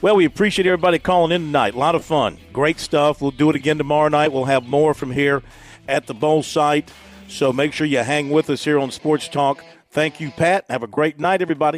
Well, 0.01 0.15
we 0.15 0.25
appreciate 0.25 0.65
everybody 0.65 0.97
calling 0.97 1.31
in 1.31 1.41
tonight. 1.47 1.75
A 1.75 1.77
lot 1.77 1.93
of 1.95 2.05
fun. 2.05 2.37
Great 2.53 2.79
stuff. 2.79 3.21
We'll 3.21 3.31
do 3.31 3.49
it 3.49 3.55
again 3.55 3.77
tomorrow 3.77 4.09
night. 4.09 4.31
We'll 4.31 4.45
have 4.45 4.65
more 4.65 4.93
from 4.93 5.11
here 5.11 5.43
at 5.87 6.07
the 6.07 6.13
Bowl 6.13 6.41
site. 6.41 6.91
So 7.27 7.53
make 7.53 7.73
sure 7.73 7.85
you 7.85 7.99
hang 7.99 8.29
with 8.31 8.49
us 8.49 8.63
here 8.63 8.79
on 8.79 8.89
Sports 8.91 9.27
Talk. 9.27 9.63
Thank 9.91 10.19
you, 10.19 10.31
Pat. 10.31 10.65
Have 10.69 10.83
a 10.83 10.87
great 10.87 11.19
night, 11.19 11.41
everybody. 11.41 11.77